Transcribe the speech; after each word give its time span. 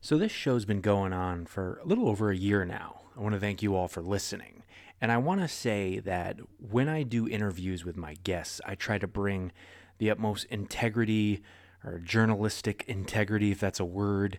So, 0.00 0.16
this 0.16 0.32
show's 0.32 0.64
been 0.64 0.80
going 0.80 1.12
on 1.12 1.46
for 1.46 1.80
a 1.82 1.86
little 1.86 2.08
over 2.08 2.30
a 2.30 2.36
year 2.36 2.64
now. 2.64 3.00
I 3.16 3.20
want 3.20 3.34
to 3.34 3.40
thank 3.40 3.62
you 3.62 3.74
all 3.74 3.88
for 3.88 4.02
listening. 4.02 4.62
And 5.00 5.10
I 5.10 5.18
want 5.18 5.40
to 5.40 5.48
say 5.48 5.98
that 6.00 6.38
when 6.58 6.88
I 6.88 7.02
do 7.02 7.28
interviews 7.28 7.84
with 7.84 7.96
my 7.96 8.14
guests, 8.24 8.60
I 8.64 8.74
try 8.74 8.98
to 8.98 9.06
bring 9.06 9.52
the 9.98 10.10
utmost 10.10 10.46
integrity 10.46 11.42
or 11.84 11.98
journalistic 11.98 12.84
integrity, 12.86 13.50
if 13.50 13.60
that's 13.60 13.80
a 13.80 13.84
word, 13.84 14.38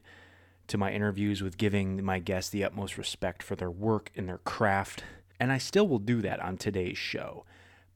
to 0.68 0.78
my 0.78 0.92
interviews 0.92 1.42
with 1.42 1.58
giving 1.58 2.04
my 2.04 2.20
guests 2.20 2.50
the 2.50 2.64
utmost 2.64 2.98
respect 2.98 3.42
for 3.42 3.56
their 3.56 3.72
work 3.72 4.12
and 4.16 4.28
their 4.28 4.40
craft. 4.40 5.04
And 5.40 5.52
I 5.52 5.58
still 5.58 5.88
will 5.88 6.00
do 6.00 6.22
that 6.22 6.40
on 6.40 6.58
today's 6.58 6.98
show, 6.98 7.46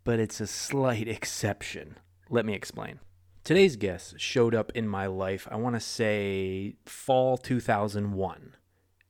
but 0.04 0.20
it's 0.20 0.40
a 0.40 0.48
slight 0.48 1.08
exception. 1.08 1.98
Let 2.30 2.46
me 2.46 2.54
explain. 2.54 3.00
Today's 3.44 3.76
guest 3.76 4.20
showed 4.20 4.54
up 4.54 4.72
in 4.76 4.88
my 4.88 5.08
life, 5.08 5.48
I 5.50 5.56
want 5.56 5.76
to 5.76 5.80
say 5.80 6.76
fall 6.86 7.38
2001. 7.38 8.56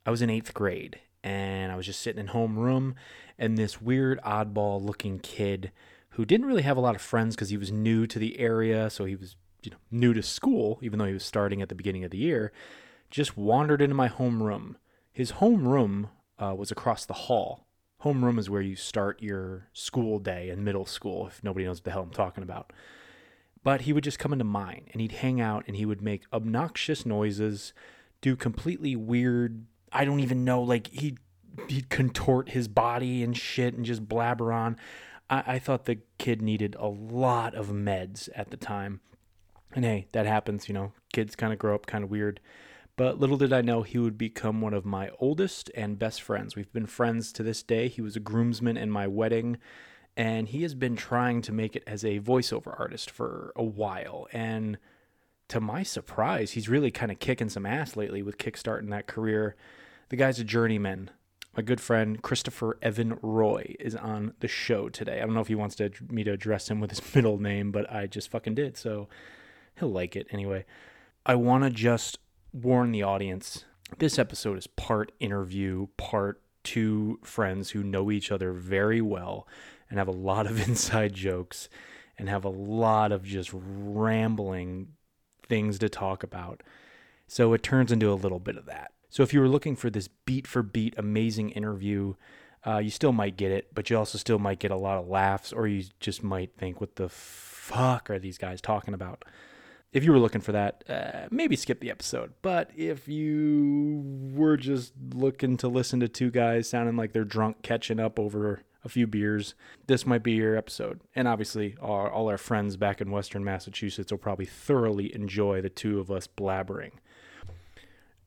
I 0.06 0.10
was 0.10 0.22
in 0.22 0.30
eighth 0.30 0.54
grade 0.54 1.02
and 1.22 1.70
I 1.70 1.76
was 1.76 1.86
just 1.86 2.00
sitting 2.00 2.22
in 2.22 2.28
homeroom, 2.28 2.94
and 3.38 3.58
this 3.58 3.82
weird, 3.82 4.22
oddball 4.22 4.82
looking 4.82 5.20
kid 5.20 5.74
who 6.12 6.24
didn't 6.24 6.46
really 6.46 6.62
have 6.62 6.78
a 6.78 6.82
lot 6.82 6.96
of 6.96 7.02
friends 7.02 7.36
because 7.36 7.50
he 7.50 7.58
was 7.58 7.74
new 7.74 8.08
to 8.08 8.18
the 8.18 8.40
area, 8.40 8.90
so 8.90 9.04
he 9.04 9.18
was 9.18 9.36
you 9.64 9.72
know, 9.72 9.78
new 9.92 10.14
to 10.14 10.24
school, 10.24 10.80
even 10.82 10.98
though 10.98 11.06
he 11.06 11.14
was 11.14 11.26
starting 11.26 11.62
at 11.62 11.68
the 11.68 11.76
beginning 11.76 12.06
of 12.06 12.12
the 12.12 12.18
year, 12.18 12.54
just 13.10 13.38
wandered 13.38 13.82
into 13.82 13.96
my 13.96 14.08
homeroom. 14.08 14.76
His 15.12 15.34
homeroom 15.34 16.08
uh, 16.40 16.56
was 16.56 16.72
across 16.72 17.06
the 17.06 17.14
hall. 17.14 17.68
Homeroom 18.06 18.40
is 18.40 18.50
where 18.50 18.62
you 18.62 18.78
start 18.78 19.22
your 19.22 19.68
school 19.74 20.20
day 20.20 20.50
in 20.50 20.64
middle 20.64 20.86
school, 20.86 21.28
if 21.28 21.44
nobody 21.44 21.66
knows 21.66 21.80
what 21.80 21.84
the 21.84 21.92
hell 21.92 22.04
I'm 22.04 22.12
talking 22.12 22.44
about. 22.44 22.72
But 23.64 23.82
he 23.82 23.94
would 23.94 24.04
just 24.04 24.20
come 24.20 24.34
into 24.34 24.46
mine 24.46 24.86
and 24.92 25.02
he'd 25.02 25.12
hang 25.14 25.40
out 25.40 25.66
and 25.68 25.76
he 25.76 25.86
would 25.86 26.02
make 26.02 26.24
obnoxious 26.34 27.06
noises, 27.06 27.74
do 28.22 28.36
completely 28.36 28.96
weird, 28.96 29.66
I 29.92 30.06
don't 30.06 30.20
even 30.20 30.44
know, 30.44 30.62
like 30.62 30.88
he'd, 30.88 31.20
he'd 31.68 31.90
contort 31.90 32.50
his 32.50 32.68
body 32.68 33.22
and 33.24 33.38
shit 33.38 33.76
and 33.76 33.86
just 33.86 34.08
blabber 34.08 34.52
on. 34.52 34.78
I, 35.30 35.44
I 35.46 35.60
thought 35.60 35.86
the 35.86 36.00
kid 36.18 36.42
needed 36.42 36.76
a 36.80 36.88
lot 36.88 37.54
of 37.54 37.68
meds 37.68 38.30
at 38.36 38.50
the 38.50 38.58
time. 38.58 39.02
And 39.74 39.86
hey, 39.86 40.08
that 40.12 40.26
happens, 40.26 40.68
you 40.68 40.74
know, 40.74 40.94
kids 41.14 41.36
kind 41.36 41.54
of 41.54 41.60
grow 41.60 41.76
up 41.76 41.86
kind 41.86 42.04
of 42.04 42.10
weird. 42.10 42.40
But 42.98 43.20
little 43.20 43.38
did 43.38 43.54
I 43.54 43.62
know 43.62 43.84
he 43.84 43.98
would 43.98 44.18
become 44.18 44.62
one 44.62 44.74
of 44.74 44.86
my 44.86 45.10
oldest 45.20 45.72
and 45.76 45.98
best 45.98 46.22
friends. 46.22 46.56
We've 46.56 46.72
been 46.74 46.86
friends 46.86 47.32
to 47.34 47.44
this 47.44 47.64
day. 47.64 47.88
He 47.88 48.02
was 48.02 48.16
a 48.16 48.20
groomsman 48.20 48.78
in 48.78 48.92
my 48.92 49.08
wedding, 49.08 49.58
and 50.18 50.50
he 50.50 50.64
has 50.64 50.76
been 50.76 50.96
trying 50.96 51.42
to 51.44 51.52
make 51.52 51.76
it 51.76 51.84
as 51.88 52.04
a 52.04 52.20
voiceover 52.20 52.78
artist 52.80 53.10
for 53.10 53.54
a 53.56 53.64
while. 53.64 54.28
And 54.32 54.78
to 55.48 55.60
my 55.60 55.84
surprise, 55.84 56.52
he's 56.52 56.70
really 56.70 56.92
kind 56.92 57.12
of 57.12 57.20
kicking 57.20 57.50
some 57.50 57.66
ass 57.66 57.96
lately 57.96 58.22
with 58.22 58.38
kickstarting 58.38 58.90
that 58.90 59.08
career. 59.08 59.56
The 60.10 60.16
guy's 60.16 60.40
a 60.40 60.44
journeyman. 60.44 61.12
My 61.56 61.64
good 61.64 61.82
friend 61.82 62.22
Christopher 62.22 62.78
Evan 62.82 63.18
Roy 63.22 63.76
is 63.80 63.96
on 63.96 64.34
the 64.40 64.48
show 64.48 64.88
today. 64.90 65.18
I 65.18 65.26
don't 65.26 65.34
know 65.34 65.42
if 65.42 65.48
he 65.48 65.56
wants 65.56 65.76
to, 65.76 65.92
me 66.10 66.24
to 66.24 66.32
address 66.32 66.70
him 66.70 66.80
with 66.80 66.92
his 66.92 67.02
middle 67.16 67.40
name, 67.40 67.72
but 67.72 67.92
I 67.92 68.08
just 68.08 68.30
fucking 68.30 68.56
did. 68.56 68.78
So 68.78 69.10
he'll 69.80 69.92
like 69.92 70.16
it 70.16 70.28
anyway. 70.32 70.66
I 71.26 71.36
want 71.36 71.64
to 71.66 71.70
just 71.70 72.20
warn 72.54 72.92
the 72.92 73.04
audience 73.04 73.66
this 74.00 74.18
episode 74.18 74.58
is 74.58 74.68
part 74.68 75.12
interview, 75.20 75.88
part 75.98 76.42
two 76.64 77.20
friends 77.24 77.72
who 77.72 77.84
know 77.84 78.12
each 78.12 78.32
other 78.32 78.54
very 78.54 79.02
well 79.02 79.48
and 79.92 80.00
have 80.00 80.08
a 80.08 80.12
lot 80.12 80.48
of 80.48 80.60
inside 80.68 81.14
jokes 81.14 81.70
and 82.18 82.28
have 82.28 82.44
a 82.44 82.50
lot 82.50 83.12
of 83.12 83.24
just 83.24 83.52
rambling 83.54 84.88
things 85.48 85.78
to 85.80 85.90
talk 85.90 86.24
about. 86.24 86.64
So 87.28 87.54
it 87.54 87.62
turns 87.62 87.92
into 87.92 88.12
a 88.12 88.16
little 88.16 88.40
bit 88.40 88.58
of 88.58 88.66
that. 88.66 88.94
So 89.10 89.22
if 89.22 89.34
you 89.34 89.40
were 89.40 89.48
looking 89.48 89.76
for 89.76 89.92
this 89.92 90.08
beat 90.08 90.48
for 90.48 90.64
beat 90.64 90.96
amazing 90.98 91.52
interview, 91.52 92.16
uh, 92.66 92.78
you 92.78 92.90
still 92.90 93.12
might 93.12 93.38
get 93.38 93.52
it, 93.52 93.68
but 93.76 93.90
you 93.90 93.98
also 93.98 94.18
still 94.18 94.40
might 94.40 94.60
get 94.60 94.72
a 94.72 94.78
lot 94.78 94.98
of 94.98 95.08
laughs, 95.08 95.54
or 95.54 95.68
you 95.68 95.84
just 96.00 96.24
might 96.24 96.56
think, 96.58 96.82
what 96.82 96.96
the 96.96 97.10
fuck 97.10 98.10
are 98.10 98.20
these 98.20 98.38
guys 98.38 98.62
talking 98.62 98.94
about? 98.94 99.24
if 99.94 100.06
you 100.06 100.12
were 100.12 100.20
looking 100.20 100.42
for 100.42 100.54
that, 100.54 100.84
uh, 100.88 101.28
maybe 101.32 101.56
skip 101.56 101.82
the 101.82 101.92
episode. 101.92 102.34
But 102.42 102.72
if 102.76 103.08
you 103.08 104.02
were 104.34 104.56
just 104.56 104.94
looking 105.14 105.58
to 105.58 105.68
listen 105.68 106.00
to 106.00 106.08
two 106.08 106.32
guys 106.32 106.70
sounding 106.70 106.96
like 106.96 107.12
they're 107.12 107.26
drunk 107.26 107.62
catching 107.62 108.00
up 108.00 108.18
over 108.18 108.64
a 108.84 108.90
few 108.90 109.08
beers, 109.08 109.56
this 109.88 110.06
might 110.06 110.24
be 110.24 110.34
your 110.34 110.56
episode. 110.56 111.02
And 111.16 111.28
obviously, 111.28 111.76
all, 111.82 112.08
all 112.08 112.30
our 112.30 112.38
friends 112.38 112.78
back 112.78 113.02
in 113.02 113.12
Western 113.12 113.44
Massachusetts 113.44 114.12
will 114.12 114.20
probably 114.20 114.46
thoroughly 114.46 115.14
enjoy 115.14 115.62
the 115.62 115.70
two 115.70 116.00
of 116.00 116.10
us 116.10 116.28
blabbering. 116.28 116.92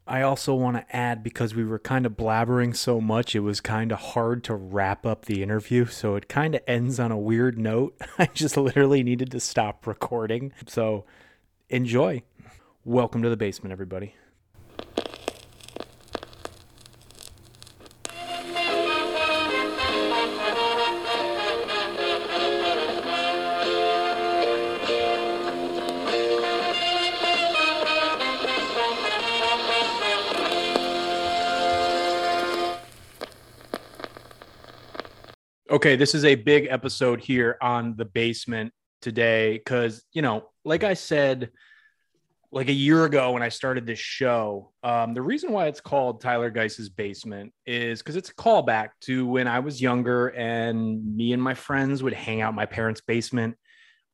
I 0.06 0.20
also 0.20 0.54
want 0.54 0.76
to 0.76 0.96
add 0.96 1.22
because 1.22 1.54
we 1.54 1.64
were 1.64 1.78
kind 1.78 2.04
of 2.04 2.12
blabbering 2.12 2.76
so 2.76 3.00
much, 3.00 3.34
it 3.34 3.40
was 3.40 3.62
kind 3.62 3.90
of 3.90 3.98
hard 3.98 4.44
to 4.44 4.54
wrap 4.54 5.06
up 5.06 5.24
the 5.24 5.42
interview. 5.42 5.86
So 5.86 6.14
it 6.14 6.28
kind 6.28 6.54
of 6.54 6.60
ends 6.66 7.00
on 7.00 7.10
a 7.10 7.18
weird 7.18 7.58
note. 7.58 7.96
I 8.18 8.26
just 8.26 8.56
literally 8.56 9.02
needed 9.02 9.30
to 9.30 9.40
stop 9.40 9.86
recording. 9.86 10.52
So 10.66 11.06
enjoy. 11.70 12.22
Welcome 12.84 13.22
to 13.22 13.30
the 13.30 13.36
basement, 13.36 13.72
everybody. 13.72 14.14
Okay, 35.84 35.96
this 35.96 36.14
is 36.14 36.24
a 36.24 36.34
big 36.34 36.68
episode 36.70 37.20
here 37.20 37.58
on 37.60 37.94
the 37.94 38.06
basement 38.06 38.72
today 39.02 39.58
because, 39.58 40.02
you 40.14 40.22
know, 40.22 40.48
like 40.64 40.82
I 40.82 40.94
said, 40.94 41.50
like 42.50 42.70
a 42.70 42.72
year 42.72 43.04
ago 43.04 43.32
when 43.32 43.42
I 43.42 43.50
started 43.50 43.84
this 43.84 43.98
show, 43.98 44.72
um, 44.82 45.12
the 45.12 45.20
reason 45.20 45.52
why 45.52 45.66
it's 45.66 45.82
called 45.82 46.22
Tyler 46.22 46.48
Geiss's 46.48 46.88
Basement 46.88 47.52
is 47.66 47.98
because 47.98 48.16
it's 48.16 48.30
a 48.30 48.34
callback 48.34 48.92
to 49.02 49.26
when 49.26 49.46
I 49.46 49.58
was 49.58 49.78
younger 49.78 50.28
and 50.28 51.14
me 51.16 51.34
and 51.34 51.42
my 51.42 51.52
friends 51.52 52.02
would 52.02 52.14
hang 52.14 52.40
out 52.40 52.48
in 52.52 52.56
my 52.56 52.64
parents' 52.64 53.02
basement, 53.02 53.54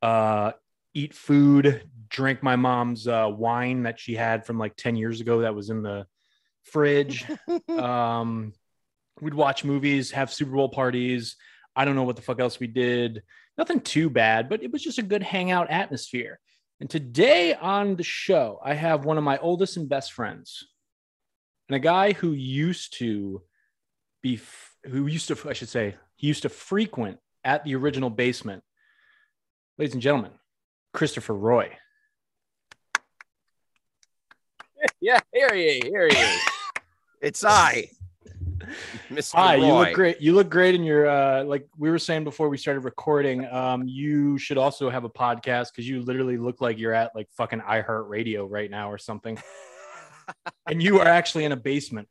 uh, 0.03 0.51
eat 0.93 1.15
food, 1.15 1.89
drink 2.09 2.43
my 2.43 2.57
mom's 2.57 3.07
uh, 3.07 3.29
wine 3.31 3.85
that 3.85 4.01
she 4.01 4.17
had 4.17 4.45
from 4.45 4.59
like 4.59 4.75
10 4.75 4.97
years 4.97 5.21
ago 5.21 5.43
that 5.43 5.55
was 5.55 5.71
in 5.71 5.85
the 5.85 6.05
fridge. 6.65 7.25
um, 7.69 8.55
we'd 9.21 9.35
watch 9.35 9.63
movies, 9.63 10.11
have 10.11 10.33
Super 10.33 10.51
Bowl 10.51 10.69
parties. 10.69 11.37
I 11.81 11.87
don't 11.87 11.95
know 11.95 12.03
what 12.03 12.17
the 12.17 12.23
fuck 12.23 12.41
else 12.41 12.61
we 12.61 12.67
did. 12.67 13.23
Nothing 13.57 13.81
too 13.81 14.11
bad, 14.11 14.51
but 14.51 14.63
it 14.63 14.71
was 14.71 14.83
just 14.83 14.99
a 14.99 15.03
good 15.03 15.23
hangout 15.23 15.71
atmosphere. 15.71 16.39
And 16.79 16.91
today 16.91 17.55
on 17.55 17.97
the 17.97 18.03
show, 18.03 18.61
I 18.63 18.75
have 18.75 19.07
one 19.07 19.17
of 19.17 19.25
my 19.25 19.39
oldest 19.39 19.79
and 19.79 19.89
best 19.89 20.13
friends, 20.13 20.63
and 21.71 21.77
a 21.77 21.79
guy 21.79 22.13
who 22.13 22.33
used 22.33 22.99
to 22.99 23.41
be, 24.23 24.39
who 24.85 25.07
used 25.07 25.29
to, 25.29 25.49
I 25.49 25.55
should 25.55 25.71
say, 25.71 25.97
he 26.17 26.27
used 26.27 26.43
to 26.43 26.51
frequent 26.51 27.19
at 27.45 27.65
the 27.65 27.75
original 27.77 28.11
basement. 28.11 28.63
Ladies 29.79 29.95
and 29.95 30.03
gentlemen, 30.03 30.33
Christopher 30.93 31.35
Roy. 31.35 31.71
Yeah, 35.03 35.21
here 35.33 35.55
he 35.55 35.63
is. 35.65 35.85
Here 35.85 36.09
he 36.09 36.15
is. 36.15 36.41
it's 37.23 37.43
I. 37.43 37.89
Mr. 39.11 39.35
Hi, 39.35 39.57
Roy. 39.57 39.67
you 39.67 39.73
look 39.75 39.93
great. 39.95 40.21
You 40.21 40.33
look 40.35 40.51
great 40.51 40.75
in 40.75 40.85
your 40.85 41.09
uh 41.09 41.45
like 41.45 41.69
we 41.79 41.91
were 41.91 41.99
saying 41.99 42.25
before 42.25 42.49
we 42.49 42.57
started 42.57 42.81
recording. 42.81 43.47
Um, 43.47 43.87
you 43.87 44.39
should 44.39 44.59
also 44.59 44.91
have 44.91 45.05
a 45.05 45.11
podcast 45.11 45.69
because 45.73 45.89
you 45.89 46.03
literally 46.03 46.37
look 46.37 46.61
like 46.61 46.79
you're 46.79 46.95
at 46.95 47.15
like 47.15 47.29
fucking 47.37 47.61
iHeartRadio 47.61 48.47
right 48.49 48.71
now 48.71 48.91
or 48.91 48.99
something. 48.99 49.39
and 50.67 50.83
you 50.83 51.01
are 51.01 51.09
actually 51.09 51.45
in 51.45 51.53
a 51.53 51.57
basement. 51.57 52.09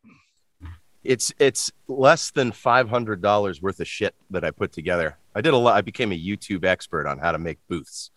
It's 1.03 1.31
it's 1.39 1.71
less 1.87 2.31
than 2.31 2.51
five 2.51 2.89
hundred 2.89 3.21
dollars 3.21 3.61
worth 3.61 3.79
of 3.79 3.87
shit 3.87 4.15
that 4.31 4.43
I 4.43 4.51
put 4.51 4.71
together. 4.71 5.17
I 5.33 5.41
did 5.41 5.53
a 5.53 5.57
lot. 5.57 5.75
I 5.77 5.81
became 5.81 6.11
a 6.11 6.19
YouTube 6.19 6.65
expert 6.65 7.07
on 7.07 7.19
how 7.19 7.31
to 7.31 7.37
make 7.37 7.59
booths. 7.69 8.11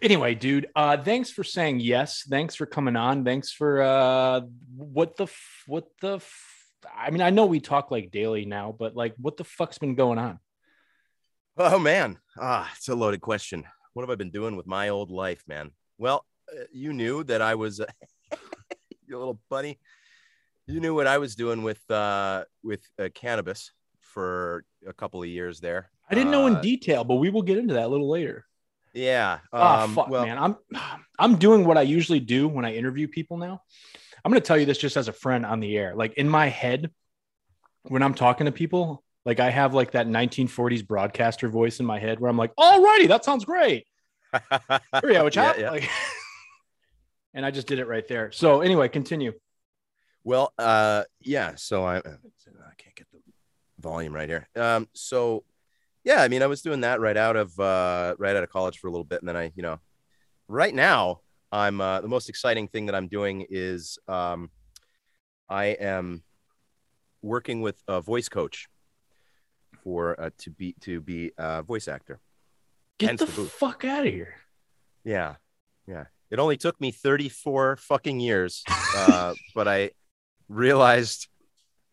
Anyway, 0.00 0.34
dude, 0.34 0.68
uh, 0.74 0.96
thanks 0.96 1.30
for 1.30 1.44
saying 1.44 1.80
yes. 1.80 2.24
Thanks 2.28 2.54
for 2.54 2.64
coming 2.64 2.96
on. 2.96 3.24
Thanks 3.24 3.52
for 3.52 3.82
uh, 3.82 4.42
what 4.76 5.16
the 5.16 5.26
what 5.66 5.88
the 6.00 6.20
I 6.96 7.10
mean, 7.10 7.22
I 7.22 7.30
know 7.30 7.46
we 7.46 7.60
talk 7.60 7.90
like 7.90 8.10
daily 8.10 8.44
now, 8.44 8.74
but 8.76 8.96
like, 8.96 9.14
what 9.16 9.36
the 9.36 9.44
fuck's 9.44 9.78
been 9.78 9.94
going 9.94 10.18
on? 10.18 10.38
Oh 11.56 11.78
man, 11.78 12.18
ah, 12.38 12.70
it's 12.76 12.88
a 12.88 12.94
loaded 12.94 13.20
question. 13.20 13.64
What 13.92 14.02
have 14.02 14.10
I 14.10 14.16
been 14.16 14.30
doing 14.30 14.56
with 14.56 14.66
my 14.66 14.88
old 14.88 15.10
life, 15.10 15.44
man? 15.46 15.70
Well, 15.98 16.24
uh, 16.52 16.64
you 16.72 16.92
knew 16.92 17.22
that 17.24 17.40
I 17.40 17.54
was, 17.54 17.80
uh, 17.80 17.86
you 19.06 19.18
little 19.18 19.40
bunny. 19.48 19.78
You 20.66 20.80
knew 20.80 20.94
what 20.94 21.06
I 21.06 21.18
was 21.18 21.36
doing 21.36 21.62
with 21.62 21.88
uh, 21.90 22.44
with 22.62 22.80
uh, 22.98 23.08
cannabis 23.14 23.70
for 24.00 24.64
a 24.86 24.92
couple 24.92 25.22
of 25.22 25.28
years 25.28 25.60
there. 25.60 25.90
I 26.10 26.14
didn't 26.14 26.30
know 26.30 26.46
in 26.46 26.56
uh, 26.56 26.60
detail, 26.60 27.04
but 27.04 27.16
we 27.16 27.30
will 27.30 27.42
get 27.42 27.58
into 27.58 27.74
that 27.74 27.84
a 27.84 27.88
little 27.88 28.10
later. 28.10 28.46
Yeah. 28.94 29.40
Um, 29.52 29.62
oh 29.62 29.88
fuck, 29.94 30.08
well, 30.08 30.26
man. 30.26 30.38
I'm 30.38 30.56
I'm 31.18 31.36
doing 31.36 31.64
what 31.64 31.78
I 31.78 31.82
usually 31.82 32.20
do 32.20 32.48
when 32.48 32.64
I 32.64 32.74
interview 32.74 33.08
people 33.08 33.36
now. 33.36 33.62
I'm 34.24 34.30
going 34.30 34.40
to 34.40 34.46
tell 34.46 34.58
you 34.58 34.66
this 34.66 34.78
just 34.78 34.96
as 34.96 35.08
a 35.08 35.12
friend 35.12 35.44
on 35.44 35.60
the 35.60 35.76
air. 35.76 35.94
Like 35.94 36.14
in 36.14 36.28
my 36.28 36.48
head, 36.48 36.90
when 37.82 38.02
I'm 38.02 38.14
talking 38.14 38.46
to 38.46 38.52
people, 38.52 39.04
like 39.24 39.40
I 39.40 39.50
have 39.50 39.74
like 39.74 39.92
that 39.92 40.06
1940s 40.06 40.86
broadcaster 40.86 41.48
voice 41.48 41.80
in 41.80 41.86
my 41.86 41.98
head 41.98 42.20
where 42.20 42.30
I'm 42.30 42.38
like, 42.38 42.54
"Alrighty, 42.56 43.08
that 43.08 43.24
sounds 43.24 43.44
great." 43.44 43.86
Here 44.32 44.80
we 45.02 45.14
go. 45.14 45.28
Yeah, 45.32 45.54
yeah. 45.58 45.70
Like, 45.70 45.88
and 47.34 47.44
I 47.44 47.50
just 47.50 47.66
did 47.66 47.78
it 47.78 47.86
right 47.86 48.06
there. 48.08 48.32
So 48.32 48.60
anyway, 48.60 48.88
continue. 48.88 49.32
Well, 50.24 50.52
uh, 50.58 51.04
yeah. 51.20 51.54
So 51.56 51.84
I, 51.84 51.98
I 51.98 52.02
can't 52.78 52.94
get 52.94 53.06
the 53.12 53.20
volume 53.78 54.14
right 54.14 54.28
here. 54.28 54.48
Um, 54.56 54.88
so 54.94 55.44
yeah, 56.02 56.22
I 56.22 56.28
mean, 56.28 56.42
I 56.42 56.46
was 56.46 56.62
doing 56.62 56.80
that 56.80 57.00
right 57.00 57.16
out 57.16 57.36
of 57.36 57.58
uh, 57.58 58.14
right 58.18 58.36
out 58.36 58.42
of 58.42 58.50
college 58.50 58.78
for 58.78 58.88
a 58.88 58.90
little 58.90 59.04
bit, 59.04 59.20
and 59.20 59.28
then 59.28 59.36
I, 59.36 59.52
you 59.54 59.62
know, 59.62 59.80
right 60.48 60.74
now 60.74 61.20
I'm 61.54 61.80
uh, 61.80 62.00
the 62.00 62.08
most 62.08 62.28
exciting 62.28 62.66
thing 62.66 62.86
that 62.86 62.96
I'm 62.96 63.06
doing 63.06 63.46
is 63.48 63.96
um, 64.08 64.50
I 65.48 65.66
am 65.66 66.24
working 67.22 67.60
with 67.60 67.80
a 67.86 68.00
voice 68.00 68.28
coach 68.28 68.66
for 69.84 70.20
uh, 70.20 70.30
to 70.38 70.50
be 70.50 70.74
to 70.80 71.00
be 71.00 71.30
a 71.38 71.62
voice 71.62 71.86
actor. 71.86 72.18
Get 72.98 73.10
Hence 73.10 73.20
the, 73.20 73.42
the 73.42 73.48
fuck 73.48 73.84
out 73.84 74.04
of 74.04 74.12
here. 74.12 74.34
Yeah, 75.04 75.36
yeah. 75.86 76.06
It 76.28 76.40
only 76.40 76.56
took 76.56 76.80
me 76.80 76.90
34 76.90 77.76
fucking 77.76 78.18
years, 78.18 78.64
uh, 78.96 79.34
but 79.54 79.68
I 79.68 79.92
realized 80.48 81.28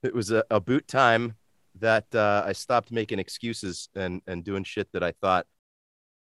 it 0.01 0.15
was 0.15 0.31
a, 0.31 0.43
a 0.49 0.59
boot 0.59 0.87
time 0.87 1.35
that 1.79 2.05
uh, 2.15 2.43
I 2.47 2.53
stopped 2.53 2.91
making 2.91 3.19
excuses 3.19 3.89
and 3.93 4.23
and 4.25 4.43
doing 4.43 4.63
shit 4.63 4.91
that 4.93 5.03
I 5.03 5.11
thought 5.11 5.45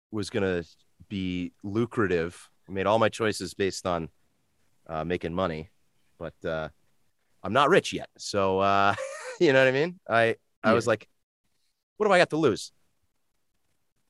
was 0.09 0.31
gonna 0.31 0.63
be 1.07 1.53
lucrative. 1.63 2.49
I 2.67 2.71
made 2.71 2.85
all 2.85 2.99
my 2.99 3.09
choices 3.09 3.53
based 3.53 3.85
on 3.85 4.09
uh, 4.87 5.03
making 5.03 5.33
money, 5.33 5.69
but 6.19 6.33
uh, 6.45 6.69
I'm 7.43 7.53
not 7.53 7.69
rich 7.69 7.93
yet. 7.93 8.09
So 8.17 8.59
uh, 8.59 8.95
you 9.39 9.53
know 9.53 9.59
what 9.59 9.67
I 9.67 9.71
mean? 9.71 9.99
I 10.09 10.35
I 10.63 10.71
Yeah. 10.71 10.73
was 10.73 10.87
like, 10.87 11.07
what 11.97 12.07
do 12.07 12.13
I 12.13 12.17
got 12.17 12.29
to 12.31 12.37
lose? 12.37 12.71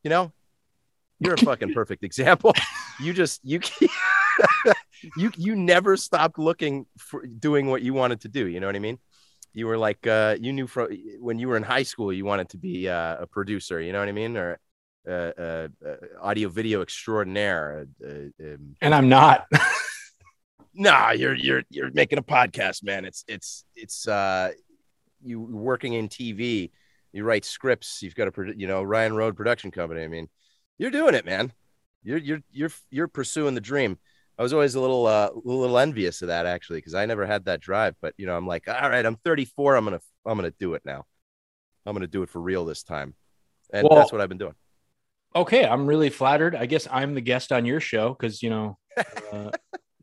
You 0.03 0.09
know, 0.09 0.31
you're 1.19 1.33
a 1.33 1.37
fucking 1.37 1.71
perfect 1.71 2.03
example. 2.03 2.53
You 2.99 3.13
just 3.13 3.41
you 3.43 3.59
you 5.17 5.31
you 5.37 5.55
never 5.55 5.97
stopped 5.97 6.39
looking 6.39 6.87
for 6.97 7.25
doing 7.27 7.67
what 7.67 7.83
you 7.83 7.93
wanted 7.93 8.21
to 8.21 8.27
do. 8.27 8.47
You 8.47 8.59
know 8.59 8.65
what 8.65 8.75
I 8.75 8.79
mean? 8.79 8.97
You 9.53 9.67
were 9.67 9.77
like 9.77 10.07
uh, 10.07 10.35
you 10.39 10.51
knew 10.51 10.65
from 10.65 10.89
when 11.19 11.37
you 11.37 11.47
were 11.47 11.57
in 11.57 11.63
high 11.63 11.83
school 11.83 12.11
you 12.11 12.25
wanted 12.25 12.49
to 12.49 12.57
be 12.57 12.89
uh, 12.89 13.17
a 13.19 13.27
producer. 13.27 13.79
You 13.79 13.93
know 13.93 13.99
what 13.99 14.09
I 14.09 14.13
mean? 14.13 14.35
Or 14.35 14.59
uh, 15.07 15.31
uh, 15.37 15.67
uh, 15.85 15.95
audio 16.21 16.49
video 16.49 16.81
extraordinaire. 16.81 17.87
Uh, 18.03 18.09
um, 18.43 18.75
And 18.81 18.93
I'm 18.93 19.09
not. 19.09 19.47
nah, 20.73 21.11
you're 21.11 21.35
you're 21.35 21.63
you're 21.69 21.91
making 21.91 22.19
a 22.19 22.23
podcast, 22.23 22.83
man. 22.83 23.05
It's 23.05 23.23
it's 23.27 23.65
it's 23.75 24.07
uh, 24.07 24.51
you 25.23 25.39
working 25.39 25.93
in 25.93 26.09
TV. 26.09 26.71
You 27.13 27.23
write 27.23 27.45
scripts. 27.45 28.01
You've 28.03 28.15
got 28.15 28.27
a 28.27 28.53
you 28.55 28.67
know 28.67 28.83
Ryan 28.83 29.15
Road 29.15 29.35
production 29.35 29.71
company. 29.71 30.03
I 30.03 30.07
mean, 30.07 30.29
you're 30.77 30.91
doing 30.91 31.15
it, 31.15 31.25
man. 31.25 31.53
You're 32.03 32.17
you're 32.19 32.41
you're 32.51 32.71
you're 32.89 33.07
pursuing 33.07 33.55
the 33.55 33.61
dream. 33.61 33.97
I 34.39 34.43
was 34.43 34.53
always 34.53 34.75
a 34.75 34.81
little 34.81 35.07
uh, 35.07 35.29
a 35.33 35.39
little 35.43 35.79
envious 35.79 36.21
of 36.21 36.27
that 36.27 36.45
actually 36.45 36.77
because 36.79 36.93
I 36.93 37.05
never 37.05 37.25
had 37.25 37.45
that 37.45 37.59
drive. 37.59 37.95
But 38.01 38.13
you 38.17 38.25
know, 38.27 38.37
I'm 38.37 38.45
like, 38.45 38.67
all 38.67 38.89
right, 38.89 39.05
I'm 39.05 39.15
34. 39.15 39.75
I'm 39.75 39.85
gonna 39.85 39.99
I'm 40.25 40.37
gonna 40.37 40.51
do 40.59 40.73
it 40.75 40.83
now. 40.85 41.05
I'm 41.85 41.93
gonna 41.93 42.07
do 42.07 42.21
it 42.23 42.29
for 42.29 42.39
real 42.41 42.65
this 42.65 42.83
time, 42.83 43.15
and 43.73 43.87
Well- 43.89 43.97
that's 43.99 44.11
what 44.11 44.21
I've 44.21 44.29
been 44.29 44.37
doing. 44.37 44.53
Okay, 45.37 45.65
I'm 45.65 45.87
really 45.87 46.09
flattered. 46.09 46.55
I 46.55 46.65
guess 46.65 46.87
I'm 46.91 47.13
the 47.13 47.21
guest 47.21 47.51
on 47.51 47.65
your 47.65 47.79
show 47.79 48.09
because 48.09 48.41
you 48.41 48.49
know. 48.49 48.77
Uh, 49.31 49.51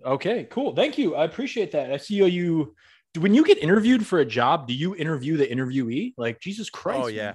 okay, 0.06 0.46
cool. 0.50 0.74
Thank 0.76 0.98
you. 0.98 1.16
I 1.16 1.24
appreciate 1.24 1.72
that. 1.72 1.90
I 1.90 1.96
see 1.96 2.14
you. 2.14 2.74
When 3.18 3.34
you 3.34 3.44
get 3.44 3.58
interviewed 3.58 4.06
for 4.06 4.20
a 4.20 4.24
job, 4.24 4.68
do 4.68 4.74
you 4.74 4.94
interview 4.94 5.36
the 5.36 5.46
interviewee? 5.46 6.14
Like 6.16 6.38
Jesus 6.40 6.70
Christ. 6.70 7.00
oh 7.02 7.06
yeah, 7.08 7.34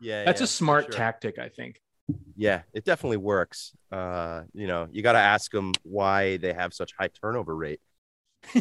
yeah. 0.00 0.24
That's 0.24 0.40
yeah, 0.40 0.44
a 0.44 0.48
smart 0.48 0.86
sure. 0.86 0.92
tactic, 0.94 1.38
I 1.38 1.48
think. 1.48 1.80
Yeah, 2.36 2.62
it 2.72 2.84
definitely 2.84 3.18
works. 3.18 3.76
Uh, 3.92 4.42
you 4.52 4.66
know, 4.66 4.88
you 4.90 5.02
got 5.02 5.12
to 5.12 5.18
ask 5.18 5.52
them 5.52 5.72
why 5.84 6.38
they 6.38 6.52
have 6.52 6.74
such 6.74 6.92
high 6.98 7.08
turnover 7.08 7.54
rate. 7.54 7.80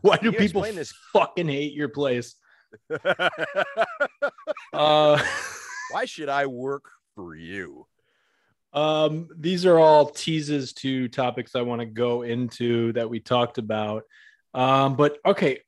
Why 0.00 0.16
do 0.18 0.30
people 0.32 0.62
this? 0.62 0.92
fucking 1.12 1.48
hate 1.48 1.72
your 1.72 1.88
place? 1.88 2.36
Uh, 4.72 5.22
why 5.88 6.04
should 6.04 6.28
I 6.28 6.46
work 6.46 6.90
for 7.14 7.34
you? 7.34 7.86
um, 8.72 9.28
these 9.34 9.64
are 9.64 9.78
all 9.78 10.10
teases 10.10 10.74
to 10.74 11.08
topics 11.08 11.54
I 11.56 11.62
want 11.62 11.80
to 11.80 11.86
go 11.86 12.20
into 12.22 12.92
that 12.92 13.08
we 13.08 13.20
talked 13.20 13.56
about. 13.56 14.02
Um, 14.52 14.96
but 14.96 15.16
okay, 15.24 15.60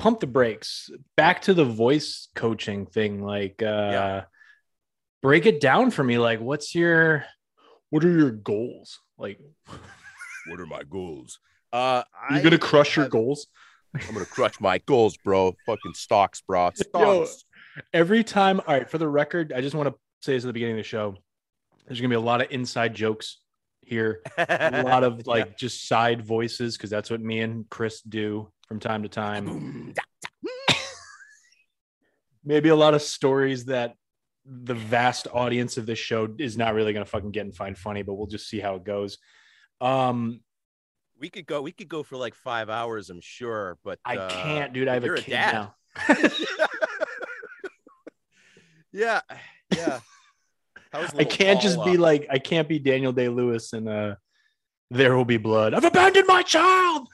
pump 0.00 0.18
the 0.18 0.26
brakes. 0.26 0.90
Back 1.16 1.42
to 1.42 1.54
the 1.54 1.64
voice 1.64 2.26
coaching 2.34 2.86
thing. 2.86 3.22
Like, 3.22 3.62
uh, 3.62 3.66
Yeah. 3.66 4.24
break 5.22 5.46
it 5.46 5.60
down 5.60 5.92
for 5.92 6.02
me. 6.02 6.18
Like, 6.18 6.40
what's 6.40 6.74
your, 6.74 7.24
what 7.90 8.02
are 8.04 8.10
your 8.10 8.32
goals? 8.32 9.00
Like, 9.18 9.38
What 10.50 10.58
are 10.60 10.66
my 10.66 10.82
goals? 10.82 11.38
Uh, 11.72 12.02
you're 12.30 12.42
gonna 12.42 12.58
crush 12.58 12.96
your 12.96 13.08
goals. 13.08 13.46
I'm 13.94 14.14
gonna 14.14 14.24
crush 14.26 14.60
my 14.60 14.78
goals, 14.78 15.16
bro. 15.16 15.56
Fucking 15.66 15.94
stocks, 15.94 16.40
bro. 16.40 16.70
Stocks. 16.74 17.44
Every 17.92 18.24
time 18.24 18.60
all 18.66 18.74
right 18.74 18.90
for 18.90 18.98
the 18.98 19.08
record 19.08 19.52
i 19.54 19.60
just 19.60 19.74
want 19.74 19.88
to 19.88 19.94
say 20.20 20.32
this 20.32 20.44
at 20.44 20.46
the 20.46 20.52
beginning 20.52 20.74
of 20.74 20.78
the 20.78 20.82
show 20.82 21.14
there's 21.86 22.00
gonna 22.00 22.08
be 22.08 22.14
a 22.14 22.20
lot 22.20 22.40
of 22.40 22.48
inside 22.50 22.94
jokes 22.94 23.38
here 23.82 24.22
a 24.38 24.82
lot 24.84 25.04
of 25.04 25.26
like 25.26 25.56
just 25.56 25.86
side 25.86 26.24
voices 26.24 26.76
because 26.76 26.90
that's 26.90 27.10
what 27.10 27.20
me 27.20 27.40
and 27.40 27.68
chris 27.70 28.00
do 28.00 28.50
from 28.66 28.80
time 28.80 29.02
to 29.02 29.08
time 29.08 29.94
maybe 32.44 32.68
a 32.68 32.76
lot 32.76 32.94
of 32.94 33.02
stories 33.02 33.66
that 33.66 33.94
the 34.44 34.74
vast 34.74 35.26
audience 35.32 35.76
of 35.76 35.86
this 35.86 35.98
show 35.98 36.28
is 36.38 36.56
not 36.56 36.74
really 36.74 36.92
gonna 36.92 37.04
fucking 37.04 37.30
get 37.30 37.44
and 37.44 37.54
find 37.56 37.76
funny 37.76 38.02
but 38.02 38.14
we'll 38.14 38.26
just 38.26 38.48
see 38.48 38.60
how 38.60 38.74
it 38.76 38.84
goes 38.84 39.18
um 39.80 40.40
We 41.18 41.30
could 41.30 41.46
go. 41.46 41.62
We 41.62 41.72
could 41.72 41.88
go 41.88 42.02
for 42.02 42.16
like 42.16 42.34
five 42.34 42.68
hours. 42.70 43.10
I'm 43.10 43.20
sure, 43.20 43.78
but 43.84 43.98
i 44.04 44.16
uh, 44.16 44.28
can't 44.28 44.72
dude 44.72 44.88
i 44.88 44.94
have 44.94 45.04
a 45.04 45.14
a 45.14 45.16
kid 45.16 45.30
dad. 45.32 45.52
now 45.52 45.74
yeah, 48.96 49.20
yeah. 49.74 50.00
I 50.92 51.24
can't 51.24 51.60
just 51.60 51.76
Paul, 51.76 51.84
be 51.84 51.96
like 51.98 52.26
i 52.30 52.38
can't 52.38 52.68
be 52.68 52.78
daniel 52.78 53.12
day 53.12 53.28
lewis 53.28 53.74
and 53.74 53.86
uh 53.86 54.14
there 54.90 55.14
will 55.14 55.26
be 55.26 55.36
blood 55.36 55.74
i've 55.74 55.84
abandoned 55.84 56.26
my 56.26 56.40
child 56.40 57.06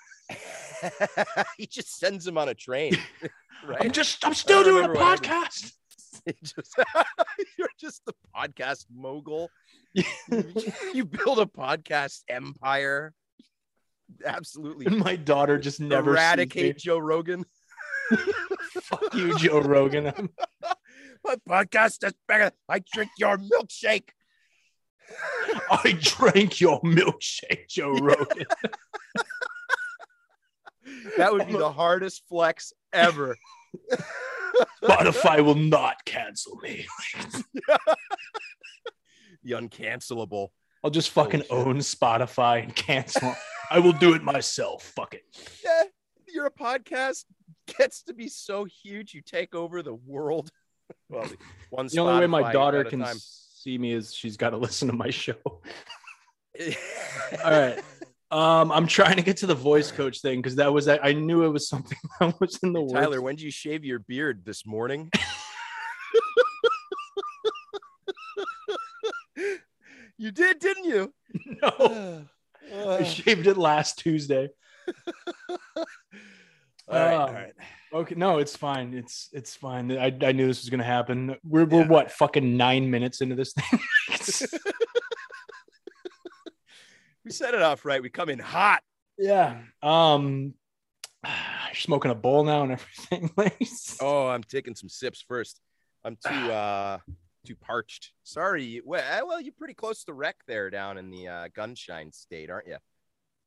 he 1.59 1.67
just 1.67 1.99
sends 1.99 2.27
him 2.27 2.39
on 2.39 2.49
a 2.49 2.55
train, 2.55 2.97
right? 3.67 3.79
I'm 3.81 3.91
just, 3.91 4.25
I'm 4.27 4.35
still 4.35 4.63
doing 4.63 4.85
a 4.85 4.89
remember 4.89 5.01
what 5.01 5.25
happened. 5.25 5.51
podcast. 5.53 5.73
Just, 6.45 6.75
you're 7.59 7.69
just 7.81 8.05
the 8.05 8.13
podcast 8.37 8.87
mogul. 8.95 9.51
you 10.93 11.05
build 11.05 11.41
a 11.41 11.47
podcast 11.47 12.21
empire. 12.29 13.13
Absolutely 14.25 14.87
And 14.87 14.99
my 14.99 15.17
daughter 15.17 15.59
just 15.59 15.81
never 15.81 16.11
eradicate 16.11 16.79
Joe 16.79 16.99
Rogan. 16.99 17.45
Fuck 18.83 19.15
you, 19.15 19.37
Joe 19.39 19.61
Rogan. 19.61 20.29
I'm- 21.27 21.39
My 21.47 21.65
podcast 21.65 22.05
is 22.07 22.15
better. 22.29 22.53
I 22.69 22.81
drink 22.93 23.11
your 23.19 23.39
milkshake. 23.39 24.09
I 25.71 25.97
drank 26.01 26.61
your 26.61 26.81
milkshake, 26.83 27.69
Joe 27.69 27.93
Rogan. 28.01 28.47
That 31.17 31.33
would 31.33 31.47
be 31.47 31.53
the 31.57 31.71
hardest 31.73 32.23
flex 32.29 32.73
ever. 32.93 33.37
Spotify 34.85 35.45
will 35.45 35.55
not 35.55 36.05
cancel 36.05 36.57
me. 36.57 36.87
The 39.45 39.53
uncancelable. 39.53 40.49
I'll 40.85 40.91
just 40.91 41.11
fucking 41.11 41.43
shit. 41.43 41.51
own 41.53 41.79
Spotify 41.79 42.63
and 42.63 42.75
cancel. 42.75 43.35
I 43.71 43.79
will 43.79 43.93
do 43.93 44.15
it 44.15 44.23
myself. 44.23 44.83
Fuck 44.97 45.15
it. 45.15 45.23
Yeah, 45.65 45.85
your 46.33 46.51
podcast 46.51 47.25
gets 47.79 48.03
to 48.05 48.15
be 48.15 48.29
so 48.29 48.65
huge, 48.65 49.15
you 49.15 49.23
take 49.23 49.55
over 49.55 49.83
the 49.83 49.95
world. 49.95 50.51
Well, 51.13 51.27
one 51.71 51.87
The 51.87 51.99
only 52.01 52.21
way 52.21 52.27
my 52.27 52.53
daughter 52.53 52.83
can 52.85 53.05
see 53.07 53.79
me 53.79 53.93
is 53.93 54.15
she's 54.15 54.37
got 54.37 54.51
to 54.51 54.57
listen 54.67 54.89
to 54.89 54.95
my 54.95 55.11
show. 55.11 55.35
All 55.45 55.61
right. 57.45 57.79
Um, 58.31 58.73
I'm 58.73 58.87
trying 58.87 59.17
to 59.17 59.23
get 59.23 59.37
to 59.39 59.47
the 59.47 59.55
voice 59.55 59.93
coach 59.93 60.21
thing 60.23 60.39
because 60.41 60.57
that 60.57 60.73
was 60.73 60.89
I 60.89 61.13
knew 61.13 61.45
it 61.45 61.51
was 61.51 61.69
something 61.69 61.99
that 62.21 62.41
was 62.41 62.59
in 62.63 62.73
the 62.73 62.81
works. 62.81 62.95
Tyler, 62.95 63.21
when 63.21 63.37
did 63.37 63.43
you 63.43 63.51
shave 63.51 63.85
your 63.85 63.99
beard 63.99 64.43
this 64.47 64.65
morning? 64.65 65.11
you 70.17 70.31
did, 70.31 70.59
didn't 70.61 70.85
you? 70.85 71.13
no, 71.63 72.25
Uh, 72.73 72.89
I 73.01 73.03
shaved 73.03 73.47
it 73.47 73.59
last 73.59 73.99
Tuesday. 73.99 74.49
all 75.79 75.85
right, 76.89 77.15
all 77.15 77.29
Um, 77.29 77.35
right. 77.35 77.53
Okay, 77.95 78.15
no, 78.15 78.39
it's 78.39 78.57
fine. 78.57 78.95
It's 78.95 79.29
it's 79.33 79.55
fine. 79.55 79.93
I, 79.93 80.17
I 80.23 80.33
knew 80.33 80.47
this 80.47 80.63
was 80.63 80.71
gonna 80.71 80.83
happen. 80.85 81.37
We're 81.45 81.65
we're 81.67 81.83
Yeah. 81.83 81.89
what 81.89 82.11
fucking 82.11 82.57
nine 82.57 82.91
minutes 82.91 83.21
into 83.21 83.35
this 83.35 83.53
thing. 83.53 83.81
We 87.25 87.31
set 87.31 87.55
it 87.55 87.63
off 87.63 87.85
right. 87.85 88.03
We 88.03 88.11
come 88.11 88.29
in 88.29 88.41
hot. 88.41 88.83
Yeah. 89.17 89.61
Um, 89.81 90.55
you're 91.25 91.75
smoking 91.75 92.11
a 92.11 92.15
bowl 92.17 92.43
now 92.45 92.63
and 92.65 92.73
everything. 92.73 93.31
Oh, 94.01 94.27
I'm 94.29 94.43
taking 94.43 94.75
some 94.75 94.89
sips 94.89 95.25
first. 95.27 95.61
I'm 96.05 96.17
too 96.17 96.35
uh 96.53 96.99
too 97.47 97.55
parched. 97.57 98.13
Sorry. 98.25 98.81
Well, 98.85 99.03
uh, 99.03 99.25
well, 99.27 99.41
you're 99.41 99.55
pretty 99.57 99.75
close 99.75 100.05
to 100.05 100.13
wreck 100.13 100.37
there 100.47 100.69
down 100.71 100.99
in 100.99 101.11
the 101.11 101.29
uh, 101.29 101.49
Gunshine 101.57 102.13
State, 102.13 102.51
aren't 102.51 102.67
you? 102.69 102.77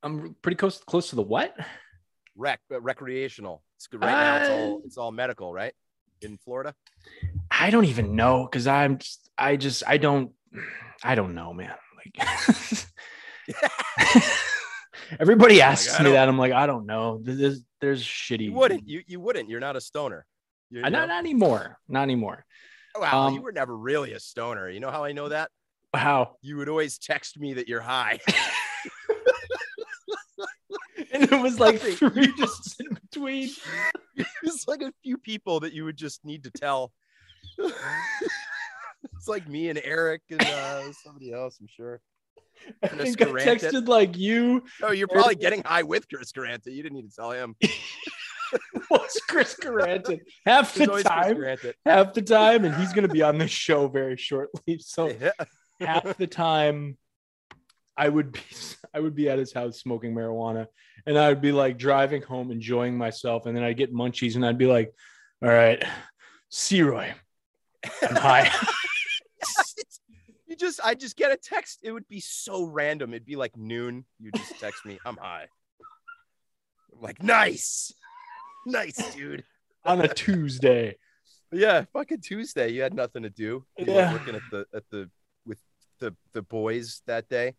I'm 0.02 0.36
pretty 0.40 0.56
close 0.56 0.78
close 0.82 1.10
to 1.10 1.16
the 1.16 1.22
what? 1.22 1.54
Rec, 2.36 2.60
but 2.68 2.82
recreational. 2.82 3.62
It's 3.76 3.86
good 3.86 4.02
right 4.02 4.18
now. 4.18 4.36
It's 4.36 4.50
all 4.50 4.76
Uh, 4.76 4.86
it's 4.86 4.96
all 4.98 5.12
medical, 5.12 5.52
right? 5.52 5.72
In 6.22 6.38
Florida. 6.38 6.74
I 7.50 7.70
don't 7.70 7.84
even 7.84 8.16
know 8.16 8.44
because 8.44 8.66
I'm 8.66 8.98
just 8.98 9.30
I 9.36 9.56
just 9.56 9.82
I 9.86 9.98
don't 9.98 10.32
I 11.02 11.14
don't 11.14 11.34
know, 11.34 11.52
man. 11.52 11.74
Like 11.96 12.26
everybody 15.20 15.60
asks 15.60 15.98
I 15.98 16.04
me 16.04 16.12
that. 16.12 16.28
I'm 16.28 16.38
like, 16.38 16.52
I 16.52 16.66
don't 16.66 16.86
know. 16.86 17.20
There's 17.22 17.62
there's 17.80 18.02
shitty. 18.02 18.46
You 18.46 18.52
wouldn't. 18.52 18.88
You 18.88 19.02
you 19.06 19.20
wouldn't. 19.20 19.48
You're 19.48 19.60
not 19.60 19.76
a 19.76 19.80
stoner. 19.80 20.26
You, 20.70 20.82
Uh, 20.82 20.88
not, 20.88 21.08
not 21.08 21.18
anymore. 21.18 21.78
Not 21.88 22.02
anymore. 22.02 22.44
Wow, 22.98 23.26
um, 23.26 23.34
you 23.34 23.42
were 23.42 23.52
never 23.52 23.76
really 23.76 24.12
a 24.12 24.20
stoner. 24.20 24.70
You 24.70 24.80
know 24.80 24.90
how 24.90 25.04
I 25.04 25.12
know 25.12 25.28
that? 25.28 25.50
How? 25.94 26.36
You 26.40 26.56
would 26.56 26.68
always 26.68 26.98
text 26.98 27.38
me 27.38 27.54
that 27.54 27.68
you're 27.68 27.80
high. 27.80 28.20
And 31.22 31.32
it 31.32 31.40
was 31.42 31.58
like 31.58 31.80
three 31.80 32.32
just 32.36 32.80
in 32.80 32.94
between. 32.94 33.50
it's 34.42 34.68
like 34.68 34.82
a 34.82 34.92
few 35.02 35.16
people 35.18 35.60
that 35.60 35.72
you 35.72 35.84
would 35.84 35.96
just 35.96 36.24
need 36.24 36.44
to 36.44 36.50
tell. 36.50 36.92
it's 37.58 39.26
like 39.26 39.48
me 39.48 39.70
and 39.70 39.80
Eric 39.82 40.22
and 40.30 40.42
uh, 40.42 40.92
somebody 40.92 41.32
else, 41.32 41.58
I'm 41.60 41.68
sure. 41.68 42.00
I 42.82 42.88
Chris 42.88 43.14
think 43.14 43.22
I 43.22 43.26
texted 43.26 43.86
like 43.86 44.16
you 44.16 44.62
Oh, 44.82 44.90
you're 44.90 45.08
probably 45.08 45.34
getting 45.34 45.62
high 45.62 45.82
with 45.82 46.08
Chris 46.08 46.32
Garanta. 46.32 46.66
You 46.66 46.82
didn't 46.82 46.94
need 46.96 47.10
to 47.10 47.14
tell 47.14 47.30
him. 47.30 47.54
was 48.90 49.20
Chris 49.28 49.56
Garanton 49.60 50.20
half 50.44 50.74
the 50.74 50.86
time, 51.02 51.36
half 51.84 52.14
the 52.14 52.22
time, 52.22 52.64
and 52.64 52.74
he's 52.76 52.92
gonna 52.92 53.08
be 53.08 53.22
on 53.22 53.38
this 53.38 53.50
show 53.50 53.88
very 53.88 54.16
shortly. 54.16 54.78
So 54.80 55.08
Yeah. 55.08 55.32
half 55.80 56.16
the 56.16 56.26
time 56.26 56.96
I 57.96 58.08
would 58.08 58.32
be 58.32 58.40
I 58.94 59.00
would 59.00 59.14
be 59.14 59.28
at 59.28 59.38
his 59.38 59.52
house 59.52 59.78
smoking 59.78 60.14
marijuana 60.14 60.66
and 61.06 61.18
I 61.18 61.28
would 61.28 61.40
be 61.42 61.52
like 61.52 61.78
driving 61.78 62.22
home 62.22 62.50
enjoying 62.50 62.96
myself 62.96 63.46
and 63.46 63.56
then 63.56 63.62
I'd 63.64 63.76
get 63.76 63.92
munchies 63.94 64.36
and 64.36 64.44
I'd 64.46 64.58
be 64.58 64.66
like, 64.66 64.92
all 65.42 65.48
right, 65.50 65.82
Roy, 66.72 67.14
I'm 68.02 68.16
high. 68.16 68.50
you 70.46 70.56
just, 70.56 70.80
I 70.82 70.94
just 70.94 71.16
get 71.16 71.32
a 71.32 71.36
text. 71.36 71.80
It 71.82 71.92
would 71.92 72.08
be 72.08 72.20
so 72.20 72.64
random. 72.64 73.12
It'd 73.12 73.26
be 73.26 73.36
like 73.36 73.56
noon. 73.56 74.04
You 74.18 74.30
just 74.32 74.58
text 74.58 74.84
me, 74.86 74.98
I'm 75.04 75.16
high. 75.16 75.46
I'm 76.94 77.02
like, 77.02 77.22
nice. 77.22 77.92
Nice, 78.66 79.14
dude. 79.14 79.44
on 79.84 80.00
a 80.00 80.08
Tuesday. 80.08 80.96
Yeah, 81.52 81.84
fucking 81.92 82.20
Tuesday. 82.22 82.70
You 82.70 82.82
had 82.82 82.94
nothing 82.94 83.22
to 83.22 83.30
do. 83.30 83.64
You 83.78 83.86
Yeah. 83.86 84.12
working 84.12 84.34
at 84.34 84.42
the 84.50 84.66
at 84.74 84.82
the 84.90 85.08
with 85.46 85.58
the 86.00 86.16
the 86.32 86.42
boys 86.42 87.02
that 87.06 87.28
day. 87.28 87.54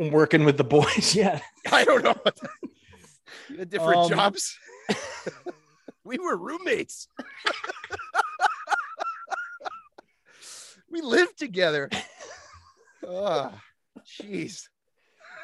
I'm 0.00 0.10
working 0.10 0.44
with 0.44 0.56
the 0.56 0.64
boys. 0.64 1.14
Yeah. 1.20 1.40
I 1.72 1.84
don't 1.84 2.02
know. 2.02 2.16
you 3.50 3.58
had 3.58 3.70
different 3.70 3.96
Um, 3.98 4.08
jobs. 4.10 4.58
we 6.04 6.18
were 6.18 6.36
roommates. 6.36 7.06
we 10.90 11.00
lived 11.02 11.38
together. 11.38 11.88
Oh, 13.06 13.52
jeez. 14.20 14.68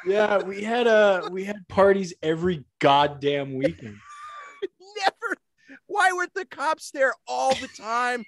Yeah. 0.05 0.41
We 0.43 0.63
had 0.63 0.87
uh 0.87 1.29
we 1.31 1.43
had 1.45 1.67
parties 1.67 2.13
every 2.23 2.65
goddamn 2.79 3.53
weekend. 3.55 3.97
Never. 4.97 5.37
Why 5.85 6.11
weren't 6.13 6.33
the 6.33 6.45
cops 6.45 6.91
there 6.91 7.13
all 7.27 7.53
the 7.55 7.69
time? 7.77 8.23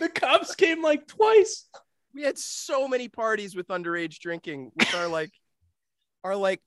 The 0.00 0.08
cops 0.08 0.54
came 0.54 0.82
like 0.82 1.06
twice. 1.06 1.68
We 2.16 2.22
had 2.22 2.38
so 2.38 2.88
many 2.88 3.08
parties 3.08 3.54
with 3.54 3.68
underage 3.68 4.18
drinking 4.20 4.72
with 4.74 4.94
our 4.94 5.06
like 5.06 5.32
our 6.24 6.34
like 6.34 6.62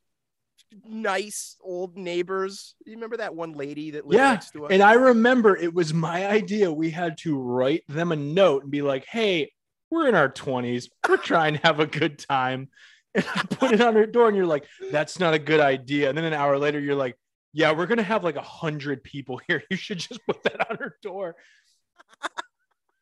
nice 0.86 1.56
old 1.62 1.98
neighbors. 1.98 2.76
You 2.86 2.94
remember 2.94 3.18
that 3.18 3.34
one 3.34 3.54
lady 3.54 3.92
that 3.92 4.06
lived 4.06 4.20
Yeah, 4.20 4.34
next 4.34 4.52
to 4.52 4.66
us? 4.66 4.72
And 4.72 4.84
I 4.84 4.94
remember 4.94 5.58
it 5.58 5.74
was 5.74 5.92
my 5.92 6.28
idea. 6.28 6.72
We 6.72 6.92
had 6.92 7.18
to 7.20 7.36
write 7.36 7.84
them 7.90 8.12
a 8.12 8.16
note 8.16 8.62
and 8.62 8.72
be 8.72 8.84
like, 8.84 9.06
hey, 9.06 9.52
we're 9.90 10.08
in 10.08 10.14
our 10.14 10.30
20s. 10.30 10.88
We're 11.08 11.18
trying 11.18 11.56
to 11.56 11.62
have 11.64 11.80
a 11.80 11.88
good 11.88 12.20
time. 12.20 12.70
And 13.16 13.26
I 13.34 13.42
put 13.42 13.72
it 13.72 13.82
on 13.82 13.96
her 13.96 14.06
door, 14.06 14.28
and 14.28 14.38
you're 14.38 14.46
like, 14.46 14.68
that's 14.92 15.20
not 15.20 15.34
a 15.34 15.40
good 15.40 15.60
idea. 15.60 16.10
And 16.10 16.18
then 16.18 16.26
an 16.26 16.34
hour 16.34 16.60
later, 16.60 16.80
you're 16.80 16.94
like, 16.94 17.18
yeah, 17.54 17.72
we're 17.72 17.88
going 17.88 17.98
to 17.98 18.04
have 18.04 18.24
like 18.24 18.36
a 18.36 18.42
hundred 18.44 19.04
people 19.04 19.42
here. 19.48 19.64
You 19.72 19.78
should 19.78 19.98
just 19.98 20.24
put 20.28 20.44
that 20.44 20.70
on 20.70 20.78
her 20.78 20.96
door. 21.02 21.36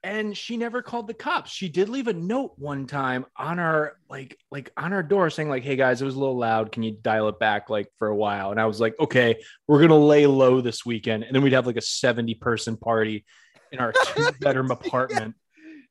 And 0.03 0.37
she 0.37 0.57
never 0.57 0.81
called 0.81 1.07
the 1.07 1.13
cops. 1.13 1.51
She 1.51 1.67
did 1.69 1.89
leave 1.89 2.07
a 2.07 2.13
note 2.13 2.53
one 2.57 2.85
time 2.85 3.25
on 3.35 3.59
our 3.59 3.97
like 4.09 4.37
like 4.51 4.71
on 4.77 4.93
our 4.93 5.03
door 5.03 5.29
saying 5.29 5.49
like, 5.49 5.63
"Hey 5.63 5.75
guys, 5.75 6.01
it 6.01 6.05
was 6.05 6.15
a 6.15 6.19
little 6.19 6.37
loud. 6.37 6.71
Can 6.71 6.83
you 6.83 6.91
dial 7.01 7.27
it 7.29 7.39
back 7.39 7.69
like 7.69 7.87
for 7.97 8.07
a 8.07 8.15
while?" 8.15 8.51
And 8.51 8.59
I 8.61 8.65
was 8.67 8.79
like, 8.79 8.95
"Okay, 8.99 9.41
we're 9.67 9.81
gonna 9.81 9.97
lay 9.97 10.25
low 10.27 10.61
this 10.61 10.85
weekend." 10.85 11.23
And 11.23 11.35
then 11.35 11.41
we'd 11.41 11.53
have 11.53 11.65
like 11.67 11.77
a 11.77 11.81
seventy 11.81 12.35
person 12.35 12.77
party 12.77 13.25
in 13.71 13.79
our 13.79 13.91
two 14.05 14.29
bedroom 14.39 14.71
apartment. 14.71 15.35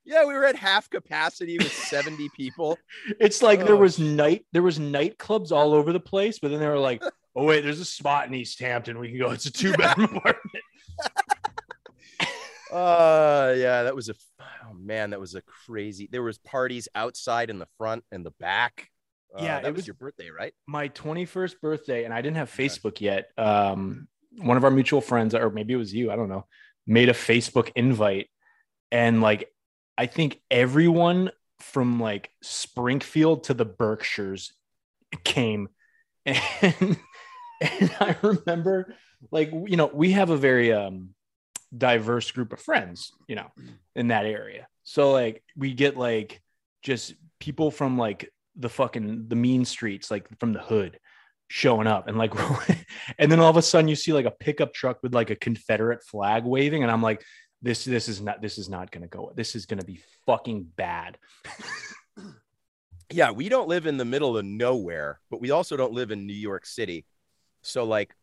yeah, 0.04 0.24
we 0.24 0.34
were 0.34 0.46
at 0.46 0.56
half 0.56 0.88
capacity 0.88 1.58
with 1.58 1.72
70 1.72 2.28
people. 2.34 2.78
It's 3.20 3.42
like 3.42 3.64
there 3.66 3.74
Oh, 3.74 3.78
was 3.78 3.98
night 3.98 4.46
there 4.52 4.62
was 4.62 4.78
nightclubs 4.78 5.50
all 5.52 5.74
over 5.74 5.92
the 5.92 6.00
place, 6.00 6.38
but 6.38 6.50
then 6.52 6.60
they 6.60 6.68
were 6.68 6.78
like, 6.78 7.02
"Oh 7.34 7.44
wait, 7.44 7.62
there's 7.64 7.80
a 7.80 7.84
spot 7.84 8.28
in 8.28 8.34
East 8.34 8.60
Hampton. 8.60 8.98
We 9.00 9.10
can 9.10 9.18
go. 9.18 9.32
It's 9.32 9.46
a 9.46 9.52
two 9.52 9.72
bedroom 9.72 10.16
apartment." 10.16 10.64
Uh 12.72 13.54
yeah, 13.56 13.84
that 13.84 13.94
was 13.94 14.08
a 14.08 14.14
oh 14.40 14.74
man, 14.74 15.10
that 15.10 15.20
was 15.20 15.34
a 15.34 15.42
crazy. 15.42 16.08
There 16.10 16.22
was 16.22 16.38
parties 16.38 16.88
outside 16.94 17.50
in 17.50 17.58
the 17.58 17.68
front 17.78 18.04
and 18.10 18.24
the 18.24 18.32
back. 18.40 18.88
Uh, 19.36 19.42
Yeah, 19.42 19.60
that 19.60 19.68
it 19.68 19.72
was, 19.72 19.80
was- 19.80 19.86
your 19.86 19.94
birthday, 19.94 20.30
right? 20.30 20.52
my 20.66 20.88
21st 20.88 21.60
birthday 21.60 22.04
and 22.04 22.12
I 22.14 22.20
didn't 22.22 22.36
have. 22.36 22.50
Facebook 22.50 23.00
yet. 23.00 23.28
Um, 23.38 24.08
one 24.38 24.56
of 24.56 24.64
our 24.64 24.70
mutual 24.70 25.00
friends, 25.00 25.34
or 25.34 25.50
maybe 25.50 25.72
it 25.72 25.76
was 25.76 25.94
you, 25.94 26.10
I 26.10 26.16
don't 26.16 26.28
know, 26.28 26.46
made 26.86 27.08
a 27.08 27.12
Facebook 27.14 27.70
invite. 27.74 28.28
And 28.92 29.20
like, 29.22 29.48
I 29.98 30.06
think 30.06 30.40
everyone 30.50 31.30
from 31.60 32.00
like 32.00 32.30
Springfield 32.42 33.44
to 33.44 33.54
the 33.54 33.64
Berkshires 33.64 34.52
came. 35.24 35.68
And, 36.26 36.98
and 37.80 37.90
I 38.00 38.16
remember 38.22 38.92
like, 39.30 39.50
you 39.52 39.76
know, 39.78 39.86
we 39.86 40.12
have 40.12 40.28
a 40.30 40.36
very 40.36 40.72
um, 40.72 41.10
diverse 41.76 42.30
group 42.30 42.52
of 42.52 42.60
friends, 42.60 43.12
you 43.28 43.36
know, 43.36 43.50
in 43.94 44.08
that 44.08 44.26
area. 44.26 44.66
So 44.84 45.12
like, 45.12 45.42
we 45.56 45.74
get 45.74 45.96
like 45.96 46.40
just 46.82 47.14
people 47.40 47.70
from 47.70 47.98
like 47.98 48.30
the 48.56 48.68
fucking 48.68 49.28
the 49.28 49.36
mean 49.36 49.64
streets, 49.64 50.10
like 50.10 50.26
from 50.38 50.52
the 50.52 50.60
hood, 50.60 50.98
showing 51.48 51.86
up, 51.86 52.08
and 52.08 52.16
like, 52.16 52.32
and 53.18 53.30
then 53.30 53.40
all 53.40 53.50
of 53.50 53.56
a 53.56 53.62
sudden 53.62 53.88
you 53.88 53.96
see 53.96 54.12
like 54.12 54.26
a 54.26 54.30
pickup 54.30 54.72
truck 54.72 55.02
with 55.02 55.14
like 55.14 55.30
a 55.30 55.36
Confederate 55.36 56.02
flag 56.02 56.44
waving, 56.44 56.82
and 56.82 56.90
I'm 56.90 57.02
like, 57.02 57.22
this 57.62 57.84
this 57.84 58.08
is 58.08 58.20
not 58.20 58.40
this 58.40 58.58
is 58.58 58.68
not 58.68 58.90
gonna 58.90 59.08
go. 59.08 59.32
This 59.34 59.54
is 59.54 59.66
gonna 59.66 59.84
be 59.84 60.00
fucking 60.26 60.68
bad. 60.76 61.18
yeah, 63.10 63.30
we 63.30 63.48
don't 63.48 63.68
live 63.68 63.86
in 63.86 63.96
the 63.96 64.04
middle 64.04 64.36
of 64.36 64.44
nowhere, 64.44 65.20
but 65.30 65.40
we 65.40 65.50
also 65.50 65.76
don't 65.76 65.92
live 65.92 66.10
in 66.10 66.26
New 66.26 66.34
York 66.34 66.66
City. 66.66 67.04
So 67.62 67.84
like 67.84 68.14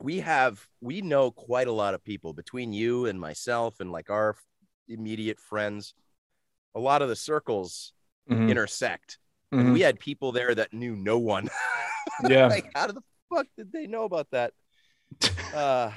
we 0.00 0.20
have 0.20 0.66
we 0.80 1.00
know 1.00 1.30
quite 1.30 1.66
a 1.68 1.72
lot 1.72 1.94
of 1.94 2.04
people 2.04 2.32
between 2.32 2.72
you 2.72 3.06
and 3.06 3.18
myself 3.20 3.80
and 3.80 3.90
like 3.90 4.10
our 4.10 4.36
immediate 4.88 5.40
friends. 5.40 5.94
A 6.74 6.80
lot 6.80 7.02
of 7.02 7.08
the 7.08 7.16
circles 7.16 7.92
Mhm, 8.30 8.50
intersect. 8.50 9.18
mhm. 9.54 9.60
And 9.60 9.72
we 9.72 9.80
had 9.80 9.98
people 10.00 10.32
there 10.32 10.54
that 10.54 10.72
knew 10.72 10.96
no 10.96 11.18
one. 11.18 11.48
yeah, 12.24 12.48
like 12.48 12.70
how 12.74 12.88
the 12.88 13.02
fuck 13.32 13.46
did 13.56 13.72
they 13.72 13.86
know 13.86 14.04
about 14.04 14.28
that? 14.32 14.52
Uh 15.54 15.92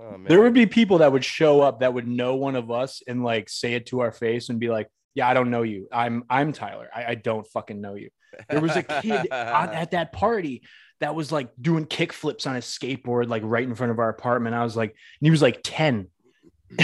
oh, 0.00 0.16
there 0.26 0.40
would 0.40 0.54
be 0.54 0.66
people 0.66 0.98
that 0.98 1.12
would 1.12 1.24
show 1.24 1.60
up 1.60 1.80
that 1.80 1.92
would 1.92 2.08
know 2.08 2.34
one 2.34 2.56
of 2.56 2.70
us 2.70 3.02
and 3.06 3.22
like 3.22 3.48
say 3.48 3.74
it 3.74 3.86
to 3.86 4.00
our 4.00 4.10
face 4.10 4.48
and 4.48 4.58
be 4.58 4.70
like, 4.70 4.88
"Yeah, 5.14 5.28
I 5.28 5.34
don't 5.34 5.50
know 5.50 5.62
you. 5.62 5.86
I'm 5.92 6.24
I'm 6.30 6.52
Tyler. 6.52 6.88
I, 6.92 7.04
I 7.04 7.14
don't 7.14 7.46
fucking 7.46 7.80
know 7.80 7.94
you." 7.94 8.08
There 8.48 8.60
was 8.60 8.76
a 8.76 8.82
kid 8.82 9.28
at 9.30 9.90
that 9.90 10.12
party 10.12 10.62
that 11.00 11.14
was 11.14 11.32
like 11.32 11.50
doing 11.60 11.86
kick 11.86 12.12
flips 12.12 12.46
on 12.46 12.54
his 12.54 12.66
skateboard, 12.66 13.28
like 13.28 13.42
right 13.44 13.66
in 13.66 13.74
front 13.74 13.90
of 13.90 13.98
our 13.98 14.08
apartment. 14.08 14.54
I 14.54 14.62
was 14.62 14.76
like, 14.76 14.90
and 14.90 15.26
he 15.26 15.30
was 15.30 15.42
like 15.42 15.60
10. 15.64 16.08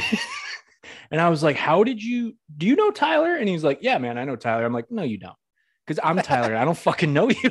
and 1.10 1.20
I 1.20 1.28
was 1.28 1.42
like, 1.42 1.56
How 1.56 1.84
did 1.84 2.02
you 2.02 2.34
do 2.56 2.66
you 2.66 2.76
know 2.76 2.90
Tyler? 2.90 3.36
And 3.36 3.48
he's 3.48 3.62
like, 3.62 3.78
Yeah, 3.82 3.98
man, 3.98 4.18
I 4.18 4.24
know 4.24 4.36
Tyler. 4.36 4.64
I'm 4.64 4.72
like, 4.72 4.90
No, 4.90 5.02
you 5.02 5.18
don't. 5.18 5.36
Because 5.86 6.00
I'm 6.02 6.16
Tyler 6.18 6.56
I 6.56 6.64
don't 6.64 6.76
fucking 6.76 7.12
know 7.12 7.30
you. 7.30 7.50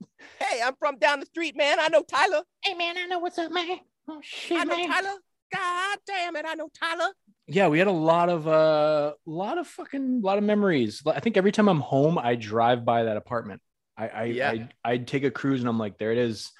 hey, 0.40 0.60
I'm 0.64 0.74
from 0.78 0.98
down 0.98 1.20
the 1.20 1.26
street, 1.26 1.56
man. 1.56 1.78
I 1.78 1.88
know 1.88 2.02
Tyler. 2.02 2.42
Hey 2.62 2.74
man, 2.74 2.96
I 2.98 3.06
know 3.06 3.18
what's 3.18 3.38
up, 3.38 3.52
man. 3.52 3.78
Oh 4.08 4.20
shit, 4.22 4.58
I 4.58 4.64
know 4.64 4.76
man. 4.76 4.88
Tyler. 4.88 5.18
God 5.52 5.98
damn 6.06 6.34
it, 6.36 6.44
I 6.48 6.54
know 6.54 6.68
Tyler. 6.74 7.12
yeah, 7.46 7.68
we 7.68 7.78
had 7.78 7.86
a 7.86 7.92
lot 7.92 8.28
of 8.28 8.48
uh 8.48 9.12
lot 9.26 9.58
of 9.58 9.66
fucking 9.66 10.22
lot 10.22 10.38
of 10.38 10.44
memories. 10.44 11.02
I 11.06 11.20
think 11.20 11.36
every 11.36 11.52
time 11.52 11.68
I'm 11.68 11.80
home, 11.80 12.18
I 12.18 12.34
drive 12.34 12.84
by 12.84 13.04
that 13.04 13.16
apartment. 13.16 13.60
I 13.96 14.08
I, 14.08 14.24
Yeah. 14.24 14.50
I 14.50 14.68
I'd 14.84 15.06
take 15.06 15.24
a 15.24 15.30
cruise 15.30 15.60
and 15.60 15.68
I'm 15.68 15.78
like, 15.78 15.98
there 15.98 16.12
it 16.12 16.18
is. 16.18 16.50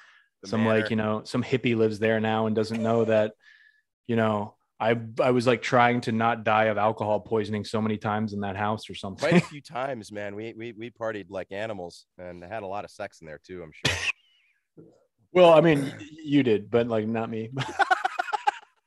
The 0.43 0.49
some 0.49 0.65
like 0.65 0.89
you 0.89 0.95
know 0.95 1.21
some 1.25 1.43
hippie 1.43 1.75
lives 1.75 1.99
there 1.99 2.19
now 2.19 2.45
and 2.45 2.55
doesn't 2.55 2.81
know 2.81 3.05
that 3.05 3.33
you 4.07 4.15
know 4.15 4.55
I 4.79 4.95
I 5.19 5.31
was 5.31 5.47
like 5.47 5.63
trying 5.63 6.01
to 6.01 6.11
not 6.11 6.43
die 6.43 6.65
of 6.65 6.77
alcohol 6.77 7.19
poisoning 7.19 7.65
so 7.65 7.81
many 7.81 7.97
times 7.97 8.33
in 8.33 8.41
that 8.41 8.55
house 8.55 8.87
or 8.89 8.93
something. 8.93 9.27
quite 9.29 9.41
a 9.41 9.45
few 9.47 9.61
times, 9.61 10.11
man. 10.11 10.35
We 10.35 10.53
we 10.55 10.73
we 10.73 10.91
partied 10.91 11.25
like 11.29 11.51
animals 11.51 12.05
and 12.19 12.43
had 12.43 12.61
a 12.61 12.67
lot 12.67 12.85
of 12.85 12.91
sex 12.91 13.21
in 13.21 13.27
there 13.27 13.39
too. 13.43 13.63
I'm 13.63 13.71
sure. 13.73 14.85
well, 15.31 15.53
I 15.53 15.61
mean, 15.61 15.91
you 16.23 16.43
did, 16.43 16.69
but 16.69 16.87
like 16.87 17.07
not 17.07 17.29
me. 17.31 17.49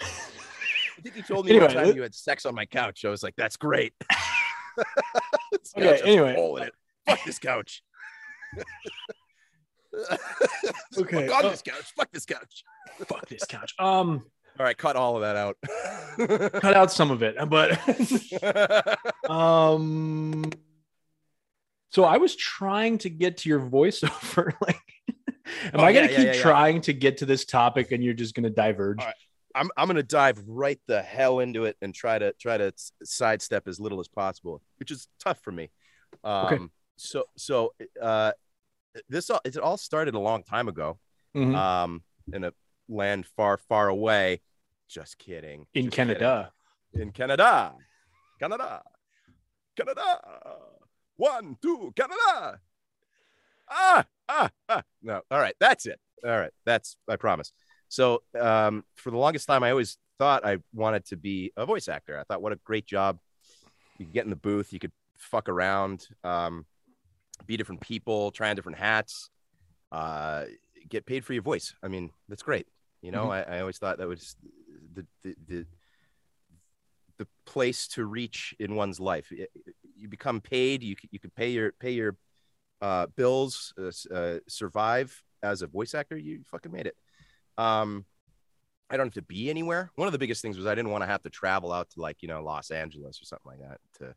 I 0.00 1.02
think 1.02 1.16
you 1.16 1.23
told 1.23 1.47
me 1.47 1.52
Anyway, 1.52 1.66
one 1.66 1.75
time 1.75 1.87
let- 1.87 1.97
you 1.97 2.02
had 2.02 2.14
sex 2.14 2.45
on 2.47 2.54
my 2.54 2.66
couch. 2.66 3.04
I 3.04 3.09
was 3.09 3.23
like, 3.23 3.35
that's 3.37 3.57
great. 3.57 3.95
Okay, 4.78 4.85
couch 5.75 5.83
has 5.83 6.00
a 6.02 6.07
anyway. 6.07 6.35
it. 6.62 6.73
Fuck 7.07 7.25
this 7.25 7.38
couch. 7.38 7.83
Okay, 10.99 11.26
Fuck 11.26 11.37
on 11.38 11.47
uh, 11.47 11.50
this 11.50 11.62
couch. 11.62 11.92
Fuck 11.97 12.11
this 12.12 12.25
couch. 12.26 12.64
Fuck 13.07 13.28
this 13.28 13.45
couch. 13.45 13.75
Um, 13.78 14.25
All 14.59 14.64
right, 14.66 14.76
cut 14.76 14.97
all 14.97 15.16
of 15.16 15.23
that 15.23 15.37
out. 15.37 15.57
cut 16.61 16.75
out 16.75 16.92
some 16.92 17.11
of 17.11 17.23
it, 17.23 17.37
but 17.49 17.78
um. 19.30 20.45
So 21.92 22.04
I 22.04 22.19
was 22.19 22.37
trying 22.37 22.99
to 22.99 23.11
get 23.11 23.38
to 23.38 23.49
your 23.49 23.61
voiceover. 23.61 24.52
Like, 24.64 24.76
am 25.75 25.80
Oh, 25.80 25.83
I 25.83 25.92
gonna 25.92 26.07
yeah, 26.07 26.11
yeah, 26.12 26.16
keep 26.19 26.26
yeah, 26.26 26.33
yeah. 26.35 26.42
trying 26.42 26.80
to 26.83 26.92
get 26.92 27.16
to 27.19 27.26
this 27.26 27.45
topic 27.45 27.90
and 27.90 28.04
you're 28.04 28.14
just 28.14 28.35
gonna 28.37 28.50
diverge? 28.50 29.00
All 29.00 29.07
right. 29.07 29.14
I'm 29.57 29.69
I'm 29.76 29.88
gonna 29.88 30.04
dive 30.04 30.40
right 30.47 30.78
the 30.87 31.02
hell 31.02 31.40
into 31.40 31.64
it 31.64 31.76
and 31.83 31.92
try 31.92 32.16
to 32.21 32.33
try 32.35 32.57
to 32.57 32.73
sidestep 33.02 33.66
as 33.66 33.80
little 33.80 33.99
as 33.99 34.07
possible, 34.07 34.62
which 34.78 34.92
is 34.92 35.09
tough 35.19 35.40
for 35.42 35.50
me. 35.50 35.71
Um, 36.23 36.47
Okay. 36.47 36.59
So 37.00 37.25
so 37.37 37.73
uh, 38.00 38.33
this 39.09 39.30
all 39.30 39.40
it 39.45 39.57
all 39.57 39.76
started 39.76 40.14
a 40.14 40.19
long 40.19 40.42
time 40.42 40.69
ago. 40.69 40.99
Mhm. 41.35 41.54
Um, 41.54 42.02
in 42.33 42.45
a 42.45 42.52
land 42.88 43.26
far 43.26 43.57
far 43.57 43.88
away. 43.88 44.40
Just 44.88 45.19
kidding. 45.19 45.66
in 45.73 45.85
Just 45.87 45.97
kidding. 45.97 46.14
Canada. 46.14 46.52
In 46.92 47.12
Canada. 47.12 47.75
Canada. 48.40 48.83
Canada. 49.76 50.21
One, 51.16 51.57
two, 51.62 51.92
Canada. 51.95 52.61
Ah, 53.71 54.04
ah, 54.28 54.50
ah. 54.69 54.83
No. 55.00 55.23
All 55.30 55.38
right. 55.38 55.54
That's 55.61 55.87
it. 55.87 56.00
All 56.25 56.37
right. 56.38 56.50
That's, 56.64 56.97
I 57.09 57.16
promise. 57.16 57.52
So, 57.88 58.23
um, 58.38 58.85
for 58.97 59.11
the 59.12 59.16
longest 59.19 59.47
time, 59.47 59.62
I 59.62 59.71
always 59.71 59.97
thought 60.19 60.45
I 60.45 60.59
wanted 60.75 61.04
to 61.07 61.16
be 61.16 61.52
a 61.57 61.64
voice 61.66 61.88
actor. 61.88 62.19
I 62.19 62.25
thought, 62.25 62.42
what 62.42 62.52
a 62.52 62.57
great 62.64 62.87
job. 62.87 63.19
You 63.99 64.07
could 64.07 64.14
get 64.14 64.25
in 64.25 64.30
the 64.30 64.37
booth, 64.37 64.73
you 64.73 64.80
could 64.80 64.92
fuck 65.19 65.49
around, 65.49 66.09
um, 66.25 66.66
be 67.47 67.56
different 67.56 67.80
people, 67.80 68.30
try 68.30 68.50
on 68.50 68.56
different 68.56 68.78
hats, 68.78 69.30
uh, 69.92 70.44
get 70.88 71.06
paid 71.06 71.25
for 71.25 71.32
your 71.32 71.42
voice. 71.42 71.75
I 71.82 71.88
mean, 71.88 72.11
that's 72.28 72.42
great. 72.42 72.66
You 73.02 73.11
know, 73.12 73.30
I, 73.30 73.40
I 73.42 73.61
always 73.61 73.78
thought 73.78 73.99
that 73.99 74.09
was 74.09 74.37
the, 74.94 75.06
the, 75.23 75.35
the, 75.47 75.66
the 77.18 77.26
place 77.47 77.88
to 77.88 78.04
reach 78.04 78.54
in 78.59 78.75
one's 78.75 79.00
life. 79.00 79.28
Y- 79.30 79.47
You 79.97 80.09
become 80.09 80.40
paid. 80.40 80.82
You 80.82 80.97
you 81.11 81.18
could 81.18 81.35
pay 81.35 81.50
your 81.50 81.73
pay 81.73 81.90
your 81.92 82.16
uh, 82.80 83.06
bills, 83.16 83.75
uh, 83.78 84.14
uh, 84.14 84.38
survive 84.49 85.23
as 85.42 85.62
a 85.62 85.66
voice 85.66 85.94
actor. 85.94 86.16
You 86.16 86.42
fucking 86.47 86.73
made 86.73 86.87
it. 86.87 86.97
Um, 87.59 88.06
I 88.88 88.97
don't 88.97 89.06
have 89.06 89.14
to 89.14 89.23
be 89.23 89.50
anywhere. 89.50 89.90
One 89.97 90.09
of 90.09 90.12
the 90.12 90.18
biggest 90.18 90.40
things 90.42 90.56
was 90.56 90.66
I 90.66 90.75
didn't 90.75 90.90
want 90.90 91.02
to 91.02 91.06
have 91.06 91.23
to 91.23 91.30
travel 91.30 91.73
out 91.73 91.90
to 91.90 92.00
like 92.00 92.23
you 92.23 92.28
know 92.28 92.42
Los 92.42 92.70
Angeles 92.70 93.20
or 93.20 93.25
something 93.26 93.52
like 93.52 93.61
that. 93.61 93.78
To 93.99 94.14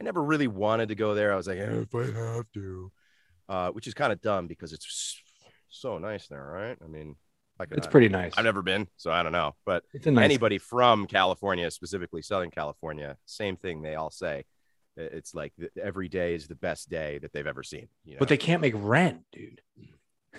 I 0.00 0.04
never 0.04 0.22
really 0.22 0.48
wanted 0.48 0.88
to 0.88 0.94
go 0.94 1.14
there. 1.14 1.32
I 1.32 1.36
was 1.36 1.46
like, 1.46 1.58
"Eh, 1.58 1.82
if 1.82 1.94
I 1.94 2.04
have 2.06 2.46
to, 2.54 2.92
uh, 3.48 3.70
which 3.70 3.86
is 3.86 3.94
kind 3.94 4.12
of 4.12 4.20
dumb 4.20 4.46
because 4.46 4.72
it's 4.72 5.20
so 5.68 5.98
nice 5.98 6.26
there, 6.28 6.44
right? 6.44 6.76
I 6.82 6.86
mean, 6.88 7.16
I 7.60 7.66
could, 7.66 7.78
It's 7.78 7.86
pretty 7.86 8.08
nice. 8.08 8.32
I've 8.36 8.44
never 8.44 8.62
been, 8.62 8.88
so 8.96 9.12
I 9.12 9.22
don't 9.22 9.32
know, 9.32 9.54
but 9.64 9.84
It's 9.92 10.06
a 10.06 10.10
nice. 10.10 10.24
anybody 10.24 10.58
from 10.58 11.06
California, 11.06 11.70
specifically 11.70 12.22
Southern 12.22 12.50
California, 12.50 13.16
same 13.26 13.56
thing 13.56 13.82
they 13.82 13.94
all 13.94 14.10
say. 14.10 14.44
It's 14.96 15.34
like 15.34 15.52
every 15.80 16.08
day 16.08 16.34
is 16.34 16.46
the 16.48 16.54
best 16.54 16.88
day 16.88 17.18
that 17.18 17.32
they've 17.32 17.46
ever 17.46 17.62
seen. 17.64 17.88
You 18.04 18.12
know? 18.14 18.18
But 18.20 18.28
they 18.28 18.36
can't 18.36 18.60
make 18.60 18.74
rent, 18.76 19.22
dude. 19.32 19.60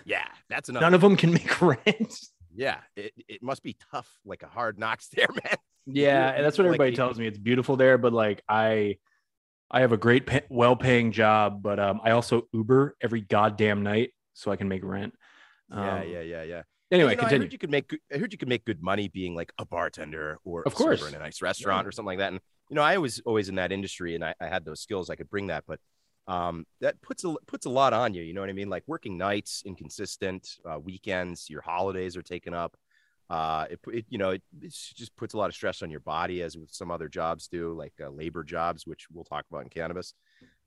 yeah, 0.06 0.28
that's 0.50 0.70
enough. 0.70 0.82
None 0.82 0.94
of 0.94 1.02
them 1.02 1.16
can 1.18 1.32
make 1.32 1.62
rent. 1.62 2.14
yeah, 2.54 2.78
it, 2.96 3.14
it 3.28 3.44
must 3.44 3.64
be 3.64 3.76
tough, 3.92 4.10
like 4.26 4.44
a 4.44 4.48
hard 4.48 4.78
knocks 4.80 5.08
there, 5.16 5.28
man. 5.44 5.56
Yeah, 5.86 6.30
and 6.32 6.44
that's 6.46 6.58
what 6.58 6.66
everybody 6.66 6.92
you- 6.92 6.96
tells 6.98 7.18
me. 7.20 7.28
It's 7.28 7.38
beautiful 7.38 7.76
there, 7.78 7.98
but 7.98 8.12
like 8.14 8.42
I, 8.50 8.98
I 9.72 9.82
have 9.82 9.92
a 9.92 9.98
great, 9.98 10.26
pay, 10.26 10.42
well-paying 10.50 11.12
job, 11.12 11.62
but 11.62 11.80
um, 11.80 12.00
I 12.04 12.12
also 12.12 12.48
Uber 12.54 12.96
every 13.02 13.22
goddamn 13.22 13.84
night 13.84 14.12
so 14.34 14.52
I 14.52 14.56
can 14.56 14.68
make 14.68 14.84
rent. 14.84 15.14
yeah, 15.72 15.96
Um, 16.02 16.10
yeah, 16.10 16.22
yeah, 16.22 16.44
yeah. 16.44 16.62
Anyway, 16.92 17.12
you 17.12 17.16
know, 17.18 17.22
I 17.22 17.26
continue. 17.26 17.46
heard 17.46 17.52
you 17.54 17.58
could 17.58 17.72
make. 17.72 18.00
I 18.14 18.18
heard 18.18 18.32
you 18.32 18.38
could 18.38 18.48
make 18.48 18.64
good 18.64 18.82
money 18.84 19.08
being 19.08 19.34
like 19.36 19.52
a 19.58 19.66
bartender 19.66 20.38
or 20.44 20.62
Of 20.64 20.76
course. 20.76 21.06
in 21.08 21.16
a 21.16 21.20
nice 21.20 21.42
restaurant 21.42 21.88
or 21.88 21.92
something 21.92 22.08
like 22.08 22.20
that. 22.20 22.32
And 22.32 22.40
you 22.70 22.76
know, 22.76 22.84
I 22.84 22.98
was 23.00 23.22
always 23.26 23.50
in 23.50 23.56
that 23.56 23.72
industry, 23.72 24.14
and 24.14 24.24
I, 24.24 24.36
I 24.40 24.46
had 24.48 24.66
those 24.66 24.82
skills. 24.82 25.10
I 25.10 25.16
could 25.16 25.30
bring 25.30 25.48
that, 25.48 25.64
but 25.68 25.80
um, 26.28 26.66
that 26.82 27.02
puts 27.02 27.24
a 27.24 27.34
puts 27.48 27.66
a 27.66 27.70
lot 27.72 27.94
on 27.94 28.14
you. 28.14 28.22
You 28.22 28.34
know 28.34 28.42
what 28.42 28.52
I 28.52 28.54
mean? 28.54 28.70
Like 28.70 28.84
working 28.86 29.18
nights, 29.18 29.64
inconsistent 29.66 30.48
uh, 30.70 30.80
weekends, 30.80 31.50
your 31.50 31.62
holidays 31.62 32.16
are 32.16 32.22
taken 32.22 32.54
up. 32.54 32.78
Uh, 33.30 33.66
it, 33.72 33.80
it 33.88 34.06
you 34.10 34.18
know 34.18 34.32
it, 34.32 34.44
it 34.62 34.70
just 34.96 35.16
puts 35.16 35.34
a 35.34 35.38
lot 35.38 35.50
of 35.50 35.56
stress 35.56 35.82
on 35.82 35.90
your 35.90 36.00
body, 36.00 36.42
as 36.42 36.58
with 36.58 36.72
some 36.72 36.92
other 36.92 37.08
jobs 37.10 37.48
do, 37.48 37.74
like 37.74 37.94
uh, 38.04 38.10
labor 38.10 38.44
jobs, 38.44 38.86
which 38.86 39.08
we'll 39.12 39.24
talk 39.24 39.46
about 39.50 39.64
in 39.64 39.70
cannabis. 39.70 40.14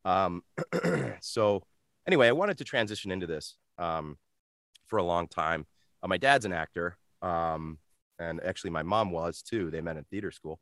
Um, 0.04 0.42
so 1.20 1.62
anyway, 2.06 2.28
I 2.28 2.32
wanted 2.32 2.58
to 2.58 2.64
transition 2.64 3.10
into 3.10 3.26
this 3.26 3.56
um, 3.78 4.16
for 4.86 4.98
a 4.98 5.04
long 5.04 5.28
time. 5.28 5.66
Uh, 6.02 6.08
my 6.08 6.16
dad's 6.16 6.44
an 6.44 6.52
actor, 6.52 6.96
um, 7.22 7.78
and 8.18 8.42
actually 8.42 8.70
my 8.70 8.82
mom 8.82 9.12
was 9.12 9.42
too. 9.42 9.70
They 9.70 9.80
met 9.80 9.96
in 9.96 10.04
theater 10.04 10.30
school. 10.30 10.60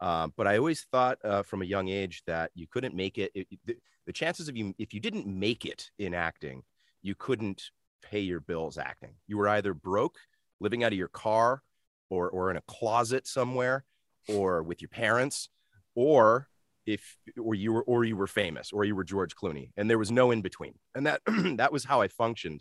Um, 0.00 0.32
but 0.36 0.48
I 0.48 0.58
always 0.58 0.82
thought 0.90 1.18
uh, 1.24 1.42
from 1.42 1.62
a 1.62 1.64
young 1.64 1.88
age 1.88 2.22
that 2.26 2.50
you 2.54 2.66
couldn't 2.66 2.94
make 2.94 3.18
it. 3.18 3.30
it 3.34 3.46
the, 3.64 3.76
the 4.06 4.12
chances 4.12 4.48
of 4.48 4.56
you, 4.56 4.74
if 4.78 4.92
you 4.92 4.98
didn't 4.98 5.26
make 5.26 5.64
it 5.64 5.90
in 5.98 6.12
acting, 6.12 6.64
you 7.02 7.14
couldn't 7.14 7.70
pay 8.02 8.18
your 8.18 8.40
bills 8.40 8.78
acting. 8.78 9.14
You 9.28 9.38
were 9.38 9.48
either 9.48 9.74
broke, 9.74 10.16
living 10.62 10.84
out 10.84 10.92
of 10.92 10.98
your 10.98 11.08
car, 11.08 11.62
or 12.10 12.30
or 12.30 12.50
in 12.50 12.56
a 12.56 12.62
closet 12.62 13.26
somewhere, 13.26 13.84
or 14.28 14.62
with 14.62 14.80
your 14.80 14.88
parents, 14.88 15.48
or 15.94 16.48
if 16.86 17.16
or 17.40 17.54
you 17.54 17.72
were 17.72 17.82
or 17.82 18.04
you 18.04 18.16
were 18.16 18.26
famous, 18.26 18.72
or 18.72 18.84
you 18.84 18.96
were 18.96 19.04
George 19.04 19.36
Clooney, 19.36 19.70
and 19.76 19.90
there 19.90 19.98
was 19.98 20.10
no 20.10 20.30
in 20.30 20.42
between. 20.42 20.74
And 20.94 21.06
that 21.06 21.20
that 21.56 21.72
was 21.72 21.84
how 21.84 22.00
I 22.00 22.08
functioned 22.08 22.60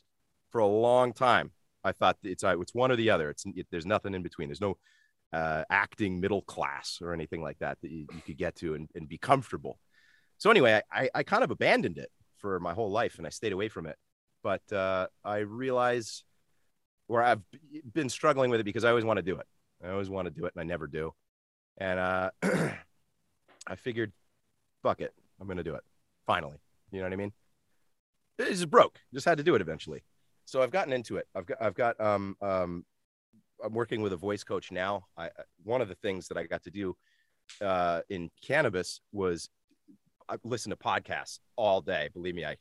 for 0.51 0.59
a 0.59 0.67
long 0.67 1.13
time. 1.13 1.51
I 1.83 1.91
thought 1.93 2.17
it's 2.23 2.43
uh, 2.43 2.59
it's 2.59 2.75
one 2.75 2.91
or 2.91 2.95
the 2.95 3.09
other. 3.09 3.29
It's 3.29 3.45
it, 3.55 3.67
there's 3.71 3.85
nothing 3.85 4.13
in 4.13 4.23
between. 4.23 4.49
There's 4.49 4.61
no 4.61 4.77
uh, 5.33 5.63
acting 5.69 6.19
middle 6.19 6.41
class 6.41 6.99
or 7.01 7.13
anything 7.13 7.41
like 7.41 7.57
that 7.59 7.79
that 7.81 7.91
you, 7.91 8.05
you 8.13 8.21
could 8.25 8.37
get 8.37 8.55
to 8.55 8.75
and, 8.75 8.89
and 8.95 9.07
be 9.07 9.17
comfortable. 9.17 9.79
So 10.37 10.49
anyway, 10.49 10.81
I, 10.91 11.03
I, 11.03 11.09
I 11.15 11.23
kind 11.23 11.43
of 11.43 11.51
abandoned 11.51 11.97
it 11.97 12.09
for 12.37 12.59
my 12.59 12.73
whole 12.73 12.91
life 12.91 13.17
and 13.17 13.25
I 13.25 13.29
stayed 13.29 13.53
away 13.53 13.69
from 13.69 13.85
it. 13.85 13.95
But 14.43 14.61
uh, 14.73 15.07
I 15.23 15.37
realize 15.37 16.23
where 17.11 17.21
I've 17.21 17.41
been 17.93 18.07
struggling 18.07 18.49
with 18.51 18.61
it 18.61 18.63
because 18.63 18.85
I 18.85 18.89
always 18.89 19.03
want 19.03 19.17
to 19.17 19.21
do 19.21 19.35
it. 19.37 19.45
I 19.83 19.89
always 19.89 20.09
want 20.09 20.27
to 20.27 20.31
do 20.31 20.45
it 20.45 20.53
and 20.55 20.61
I 20.61 20.63
never 20.63 20.87
do. 20.87 21.13
And 21.77 21.99
uh, 21.99 22.31
I 23.67 23.75
figured, 23.75 24.13
fuck 24.81 25.01
it, 25.01 25.13
I'm 25.39 25.45
gonna 25.47 25.61
do 25.61 25.75
it 25.75 25.83
finally. 26.25 26.55
You 26.89 26.99
know 26.99 27.05
what 27.05 27.13
I 27.13 27.17
mean? 27.17 27.33
It 28.39 28.45
just 28.51 28.69
broke. 28.69 28.97
Just 29.13 29.25
had 29.25 29.37
to 29.39 29.43
do 29.43 29.55
it 29.55 29.61
eventually. 29.61 30.03
So 30.45 30.61
I've 30.61 30.71
gotten 30.71 30.93
into 30.93 31.17
it. 31.17 31.27
I've 31.35 31.45
got 31.45 31.61
I've 31.61 31.75
got 31.75 31.99
um 31.99 32.37
um 32.41 32.85
I'm 33.63 33.73
working 33.73 34.01
with 34.01 34.13
a 34.13 34.17
voice 34.17 34.45
coach 34.45 34.71
now. 34.71 35.05
I- 35.17 35.31
one 35.63 35.81
of 35.81 35.89
the 35.89 35.95
things 35.95 36.29
that 36.29 36.37
I 36.37 36.43
got 36.43 36.63
to 36.63 36.71
do 36.71 36.95
uh, 37.59 38.01
in 38.09 38.31
cannabis 38.41 39.01
was 39.11 39.49
I 40.29 40.37
listen 40.45 40.69
to 40.69 40.77
podcasts 40.77 41.39
all 41.57 41.81
day. 41.81 42.07
Believe 42.13 42.35
me, 42.35 42.45
I 42.45 42.55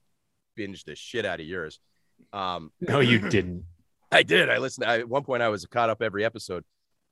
binged 0.59 0.87
the 0.87 0.97
shit 0.97 1.25
out 1.25 1.39
of 1.39 1.47
yours. 1.47 1.79
Um, 2.33 2.73
no, 2.81 2.99
you 2.99 3.21
didn't. 3.21 3.65
I 4.13 4.23
did. 4.23 4.51
I 4.51 4.59
listened. 4.59 4.87
I, 4.87 5.01
at 5.01 5.09
one 5.09 5.23
point, 5.23 5.43
I 5.43 5.49
was 5.49 5.65
caught 5.67 5.91
up 5.91 6.03
every 6.03 6.25
episode. 6.25 6.65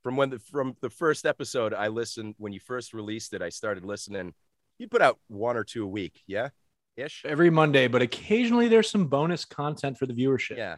From 0.03 0.17
when 0.17 0.31
the 0.31 0.39
from 0.39 0.77
the 0.81 0.91
first 0.91 1.27
episode, 1.27 1.75
I 1.75 1.89
listened 1.89 2.35
when 2.39 2.53
you 2.53 2.61
first 2.61 2.95
released 2.95 3.35
it. 3.35 3.43
I 3.43 3.49
started 3.49 3.85
listening. 3.85 4.35
You 4.79 4.89
put 4.89 5.03
out 5.03 5.19
one 5.27 5.57
or 5.57 5.65
two 5.65 5.85
a 5.85 5.89
week, 5.89 6.23
yeah, 6.27 6.51
ish. 6.97 7.25
Every 7.25 7.51
Monday, 7.51 7.89
but 7.89 8.01
occasionally 8.01 8.69
there's 8.69 8.91
some 8.91 9.07
bonus 9.07 9.45
content 9.45 9.99
for 9.99 10.07
the 10.07 10.15
viewership. 10.15 10.57
Yeah, 10.57 10.77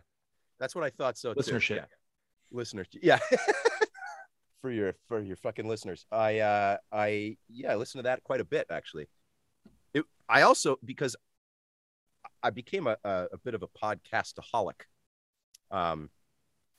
that's 0.59 0.75
what 0.75 0.85
I 0.85 0.91
thought. 0.91 1.19
So 1.19 1.35
too. 1.35 1.41
Listenership. 1.41 1.77
Yeah. 1.77 1.85
listeners. 2.51 2.89
Yeah, 3.03 3.19
for 4.63 4.71
your 4.71 4.95
for 5.09 5.21
your 5.21 5.37
fucking 5.37 5.69
listeners. 5.69 6.07
I 6.11 6.39
uh 6.39 6.77
I 6.93 7.37
yeah, 7.49 7.73
I 7.73 7.77
listen 7.77 7.99
to 7.99 8.03
that 8.05 8.23
quite 8.25 8.41
a 8.41 8.45
bit 8.45 8.67
actually. 8.71 9.09
It, 9.95 10.05
I 10.29 10.43
also 10.43 10.79
because 10.85 11.17
I 12.43 12.51
became 12.51 12.87
a, 12.87 12.97
a, 13.05 13.27
a 13.33 13.39
bit 13.39 13.55
of 13.55 13.63
a 13.63 13.69
podcastaholic. 13.69 14.83
Um, 15.71 16.11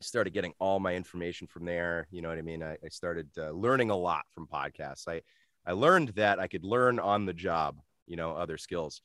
started 0.01 0.33
getting 0.33 0.53
all 0.59 0.79
my 0.79 0.95
information 0.95 1.47
from 1.47 1.65
there. 1.65 2.07
You 2.09 2.21
know 2.21 2.29
what 2.29 2.37
I 2.37 2.41
mean? 2.41 2.63
I, 2.63 2.77
I 2.83 2.89
started 2.89 3.29
uh, 3.37 3.51
learning 3.51 3.91
a 3.91 3.95
lot 3.95 4.23
from 4.31 4.47
podcasts. 4.47 5.07
I 5.07 5.21
I 5.65 5.73
learned 5.73 6.09
that 6.09 6.39
I 6.39 6.47
could 6.47 6.63
learn 6.63 6.99
on 6.99 7.25
the 7.25 7.33
job. 7.33 7.77
You 8.07 8.15
know, 8.15 8.31
other 8.31 8.57
skills. 8.57 9.01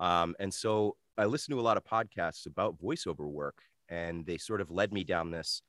Um, 0.00 0.36
and 0.38 0.52
so 0.52 0.96
I 1.16 1.24
listened 1.24 1.54
to 1.54 1.60
a 1.60 1.62
lot 1.62 1.76
of 1.76 1.84
podcasts 1.84 2.46
about 2.46 2.80
voiceover 2.80 3.30
work 3.30 3.62
and 3.88 4.26
they 4.26 4.38
sort 4.38 4.60
of 4.60 4.70
led 4.70 4.92
me 4.92 5.04
down 5.04 5.30
this 5.30 5.62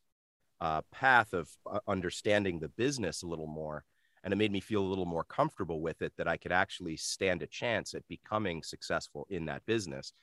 uh, 0.62 0.82
path 0.91 1.34
of 1.34 1.49
uh, 1.69 1.80
understanding 1.88 2.60
the 2.60 2.69
business 2.69 3.23
a 3.23 3.28
little 3.28 3.47
more. 3.47 3.84
And 4.23 4.34
it 4.34 4.38
made 4.38 4.51
me 4.51 4.60
feel 4.60 4.82
a 4.82 4.88
little 4.88 5.06
more 5.06 5.23
comfortable 5.23 5.82
with 5.82 6.01
it 6.01 6.13
that 6.17 6.28
I 6.28 6.38
could 6.38 6.51
actually 6.51 6.97
stand 6.97 7.43
a 7.43 7.47
chance 7.47 7.93
at 7.93 8.08
becoming 8.08 8.63
successful 8.63 9.28
in 9.30 9.45
that 9.45 9.65
business, 9.67 10.13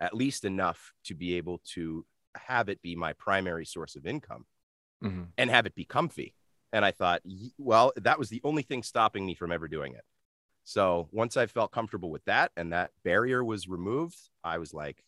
at 0.00 0.14
least 0.14 0.44
enough 0.44 0.92
to 1.04 1.14
be 1.14 1.36
able 1.36 1.60
to 1.74 2.04
have 2.36 2.68
it 2.68 2.82
be 2.82 2.96
my 2.96 3.12
primary 3.12 3.64
source 3.66 3.96
of 3.96 4.06
income 4.06 4.46
Mhm. 5.02 5.32
and 5.36 5.50
have 5.50 5.66
it 5.66 5.74
be 5.74 5.84
comfy. 5.84 6.34
And 6.72 6.84
I 6.84 6.90
thought, 6.90 7.22
well, 7.58 7.92
that 7.96 8.18
was 8.18 8.30
the 8.30 8.40
only 8.44 8.62
thing 8.62 8.82
stopping 8.82 9.26
me 9.26 9.34
from 9.34 9.52
ever 9.52 9.68
doing 9.68 9.94
it. 9.94 10.04
So 10.64 11.08
once 11.12 11.36
I 11.36 11.46
felt 11.46 11.72
comfortable 11.72 12.10
with 12.10 12.24
that 12.24 12.52
and 12.56 12.72
that 12.72 12.92
barrier 13.02 13.44
was 13.44 13.68
removed, 13.68 14.16
I 14.44 14.58
was 14.58 14.72
like, 14.72 15.04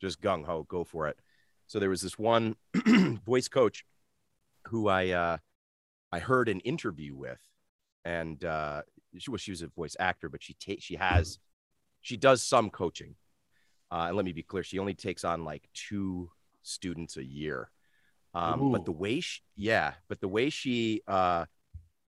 just 0.00 0.20
gung 0.20 0.44
ho, 0.44 0.64
go 0.64 0.84
for 0.84 1.06
it. 1.06 1.18
So 1.66 1.78
there 1.78 1.90
was 1.90 2.00
this 2.00 2.18
one 2.18 2.56
voice 3.24 3.48
coach 3.48 3.84
who 4.68 4.88
I 4.88 5.10
uh, 5.10 5.38
I 6.12 6.18
heard 6.18 6.48
an 6.48 6.60
interview 6.60 7.14
with, 7.14 7.40
and 8.04 8.42
uh, 8.44 8.82
she 9.18 9.30
was 9.30 9.40
she 9.40 9.50
was 9.52 9.62
a 9.62 9.68
voice 9.68 9.96
actor, 9.98 10.28
but 10.28 10.42
she 10.42 10.54
ta- 10.54 10.80
she 10.80 10.96
has 10.96 11.38
she 12.00 12.16
does 12.16 12.42
some 12.42 12.70
coaching. 12.70 13.16
Uh, 13.90 14.06
and 14.08 14.16
let 14.16 14.24
me 14.24 14.32
be 14.32 14.42
clear, 14.42 14.62
she 14.62 14.78
only 14.78 14.94
takes 14.94 15.24
on 15.24 15.44
like 15.44 15.68
two 15.72 16.30
students 16.66 17.16
a 17.16 17.24
year. 17.24 17.70
Um, 18.34 18.70
but 18.70 18.84
the 18.84 18.92
way 18.92 19.20
she, 19.20 19.40
yeah, 19.56 19.94
but 20.08 20.20
the 20.20 20.28
way 20.28 20.50
she, 20.50 21.00
uh, 21.08 21.46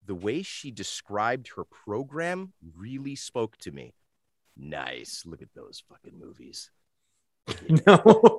the 0.07 0.15
way 0.15 0.43
she 0.43 0.71
described 0.71 1.51
her 1.57 1.65
program 1.65 2.53
really 2.75 3.17
spoke 3.17 3.57
to 3.59 3.71
me. 3.71 3.93
Nice. 4.57 5.25
Look 5.27 5.43
at 5.43 5.53
those 5.55 5.83
fucking 5.89 6.19
movies. 6.19 6.71
No. 7.87 8.39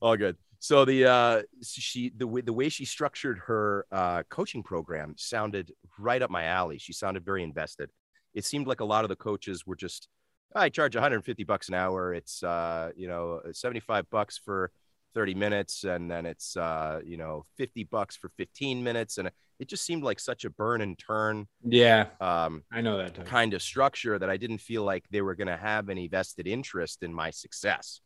All 0.00 0.16
good. 0.16 0.36
So 0.58 0.84
the 0.84 1.04
uh 1.04 1.42
she 1.62 2.10
the 2.16 2.26
way 2.26 2.40
the 2.40 2.52
way 2.52 2.68
she 2.70 2.84
structured 2.84 3.38
her 3.46 3.86
uh 3.92 4.22
coaching 4.30 4.62
program 4.62 5.14
sounded 5.16 5.72
right 5.98 6.22
up 6.22 6.30
my 6.30 6.44
alley. 6.44 6.78
She 6.78 6.92
sounded 6.92 7.24
very 7.24 7.42
invested. 7.42 7.90
It 8.32 8.44
seemed 8.44 8.66
like 8.66 8.80
a 8.80 8.84
lot 8.84 9.04
of 9.04 9.10
the 9.10 9.16
coaches 9.16 9.66
were 9.66 9.76
just 9.76 10.08
I 10.54 10.68
charge 10.68 10.94
150 10.94 11.44
bucks 11.44 11.68
an 11.68 11.74
hour. 11.74 12.14
It's 12.14 12.42
uh 12.42 12.90
you 12.96 13.08
know 13.08 13.40
75 13.52 14.08
bucks 14.10 14.38
for 14.38 14.70
30 15.14 15.34
minutes 15.34 15.84
and 15.84 16.10
then 16.10 16.26
it's 16.26 16.56
uh 16.56 17.00
you 17.04 17.16
know 17.16 17.44
50 17.56 17.84
bucks 17.84 18.16
for 18.16 18.30
15 18.36 18.82
minutes 18.82 19.18
and 19.18 19.30
it 19.60 19.68
just 19.68 19.84
seemed 19.84 20.02
like 20.02 20.18
such 20.18 20.44
a 20.44 20.50
burn 20.50 20.80
and 20.80 20.98
turn 20.98 21.46
yeah, 21.62 22.06
um 22.20 22.62
I 22.72 22.80
know 22.80 22.98
that. 22.98 23.14
Type. 23.14 23.26
kind 23.26 23.54
of 23.54 23.62
structure 23.62 24.18
that 24.18 24.28
I 24.28 24.36
didn't 24.36 24.58
feel 24.58 24.82
like 24.84 25.04
they 25.10 25.22
were 25.22 25.34
going 25.34 25.48
to 25.48 25.56
have 25.56 25.88
any 25.88 26.08
vested 26.08 26.46
interest 26.46 27.02
in 27.02 27.12
my 27.12 27.30
success. 27.30 28.00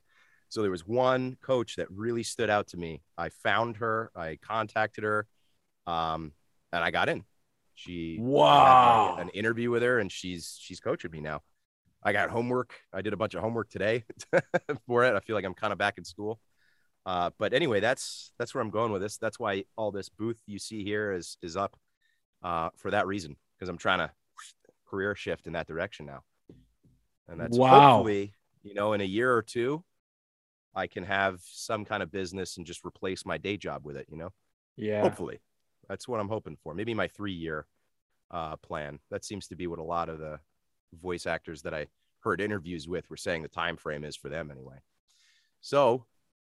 So 0.49 0.63
there 0.63 0.71
was 0.71 0.87
one 0.87 1.37
coach 1.43 1.77
that 1.77 1.91
really 1.91 2.23
stood 2.23 2.51
out 2.51 2.69
to 2.69 2.77
me. 2.77 3.03
I 3.19 3.31
found 3.31 3.77
her, 3.79 4.11
I 4.17 4.39
contacted 4.41 5.05
her, 5.05 5.27
um, 5.87 6.33
and 6.73 6.85
I 6.85 6.91
got 6.91 7.09
in. 7.09 7.25
She 7.75 8.19
Wow. 8.21 9.17
an 9.19 9.29
interview 9.31 9.71
with 9.71 9.83
her, 9.83 9.99
and 9.99 10.11
she's 10.11 10.59
she's 10.61 10.81
coaching 10.81 11.11
me 11.11 11.21
now. 11.21 11.43
I 12.03 12.13
got 12.13 12.31
homework. 12.31 12.75
I 12.93 13.03
did 13.03 13.13
a 13.13 13.17
bunch 13.17 13.35
of 13.35 13.43
homework 13.43 13.71
today 13.71 14.05
for 14.87 15.05
it. 15.05 15.15
I 15.15 15.21
feel 15.21 15.35
like 15.35 15.45
I'm 15.45 15.55
kind 15.55 15.73
of 15.73 15.79
back 15.79 15.99
in 15.99 16.05
school. 16.05 16.41
Uh, 17.05 17.31
but 17.39 17.53
anyway, 17.53 17.81
that's 17.81 18.33
that's 18.39 18.55
where 18.55 18.63
I'm 18.63 18.71
going 18.71 18.93
with 18.93 19.03
this. 19.03 19.17
That's 19.17 19.39
why 19.39 19.65
all 19.77 19.91
this 19.91 20.09
booth 20.09 20.39
you 20.47 20.59
see 20.59 20.85
here 20.85 21.13
is 21.13 21.39
is 21.43 21.57
up 21.57 21.77
uh, 22.43 22.71
for 22.77 22.91
that 22.91 23.07
reason 23.07 23.37
because 23.57 23.69
I'm 23.69 23.79
trying 23.79 23.99
to 23.99 24.11
career 24.87 25.15
shift 25.15 25.47
in 25.47 25.55
that 25.55 25.67
direction 25.67 26.07
now. 26.07 26.23
And 27.29 27.41
that's 27.41 27.57
Wow. 27.57 27.81
hopefully, 27.81 28.33
you 28.63 28.75
know, 28.75 28.93
in 28.93 29.01
a 29.01 29.05
year 29.05 29.35
or 29.35 29.43
two, 29.43 29.85
I 30.75 30.87
can 30.87 31.05
have 31.05 31.41
some 31.43 31.85
kind 31.85 32.03
of 32.03 32.11
business 32.11 32.57
and 32.57 32.67
just 32.67 32.85
replace 32.85 33.27
my 33.27 33.39
day 33.39 33.57
job 33.57 33.85
with 33.85 33.97
it, 33.97 34.07
you 34.11 34.17
know? 34.17 34.31
Yeah. 34.77 35.03
Hopefully. 35.03 35.41
That's 35.89 36.07
what 36.07 36.21
I'm 36.21 36.29
hoping 36.29 36.57
for. 36.63 36.75
Maybe 36.75 36.95
my 36.95 37.09
three 37.09 37.33
year 37.33 37.67
uh, 38.31 38.57
plan. 38.57 38.99
That 39.11 39.25
seems 39.25 39.49
to 39.49 39.57
be 39.57 39.67
what 39.67 39.79
a 39.79 39.85
lot 39.85 40.09
of 40.09 40.19
the 40.19 40.41
voice 40.95 41.27
actors 41.27 41.63
that 41.63 41.75
I 41.75 41.87
heard 42.21 42.41
interviews 42.41 42.89
with 42.89 43.09
were 43.11 43.17
saying 43.17 43.43
the 43.43 43.49
time 43.49 43.77
frame 43.77 44.05
is 44.05 44.17
for 44.17 44.29
them 44.29 44.51
anyway. 44.51 44.77
So 45.61 46.05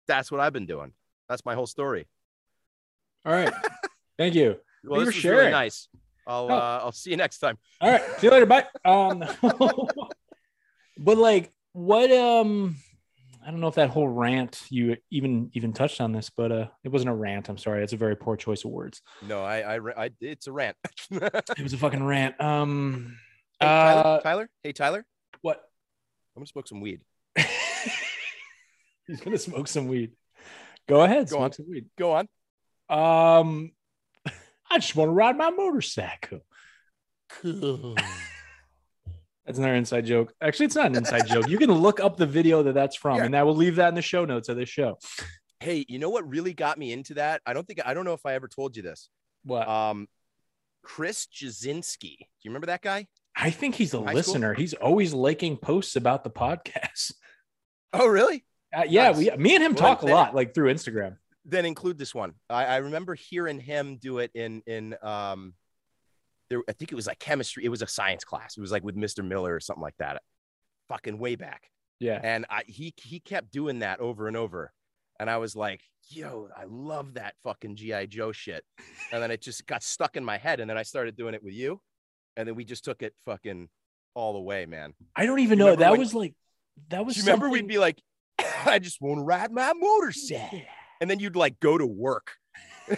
that's 0.07 0.31
what 0.31 0.39
I've 0.41 0.53
been 0.53 0.65
doing. 0.65 0.93
That's 1.27 1.45
my 1.45 1.55
whole 1.55 1.67
story. 1.67 2.07
All 3.25 3.33
right. 3.33 3.53
Thank 4.17 4.35
you. 4.35 4.57
Well, 4.83 4.99
you 5.01 5.05
this 5.05 5.15
for 5.15 5.17
was 5.17 5.23
really 5.25 5.37
sharing. 5.37 5.51
nice. 5.51 5.87
I'll 6.27 6.45
Oh. 6.51 6.55
uh, 6.55 6.79
I'll 6.83 6.91
see 6.91 7.11
you 7.11 7.17
next 7.17 7.39
time. 7.39 7.57
All 7.81 7.91
right. 7.91 8.01
See 8.19 8.27
you 8.27 8.31
later. 8.31 8.45
Bye. 8.45 8.65
Um, 8.85 9.23
but 10.97 11.17
like, 11.17 11.51
what? 11.73 12.11
Um, 12.11 12.75
I 13.45 13.51
don't 13.51 13.61
know 13.61 13.67
if 13.67 13.75
that 13.75 13.89
whole 13.89 14.07
rant 14.07 14.61
you 14.69 14.97
even 15.11 15.49
even 15.53 15.73
touched 15.73 16.01
on 16.01 16.11
this, 16.11 16.29
but 16.29 16.51
uh, 16.51 16.67
it 16.83 16.89
wasn't 16.89 17.09
a 17.11 17.13
rant. 17.15 17.49
I'm 17.49 17.57
sorry. 17.57 17.83
It's 17.83 17.93
a 17.93 17.97
very 17.97 18.15
poor 18.15 18.35
choice 18.35 18.63
of 18.65 18.71
words. 18.71 19.01
No, 19.27 19.41
I 19.41 19.77
I, 19.77 20.05
I 20.05 20.09
it's 20.21 20.47
a 20.47 20.51
rant. 20.51 20.75
It 21.11 21.63
was 21.63 21.73
a 21.73 21.77
fucking 21.77 22.03
rant. 22.03 22.39
Um, 22.41 23.17
Tyler, 23.61 24.01
uh, 24.05 24.19
Tyler. 24.21 24.49
Hey 24.63 24.71
Tyler, 24.73 25.05
what? 25.41 25.57
I'm 26.35 26.41
gonna 26.41 26.47
smoke 26.47 26.67
some 26.67 26.81
weed. 26.81 27.01
He's 29.07 29.21
gonna 29.21 29.37
smoke 29.37 29.67
some 29.67 29.87
weed. 29.87 30.11
Go 30.87 31.01
ahead. 31.01 31.27
Go 31.29 31.37
smoke 31.37 31.41
on. 31.41 31.53
some 31.53 31.65
weed. 31.69 31.85
Go 31.97 32.11
on. 32.13 32.27
Um, 32.89 33.71
I 34.71 34.77
just 34.79 34.95
want 34.95 35.09
to 35.09 35.13
ride 35.13 35.37
my 35.37 35.49
motorcycle. 35.49 36.39
Cool. 37.29 37.95
That's 39.45 39.57
another 39.57 39.75
inside 39.75 40.05
joke. 40.05 40.33
Actually, 40.41 40.67
it's 40.67 40.75
not 40.75 40.87
an 40.87 40.95
inside 40.95 41.27
joke. 41.27 41.49
You 41.49 41.57
can 41.57 41.71
look 41.71 41.99
up 41.99 42.17
the 42.17 42.27
video 42.27 42.61
that 42.63 42.73
that's 42.75 42.95
from, 42.95 43.17
Yeah. 43.17 43.25
and 43.25 43.35
I 43.35 43.41
will 43.41 43.55
leave 43.55 43.77
that 43.77 43.89
in 43.89 43.95
the 43.95 44.01
show 44.03 44.23
notes 44.23 44.47
of 44.47 44.57
this 44.57 44.69
show. 44.69 44.99
Hey, 45.59 45.85
you 45.87 45.97
know 45.97 46.09
what 46.11 46.27
really 46.29 46.53
got 46.53 46.77
me 46.77 46.91
into 46.93 47.15
that? 47.15 47.41
I 47.47 47.53
don't 47.53 47.65
think 47.65 47.79
I 47.83 47.95
don't 47.95 48.05
know 48.05 48.13
if 48.13 48.25
I 48.27 48.33
ever 48.35 48.47
told 48.47 48.77
you 48.77 48.83
this. 48.83 49.09
What? 49.43 49.67
Um, 49.67 50.07
Chris 50.83 51.25
Jasinski. 51.25 52.17
Do 52.19 52.25
you 52.43 52.51
remember 52.51 52.67
that 52.67 52.83
guy? 52.83 53.07
I 53.41 53.49
think 53.51 53.75
he's 53.75 53.93
a 53.93 53.97
high 53.97 54.05
school? 54.07 54.15
listener. 54.15 54.53
He's 54.53 54.73
always 54.73 55.13
liking 55.13 55.57
posts 55.57 55.95
about 55.95 56.23
the 56.23 56.29
podcast. 56.29 57.13
Oh, 57.91 58.05
really? 58.05 58.45
Uh, 58.71 58.83
yeah, 58.87 59.05
Nice. 59.09 59.17
we, 59.17 59.31
me 59.37 59.55
and 59.55 59.63
him 59.63 59.73
Well, 59.73 59.81
talk 59.81 60.03
a 60.03 60.05
lot, 60.05 60.35
like 60.35 60.53
through 60.53 60.71
Instagram. 60.71 61.17
Then 61.43 61.65
include 61.65 61.97
this 61.97 62.13
one. 62.13 62.33
I, 62.47 62.65
I 62.65 62.77
remember 62.77 63.15
hearing 63.15 63.59
him 63.59 63.97
do 63.99 64.19
it 64.19 64.29
in 64.35 64.61
in 64.67 64.95
um, 65.01 65.55
there. 66.51 66.61
I 66.69 66.73
think 66.73 66.91
it 66.91 66.95
was 66.95 67.07
like 67.07 67.17
chemistry. 67.17 67.65
It 67.65 67.69
was 67.69 67.81
a 67.81 67.87
science 67.87 68.23
class. 68.23 68.57
It 68.57 68.61
was 68.61 68.71
like 68.71 68.83
with 68.83 68.95
Mr. 68.95 69.27
Miller 69.27 69.55
or 69.55 69.59
something 69.59 69.81
like 69.81 69.97
that. 69.97 70.21
Fucking 70.87 71.17
way 71.17 71.35
back. 71.35 71.63
Yeah, 71.99 72.19
and 72.21 72.45
I, 72.47 72.61
he 72.67 72.93
he 73.01 73.19
kept 73.19 73.51
doing 73.51 73.79
that 73.79 74.01
over 74.01 74.27
and 74.27 74.37
over 74.37 74.71
and 75.19 75.29
i 75.29 75.37
was 75.37 75.55
like 75.55 75.81
yo 76.09 76.47
i 76.55 76.63
love 76.67 77.15
that 77.15 77.33
fucking 77.43 77.75
gi 77.75 78.07
joe 78.07 78.31
shit 78.31 78.63
and 79.11 79.21
then 79.21 79.31
it 79.31 79.41
just 79.41 79.65
got 79.67 79.83
stuck 79.83 80.15
in 80.15 80.23
my 80.23 80.37
head 80.37 80.59
and 80.59 80.69
then 80.69 80.77
i 80.77 80.83
started 80.83 81.15
doing 81.17 81.33
it 81.33 81.43
with 81.43 81.53
you 81.53 81.81
and 82.39 82.47
then 82.47 82.55
we 82.55 82.63
just 82.63 82.85
took 82.85 83.03
it 83.03 83.13
fucking 83.25 83.67
all 84.15 84.31
the 84.33 84.39
way 84.39 84.65
man 84.65 84.93
I 85.15 85.25
don't 85.25 85.39
even 85.39 85.59
know. 85.59 85.75
That 85.75 85.91
when- 85.91 85.99
was 85.99 86.13
like 86.15 86.33
that 86.87 87.05
was. 87.05 87.15
Do 87.15 87.19
you 87.19 87.25
remember 87.25 87.47
something- 87.47 87.65
we'd 87.65 87.67
be 87.67 87.77
like 87.77 88.01
i 88.65 88.79
just 88.79 89.01
want 89.01 89.19
to 89.19 89.23
ride 89.23 89.51
my 89.51 89.73
motorcycle 89.73 90.61
and 91.01 91.09
then 91.09 91.19
you'd 91.19 91.35
like 91.35 91.59
go 91.59 91.77
to 91.77 91.85
work 91.85 92.31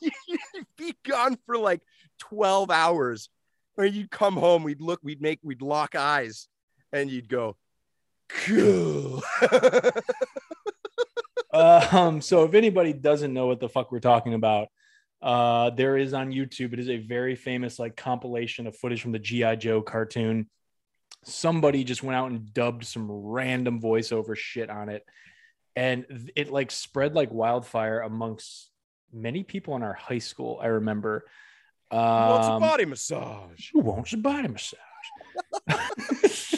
you'd 0.00 0.66
be 0.76 0.94
gone 1.06 1.38
for 1.46 1.56
like 1.56 1.80
12 2.18 2.70
hours 2.70 3.30
or 3.76 3.84
you'd 3.84 4.10
come 4.10 4.34
home 4.34 4.64
we'd 4.64 4.80
look 4.80 4.98
we'd 5.02 5.22
make 5.22 5.38
we'd 5.42 5.62
lock 5.62 5.94
eyes 5.94 6.48
and 6.92 7.10
you'd 7.10 7.28
go 7.28 7.56
cool 8.28 9.22
um 11.52 12.20
so 12.20 12.44
if 12.44 12.54
anybody 12.54 12.92
doesn't 12.92 13.32
know 13.32 13.46
what 13.46 13.60
the 13.60 13.68
fuck 13.68 13.90
we're 13.92 14.00
talking 14.00 14.34
about 14.34 14.68
uh 15.20 15.70
there 15.70 15.96
is 15.96 16.14
on 16.14 16.30
youtube 16.30 16.72
it 16.72 16.78
is 16.78 16.88
a 16.88 16.98
very 16.98 17.34
famous 17.34 17.78
like 17.78 17.96
compilation 17.96 18.68
of 18.68 18.76
footage 18.76 19.02
from 19.02 19.12
the 19.12 19.18
gi 19.18 19.56
joe 19.56 19.82
cartoon. 19.82 20.48
Somebody 21.24 21.82
just 21.82 22.02
went 22.02 22.16
out 22.16 22.30
and 22.30 22.54
dubbed 22.54 22.86
some 22.86 23.10
random 23.10 23.80
voiceover 23.80 24.36
shit 24.36 24.70
on 24.70 24.88
it. 24.88 25.04
And 25.74 26.30
it 26.36 26.50
like 26.50 26.70
spread 26.70 27.14
like 27.14 27.32
wildfire 27.32 28.00
amongst 28.00 28.70
many 29.12 29.42
people 29.42 29.74
in 29.74 29.82
our 29.82 29.94
high 29.94 30.18
school 30.18 30.58
i 30.62 30.66
remember. 30.66 31.24
What's 31.90 32.48
a 32.48 32.52
um, 32.52 32.60
body 32.60 32.84
massage? 32.84 33.70
who 33.72 33.80
wants 33.80 34.12
a 34.12 34.18
body 34.18 34.48
massage 34.48 34.78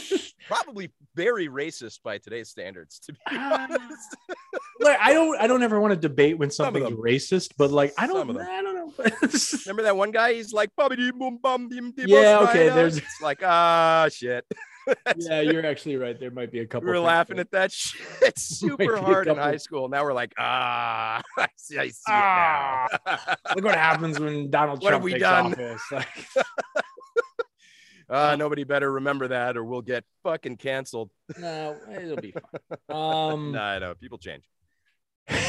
Probably 0.50 0.90
very 1.14 1.48
racist 1.48 2.00
by 2.02 2.18
today's 2.18 2.48
standards, 2.50 2.98
to 3.00 3.12
be 3.12 3.18
Ah. 3.28 3.66
honest. 3.70 4.16
like 4.80 4.98
I 5.00 5.12
don't 5.12 5.40
I 5.40 5.46
don't 5.46 5.62
ever 5.62 5.78
want 5.80 5.92
to 5.94 5.96
debate 6.08 6.38
when 6.38 6.50
something's 6.50 6.90
racist, 6.90 7.52
but 7.56 7.70
like 7.70 7.92
I 7.96 8.06
don't. 8.06 8.36
I 8.38 8.62
don't 8.62 8.74
know. 8.74 8.92
Remember 9.66 9.82
that 9.84 9.96
one 9.96 10.10
guy? 10.10 10.34
He's 10.34 10.52
like, 10.52 10.70
boom 10.76 11.38
bum 11.42 11.68
dim 11.68 11.92
dim 11.92 12.08
Yeah, 12.08 12.40
okay, 12.48 12.68
there's- 12.68 12.96
It's 12.98 13.20
like, 13.22 13.42
ah, 13.44 14.08
shit. 14.12 14.44
yeah, 15.16 15.40
you're 15.42 15.64
actually 15.64 15.96
right. 15.96 16.18
There 16.18 16.30
might 16.30 16.50
be 16.50 16.60
a 16.60 16.66
couple. 16.66 16.86
we 16.86 16.90
were 16.92 16.96
things 16.96 17.06
laughing 17.06 17.36
there. 17.36 17.42
at 17.44 17.50
that 17.52 17.70
shit 17.72 18.38
super 18.38 18.96
hard 18.96 19.28
in 19.28 19.36
high 19.36 19.58
school. 19.58 19.88
Now 19.88 20.02
we're 20.04 20.14
like, 20.14 20.32
ah, 20.38 21.22
I 21.38 21.48
see, 21.56 21.78
I 21.78 21.88
see 21.88 22.02
Ah. 22.08 22.86
it 22.92 23.00
now. 23.06 23.54
Look 23.54 23.64
what 23.66 23.74
happens 23.76 24.18
when 24.18 24.50
Donald 24.50 24.82
What 24.82 24.92
have 24.94 25.02
Trump 25.02 25.04
we 25.04 25.12
takes 25.12 25.22
done? 25.22 25.52
office. 25.52 25.82
Like, 25.92 26.44
Uh, 28.10 28.34
nobody 28.36 28.64
better 28.64 28.90
remember 28.92 29.28
that, 29.28 29.56
or 29.56 29.62
we'll 29.64 29.82
get 29.82 30.04
fucking 30.24 30.56
canceled. 30.56 31.10
No, 31.38 31.76
it'll 31.94 32.16
be 32.16 32.32
fine. 32.32 32.42
Um, 32.96 33.52
no, 33.52 33.60
I 33.60 33.78
know 33.78 33.94
people 33.94 34.18
change. 34.18 34.42
people 35.28 35.48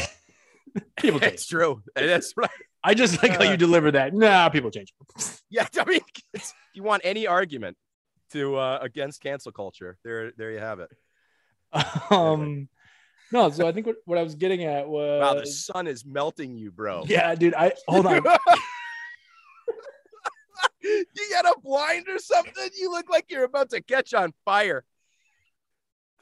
change. 1.20 1.34
It's 1.34 1.48
true. 1.48 1.82
That's 1.96 2.34
right. 2.38 2.50
I 2.84 2.94
just 2.94 3.22
like 3.24 3.32
how 3.34 3.40
Uh, 3.48 3.52
you 3.52 3.58
deliver 3.58 3.92
that. 3.92 4.14
Nah, 4.14 4.50
people 4.50 4.70
change. 4.72 4.94
Yeah, 5.50 5.68
I 5.78 5.84
mean, 5.84 6.00
you 6.74 6.82
want 6.84 7.02
any 7.04 7.28
argument 7.28 7.76
to 8.32 8.56
uh, 8.56 8.80
against 8.82 9.22
cancel 9.22 9.52
culture, 9.52 9.98
there, 10.06 10.32
there 10.38 10.52
you 10.52 10.60
have 10.60 10.80
it. 10.80 10.90
Um, 12.10 12.70
no, 13.34 13.50
so 13.50 13.68
I 13.68 13.74
think 13.74 13.86
what, 13.88 13.98
what 14.06 14.18
I 14.18 14.24
was 14.24 14.36
getting 14.36 14.64
at 14.64 14.88
was 14.88 15.20
Wow, 15.22 15.34
the 15.34 15.46
sun 15.46 15.88
is 15.88 16.06
melting 16.06 16.56
you, 16.58 16.72
bro. 16.72 17.04
yeah, 17.08 17.36
dude. 17.36 17.54
I 17.56 17.74
hold 17.88 18.06
on. 18.06 18.24
You 20.84 21.30
got 21.32 21.46
a 21.46 21.60
blind 21.62 22.08
or 22.10 22.20
something? 22.20 22.70
You 22.78 22.92
look 22.92 23.10
like 23.10 23.26
you're 23.30 23.44
about 23.44 23.70
to 23.72 23.82
catch 23.82 24.14
on 24.14 24.34
fire. 24.46 24.84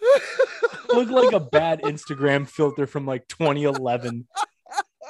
Look 0.94 1.10
like 1.10 1.34
a 1.34 1.40
bad 1.40 1.82
Instagram 1.82 2.48
filter 2.48 2.88
from 2.88 3.06
like 3.06 3.28
2011. 3.28 4.28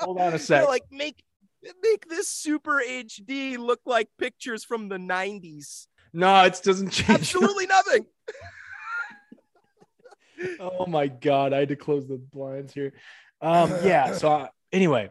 Hold 0.02 0.20
on 0.20 0.34
a 0.34 0.40
sec. 0.40 0.62
You're 0.62 0.70
like 0.70 0.86
make 0.92 1.24
make 1.84 2.08
this 2.10 2.28
super 2.28 2.82
HD 2.86 3.58
look 3.58 3.82
like 3.86 4.10
pictures 4.18 4.64
from 4.64 4.90
the 4.90 4.98
90s. 4.98 5.88
no, 6.14 6.44
it 6.44 6.60
doesn't 6.64 6.90
change. 6.90 7.10
Absolutely 7.10 7.68
nothing. 7.68 8.06
oh 10.60 10.86
my 10.88 11.08
god, 11.08 11.54
I 11.54 11.60
had 11.60 11.70
to 11.70 11.76
close 11.76 12.08
the 12.08 12.18
blinds 12.18 12.74
here. 12.74 12.94
Um, 13.42 13.70
yeah. 13.84 14.14
So 14.14 14.32
I, 14.32 14.50
anyway, 14.72 15.10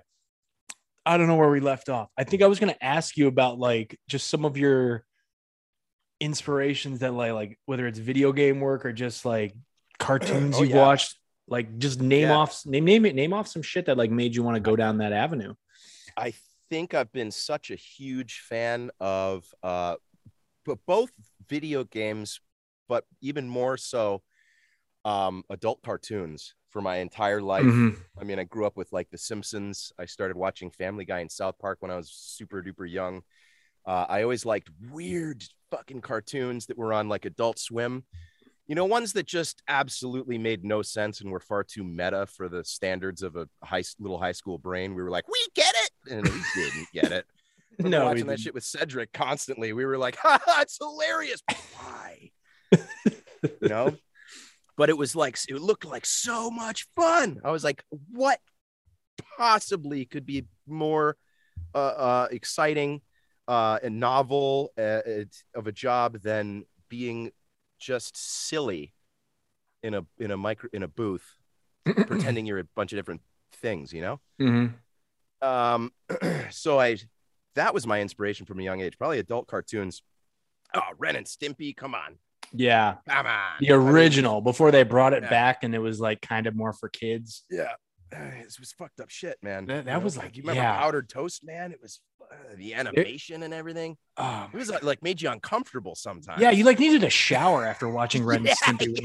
I 1.09 1.17
don't 1.17 1.27
know 1.27 1.37
where 1.37 1.49
we 1.51 1.61
left 1.61 1.89
off. 1.89 2.11
I 2.19 2.25
think 2.25 2.43
I 2.43 2.47
was 2.47 2.59
gonna 2.61 2.77
ask 2.83 3.17
you 3.17 3.29
about 3.29 3.59
like 3.59 3.99
just 4.09 4.29
some 4.29 4.45
of 4.45 4.57
your 4.59 5.05
inspirations 6.21 6.99
that 7.01 7.15
like 7.15 7.33
like 7.33 7.59
whether 7.67 7.87
it's 7.87 7.99
video 7.99 8.33
game 8.33 8.61
work 8.61 8.85
or 8.85 8.93
just 8.93 9.25
like 9.25 9.55
cartoons 9.99 10.57
Oh, 10.59 10.63
you've 10.63 10.71
yeah. 10.71 10.85
watched. 10.85 11.17
Like 11.51 11.79
just 11.79 12.01
name 12.01 12.25
Yeah. 12.29 12.37
off 12.37 12.67
name 12.67 12.85
name 12.85 13.07
it 13.07 13.15
name 13.15 13.33
off 13.33 13.49
some 13.49 13.63
shit 13.63 13.87
that 13.87 13.97
like 13.97 14.11
made 14.11 14.35
you 14.35 14.43
want 14.43 14.57
to 14.57 14.61
go 14.61 14.77
down 14.77 14.99
that 14.99 15.13
avenue. 15.13 15.55
I 16.17 16.35
think 16.69 16.93
I've 16.93 17.11
been 17.13 17.31
such 17.31 17.71
a 17.71 17.75
huge 17.75 18.41
fan 18.47 18.91
of 19.01 19.47
uh 19.63 19.97
but 20.67 20.79
both 20.87 21.11
video 21.49 21.85
games, 21.85 22.41
but 22.87 23.05
even 23.23 23.49
more 23.49 23.79
so 23.79 24.23
um 25.07 25.43
adult 25.49 25.81
cartoons 25.83 26.55
for 26.71 26.83
my 26.83 26.97
entire 26.97 27.41
life. 27.41 27.65
Mhm. 27.65 27.99
I 28.21 28.25
mean, 28.25 28.39
I 28.39 28.45
grew 28.45 28.67
up 28.67 28.77
with 28.77 28.93
like 28.93 29.11
The 29.11 29.19
Simpsons. 29.19 29.93
I 29.99 30.05
started 30.07 30.37
watching 30.37 30.71
Family 30.71 31.05
Guy 31.05 31.21
and 31.21 31.31
South 31.33 31.59
Park 31.59 31.79
when 31.81 31.91
I 31.91 31.97
was 31.97 32.11
super 32.11 32.63
duper 32.63 32.91
young. 32.91 33.23
Uh, 33.87 34.05
I 34.09 34.23
always 34.23 34.45
liked 34.45 34.71
weird 34.91 35.43
fucking 35.71 36.03
cartoons 36.03 36.67
that 36.67 36.77
were 36.77 36.93
on 36.93 37.09
like 37.09 37.25
Adult 37.25 37.59
Swim. 37.59 38.05
You 38.67 38.75
know, 38.75 38.85
ones 38.85 39.15
that 39.15 39.25
just 39.27 39.63
absolutely 39.67 40.37
made 40.37 40.63
no 40.63 40.83
sense 40.83 41.23
and 41.23 41.31
were 41.31 41.41
far 41.41 41.65
too 41.65 41.83
meta 41.83 42.27
for 42.27 42.51
the 42.51 42.63
standards 42.65 43.23
of 43.23 43.35
a 43.37 43.49
high 43.65 43.83
little 43.99 44.19
high 44.19 44.33
school 44.33 44.59
brain. 44.59 44.95
We 44.95 45.03
were 45.03 45.11
like, 45.11 45.27
we 45.27 45.39
get 45.55 45.75
it, 45.75 46.13
and 46.13 46.23
we 46.29 46.43
didn't 46.55 46.89
get 46.93 47.13
it. 47.13 47.27
No, 47.81 48.07
watching 48.07 48.27
that 48.27 48.41
shit 48.41 48.55
with 48.55 48.65
Cedric 48.65 49.13
constantly. 49.13 49.73
We 49.73 49.87
were 49.87 49.99
like, 49.99 50.17
ha, 50.21 50.41
ha, 50.45 50.63
it's 50.63 50.79
hilarious. 50.79 51.41
Why? 51.77 52.33
you 52.73 53.69
know? 53.69 53.97
But 54.79 54.89
it 54.89 54.97
was 54.97 55.15
like 55.15 55.37
it 55.49 55.61
looked 55.61 55.85
like 55.85 56.07
so 56.07 56.51
much 56.51 56.87
fun. 56.97 57.41
I 57.45 57.51
was 57.51 57.65
like, 57.65 57.85
what 58.11 58.41
possibly 59.37 60.05
could 60.07 60.25
be 60.25 60.45
more 60.67 61.17
uh, 61.75 61.79
uh, 61.79 62.29
exciting 62.31 63.03
uh, 63.49 63.79
and 63.83 63.99
novel 64.01 64.73
uh, 64.79 65.03
it- 65.05 65.43
of 65.55 65.67
a 65.67 65.73
job 65.73 66.21
than 66.23 66.65
being 66.89 67.33
just 67.79 68.17
silly 68.17 68.95
in 69.83 69.95
a 69.95 70.07
in 70.19 70.31
a 70.31 70.37
micro 70.37 70.71
in 70.73 70.83
a 70.83 70.89
booth 70.89 71.27
pretending 72.07 72.47
you're 72.47 72.59
a 72.61 72.65
bunch 72.77 72.93
of 72.93 72.97
different 72.99 73.21
things, 73.53 73.93
you 73.93 74.01
know? 74.01 74.21
Mhm. 74.41 74.75
um 75.43 75.93
so 76.51 76.79
i 76.81 76.97
that 77.55 77.75
was 77.75 77.87
my 77.87 78.01
inspiration 78.01 78.47
from 78.47 78.61
a 78.61 78.63
young 78.63 78.81
age 78.81 78.97
probably 78.99 79.19
adult 79.19 79.47
cartoons 79.49 80.03
oh 80.75 80.91
ren 80.99 81.17
and 81.17 81.27
stimpy 81.27 81.77
come 81.77 81.95
on 81.95 82.19
Yeah. 82.53 82.97
come 83.09 83.27
on 83.27 83.53
The 83.61 83.73
original 83.73 84.41
before 84.41 84.71
they 84.71 84.83
brought 84.83 85.13
it 85.13 85.23
Yeah. 85.25 85.31
back 85.31 85.65
and 85.65 85.75
it 85.75 85.79
was 85.81 86.01
like 86.01 86.21
kind 86.21 86.47
of 86.47 86.55
more 86.57 86.73
for 86.73 86.89
kids. 86.89 87.45
Yeah 87.51 87.73
it 88.11 88.57
was 88.59 88.73
fucked 88.73 89.01
up 89.01 89.11
shit 89.11 89.37
man 89.43 89.67
That- 89.67 89.85
that 89.85 89.93
know? 89.93 89.99
was 90.01 90.17
like- 90.17 90.35
you 90.35 90.43
remember 90.43 90.63
yeah. 90.63 90.79
powdered 90.79 91.11
toast 91.11 91.45
man 91.45 91.73
it 91.73 91.79
was 91.83 92.01
uh, 92.23 92.35
the 92.57 92.73
animation 92.73 93.43
and 93.43 93.53
everything 93.53 93.99
Oh, 94.17 94.49
it 94.51 94.57
was 94.57 94.71
like, 94.71 94.83
like 94.83 95.03
made 95.03 95.21
you 95.21 95.29
uncomfortable 95.31 95.95
sometimes 95.95 96.41
Yeah, 96.41 96.51
you 96.51 96.65
like 96.65 96.79
needed 96.79 97.05
a 97.05 97.11
shower 97.11 97.67
after 97.67 97.87
watching 97.87 98.25
Ren 98.25 98.45
Yeah, 98.47 98.55
and 98.67 98.79
Stimpy. 98.79 98.99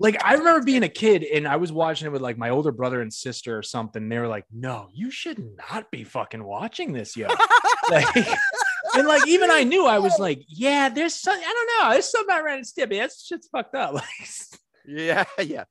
Like 0.00 0.22
I 0.24 0.34
remember 0.34 0.64
being 0.64 0.82
a 0.82 0.88
kid 0.88 1.24
and 1.24 1.46
I 1.46 1.56
was 1.56 1.72
watching 1.72 2.06
it 2.06 2.10
with 2.10 2.22
like 2.22 2.38
my 2.38 2.48
older 2.48 2.72
brother 2.72 3.02
and 3.02 3.12
sister 3.12 3.56
or 3.58 3.62
something. 3.62 4.08
They 4.08 4.18
were 4.18 4.28
like, 4.28 4.44
"No, 4.52 4.88
you 4.94 5.10
should 5.10 5.42
not 5.70 5.90
be 5.90 6.04
fucking 6.04 6.42
watching 6.44 6.92
this, 6.92 7.16
yo." 7.16 7.28
like, 7.90 8.06
and 8.96 9.06
like 9.06 9.26
even 9.28 9.50
I 9.50 9.64
knew 9.64 9.86
I 9.86 9.98
was 9.98 10.18
like, 10.26 10.42
"Yeah, 10.48 10.88
there's 10.88 11.14
some. 11.14 11.36
I 11.36 11.40
don't 11.40 11.86
know. 11.86 11.92
There's 11.92 12.10
something 12.10 12.30
about 12.34 12.44
Ren 12.44 12.58
and 12.58 12.66
Stimpy. 12.66 12.98
That's 13.00 13.24
shit's 13.26 13.48
fucked 13.48 13.74
up." 13.74 13.92
Like, 13.94 14.04
yeah 14.86 15.24
yeah 15.44 15.64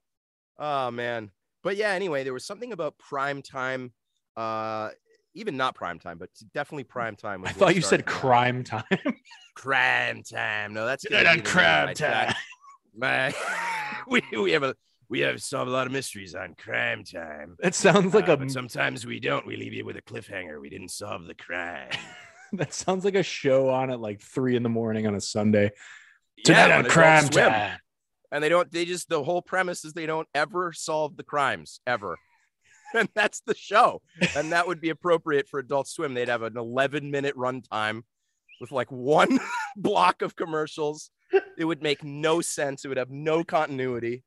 oh 0.60 0.92
man 0.92 1.32
but 1.64 1.76
yeah 1.76 1.90
anyway 1.90 2.24
there 2.24 2.34
was 2.34 2.46
something 2.46 2.72
about 2.72 2.96
prime 3.00 3.42
time 3.42 3.92
uh 4.36 4.90
even 5.34 5.58
not 5.58 5.74
prime 5.74 5.98
time 5.98 6.20
but 6.20 6.30
definitely 6.54 6.84
prime 6.84 7.16
time 7.16 7.44
I 7.44 7.52
thought 7.52 7.74
you 7.76 7.82
said 7.82 8.02
started 8.02 8.06
crime 8.06 8.64
time. 8.64 8.84
crime 9.56 10.22
time. 10.24 10.74
No, 10.76 10.86
that's 10.86 11.04
Tonight 11.04 11.24
gonna 11.24 11.30
on 11.32 11.36
be 11.38 11.42
the 11.42 11.48
name 11.48 11.56
of 11.58 11.64
crime 11.64 11.88
time. 11.88 11.96
track. 11.96 12.38
My, 12.96 13.34
we 14.08 14.22
we 14.40 14.52
have 14.52 14.64
a 14.64 14.76
we 15.10 15.20
have 15.22 15.42
solved 15.42 15.70
a 15.70 15.74
lot 15.74 15.88
of 15.88 15.94
mysteries 15.94 16.36
on 16.36 16.54
crime 16.56 17.04
time. 17.04 17.56
That 17.60 17.74
sounds 17.76 18.14
like 18.14 18.30
Uh, 18.30 18.34
a 18.34 18.38
but 18.38 18.52
sometimes 18.52 19.06
we 19.06 19.20
don't. 19.20 19.46
We 19.48 19.56
leave 19.56 19.74
you 19.74 19.86
with 19.86 19.96
a 19.98 20.02
cliffhanger. 20.02 20.60
We 20.62 20.70
didn't 20.70 20.90
solve 20.90 21.26
the 21.26 21.34
crime. 21.36 21.90
that 22.54 22.74
sounds 22.74 23.06
like 23.06 23.16
a 23.16 23.24
show 23.24 23.70
on 23.70 23.90
at 23.90 24.00
like 24.00 24.22
three 24.22 24.56
in 24.56 24.64
the 24.64 24.70
morning 24.70 25.08
on 25.08 25.16
a 25.16 25.22
Sunday. 25.22 25.72
Tonight 26.44 26.68
Yeah, 26.70 26.78
on 26.80 26.86
crime 26.86 27.30
time. 27.30 27.80
And 28.32 28.44
they 28.44 28.50
don't. 28.50 28.70
They 28.72 28.86
just 28.86 29.10
the 29.10 29.24
whole 29.24 29.42
premise 29.42 29.86
is 29.86 29.94
they 29.94 30.06
don't 30.06 30.28
ever 30.36 30.74
solve 30.74 31.16
the 31.18 31.24
crimes 31.24 31.80
ever. 31.88 32.18
And 32.96 33.10
that's 33.14 33.42
the 33.42 33.54
show. 33.54 34.02
And 34.38 34.54
that 34.54 34.66
would 34.66 34.80
be 34.80 34.92
appropriate 34.92 35.50
for 35.50 35.60
Adult 35.60 35.90
Swim. 35.90 36.14
They'd 36.14 36.30
have 36.30 36.42
an 36.42 36.58
11 36.58 37.12
minute 37.12 37.36
runtime 37.36 38.04
with 38.62 38.72
like 38.72 38.90
one 38.90 39.42
block 39.76 40.22
of 40.22 40.38
commercials. 40.38 41.12
It 41.58 41.66
would 41.66 41.84
make 41.84 42.06
no 42.06 42.40
sense. 42.40 42.86
It 42.86 42.88
would 42.88 42.98
have 42.98 43.10
no 43.10 43.44
continuity. 43.44 44.24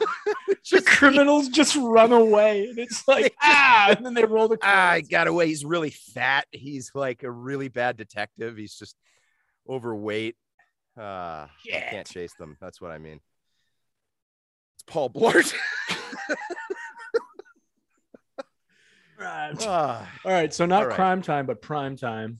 The 0.70 0.82
criminals 0.82 1.48
just 1.48 1.76
run 1.76 2.12
away, 2.12 2.66
and 2.66 2.78
it's 2.78 3.06
like 3.06 3.34
ah, 3.40 3.94
and 3.96 4.04
then 4.04 4.14
they 4.14 4.24
roll 4.24 4.48
the. 4.48 4.58
ah, 4.62 4.94
he 4.96 5.02
got 5.02 5.28
away. 5.28 5.46
He's 5.46 5.64
really 5.64 5.90
fat. 5.90 6.46
He's 6.50 6.90
like 6.94 7.22
a 7.22 7.30
really 7.30 7.68
bad 7.68 7.96
detective. 7.96 8.56
He's 8.56 8.74
just 8.74 8.96
overweight. 9.68 10.36
Uh, 10.98 11.46
I 11.46 11.48
can't 11.64 12.06
chase 12.06 12.34
them. 12.34 12.56
That's 12.60 12.80
what 12.80 12.90
I 12.90 12.98
mean. 12.98 13.20
It's 14.74 14.82
Paul 14.86 15.10
Blart. 15.10 15.54
Right. 19.18 19.54
Ah, 19.66 20.08
All 20.24 20.30
right, 20.32 20.52
so 20.52 20.66
not 20.66 20.88
right. 20.88 20.94
crime 20.94 21.22
time, 21.22 21.46
but 21.46 21.62
prime 21.62 21.96
time. 21.96 22.38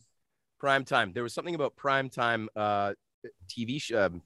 prime 0.58 0.84
time. 0.84 1.12
There 1.14 1.22
was 1.22 1.32
something 1.32 1.54
about 1.54 1.74
prime 1.74 2.10
time 2.10 2.48
uh, 2.54 2.92
TV 3.48 3.80
sh- 3.80 3.92
um, 3.92 4.22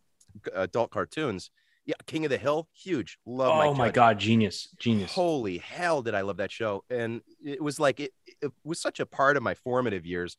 adult 0.53 0.91
cartoons. 0.91 1.51
Yeah, 1.91 1.97
King 2.07 2.25
of 2.25 2.31
the 2.31 2.39
Hill, 2.39 2.69
huge. 2.73 3.19
Love 3.27 3.51
oh 3.51 3.59
Mike 3.71 3.77
my 3.77 3.87
Judge. 3.89 3.95
god, 3.95 4.19
genius, 4.21 4.69
genius. 4.79 5.13
Holy 5.13 5.59
hell, 5.59 6.03
did 6.03 6.15
I 6.15 6.21
love 6.21 6.37
that 6.37 6.53
show? 6.53 6.85
And 6.89 7.21
it 7.45 7.61
was 7.61 7.81
like 7.81 7.99
it, 7.99 8.13
it 8.41 8.53
was 8.63 8.81
such 8.81 9.01
a 9.01 9.07
part 9.07 9.37
of 9.37 9.43
my 9.43 9.55
formative 9.55 10.07
years 10.07 10.37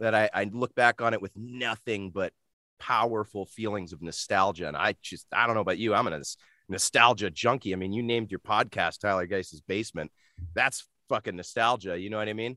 that 0.00 0.12
I, 0.12 0.28
I 0.34 0.50
look 0.52 0.74
back 0.74 1.00
on 1.00 1.14
it 1.14 1.22
with 1.22 1.30
nothing 1.36 2.10
but 2.10 2.32
powerful 2.80 3.46
feelings 3.46 3.92
of 3.92 4.02
nostalgia. 4.02 4.66
And 4.66 4.76
I 4.76 4.96
just 5.00 5.28
I 5.32 5.46
don't 5.46 5.54
know 5.54 5.60
about 5.60 5.78
you, 5.78 5.94
I'm 5.94 6.08
a 6.08 6.20
nostalgia 6.68 7.30
junkie. 7.30 7.72
I 7.72 7.76
mean, 7.76 7.92
you 7.92 8.02
named 8.02 8.32
your 8.32 8.40
podcast 8.40 8.98
Tyler 8.98 9.26
Geis's 9.26 9.60
Basement. 9.60 10.10
That's 10.56 10.84
fucking 11.08 11.36
nostalgia. 11.36 11.96
You 11.96 12.10
know 12.10 12.18
what 12.18 12.28
I 12.28 12.32
mean? 12.32 12.56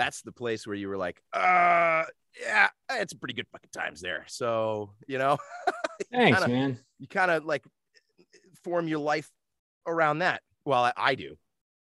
That's 0.00 0.22
the 0.22 0.32
place 0.32 0.66
where 0.66 0.74
you 0.76 0.88
were 0.88 0.96
like, 0.96 1.20
uh, 1.34 2.04
yeah, 2.40 2.68
it's 2.92 3.12
pretty 3.12 3.34
good 3.34 3.46
fucking 3.52 3.70
times 3.72 4.00
there. 4.00 4.24
So 4.28 4.92
you 5.06 5.18
know, 5.18 5.36
Thanks, 6.12 6.38
kinda- 6.38 6.54
man. 6.54 6.78
you 6.98 7.06
kind 7.06 7.30
of 7.30 7.44
like 7.44 7.64
form 8.64 8.88
your 8.88 8.98
life 9.00 9.28
around 9.86 10.20
that. 10.20 10.40
Well, 10.64 10.84
I, 10.84 10.92
I 10.96 11.14
do, 11.14 11.36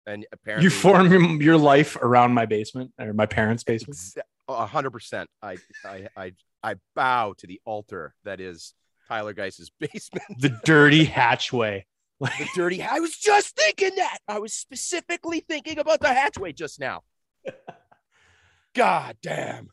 and 0.07 0.25
apparently 0.31 0.63
You 0.65 0.69
form 0.71 1.11
your, 1.11 1.21
your 1.41 1.57
life 1.57 1.95
around 1.97 2.33
my 2.33 2.45
basement 2.45 2.91
or 2.99 3.13
my 3.13 3.25
parents' 3.27 3.63
basement. 3.63 3.99
A 4.47 4.65
hundred 4.65 4.91
percent. 4.91 5.29
I, 5.43 5.57
I, 5.85 6.07
I, 6.15 6.31
I 6.63 6.75
bow 6.95 7.33
to 7.37 7.45
the 7.47 7.59
altar 7.65 8.15
that 8.23 8.39
is 8.39 8.73
Tyler 9.09 9.33
Geis's 9.33 9.69
basement. 9.79 10.25
The 10.39 10.57
dirty 10.65 11.05
hatchway. 11.05 11.85
Like, 12.19 12.37
The 12.39 12.47
dirty. 12.55 12.81
I 12.81 12.99
was 12.99 13.15
just 13.17 13.55
thinking 13.55 13.91
that. 13.97 14.17
I 14.27 14.39
was 14.39 14.53
specifically 14.53 15.41
thinking 15.41 15.77
about 15.79 15.99
the 16.01 16.07
hatchway 16.07 16.51
just 16.53 16.79
now. 16.79 17.03
God 18.77 19.17
damn. 19.21 19.69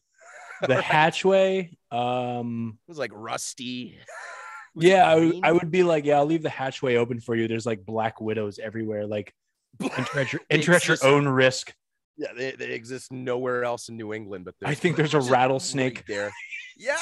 the 0.66 0.80
hatchway. 0.80 1.76
Um, 1.90 2.78
It 2.88 2.90
was 2.90 2.98
like 2.98 3.12
rusty. 3.14 3.98
yeah, 4.74 5.08
I, 5.08 5.14
would- 5.16 5.40
I 5.44 5.52
would 5.52 5.70
be 5.70 5.82
like, 5.82 6.04
yeah, 6.04 6.16
I'll 6.18 6.26
leave 6.26 6.42
the 6.42 6.48
hatchway 6.50 6.96
open 6.96 7.20
for 7.20 7.34
you. 7.36 7.46
There's 7.48 7.66
like 7.66 7.84
black 7.84 8.20
widows 8.20 8.58
everywhere. 8.58 9.06
Like 9.06 9.32
enter 9.80 10.20
at 10.20 10.32
your, 10.32 10.42
enter 10.50 10.72
at 10.72 10.88
your 10.88 10.96
own 11.04 11.28
risk. 11.28 11.72
Yeah, 12.16 12.28
they, 12.36 12.52
they 12.52 12.72
exist 12.72 13.12
nowhere 13.12 13.64
else 13.64 13.88
in 13.88 13.96
New 13.96 14.12
England, 14.14 14.44
but 14.44 14.54
I 14.64 14.74
think 14.74 14.96
there's 14.96 15.14
a 15.14 15.20
rattlesnake. 15.20 15.96
right 15.96 16.04
there. 16.06 16.32
Yeah, 16.78 16.96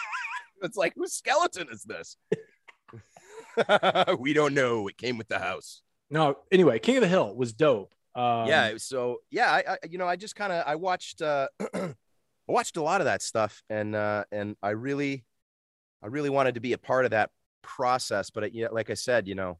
it's 0.62 0.76
like 0.78 0.94
whose 0.96 1.12
skeleton 1.12 1.68
is 1.70 1.82
this? 1.82 2.16
we 4.18 4.32
don't 4.32 4.54
know. 4.54 4.88
It 4.88 4.96
came 4.96 5.18
with 5.18 5.28
the 5.28 5.38
house. 5.38 5.82
No, 6.10 6.36
anyway, 6.52 6.78
King 6.78 6.96
of 6.96 7.02
the 7.02 7.08
Hill 7.08 7.34
was 7.34 7.52
dope. 7.52 7.92
Um, 8.16 8.48
yeah, 8.48 8.72
so 8.78 9.18
yeah, 9.30 9.52
I, 9.52 9.72
I 9.72 9.78
you 9.88 9.98
know 9.98 10.08
I 10.08 10.16
just 10.16 10.34
kind 10.34 10.52
of 10.52 10.64
I 10.66 10.74
watched 10.76 11.22
uh 11.22 11.48
I 11.74 11.94
watched 12.48 12.76
a 12.76 12.82
lot 12.82 13.00
of 13.00 13.04
that 13.04 13.22
stuff, 13.22 13.62
and 13.68 13.94
uh 13.94 14.24
and 14.32 14.56
I 14.62 14.70
really 14.70 15.24
I 16.02 16.06
really 16.08 16.30
wanted 16.30 16.54
to 16.54 16.60
be 16.60 16.72
a 16.72 16.78
part 16.78 17.04
of 17.04 17.10
that 17.10 17.30
process, 17.62 18.30
but 18.30 18.44
it, 18.44 18.54
yeah, 18.54 18.68
like 18.70 18.90
I 18.90 18.94
said, 18.94 19.28
you 19.28 19.34
know, 19.34 19.58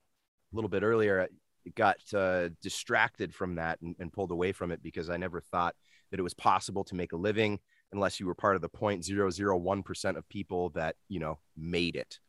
a 0.52 0.56
little 0.56 0.70
bit 0.70 0.82
earlier, 0.82 1.28
it 1.64 1.74
got 1.74 1.96
uh, 2.14 2.48
distracted 2.62 3.34
from 3.34 3.56
that 3.56 3.80
and, 3.82 3.96
and 3.98 4.12
pulled 4.12 4.30
away 4.30 4.52
from 4.52 4.70
it 4.70 4.82
because 4.82 5.10
I 5.10 5.16
never 5.16 5.40
thought 5.40 5.74
that 6.10 6.20
it 6.20 6.22
was 6.22 6.34
possible 6.34 6.84
to 6.84 6.94
make 6.94 7.12
a 7.12 7.16
living 7.16 7.58
unless 7.92 8.20
you 8.20 8.26
were 8.26 8.34
part 8.34 8.54
of 8.54 8.62
the 8.62 8.68
0.001% 8.68 10.16
of 10.16 10.28
people 10.28 10.70
that, 10.70 10.96
you 11.08 11.18
know, 11.18 11.38
made 11.56 11.96
it. 11.96 12.20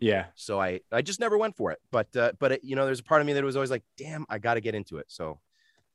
yeah. 0.00 0.26
So 0.34 0.60
I, 0.60 0.80
I 0.90 1.00
just 1.00 1.20
never 1.20 1.38
went 1.38 1.56
for 1.56 1.70
it. 1.70 1.78
But, 1.90 2.14
uh, 2.14 2.32
but 2.38 2.52
it, 2.52 2.64
you 2.64 2.76
know, 2.76 2.84
there's 2.84 3.00
a 3.00 3.04
part 3.04 3.22
of 3.22 3.26
me 3.26 3.32
that 3.32 3.44
was 3.44 3.56
always 3.56 3.70
like, 3.70 3.84
damn, 3.96 4.26
I 4.28 4.38
got 4.38 4.54
to 4.54 4.60
get 4.60 4.74
into 4.74 4.98
it. 4.98 5.06
So, 5.08 5.40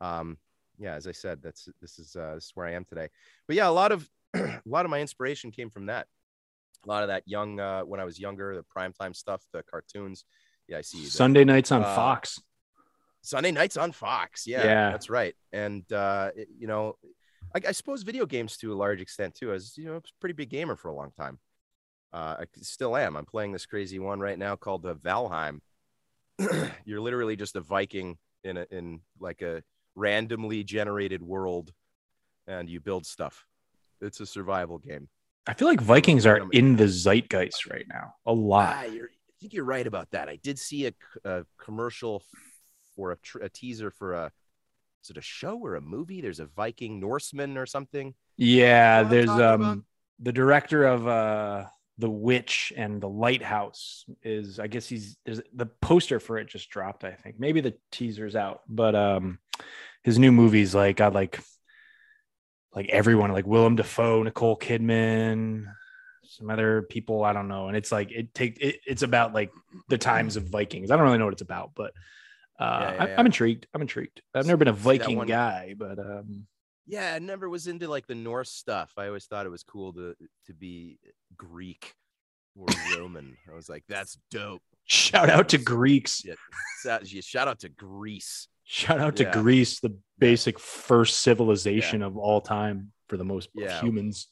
um, 0.01 0.37
yeah, 0.79 0.93
as 0.95 1.07
I 1.07 1.11
said, 1.11 1.41
that's, 1.41 1.67
this 1.81 1.97
is, 1.99 2.15
uh, 2.15 2.35
this 2.35 2.45
is 2.45 2.51
where 2.53 2.67
I 2.67 2.73
am 2.73 2.85
today. 2.85 3.09
But 3.47 3.55
yeah, 3.55 3.67
a 3.67 3.71
lot 3.71 3.91
of, 3.91 4.09
a 4.35 4.61
lot 4.65 4.85
of 4.85 4.91
my 4.91 5.01
inspiration 5.01 5.51
came 5.51 5.69
from 5.69 5.87
that. 5.87 6.07
A 6.85 6.87
lot 6.87 7.01
of 7.03 7.09
that 7.09 7.23
young, 7.25 7.59
uh, 7.59 7.81
when 7.81 7.99
I 7.99 8.05
was 8.05 8.19
younger, 8.19 8.55
the 8.55 8.63
primetime 8.63 9.15
stuff, 9.15 9.41
the 9.51 9.63
cartoons. 9.63 10.25
Yeah, 10.67 10.77
I 10.77 10.81
see 10.81 10.99
you. 10.99 11.07
Sunday 11.07 11.43
nights 11.43 11.71
on 11.71 11.81
Uh, 11.83 11.95
Fox. 11.95 12.39
Sunday 13.21 13.51
nights 13.51 13.75
on 13.77 13.91
Fox. 13.91 14.45
Yeah, 14.45 14.63
Yeah. 14.63 14.91
that's 14.91 15.09
right. 15.09 15.35
And 15.51 15.91
uh, 15.91 16.31
it- 16.35 16.49
you 16.57 16.67
know, 16.67 16.97
I, 17.55 17.61
I 17.69 17.71
suppose 17.71 18.03
video 18.03 18.25
games 18.25 18.57
to 18.57 18.71
a 18.73 18.75
large 18.75 19.01
extent 19.01 19.33
too. 19.35 19.51
As 19.53 19.77
you 19.77 19.85
know, 19.85 19.93
I 19.93 19.95
was 19.95 20.11
a 20.15 20.19
pretty 20.19 20.33
big 20.33 20.49
gamer 20.49 20.75
for 20.75 20.89
a 20.89 20.93
long 20.95 21.11
time. 21.11 21.39
Uh, 22.13 22.35
I 22.39 22.45
still 22.61 22.95
am. 22.95 23.15
I'm 23.17 23.25
playing 23.25 23.51
this 23.51 23.65
crazy 23.65 23.99
one 23.99 24.19
right 24.19 24.37
now 24.37 24.55
called 24.55 24.83
the 24.83 24.95
Valheim. 24.95 25.59
You're 26.85 27.01
literally 27.01 27.35
just 27.35 27.55
a 27.55 27.61
Viking 27.61 28.17
in 28.43 28.57
a 28.57 28.65
in 28.71 29.01
like 29.19 29.41
a 29.41 29.63
randomly 29.97 30.63
generated 30.63 31.21
world, 31.21 31.73
and 32.47 32.69
you 32.69 32.79
build 32.79 33.05
stuff. 33.05 33.45
It's 33.99 34.19
a 34.19 34.25
survival 34.25 34.77
game. 34.77 35.09
I 35.47 35.53
feel 35.53 35.67
like 35.67 35.81
Vikings 35.81 36.25
are 36.25 36.47
in 36.51 36.75
the 36.75 36.87
zeitgeist 36.87 37.65
right 37.67 37.85
now. 37.89 38.13
A 38.25 38.33
lot. 38.33 38.75
Ah, 38.77 38.83
you're, 38.83 39.07
I 39.07 39.33
think 39.41 39.53
you're 39.53 39.65
right 39.65 39.87
about 39.87 40.11
that. 40.11 40.29
I 40.29 40.37
did 40.37 40.59
see 40.59 40.91
a 41.25 41.45
commercial 41.57 42.23
for 42.95 43.11
a, 43.11 43.17
tr- 43.17 43.39
a 43.39 43.49
teaser 43.49 43.91
for 43.91 44.13
a 44.13 44.31
is 45.03 45.11
it 45.11 45.17
a 45.17 45.21
show 45.21 45.57
or 45.57 45.75
a 45.75 45.81
movie? 45.81 46.19
There's 46.19 46.41
a 46.41 46.47
Viking 46.47 46.99
Norseman 46.99 47.57
or 47.57 47.65
something. 47.65 48.13
Yeah, 48.35 49.03
there's 49.03 49.29
um 49.29 49.61
about? 49.61 49.77
the 50.19 50.33
director 50.33 50.85
of 50.85 51.07
uh 51.07 51.65
The 51.97 52.09
Witch 52.09 52.73
and 52.75 52.99
The 52.99 53.07
Lighthouse 53.07 54.05
is 54.23 54.59
I 54.59 54.67
guess 54.67 54.87
he's 54.87 55.17
there's 55.25 55.41
the 55.53 55.67
poster 55.67 56.19
for 56.19 56.37
it 56.37 56.47
just 56.47 56.69
dropped, 56.69 57.05
I 57.05 57.11
think. 57.11 57.39
Maybe 57.39 57.61
the 57.61 57.75
teaser's 57.91 58.35
out, 58.35 58.63
but 58.67 58.95
um 58.95 59.39
his 60.07 60.17
new 60.17 60.31
movies 60.31 60.73
like 60.73 60.95
got 60.95 61.11
like 61.13 61.37
like 62.73 62.87
everyone 62.89 63.29
like 63.33 63.45
Willem 63.45 63.75
Dafoe, 63.75 64.23
Nicole 64.23 64.57
Kidman, 64.57 65.65
some 66.23 66.49
other 66.49 66.83
people, 66.83 67.25
I 67.25 67.33
don't 67.33 67.49
know. 67.49 67.67
And 67.67 67.75
it's 67.75 67.91
like 67.91 68.09
it 68.11 68.33
take 68.33 68.57
it, 68.61 68.77
it's 68.87 69.01
about 69.01 69.33
like 69.33 69.51
the 69.89 69.97
times 69.97 70.37
of 70.37 70.45
Vikings. 70.45 70.91
I 70.91 70.95
don't 70.95 71.03
really 71.05 71.17
know 71.17 71.25
what 71.25 71.33
it's 71.33 71.41
about, 71.41 71.71
but 71.75 71.91
uh 72.57 72.79
Yeah, 72.81 72.93
yeah, 72.93 73.03
I, 73.03 73.07
yeah. 73.09 73.15
I'm 73.19 73.25
intrigued. 73.25 73.67
I'm 73.73 73.81
intrigued. 73.81 74.21
I've 74.33 74.45
never 74.45 74.57
been 74.57 74.69
a 74.69 74.73
Viking 74.73 75.17
one- 75.17 75.27
guy, 75.27 75.75
but 75.77 75.99
um 75.99 76.47
Yeah, 76.85 77.13
I 77.13 77.19
never 77.19 77.49
was 77.49 77.67
into 77.67 77.89
like 77.89 78.07
the 78.07 78.15
Norse 78.15 78.51
stuff. 78.51 78.93
I 78.95 79.07
always 79.07 79.25
thought 79.25 79.45
it 79.45 79.49
was 79.49 79.63
cool 79.63 79.91
to 79.91 80.15
to 80.45 80.53
be 80.53 80.99
Greek 81.35 81.93
or 82.55 82.67
Roman. 82.97 83.35
I 83.51 83.55
was 83.55 83.67
like, 83.67 83.83
that's 83.89 84.17
dope. 84.31 84.61
shout 84.85 85.29
out 85.29 85.49
to 85.49 85.57
Greeks. 85.57 86.23
Yeah, 86.23 86.35
shout 87.03 87.47
out 87.49 87.59
to 87.59 87.69
Greece. 87.69 88.47
Shout 88.69 88.99
out 88.99 89.15
to 89.15 89.23
Yeah. 89.23 89.31
Greece, 89.31 89.79
the 89.79 89.97
basic 90.19 90.59
first 90.59 91.19
civilization 91.21 92.01
of 92.01 92.17
all 92.17 92.41
time 92.41 92.91
for 93.07 93.15
the 93.15 93.23
most 93.23 93.49
Yeah. 93.55 93.79
humans. 93.79 94.27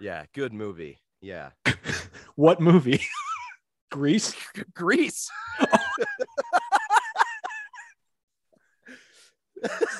Yeah, 0.00 0.24
good 0.34 0.52
movie. 0.52 1.00
Yeah, 1.20 1.50
What 2.34 2.60
movie? 2.60 3.00
Grease? 3.90 4.34
Grease. 4.74 5.30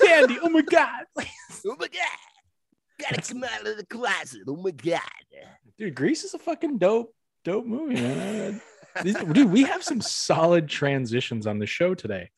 Sandy, 0.01 0.39
oh 0.43 0.49
my 0.49 0.63
God. 0.63 1.05
Oh 1.67 1.77
my 1.79 1.87
god, 1.89 2.19
gotta 2.99 3.21
come 3.21 3.45
out 3.45 3.67
of 3.67 3.77
the 3.77 3.85
closet. 3.87 4.41
Oh 4.49 4.57
my 4.57 4.71
god. 4.71 5.01
Dude, 5.79 5.95
Grease 5.95 6.25
is 6.25 6.35
a 6.35 6.39
fucking 6.39 6.79
dope, 6.79 7.15
dope 7.45 7.67
movie, 7.67 7.95
man. 7.95 8.61
Dude, 9.05 9.51
we 9.51 9.63
have 9.63 9.85
some 9.85 10.01
solid 10.01 10.69
transitions 10.69 11.47
on 11.47 11.59
the 11.59 11.67
show 11.67 11.95
today. 11.95 12.31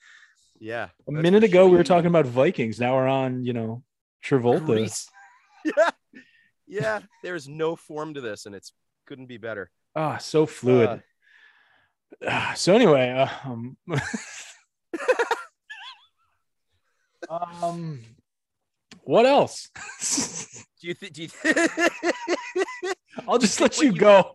Yeah. 0.63 0.91
A 1.09 1.13
minute 1.13 1.43
ago, 1.43 1.67
we 1.69 1.77
were 1.77 1.83
talking 1.83 2.07
about 2.07 2.25
Vikings. 2.25 2.79
Now 2.79 2.95
we're 2.95 3.09
on, 3.09 3.45
you 3.45 3.53
know, 3.53 3.83
Travolta. 4.25 4.65
Grease. 4.65 5.09
Yeah. 5.65 5.91
Yeah. 6.67 7.01
There's 7.23 7.49
no 7.49 7.77
form 7.77 8.15
to 8.15 8.21
this, 8.21 8.47
and 8.47 8.55
it's 8.55 8.73
couldn't 9.07 9.27
be 9.27 9.39
better. 9.39 9.71
Ah, 9.95 10.19
so 10.19 10.47
fluid. 10.47 10.89
Uh, 10.89 10.99
Ah, 12.29 12.53
so 12.57 12.75
anyway, 12.75 13.11
uh, 13.11 13.29
um, 13.45 13.77
um, 17.29 18.01
what 19.03 19.27
else? 19.27 19.71
do 20.81 20.87
you 20.89 20.95
think? 20.95 21.13
Do 21.15 21.23
you, 21.23 21.29
I'll 23.27 23.39
just 23.39 23.61
let 23.61 23.79
you 23.81 23.93
you- 23.93 23.99
go. 23.99 24.31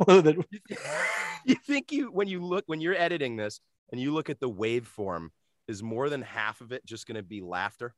you 1.46 1.56
think 1.56 1.92
you 1.92 2.12
when 2.12 2.28
you 2.28 2.42
look 2.44 2.64
when 2.68 2.82
you're 2.82 2.96
editing 2.98 3.36
this 3.38 3.62
and 3.92 4.02
you 4.02 4.14
look 4.14 4.30
at 4.30 4.40
the 4.40 4.50
waveform, 4.50 5.30
is 5.68 5.84
more 5.84 6.10
than 6.10 6.22
half 6.22 6.62
of 6.62 6.72
it 6.72 6.86
just 6.86 7.08
going 7.08 7.16
to 7.16 7.24
be 7.24 7.42
laughter? 7.42 7.94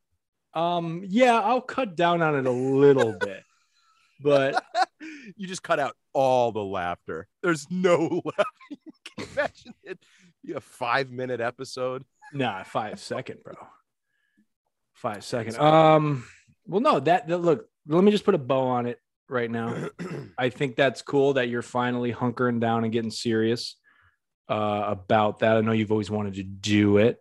Um, 0.53 1.03
yeah, 1.07 1.39
I'll 1.39 1.61
cut 1.61 1.95
down 1.95 2.21
on 2.21 2.35
it 2.35 2.45
a 2.45 2.51
little 2.51 3.13
bit, 3.19 3.43
but 4.21 4.63
you 5.35 5.47
just 5.47 5.63
cut 5.63 5.79
out 5.79 5.95
all 6.13 6.51
the 6.51 6.63
laughter. 6.63 7.27
There's 7.43 7.67
no 7.69 7.97
laughing. 8.25 8.77
You 9.17 9.25
imagine 9.33 9.73
it? 9.83 9.99
You 10.41 10.55
a 10.57 10.61
five 10.61 11.11
minute 11.11 11.41
episode. 11.41 12.03
nah, 12.33 12.63
five 12.63 12.99
second, 12.99 13.43
bro. 13.43 13.55
Five 14.93 15.23
second. 15.23 15.57
Um, 15.57 16.25
well, 16.65 16.81
no, 16.81 16.99
that, 16.99 17.27
that 17.27 17.37
look. 17.37 17.67
Let 17.87 18.03
me 18.03 18.11
just 18.11 18.25
put 18.25 18.35
a 18.35 18.39
bow 18.39 18.67
on 18.67 18.85
it 18.85 18.99
right 19.29 19.49
now. 19.49 19.89
I 20.37 20.49
think 20.49 20.75
that's 20.75 21.01
cool 21.01 21.33
that 21.33 21.49
you're 21.49 21.61
finally 21.61 22.13
hunkering 22.13 22.59
down 22.59 22.83
and 22.83 22.93
getting 22.93 23.11
serious 23.11 23.75
uh, 24.49 24.83
about 24.87 25.39
that. 25.39 25.57
I 25.57 25.61
know 25.61 25.71
you've 25.71 25.91
always 25.91 26.11
wanted 26.11 26.35
to 26.35 26.43
do 26.43 26.97
it. 26.97 27.19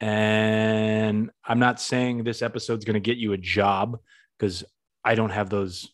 And 0.00 1.30
I'm 1.44 1.58
not 1.58 1.80
saying 1.80 2.24
this 2.24 2.42
episode's 2.42 2.84
going 2.84 2.94
to 2.94 3.00
get 3.00 3.18
you 3.18 3.32
a 3.32 3.38
job 3.38 3.98
because 4.38 4.64
I 5.04 5.14
don't 5.14 5.30
have 5.30 5.50
those. 5.50 5.90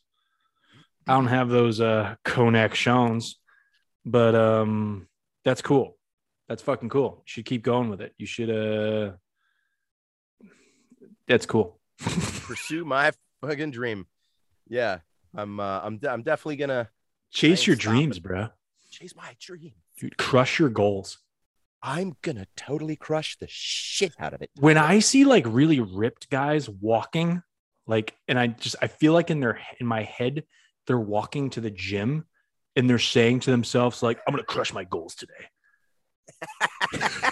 I 1.09 1.15
don't 1.15 1.27
have 1.29 1.49
those 1.49 1.81
uh, 1.81 2.17
connections, 2.25 3.37
but 4.05 4.35
um, 4.35 5.07
that's 5.45 5.63
cool. 5.63 5.97
That's 6.49 6.63
fucking 6.63 6.89
cool. 6.89 7.19
You 7.19 7.23
should 7.27 7.45
keep 7.45 7.63
going 7.63 7.91
with 7.91 8.01
it. 8.01 8.15
You 8.19 8.27
should. 8.27 8.51
Uh, 8.51 9.13
that's 11.27 11.47
cool. 11.47 11.81
Pursue 11.99 12.85
my 12.85 13.13
fucking 13.41 13.73
dream. 13.73 14.07
Yeah, 14.69 14.99
I'm. 15.35 15.59
Uh, 15.59 15.81
I'm. 15.83 15.99
de- 15.99 16.11
I'm 16.11 16.23
definitely 16.23 16.57
gonna 16.57 16.89
Chase 17.31 17.67
your 17.67 17.77
dreams, 17.77 18.19
bro. 18.19 18.49
chase 18.91 19.15
my 19.15 19.37
dream. 19.41 19.73
Dude, 19.99 20.17
crush 20.17 20.59
your 20.59 20.69
goals. 20.69 21.19
I'm 21.89 22.17
gonna 22.21 22.49
totally 22.57 22.97
crush 22.97 23.37
the 23.39 23.47
shit 23.49 24.13
out 24.19 24.35
of 24.35 24.43
it. 24.43 24.51
when 24.59 24.77
I 24.77 24.99
see 24.99 25.25
like 25.25 25.45
really 25.47 25.79
ripped 25.79 26.29
guys 26.29 26.69
walking, 26.69 27.45
like, 27.87 28.17
and 28.27 28.37
I 28.37 28.49
just 28.49 28.75
I 28.83 28.89
feel 28.89 29.13
like 29.13 29.31
in 29.31 29.39
their 29.39 29.61
in 29.79 29.87
my 29.87 30.03
head 30.03 30.43
they're 30.89 30.99
walking 30.99 31.51
to 31.51 31.61
the 31.61 31.71
gym 31.71 32.27
and 32.75 32.91
they're 32.91 32.99
saying 32.99 33.41
to 33.41 33.53
themselves 33.53 34.03
like, 34.03 34.19
"I'm 34.27 34.33
gonna 34.33 34.43
crush 34.43 34.73
my 34.73 34.83
goals 34.83 35.15
today." 35.15 35.33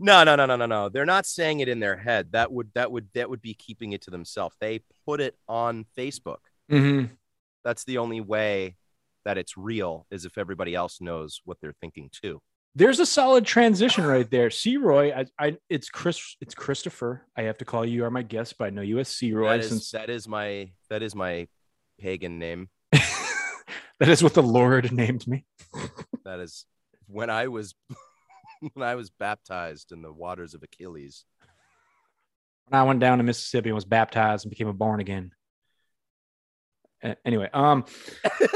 no, 0.00 0.24
no, 0.24 0.34
no, 0.34 0.46
no, 0.46 0.56
no, 0.56 0.66
no. 0.66 0.88
They're 0.88 1.06
not 1.06 1.24
saying 1.24 1.60
it 1.60 1.68
in 1.68 1.78
their 1.78 1.96
head. 1.96 2.32
That 2.32 2.50
would 2.50 2.72
that 2.74 2.90
would 2.90 3.08
that 3.14 3.30
would 3.30 3.40
be 3.40 3.54
keeping 3.54 3.92
it 3.92 4.02
to 4.02 4.10
themselves. 4.10 4.56
They 4.60 4.80
put 5.06 5.20
it 5.20 5.36
on 5.48 5.86
Facebook. 5.96 6.38
Mm-hmm. 6.72 7.14
That's 7.64 7.84
the 7.84 7.98
only 7.98 8.20
way 8.20 8.74
that 9.24 9.38
it's 9.38 9.56
real 9.56 10.08
is 10.10 10.24
if 10.24 10.38
everybody 10.38 10.74
else 10.74 11.00
knows 11.00 11.40
what 11.44 11.58
they're 11.60 11.76
thinking 11.80 12.10
too. 12.10 12.42
There's 12.76 12.98
a 12.98 13.06
solid 13.06 13.44
transition 13.44 14.04
right 14.04 14.28
there. 14.28 14.50
C. 14.50 14.76
Roy, 14.76 15.12
I, 15.12 15.26
I, 15.38 15.56
it's 15.68 15.88
Chris, 15.88 16.36
it's 16.40 16.54
Christopher. 16.54 17.24
I 17.36 17.42
have 17.42 17.58
to 17.58 17.64
call 17.64 17.84
you. 17.84 17.98
You 17.98 18.04
are 18.04 18.10
my 18.10 18.22
guest, 18.22 18.56
but 18.58 18.64
I 18.66 18.70
know 18.70 18.82
you 18.82 18.98
as 18.98 19.08
C. 19.08 19.32
Roy 19.32 19.50
That 19.50 19.60
is 19.60 19.68
since 19.68 19.90
that 19.92 20.10
is 20.10 20.26
my 20.26 20.72
that 20.90 21.02
is 21.02 21.14
my 21.14 21.48
pagan 21.98 22.38
name. 22.38 22.68
That 24.00 24.08
is 24.08 24.22
what 24.22 24.34
the 24.34 24.42
Lord 24.42 24.92
named 24.92 25.26
me. 25.26 25.44
That 26.24 26.40
is 26.40 26.64
when 27.06 27.28
I 27.28 27.48
was 27.48 27.74
when 28.72 28.86
I 28.88 28.94
was 28.94 29.10
baptized 29.10 29.92
in 29.92 30.00
the 30.00 30.10
waters 30.10 30.54
of 30.54 30.62
Achilles. 30.62 31.26
When 32.66 32.80
I 32.80 32.82
went 32.84 33.00
down 33.00 33.18
to 33.18 33.24
Mississippi 33.24 33.68
and 33.68 33.74
was 33.74 33.84
baptized 33.84 34.46
and 34.46 34.50
became 34.50 34.68
a 34.68 34.72
born 34.72 35.00
again. 35.00 35.32
Anyway, 37.26 37.50
um, 37.52 37.84
I'm 38.24 38.48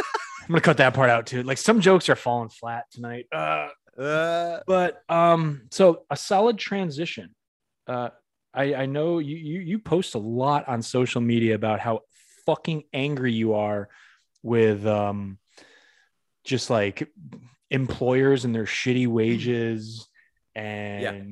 gonna 0.49 0.63
cut 0.63 0.79
that 0.79 0.95
part 0.95 1.11
out 1.11 1.27
too. 1.27 1.43
Like 1.43 1.59
some 1.59 1.81
jokes 1.83 2.09
are 2.09 2.17
falling 2.17 2.49
flat 2.49 2.85
tonight. 2.91 3.27
Uh, 3.31 3.69
Uh, 3.99 4.61
but 4.67 5.03
um, 5.09 5.63
so 5.71 6.05
a 6.11 6.17
solid 6.17 6.59
transition. 6.59 7.35
Uh, 7.87 8.11
I 8.55 8.75
I 8.75 8.87
know 8.87 9.19
you 9.19 9.37
you 9.37 9.61
you 9.61 9.79
post 9.79 10.15
a 10.15 10.19
lot 10.19 10.69
on 10.69 10.83
social 10.83 11.21
media 11.21 11.55
about 11.55 11.81
how 11.81 12.03
fucking 12.47 12.85
angry 12.93 13.33
you 13.33 13.55
are 13.55 13.89
with 14.43 14.87
um, 14.87 15.39
just 16.45 16.71
like 16.71 17.11
employers 17.71 18.45
and 18.45 18.55
their 18.55 18.65
shitty 18.65 19.07
wages 19.07 20.09
and 20.55 21.03
yeah. 21.03 21.23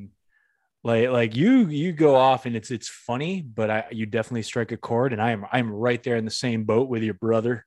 like 0.82 1.08
like 1.08 1.36
you 1.36 1.68
you 1.68 1.92
go 1.92 2.16
off 2.16 2.46
and 2.46 2.56
it's 2.56 2.70
it's 2.70 2.88
funny, 2.88 3.42
but 3.42 3.70
I 3.70 3.84
you 3.90 4.06
definitely 4.06 4.42
strike 4.42 4.72
a 4.72 4.76
chord, 4.76 5.12
and 5.12 5.22
I 5.22 5.30
am 5.30 5.46
I'm 5.50 5.72
right 5.72 6.02
there 6.02 6.16
in 6.16 6.24
the 6.24 6.30
same 6.30 6.64
boat 6.64 6.88
with 6.88 7.02
your 7.02 7.14
brother. 7.14 7.64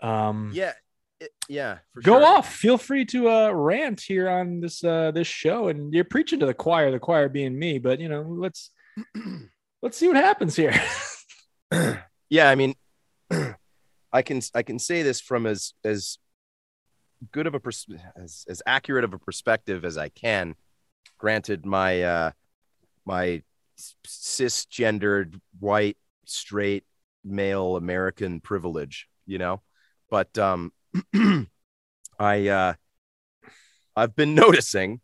Um, 0.00 0.52
yeah, 0.54 0.72
it- 1.20 1.32
yeah. 1.48 1.78
For 1.94 2.00
go 2.02 2.18
sure. 2.20 2.26
off 2.26 2.52
feel 2.54 2.78
free 2.78 3.04
to 3.06 3.28
uh 3.30 3.50
rant 3.50 4.00
here 4.00 4.28
on 4.28 4.60
this 4.60 4.82
uh 4.82 5.10
this 5.10 5.26
show 5.26 5.68
and 5.68 5.92
you're 5.92 6.04
preaching 6.04 6.40
to 6.40 6.46
the 6.46 6.54
choir 6.54 6.90
the 6.90 6.98
choir 6.98 7.28
being 7.28 7.58
me 7.58 7.78
but 7.78 8.00
you 8.00 8.08
know 8.08 8.22
let's 8.22 8.70
let's 9.82 9.96
see 9.96 10.08
what 10.08 10.16
happens 10.16 10.56
here 10.56 10.72
yeah 12.30 12.48
i 12.48 12.54
mean 12.54 12.74
i 14.12 14.22
can 14.22 14.40
i 14.54 14.62
can 14.62 14.78
say 14.78 15.02
this 15.02 15.20
from 15.20 15.46
as 15.46 15.74
as 15.84 16.18
good 17.32 17.46
of 17.46 17.54
a 17.54 17.60
pers- 17.60 17.86
as, 18.16 18.46
as 18.48 18.62
accurate 18.66 19.04
of 19.04 19.12
a 19.12 19.18
perspective 19.18 19.84
as 19.84 19.98
i 19.98 20.08
can 20.08 20.54
granted 21.18 21.66
my 21.66 22.02
uh 22.02 22.30
my 23.04 23.42
cisgendered 24.06 25.38
white 25.58 25.96
straight 26.24 26.84
male 27.24 27.76
american 27.76 28.40
privilege 28.40 29.06
you 29.26 29.38
know 29.38 29.60
but 30.10 30.36
um 30.38 30.72
i 32.18 32.48
uh 32.48 32.74
i've 33.96 34.14
been 34.16 34.34
noticing 34.44 35.00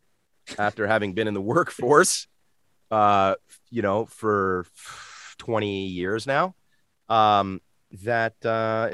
after 0.57 0.87
having 0.87 1.13
been 1.13 1.27
in 1.27 1.33
the 1.33 1.41
workforce 1.41 2.27
uh 2.91 3.35
you 3.69 3.81
know 3.81 4.05
for 4.05 4.65
20 5.37 5.87
years 5.87 6.25
now 6.27 6.55
um, 7.09 7.61
that 8.03 8.33
uh, 8.45 8.89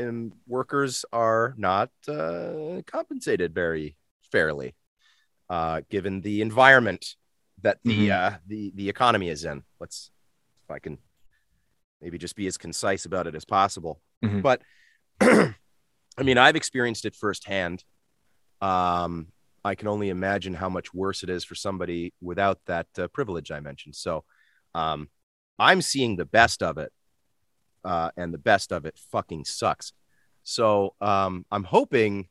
workers 0.47 1.03
are 1.11 1.55
not 1.57 1.89
uh, 2.07 2.81
compensated 2.85 3.51
very 3.53 3.95
fairly, 4.31 4.75
uh, 5.49 5.81
given 5.89 6.21
the 6.21 6.41
environment 6.41 7.15
that 7.63 7.79
the 7.83 8.09
Mhm. 8.09 8.11
uh, 8.11 8.37
the 8.45 8.71
the 8.75 8.89
economy 8.89 9.29
is 9.29 9.45
in. 9.45 9.63
Let's, 9.79 10.11
if 10.63 10.69
I 10.69 10.77
can, 10.77 10.99
maybe 12.01 12.19
just 12.19 12.35
be 12.35 12.45
as 12.45 12.57
concise 12.57 13.05
about 13.05 13.25
it 13.25 13.33
as 13.33 13.45
possible. 13.45 13.99
Mhm. 14.23 14.43
But 14.43 14.61
I 16.17 16.23
mean, 16.23 16.37
I've 16.37 16.55
experienced 16.55 17.05
it 17.05 17.15
firsthand. 17.15 17.83
Um, 18.61 19.27
I 19.65 19.75
can 19.75 19.87
only 19.87 20.09
imagine 20.09 20.53
how 20.53 20.69
much 20.69 20.93
worse 20.93 21.23
it 21.23 21.29
is 21.29 21.43
for 21.43 21.55
somebody 21.55 22.13
without 22.21 22.59
that 22.65 22.87
uh, 22.97 23.07
privilege 23.07 23.51
I 23.51 23.59
mentioned. 23.59 23.95
So, 23.95 24.23
um, 24.75 25.09
I'm 25.59 25.81
seeing 25.81 26.15
the 26.15 26.25
best 26.25 26.63
of 26.63 26.77
it 26.77 26.91
uh, 27.83 28.09
and 28.17 28.33
the 28.33 28.37
best 28.37 28.71
of 28.71 28.85
it 28.85 28.97
fucking 29.11 29.45
sucks. 29.45 29.93
So 30.43 30.95
um, 30.99 31.45
I'm 31.51 31.63
hoping, 31.63 32.27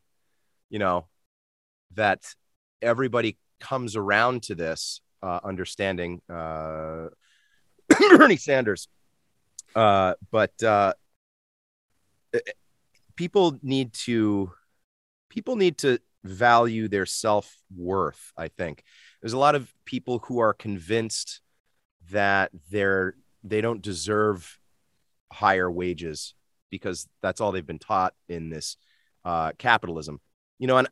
you 0.70 0.78
know, 0.78 1.06
that 1.94 2.22
everybody 2.80 3.38
comes 3.60 3.96
around 3.96 4.42
to 4.44 4.54
this 4.54 5.00
uh, 5.22 5.40
understanding 5.44 6.20
uh, 6.28 7.08
Bernie 8.16 8.36
Sanders. 8.36 8.88
Uh, 9.74 10.14
but 10.30 10.62
uh, 10.62 10.92
people 13.16 13.58
need 13.62 13.92
to 13.92 14.52
people 15.28 15.56
need 15.56 15.78
to 15.78 15.98
value 16.24 16.88
their 16.88 17.06
self 17.06 17.56
worth. 17.74 18.32
I 18.36 18.48
think 18.48 18.84
there's 19.20 19.32
a 19.32 19.38
lot 19.38 19.54
of 19.54 19.72
people 19.84 20.20
who 20.20 20.38
are 20.40 20.52
convinced 20.52 21.40
that 22.10 22.50
they're 22.70 23.14
they 23.44 23.60
don't 23.60 23.82
deserve 23.82 24.58
higher 25.32 25.70
wages 25.70 26.34
because 26.70 27.08
that's 27.22 27.40
all 27.40 27.52
they've 27.52 27.66
been 27.66 27.78
taught 27.78 28.14
in 28.28 28.50
this 28.50 28.76
uh, 29.24 29.52
capitalism. 29.58 30.20
You 30.58 30.66
know, 30.68 30.78
and 30.78 30.88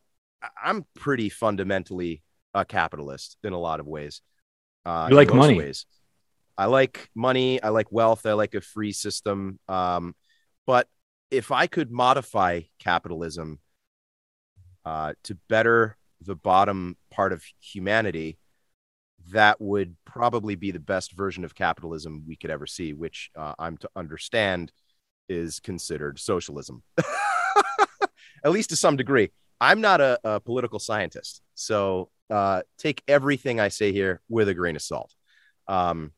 I'm 0.62 0.84
pretty 0.94 1.28
fundamentally 1.28 2.22
a 2.54 2.64
capitalist 2.64 3.36
in 3.44 3.52
a 3.52 3.58
lot 3.58 3.80
of 3.80 3.86
ways. 3.86 4.22
Uh, 4.84 5.08
You 5.10 5.16
like 5.16 5.32
money. 5.32 5.56
Ways. 5.56 5.86
I 6.56 6.66
like 6.66 7.08
money. 7.14 7.62
I 7.62 7.68
like 7.68 7.90
wealth. 7.90 8.26
I 8.26 8.32
like 8.32 8.54
a 8.54 8.60
free 8.60 8.92
system. 8.92 9.58
Um, 9.68 10.14
but 10.66 10.88
if 11.30 11.52
I 11.52 11.66
could 11.66 11.90
modify 11.90 12.62
capitalism 12.78 13.60
uh, 14.84 15.14
to 15.24 15.36
better 15.48 15.96
the 16.20 16.34
bottom 16.34 16.96
part 17.10 17.32
of 17.32 17.44
humanity, 17.60 18.38
that 19.32 19.60
would 19.60 19.96
probably 20.04 20.54
be 20.54 20.70
the 20.70 20.80
best 20.80 21.12
version 21.12 21.44
of 21.44 21.54
capitalism 21.54 22.24
we 22.26 22.36
could 22.36 22.50
ever 22.50 22.66
see, 22.66 22.92
which 22.92 23.30
uh, 23.36 23.54
I'm 23.58 23.76
to 23.78 23.90
understand 23.94 24.72
is 25.28 25.60
considered 25.60 26.18
socialism, 26.18 26.82
at 28.44 28.50
least 28.50 28.70
to 28.70 28.76
some 28.76 28.96
degree. 28.96 29.30
I'm 29.60 29.80
not 29.80 30.00
a, 30.00 30.18
a 30.24 30.40
political 30.40 30.78
scientist, 30.78 31.42
so 31.54 32.10
uh, 32.30 32.62
take 32.78 33.02
everything 33.06 33.60
I 33.60 33.68
say 33.68 33.92
here 33.92 34.20
with 34.28 34.48
a 34.48 34.54
grain 34.54 34.76
of 34.76 34.82
salt. 34.82 35.14
Um, 35.68 36.12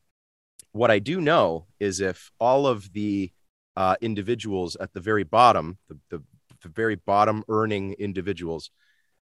what 0.71 0.89
I 0.89 0.99
do 0.99 1.21
know 1.21 1.67
is 1.79 1.99
if 1.99 2.31
all 2.39 2.65
of 2.65 2.91
the 2.93 3.31
uh, 3.75 3.95
individuals 4.01 4.75
at 4.79 4.93
the 4.93 4.99
very 4.99 5.23
bottom, 5.23 5.77
the, 5.89 5.97
the, 6.09 6.23
the 6.61 6.69
very 6.69 6.95
bottom 6.95 7.43
earning 7.49 7.93
individuals, 7.93 8.71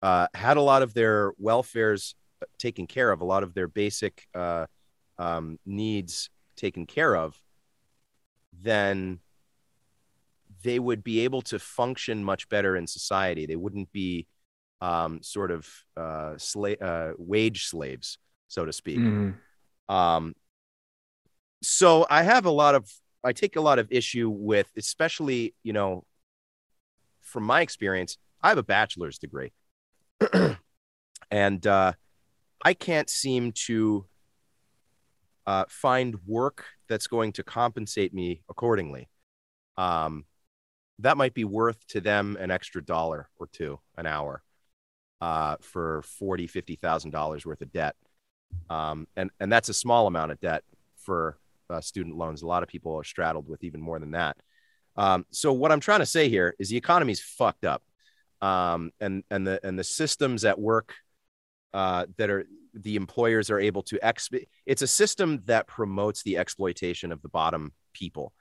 uh, 0.03 0.27
had 0.35 0.57
a 0.57 0.63
lot 0.63 0.83
of 0.83 0.95
their 0.95 1.33
welfares 1.43 2.15
taken 2.59 2.87
care 2.87 3.11
of, 3.11 3.21
a 3.21 3.25
lot 3.25 3.43
of 3.43 3.55
their 3.55 3.69
basic 3.69 4.29
uh, 4.35 4.67
um, 5.19 5.59
needs 5.65 6.31
taken 6.57 6.87
care 6.87 7.17
of, 7.17 7.41
then 8.63 9.21
they 10.63 10.79
would 10.79 11.05
be 11.05 11.21
able 11.21 11.43
to 11.43 11.59
function 11.59 12.25
much 12.25 12.49
better 12.49 12.77
in 12.77 12.87
society. 12.87 13.47
They 13.47 13.57
wouldn't 13.57 13.93
be 13.93 14.27
um, 14.81 15.23
sort 15.23 15.51
of 15.51 15.69
uh, 15.97 16.35
sla- 16.37 16.81
uh, 16.81 17.13
wage 17.19 17.67
slaves, 17.67 18.19
so 18.49 18.65
to 18.65 18.73
speak. 18.73 18.99
Mhm. 18.99 19.35
Um, 19.89 20.35
so 21.63 22.07
I 22.09 22.23
have 22.23 22.47
a 22.47 22.51
lot 22.51 22.75
of, 22.75 22.91
I 23.27 23.33
take 23.33 23.57
a 23.57 23.61
lot 23.61 23.79
of 23.79 23.89
issue 23.91 24.31
with, 24.31 24.71
especially, 24.77 25.55
you 25.65 25.73
know, 25.73 26.05
from 27.21 27.43
my 27.43 27.61
experience, 27.61 28.19
I 28.41 28.51
have 28.51 28.59
a 28.59 28.63
bachelor's 28.63 29.19
degree. 29.19 29.53
and 31.31 31.67
uh, 31.67 31.93
I 32.65 32.75
can't 32.75 33.11
seem 33.11 33.53
to 33.67 34.07
uh, 35.47 35.65
find 35.69 36.17
work 36.25 36.65
that's 36.89 37.09
going 37.09 37.33
to 37.33 37.43
compensate 37.43 38.15
me 38.15 38.43
accordingly. 38.49 39.09
Um, 39.77 40.25
that 41.01 41.17
might 41.17 41.35
be 41.35 41.45
worth 41.45 41.85
to 41.89 42.01
them 42.01 42.37
an 42.41 42.51
extra 42.51 42.83
dollar 42.83 43.29
or 43.39 43.49
two 43.49 43.81
an 43.99 44.07
hour 44.07 44.43
uh, 45.21 45.57
for 45.61 46.03
forty, 46.03 46.47
fifty 46.47 46.77
thousand 46.77 47.11
dollars 47.11 47.45
worth 47.45 47.61
of 47.61 47.73
debt, 47.73 47.97
um, 48.71 49.07
and 49.17 49.31
and 49.39 49.53
that's 49.53 49.69
a 49.69 49.75
small 49.75 50.07
amount 50.07 50.33
of 50.33 50.41
debt 50.41 50.63
for 50.97 51.39
uh, 51.71 51.81
student 51.81 52.17
loans. 52.17 52.43
A 52.43 52.47
lot 52.47 52.63
of 52.63 52.69
people 52.69 52.95
are 52.97 53.05
straddled 53.05 53.49
with 53.49 53.65
even 53.65 53.81
more 53.81 53.99
than 53.99 54.13
that. 54.13 54.37
Um, 54.97 55.27
so 55.31 55.53
what 55.53 55.73
I'm 55.73 55.81
trying 55.81 56.01
to 56.01 56.07
say 56.07 56.29
here 56.29 56.55
is 56.59 56.69
the 56.69 56.77
economy's 56.77 57.21
fucked 57.21 57.65
up, 57.65 57.83
um, 58.41 58.91
and 59.01 59.25
and 59.31 59.47
the 59.47 59.61
and 59.63 59.79
the 59.79 59.85
systems 59.85 60.45
at 60.45 60.59
work 60.59 60.95
uh, 61.75 62.07
that 62.17 62.31
are 62.31 62.47
the 62.73 62.97
employers 62.97 63.51
are 63.51 63.61
able 63.61 63.83
to 63.85 63.99
ex. 64.03 64.31
It's 64.65 64.83
a 64.83 64.87
system 64.87 65.43
that 65.47 65.67
promotes 65.67 66.23
the 66.23 66.39
exploitation 66.39 67.13
of 67.13 67.21
the 67.23 67.29
bottom 67.29 67.73
people, 67.93 68.33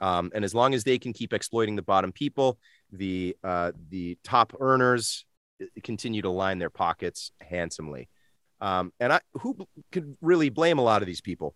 um, 0.00 0.30
and 0.34 0.44
as 0.44 0.54
long 0.54 0.74
as 0.74 0.84
they 0.84 0.98
can 0.98 1.12
keep 1.12 1.32
exploiting 1.32 1.76
the 1.76 1.82
bottom 1.82 2.12
people, 2.12 2.58
the 2.92 3.36
uh, 3.44 3.72
the 3.90 4.18
top 4.24 4.54
earners 4.58 5.26
uh, 5.62 5.66
continue 5.82 6.22
to 6.22 6.30
line 6.30 6.58
their 6.58 6.70
pockets 6.70 7.32
handsomely. 7.40 8.08
Um, 8.62 8.92
and 9.00 9.12
I, 9.12 9.20
who 9.34 9.56
could 9.90 10.16
really 10.20 10.50
blame 10.50 10.78
a 10.78 10.82
lot 10.82 11.02
of 11.02 11.06
these 11.06 11.22
people? 11.22 11.54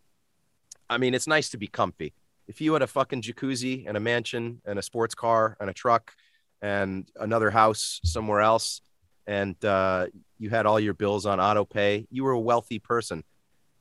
I 0.95 0.99
mean, 0.99 1.14
it's 1.14 1.26
nice 1.26 1.51
to 1.51 1.59
be 1.59 1.66
comfy. 1.66 2.14
If 2.47 2.61
you 2.61 2.72
had 2.72 2.82
a 2.82 2.86
fucking 2.86 3.22
jacuzzi 3.22 3.84
and 3.86 3.97
a 3.97 4.01
mansion 4.01 4.61
and 4.64 4.78
a 4.78 4.82
sports 4.82 5.14
car 5.14 5.57
and 5.61 5.68
a 5.68 5.72
truck 5.72 6.14
and 6.62 7.11
another 7.16 7.51
house 7.51 8.01
somewhere 8.05 8.40
else, 8.40 8.80
and 9.26 9.62
uh, 9.64 10.07
you 10.38 10.51
had 10.51 10.66
all 10.66 10.78
your 10.78 10.95
bills 10.95 11.26
on 11.26 11.40
auto 11.40 11.64
pay, 11.64 12.07
you 12.11 12.24
were 12.24 12.32
a 12.32 12.40
wealthy 12.40 12.78
person. 12.78 13.24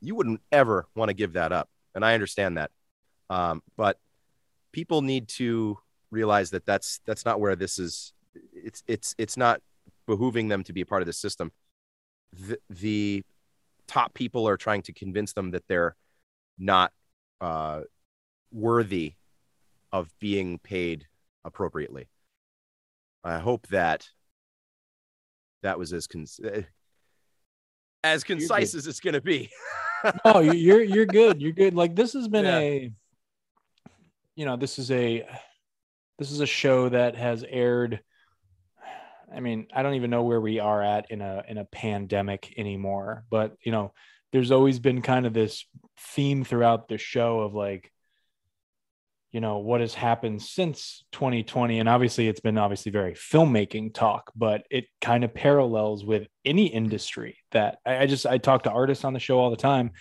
You 0.00 0.14
wouldn't 0.14 0.40
ever 0.50 0.86
want 0.94 1.10
to 1.10 1.14
give 1.14 1.34
that 1.34 1.52
up. 1.52 1.68
And 1.94 2.04
I 2.04 2.14
understand 2.14 2.56
that. 2.56 2.70
Um, 3.30 3.62
but 3.76 3.98
people 4.72 5.02
need 5.02 5.28
to 5.28 5.78
realize 6.10 6.50
that 6.50 6.66
that's 6.66 7.00
that's 7.06 7.24
not 7.24 7.40
where 7.40 7.56
this 7.56 7.78
is 7.78 8.12
it's 8.52 8.82
it's 8.86 9.14
it's 9.18 9.36
not 9.36 9.60
behooving 10.08 10.48
them 10.48 10.62
to 10.64 10.72
be 10.72 10.80
a 10.80 10.86
part 10.86 11.02
of 11.02 11.06
the 11.06 11.12
system. 11.12 11.52
The, 12.32 12.58
the 12.68 13.22
top 13.86 14.14
people 14.14 14.48
are 14.48 14.56
trying 14.56 14.82
to 14.82 14.92
convince 14.92 15.32
them 15.32 15.52
that 15.52 15.66
they're 15.68 15.96
not 16.58 16.92
uh, 17.44 17.82
worthy 18.50 19.12
of 19.92 20.08
being 20.18 20.58
paid 20.58 21.06
appropriately. 21.44 22.08
I 23.22 23.38
hope 23.38 23.66
that 23.68 24.08
that 25.62 25.78
was 25.78 25.92
as 25.92 26.06
con- 26.06 26.26
as 28.02 28.24
concise 28.24 28.74
as 28.74 28.86
it's 28.86 29.00
going 29.00 29.12
to 29.12 29.20
be. 29.20 29.50
oh, 30.24 30.40
you're 30.40 30.82
you're 30.82 31.04
good. 31.04 31.42
You're 31.42 31.52
good. 31.52 31.74
Like 31.74 31.94
this 31.94 32.14
has 32.14 32.28
been 32.28 32.46
Yeah. 32.46 32.58
a, 32.58 32.92
you 34.36 34.46
know, 34.46 34.56
this 34.56 34.78
is 34.78 34.90
a, 34.90 35.26
this 36.18 36.30
is 36.30 36.40
a 36.40 36.46
show 36.46 36.88
that 36.88 37.14
has 37.14 37.44
aired. 37.46 38.00
I 39.34 39.40
mean, 39.40 39.66
I 39.74 39.82
don't 39.82 39.94
even 39.94 40.10
know 40.10 40.22
where 40.22 40.40
we 40.40 40.60
are 40.60 40.82
at 40.82 41.10
in 41.10 41.20
a 41.20 41.42
in 41.46 41.58
a 41.58 41.64
pandemic 41.66 42.54
anymore, 42.56 43.24
but 43.30 43.56
you 43.64 43.72
know, 43.72 43.92
there's 44.34 44.50
always 44.50 44.80
been 44.80 45.00
kind 45.00 45.26
of 45.26 45.32
this 45.32 45.64
theme 45.96 46.42
throughout 46.42 46.88
the 46.88 46.98
show 46.98 47.38
of 47.38 47.54
like, 47.54 47.92
you 49.30 49.40
know, 49.40 49.58
what 49.58 49.80
has 49.80 49.94
happened 49.94 50.42
since 50.42 51.04
2020, 51.12 51.78
and 51.78 51.88
obviously 51.88 52.26
it's 52.26 52.40
been 52.40 52.58
obviously 52.58 52.90
very 52.90 53.12
filmmaking 53.12 53.94
talk, 53.94 54.32
but 54.34 54.64
it 54.72 54.86
kind 55.00 55.22
of 55.22 55.32
parallels 55.32 56.04
with 56.04 56.26
any 56.44 56.66
industry 56.66 57.38
that 57.52 57.78
I, 57.86 57.98
I 57.98 58.06
just 58.06 58.26
I 58.26 58.38
talk 58.38 58.64
to 58.64 58.72
artists 58.72 59.04
on 59.04 59.12
the 59.12 59.20
show 59.20 59.38
all 59.38 59.50
the 59.50 59.56
time 59.56 59.92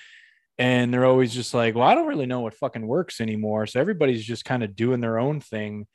and 0.57 0.91
they're 0.91 1.05
always 1.05 1.31
just 1.31 1.53
like, 1.53 1.75
well, 1.75 1.87
I 1.87 1.93
don't 1.93 2.07
really 2.07 2.25
know 2.25 2.41
what 2.41 2.55
fucking 2.55 2.87
works 2.87 3.21
anymore. 3.21 3.67
So 3.67 3.79
everybody's 3.79 4.25
just 4.25 4.45
kind 4.45 4.63
of 4.63 4.75
doing 4.75 4.99
their 4.99 5.19
own 5.19 5.41
thing 5.41 5.85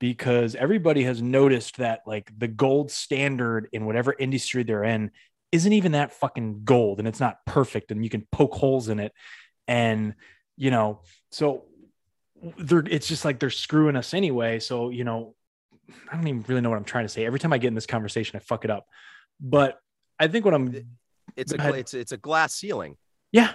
because 0.00 0.54
everybody 0.54 1.04
has 1.04 1.22
noticed 1.22 1.78
that 1.78 2.00
like 2.06 2.30
the 2.36 2.48
gold 2.48 2.90
standard 2.90 3.68
in 3.72 3.86
whatever 3.86 4.14
industry 4.18 4.64
they're 4.64 4.84
in 4.84 5.12
isn't 5.52 5.72
even 5.72 5.92
that 5.92 6.12
fucking 6.12 6.62
gold 6.64 6.98
and 6.98 7.08
it's 7.08 7.20
not 7.20 7.44
perfect 7.46 7.90
and 7.90 8.04
you 8.04 8.10
can 8.10 8.26
poke 8.30 8.54
holes 8.54 8.88
in 8.88 9.00
it. 9.00 9.12
And, 9.66 10.14
you 10.56 10.70
know, 10.70 11.00
so 11.30 11.64
they're, 12.58 12.84
it's 12.88 13.08
just 13.08 13.24
like 13.24 13.38
they're 13.40 13.50
screwing 13.50 13.96
us 13.96 14.14
anyway. 14.14 14.60
So, 14.60 14.90
you 14.90 15.04
know, 15.04 15.34
I 16.10 16.16
don't 16.16 16.26
even 16.28 16.44
really 16.46 16.60
know 16.60 16.70
what 16.70 16.78
I'm 16.78 16.84
trying 16.84 17.04
to 17.04 17.08
say. 17.08 17.24
Every 17.26 17.38
time 17.40 17.52
I 17.52 17.58
get 17.58 17.68
in 17.68 17.74
this 17.74 17.86
conversation, 17.86 18.36
I 18.36 18.40
fuck 18.40 18.64
it 18.64 18.70
up. 18.70 18.86
But 19.40 19.80
I 20.18 20.28
think 20.28 20.44
what 20.44 20.54
I'm, 20.54 20.72
It's 21.36 21.52
a 21.52 21.56
Go 21.56 21.62
ahead. 21.62 21.72
gla- 21.72 21.80
it's 21.80 21.94
it's 21.94 22.12
a 22.12 22.16
glass 22.16 22.54
ceiling. 22.54 22.96
yeah. 23.32 23.52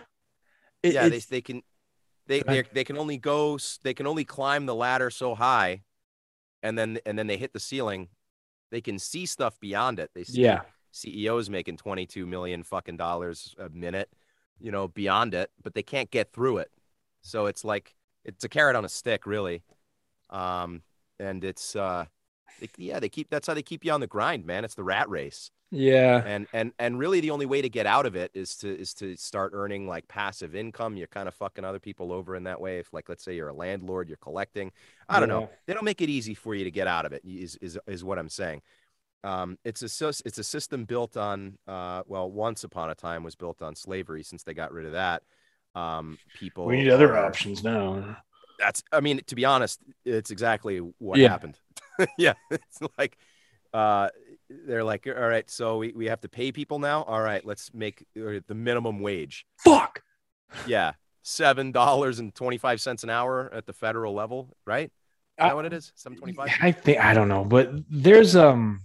It- 0.83 0.93
yeah, 0.93 1.09
they 1.09 1.19
they 1.19 1.41
can 1.41 1.63
they 2.27 2.41
they 2.73 2.83
can 2.83 2.97
only 2.97 3.17
go 3.17 3.57
they 3.83 3.93
can 3.93 4.05
only 4.07 4.23
climb 4.25 4.65
the 4.65 4.75
ladder 4.75 5.09
so 5.09 5.33
high, 5.35 5.83
and 6.61 6.77
then 6.77 6.99
and 7.05 7.17
then 7.17 7.27
they 7.27 7.37
hit 7.37 7.53
the 7.53 7.59
ceiling. 7.59 8.09
They 8.71 8.81
can 8.81 8.99
see 8.99 9.25
stuff 9.25 9.59
beyond 9.59 9.99
it. 9.99 10.11
They 10.13 10.23
see 10.23 10.41
yeah. 10.41 10.61
CEOs 10.95 11.49
making 11.49 11.77
22 11.77 12.25
million 12.25 12.63
fucking 12.63 12.97
dollars 12.97 13.55
a 13.59 13.69
minute, 13.69 14.09
you 14.59 14.71
know, 14.71 14.87
beyond 14.87 15.33
it, 15.33 15.51
but 15.63 15.73
they 15.73 15.83
can't 15.83 16.09
get 16.11 16.31
through 16.31 16.57
it. 16.59 16.71
So 17.21 17.47
it's 17.47 17.65
like 17.65 17.95
it's 18.23 18.43
a 18.43 18.49
carrot 18.49 18.75
on 18.75 18.85
a 18.85 18.89
stick, 18.89 19.25
really. 19.27 19.63
Um, 20.29 20.81
and 21.19 21.43
it's 21.43 21.75
uh, 21.75 22.05
they, 22.59 22.69
yeah, 22.77 22.99
they 22.99 23.09
keep 23.09 23.29
that's 23.29 23.47
how 23.47 23.53
they 23.53 23.63
keep 23.63 23.85
you 23.85 23.91
on 23.91 23.99
the 24.01 24.07
grind, 24.07 24.45
man. 24.45 24.65
It's 24.65 24.75
the 24.75 24.83
rat 24.83 25.09
race 25.09 25.51
Yeah. 25.71 26.23
and 26.25 26.47
and 26.53 26.71
and 26.79 26.97
really 26.99 27.19
the 27.19 27.31
only 27.31 27.45
way 27.45 27.61
to 27.61 27.69
get 27.69 27.85
out 27.85 28.05
of 28.05 28.15
it 28.15 28.31
is 28.33 28.55
to 28.57 28.79
is 28.79 28.93
to 28.95 29.15
start 29.17 29.51
earning 29.53 29.87
like 29.87 30.07
passive 30.07 30.55
income 30.55 30.95
you're 30.97 31.07
kind 31.07 31.27
of 31.27 31.33
fucking 31.35 31.65
other 31.65 31.79
people 31.79 32.11
over 32.13 32.35
in 32.35 32.43
that 32.43 32.59
way 32.61 32.79
if 32.79 32.93
like 32.93 33.09
let's 33.09 33.23
say 33.23 33.35
you're 33.35 33.49
a 33.49 33.53
landlord 33.53 34.07
you're 34.07 34.17
collecting 34.17 34.71
i 35.09 35.19
don't 35.19 35.29
Yeah. 35.29 35.35
know 35.35 35.49
they 35.65 35.73
don't 35.73 35.83
make 35.85 36.01
it 36.01 36.09
easy 36.09 36.33
for 36.33 36.55
you 36.55 36.63
to 36.63 36.71
get 36.71 36.87
out 36.87 37.05
of 37.05 37.13
it 37.13 37.21
is 37.25 37.55
is, 37.57 37.77
is 37.87 38.03
what 38.03 38.19
i'm 38.19 38.29
saying 38.29 38.61
um, 39.25 39.57
it's 39.65 39.81
a 39.81 40.07
it's 40.25 40.37
a 40.37 40.43
system 40.43 40.85
built 40.85 41.17
on 41.17 41.57
uh, 41.67 42.03
well 42.07 42.29
once 42.29 42.63
upon 42.63 42.89
a 42.89 42.95
time 42.95 43.23
was 43.23 43.35
built 43.35 43.61
on 43.61 43.75
slavery. 43.75 44.23
Since 44.23 44.43
they 44.43 44.53
got 44.53 44.71
rid 44.71 44.85
of 44.85 44.91
that 44.93 45.23
um, 45.73 46.17
people 46.35 46.65
We 46.65 46.77
need 46.77 46.89
other 46.89 47.13
are- 47.17 47.25
options 47.25 47.63
now. 47.63 48.17
that's 48.59 48.81
i 48.93 49.01
mean 49.01 49.19
to 49.27 49.35
be 49.35 49.43
honest 49.43 49.81
it's 50.05 50.31
exactly 50.31 50.77
what 50.99 51.17
Yeah. 51.19 51.29
happened. 51.29 51.59
Yeah 52.17 52.33
it's 52.51 52.79
like 52.97 53.17
uh 53.73 54.07
they're 54.67 54.83
like 54.83 55.07
all 55.07 55.27
right 55.35 55.49
so 55.49 55.77
we, 55.79 55.91
we 55.93 56.05
have 56.05 56.21
to 56.21 56.29
pay 56.29 56.51
people 56.51 56.79
now? 56.79 57.03
All 57.03 57.21
right 57.21 57.43
let's 57.45 57.73
make 57.73 58.05
uh, 58.17 58.39
the 58.47 58.55
minimum 58.55 58.99
wage. 59.01 59.45
Fuck. 59.57 60.03
yeah 60.67 60.93
seven 61.23 61.71
dollars 61.71 62.19
and 62.19 62.33
25 62.35 62.79
cents 62.79 63.03
an 63.03 63.09
hour 63.09 63.49
at 63.53 63.65
the 63.65 63.73
federal 63.73 64.13
level 64.13 64.55
right? 64.65 64.85
Is 64.85 64.91
that 65.39 65.51
I- 65.51 65.53
what 65.55 65.65
it 65.65 65.73
is? 65.73 65.91
725 65.95 66.49
I 66.61 66.71
think 66.71 66.99
I 66.99 67.13
don't 67.13 67.27
know, 67.27 67.43
but 67.43 67.71
there's 67.89 68.35
um 68.35 68.81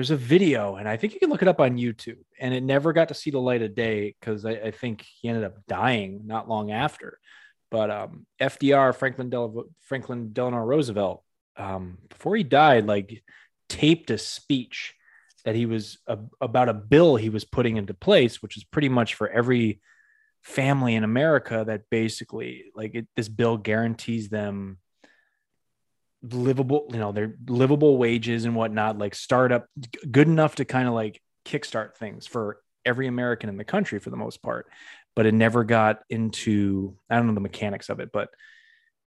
there's 0.00 0.10
a 0.10 0.16
video, 0.16 0.76
and 0.76 0.88
I 0.88 0.96
think 0.96 1.12
you 1.12 1.20
can 1.20 1.28
look 1.28 1.42
it 1.42 1.48
up 1.48 1.60
on 1.60 1.76
YouTube, 1.76 2.16
and 2.40 2.54
it 2.54 2.62
never 2.62 2.94
got 2.94 3.08
to 3.08 3.14
see 3.14 3.30
the 3.30 3.38
light 3.38 3.60
of 3.60 3.74
day 3.74 4.16
because 4.18 4.46
I, 4.46 4.52
I 4.52 4.70
think 4.70 5.02
he 5.02 5.28
ended 5.28 5.44
up 5.44 5.58
dying 5.68 6.22
not 6.24 6.48
long 6.48 6.70
after. 6.70 7.18
But 7.70 7.90
um, 7.90 8.26
FDR, 8.40 8.94
Franklin 8.94 9.28
Del- 9.28 9.66
Franklin 9.82 10.32
Delano 10.32 10.56
Roosevelt, 10.56 11.22
um, 11.58 11.98
before 12.08 12.34
he 12.34 12.42
died, 12.42 12.86
like 12.86 13.22
taped 13.68 14.10
a 14.10 14.16
speech 14.16 14.94
that 15.44 15.54
he 15.54 15.66
was 15.66 15.98
a, 16.06 16.16
about 16.40 16.70
a 16.70 16.74
bill 16.74 17.16
he 17.16 17.28
was 17.28 17.44
putting 17.44 17.76
into 17.76 17.92
place, 17.92 18.40
which 18.40 18.56
is 18.56 18.64
pretty 18.64 18.88
much 18.88 19.16
for 19.16 19.28
every 19.28 19.82
family 20.40 20.94
in 20.94 21.04
America 21.04 21.62
that 21.66 21.90
basically 21.90 22.64
like 22.74 22.94
it, 22.94 23.06
this 23.16 23.28
bill 23.28 23.58
guarantees 23.58 24.30
them 24.30 24.78
livable, 26.22 26.86
you 26.90 26.98
know, 26.98 27.12
their 27.12 27.34
livable 27.48 27.96
wages 27.96 28.44
and 28.44 28.54
whatnot, 28.54 28.98
like 28.98 29.14
startup 29.14 29.66
good 30.10 30.28
enough 30.28 30.56
to 30.56 30.64
kind 30.64 30.86
of 30.88 30.94
like 30.94 31.20
kickstart 31.44 31.96
things 31.96 32.26
for 32.26 32.58
every 32.84 33.06
American 33.06 33.48
in 33.48 33.56
the 33.56 33.64
country 33.64 33.98
for 33.98 34.10
the 34.10 34.16
most 34.16 34.42
part. 34.42 34.66
But 35.16 35.26
it 35.26 35.32
never 35.34 35.64
got 35.64 36.00
into, 36.08 36.96
I 37.08 37.16
don't 37.16 37.26
know 37.26 37.34
the 37.34 37.40
mechanics 37.40 37.88
of 37.88 38.00
it, 38.00 38.10
but 38.12 38.28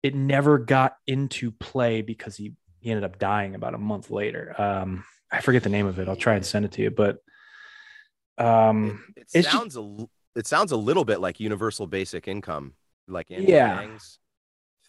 it 0.02 0.16
never 0.16 0.58
got 0.58 0.96
into 1.08 1.52
play 1.52 2.02
because 2.02 2.38
he, 2.38 2.54
he 2.80 2.90
ended 2.92 3.04
up 3.04 3.20
dying 3.20 3.56
about 3.56 3.74
a 3.74 3.78
month 3.78 4.10
later. 4.10 4.56
Um, 4.60 5.04
I 5.32 5.42
forget 5.42 5.64
the 5.64 5.70
name 5.70 5.88
of 5.88 6.00
it. 6.00 6.08
I'll 6.08 6.16
try 6.16 6.36
and 6.36 6.46
send 6.46 6.66
it 6.66 6.72
to 6.74 6.82
you, 6.84 6.90
but 6.92 7.18
um, 8.38 9.04
it, 9.16 9.22
it 9.22 9.28
it's 9.34 9.34
just- 9.48 9.52
sounds 9.52 9.76
a 9.78 10.08
it 10.36 10.48
sounds 10.48 10.72
a 10.72 10.78
little 10.78 11.04
bit 11.04 11.20
like 11.20 11.40
universal 11.40 11.88
basic 11.88 12.28
income 12.28 12.74
like 13.08 13.32
Andrew 13.32 13.48
Yeah. 13.54 13.82
Yang's, 13.82 14.20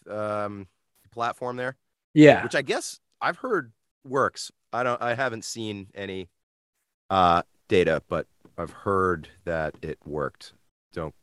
um 0.09 0.67
platform 1.11 1.57
there 1.57 1.75
yeah, 2.13 2.43
which 2.43 2.55
I 2.55 2.61
guess 2.61 2.99
I've 3.21 3.37
heard 3.37 3.71
works. 4.05 4.51
I 4.73 4.83
don't 4.83 5.01
I 5.01 5.13
haven't 5.13 5.45
seen 5.45 5.87
any 5.95 6.29
uh 7.09 7.43
data, 7.67 8.01
but 8.07 8.27
I've 8.57 8.71
heard 8.71 9.29
that 9.45 9.75
it 9.81 9.97
worked. 10.05 10.53
Don't 10.93 11.13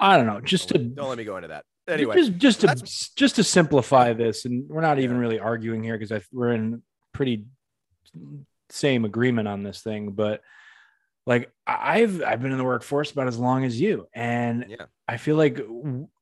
I 0.00 0.16
don't 0.16 0.26
know, 0.26 0.40
just 0.40 0.68
to 0.70 0.78
don't 0.78 1.08
let 1.08 1.18
me 1.18 1.24
go 1.24 1.36
into 1.36 1.48
that. 1.48 1.64
Anyway, 1.88 2.14
just 2.14 2.36
just 2.36 2.60
to 2.60 2.76
just 3.16 3.36
to 3.36 3.44
simplify 3.44 4.12
this, 4.12 4.44
and 4.44 4.68
we're 4.68 4.82
not 4.82 4.98
even 4.98 5.16
really 5.16 5.40
arguing 5.40 5.82
here 5.82 5.98
because 5.98 6.24
we're 6.32 6.52
in 6.52 6.82
pretty 7.12 7.46
same 8.70 9.04
agreement 9.04 9.48
on 9.48 9.62
this 9.62 9.80
thing. 9.80 10.10
But 10.10 10.42
like 11.26 11.50
I've 11.66 12.22
I've 12.22 12.42
been 12.42 12.52
in 12.52 12.58
the 12.58 12.64
workforce 12.64 13.10
about 13.10 13.26
as 13.26 13.38
long 13.38 13.64
as 13.64 13.80
you, 13.80 14.06
and 14.12 14.66
yeah. 14.68 14.86
I 15.06 15.16
feel 15.16 15.36
like 15.36 15.60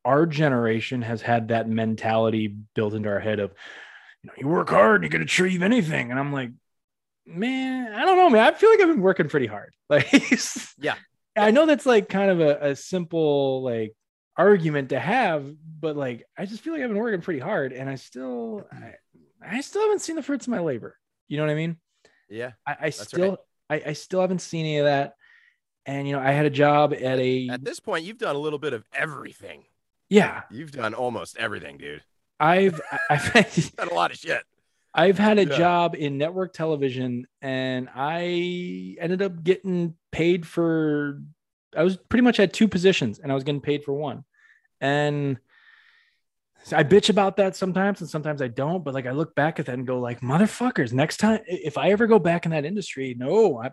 our 0.04 0.26
generation 0.26 1.02
has 1.02 1.20
had 1.20 1.48
that 1.48 1.68
mentality 1.68 2.56
built 2.74 2.94
into 2.94 3.08
our 3.08 3.20
head 3.20 3.40
of, 3.40 3.52
you 4.26 4.42
know, 4.42 4.48
you 4.48 4.48
work 4.48 4.70
hard, 4.70 4.96
and 4.96 5.04
you 5.04 5.10
can 5.10 5.22
achieve 5.22 5.62
anything, 5.62 6.10
and 6.10 6.18
I'm 6.20 6.32
like, 6.32 6.50
man, 7.26 7.92
I 7.92 8.04
don't 8.04 8.16
know, 8.16 8.30
man. 8.30 8.44
I 8.52 8.56
feel 8.56 8.70
like 8.70 8.80
I've 8.80 8.88
been 8.88 9.00
working 9.00 9.28
pretty 9.28 9.46
hard. 9.46 9.72
Like, 9.88 10.10
Yeah. 10.78 10.96
I 11.36 11.52
know 11.52 11.64
that's 11.66 11.86
like 11.86 12.08
kind 12.08 12.28
of 12.30 12.40
a, 12.40 12.70
a 12.70 12.76
simple 12.76 13.62
like 13.62 13.94
argument 14.36 14.88
to 14.88 14.98
have, 14.98 15.44
but 15.80 15.96
like 15.96 16.24
I 16.36 16.44
just 16.46 16.62
feel 16.62 16.72
like 16.72 16.82
I've 16.82 16.88
been 16.88 16.98
working 16.98 17.20
pretty 17.20 17.40
hard, 17.40 17.72
and 17.72 17.88
I 17.88 17.94
still, 17.94 18.66
I, 18.72 18.94
I 19.40 19.60
still 19.60 19.82
haven't 19.82 20.00
seen 20.00 20.16
the 20.16 20.22
fruits 20.24 20.46
of 20.46 20.50
my 20.50 20.58
labor. 20.60 20.96
You 21.28 21.36
know 21.36 21.44
what 21.44 21.52
I 21.52 21.56
mean? 21.56 21.76
Yeah. 22.28 22.52
I, 22.66 22.76
I 22.80 22.90
still, 22.90 23.38
right. 23.70 23.82
I, 23.84 23.90
I 23.90 23.92
still 23.92 24.20
haven't 24.20 24.40
seen 24.40 24.66
any 24.66 24.78
of 24.78 24.86
that. 24.86 25.14
And 25.84 26.08
you 26.08 26.14
know, 26.14 26.20
I 26.20 26.32
had 26.32 26.46
a 26.46 26.50
job 26.50 26.92
at 26.94 27.18
a 27.20 27.48
At 27.48 27.64
this 27.64 27.78
point, 27.78 28.04
you've 28.04 28.18
done 28.18 28.34
a 28.34 28.40
little 28.40 28.58
bit 28.58 28.72
of 28.72 28.84
everything. 28.92 29.64
yeah. 30.08 30.42
You've 30.50 30.72
done 30.72 30.94
almost 30.94 31.36
everything, 31.36 31.78
dude. 31.78 32.02
I've 32.38 32.80
I've 33.10 33.32
done 33.76 33.88
a 33.90 33.94
lot 33.94 34.10
of 34.10 34.18
shit. 34.18 34.42
I've 34.94 35.18
had 35.18 35.38
a 35.38 35.44
Yeah. 35.46 35.56
job 35.56 35.94
in 35.94 36.16
network 36.18 36.52
television 36.54 37.26
and 37.42 37.88
I 37.94 38.96
ended 39.00 39.20
up 39.22 39.42
getting 39.44 39.94
paid 40.10 40.46
for 40.46 41.20
I 41.76 41.82
was 41.82 41.96
pretty 41.96 42.22
much 42.22 42.38
had 42.38 42.52
two 42.54 42.68
positions 42.68 43.18
and 43.18 43.30
I 43.30 43.34
was 43.34 43.44
getting 43.44 43.60
paid 43.60 43.84
for 43.84 43.92
one. 43.92 44.24
And 44.80 45.38
I 46.72 46.82
bitch 46.82 47.10
about 47.10 47.36
that 47.36 47.54
sometimes 47.54 48.00
and 48.00 48.08
sometimes 48.10 48.40
I 48.42 48.48
don't, 48.48 48.82
but 48.84 48.94
like 48.94 49.06
I 49.06 49.10
look 49.12 49.34
back 49.34 49.60
at 49.60 49.66
that 49.66 49.74
and 49.74 49.86
go 49.86 50.00
like 50.00 50.20
motherfuckers, 50.20 50.92
next 50.92 51.18
time 51.18 51.40
if 51.46 51.76
I 51.78 51.90
ever 51.90 52.06
go 52.06 52.18
back 52.18 52.44
in 52.46 52.50
that 52.52 52.64
industry, 52.64 53.14
no, 53.18 53.60
I 53.62 53.70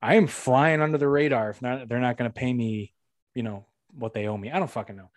I 0.00 0.14
am 0.14 0.26
flying 0.28 0.80
under 0.80 0.98
the 0.98 1.08
radar 1.08 1.50
if 1.50 1.60
not 1.60 1.88
they're 1.88 1.98
not 2.00 2.16
going 2.16 2.30
to 2.30 2.34
pay 2.34 2.52
me, 2.52 2.94
you 3.34 3.42
know, 3.42 3.66
what 3.98 4.14
they 4.14 4.26
owe 4.26 4.36
me. 4.36 4.50
I 4.50 4.58
don't 4.58 4.70
fucking 4.70 4.96
know. 4.96 5.10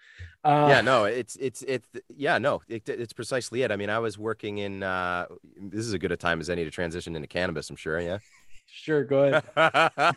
Uh, 0.43 0.67
yeah, 0.69 0.82
no, 0.82 1.05
it's 1.05 1.36
it's 1.36 1.61
it's 1.67 1.88
yeah, 2.15 2.38
no, 2.39 2.61
it, 2.67 2.88
it's 2.89 3.13
precisely 3.13 3.61
it. 3.61 3.71
I 3.71 3.75
mean, 3.75 3.89
I 3.89 3.99
was 3.99 4.17
working 4.17 4.57
in. 4.57 4.84
uh 4.84 5.27
This 5.57 5.86
is 5.86 5.93
as 5.93 5.99
good 5.99 6.11
a 6.11 6.17
time 6.17 6.39
as 6.39 6.49
any 6.49 6.63
to 6.63 6.71
transition 6.71 7.15
into 7.15 7.27
cannabis. 7.27 7.69
I'm 7.69 7.75
sure. 7.75 7.99
Yeah. 7.99 8.17
Sure, 8.73 9.03
go 9.03 9.41
ahead. 9.57 10.15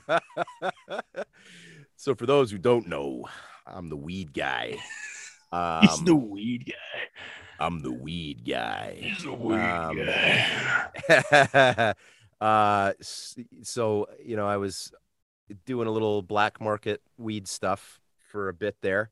so, 1.97 2.15
for 2.15 2.25
those 2.25 2.53
who 2.53 2.59
don't 2.59 2.87
know, 2.87 3.27
I'm 3.67 3.89
the 3.89 3.97
weed 3.97 4.33
guy. 4.33 4.77
Um, 5.51 5.81
He's 5.89 6.03
the 6.05 6.15
weed 6.15 6.67
guy. 6.67 7.09
I'm 7.59 7.83
the 7.83 7.93
weed 7.93 8.45
guy. 8.49 8.97
He's 9.01 9.25
the 9.25 9.33
weed 9.33 9.57
Um, 9.57 9.97
guy. 11.11 11.95
uh, 12.41 12.93
so 13.01 14.07
you 14.25 14.37
know, 14.37 14.47
I 14.47 14.57
was 14.57 14.93
doing 15.67 15.89
a 15.89 15.91
little 15.91 16.23
black 16.23 16.61
market 16.61 17.03
weed 17.19 17.49
stuff 17.49 18.01
for 18.35 18.49
a 18.49 18.53
bit 18.53 18.75
there, 18.83 19.11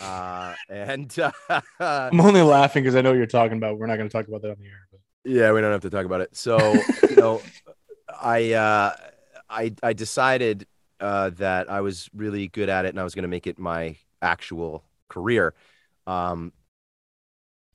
uh, 0.00 0.54
and 0.68 1.16
uh, 1.20 1.60
I'm 1.78 2.20
only 2.20 2.42
laughing 2.42 2.82
because 2.82 2.96
I 2.96 3.00
know 3.00 3.10
what 3.10 3.16
you're 3.16 3.26
talking 3.26 3.56
about. 3.56 3.78
We're 3.78 3.86
not 3.86 3.96
going 3.96 4.08
to 4.08 4.12
talk 4.12 4.26
about 4.26 4.42
that 4.42 4.50
on 4.50 4.56
the 4.58 4.66
air. 4.66 4.88
But 4.90 5.00
yeah, 5.24 5.52
we 5.52 5.60
don't 5.60 5.70
have 5.70 5.82
to 5.82 5.90
talk 5.90 6.04
about 6.04 6.20
it. 6.20 6.36
So 6.36 6.88
you 7.08 7.16
know, 7.16 7.44
I 8.20 8.52
uh, 8.54 8.96
I 9.48 9.72
I 9.84 9.92
decided 9.92 10.66
uh, 10.98 11.30
that 11.36 11.70
I 11.70 11.80
was 11.80 12.10
really 12.12 12.48
good 12.48 12.68
at 12.68 12.84
it, 12.86 12.88
and 12.88 12.98
I 13.00 13.04
was 13.04 13.14
going 13.14 13.22
to 13.22 13.28
make 13.28 13.46
it 13.46 13.56
my 13.56 13.96
actual 14.20 14.82
career, 15.08 15.54
um, 16.08 16.52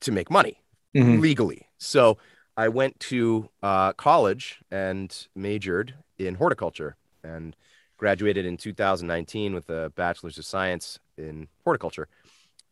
to 0.00 0.12
make 0.12 0.30
money 0.30 0.60
Mhm. 0.94 1.20
legally. 1.20 1.68
So 1.78 2.18
I 2.56 2.68
went 2.68 3.00
to 3.00 3.48
uh, 3.62 3.94
college 3.94 4.60
and 4.70 5.26
majored 5.34 5.94
in 6.18 6.34
horticulture 6.36 6.96
and 7.22 7.56
graduated 7.96 8.44
in 8.44 8.56
2019 8.56 9.54
with 9.54 9.70
a 9.70 9.92
bachelor's 9.96 10.38
of 10.38 10.44
science 10.44 10.98
in 11.16 11.48
horticulture. 11.64 12.08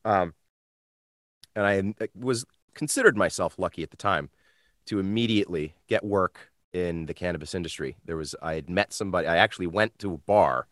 Um, 0.04 0.34
and 1.56 1.94
I 1.98 2.08
was 2.18 2.44
considered 2.74 3.16
myself 3.16 3.58
lucky 3.58 3.82
at 3.82 3.90
the 3.90 3.96
time 3.96 4.30
to 4.86 4.98
immediately 4.98 5.74
get 5.88 6.04
work 6.04 6.50
in 6.72 7.06
the 7.06 7.14
cannabis 7.14 7.54
industry. 7.54 7.96
There 8.04 8.16
was 8.16 8.34
I 8.42 8.54
had 8.54 8.68
met 8.68 8.92
somebody. 8.92 9.26
I 9.26 9.36
actually 9.36 9.68
went 9.68 9.98
to 10.00 10.14
a 10.14 10.18
bar 10.18 10.66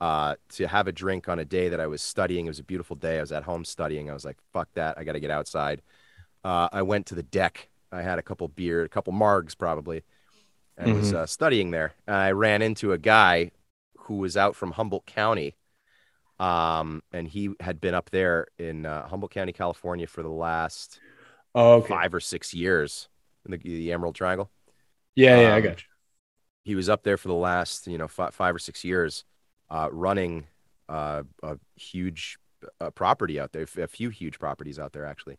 uh, 0.00 0.36
to 0.50 0.68
have 0.68 0.86
a 0.86 0.92
drink 0.92 1.28
on 1.28 1.38
a 1.38 1.44
day 1.44 1.68
that 1.68 1.80
I 1.80 1.86
was 1.86 2.00
studying. 2.00 2.46
It 2.46 2.50
was 2.50 2.58
a 2.60 2.64
beautiful 2.64 2.96
day. 2.96 3.18
I 3.18 3.20
was 3.20 3.32
at 3.32 3.42
home 3.42 3.64
studying. 3.64 4.08
I 4.08 4.14
was 4.14 4.24
like, 4.24 4.38
"Fuck 4.52 4.68
that! 4.74 4.96
I 4.96 5.04
got 5.04 5.12
to 5.12 5.20
get 5.20 5.30
outside." 5.30 5.82
Uh, 6.44 6.68
I 6.72 6.82
went 6.82 7.06
to 7.06 7.14
the 7.14 7.22
deck. 7.22 7.68
I 7.90 8.02
had 8.02 8.18
a 8.18 8.22
couple 8.22 8.48
beer, 8.48 8.82
a 8.84 8.88
couple 8.88 9.12
margs 9.12 9.56
probably, 9.56 10.02
and 10.76 10.94
was 10.94 11.12
uh, 11.12 11.26
studying 11.26 11.70
there. 11.70 11.92
And 12.06 12.16
I 12.16 12.32
ran 12.32 12.62
into 12.62 12.92
a 12.92 12.98
guy 12.98 13.50
who 14.04 14.16
was 14.16 14.36
out 14.36 14.56
from 14.56 14.72
Humboldt 14.72 15.06
County, 15.06 15.56
um, 16.38 17.02
and 17.12 17.28
he 17.28 17.50
had 17.60 17.80
been 17.80 17.94
up 17.94 18.10
there 18.10 18.46
in 18.58 18.86
uh, 18.86 19.06
Humboldt 19.08 19.32
County, 19.32 19.52
California, 19.52 20.06
for 20.06 20.22
the 20.22 20.28
last 20.28 21.00
oh, 21.54 21.74
okay. 21.74 21.88
five 21.88 22.14
or 22.14 22.20
six 22.20 22.54
years 22.54 23.08
in 23.44 23.52
the, 23.52 23.58
the 23.58 23.92
Emerald 23.92 24.14
Triangle. 24.14 24.50
Yeah, 25.14 25.40
yeah, 25.40 25.54
I 25.54 25.56
um, 25.58 25.62
got 25.62 25.82
you. 25.82 25.88
He 26.64 26.74
was 26.74 26.88
up 26.88 27.02
there 27.02 27.16
for 27.16 27.28
the 27.28 27.34
last, 27.34 27.86
you 27.86 27.98
know, 27.98 28.08
five, 28.08 28.34
five 28.34 28.54
or 28.54 28.58
six 28.58 28.84
years, 28.84 29.24
uh, 29.70 29.88
running 29.92 30.46
uh, 30.88 31.22
a 31.42 31.58
huge 31.76 32.38
uh, 32.80 32.90
property 32.90 33.38
out 33.38 33.52
there, 33.52 33.66
a 33.78 33.86
few 33.86 34.08
huge 34.10 34.38
properties 34.38 34.78
out 34.78 34.92
there 34.92 35.04
actually. 35.04 35.38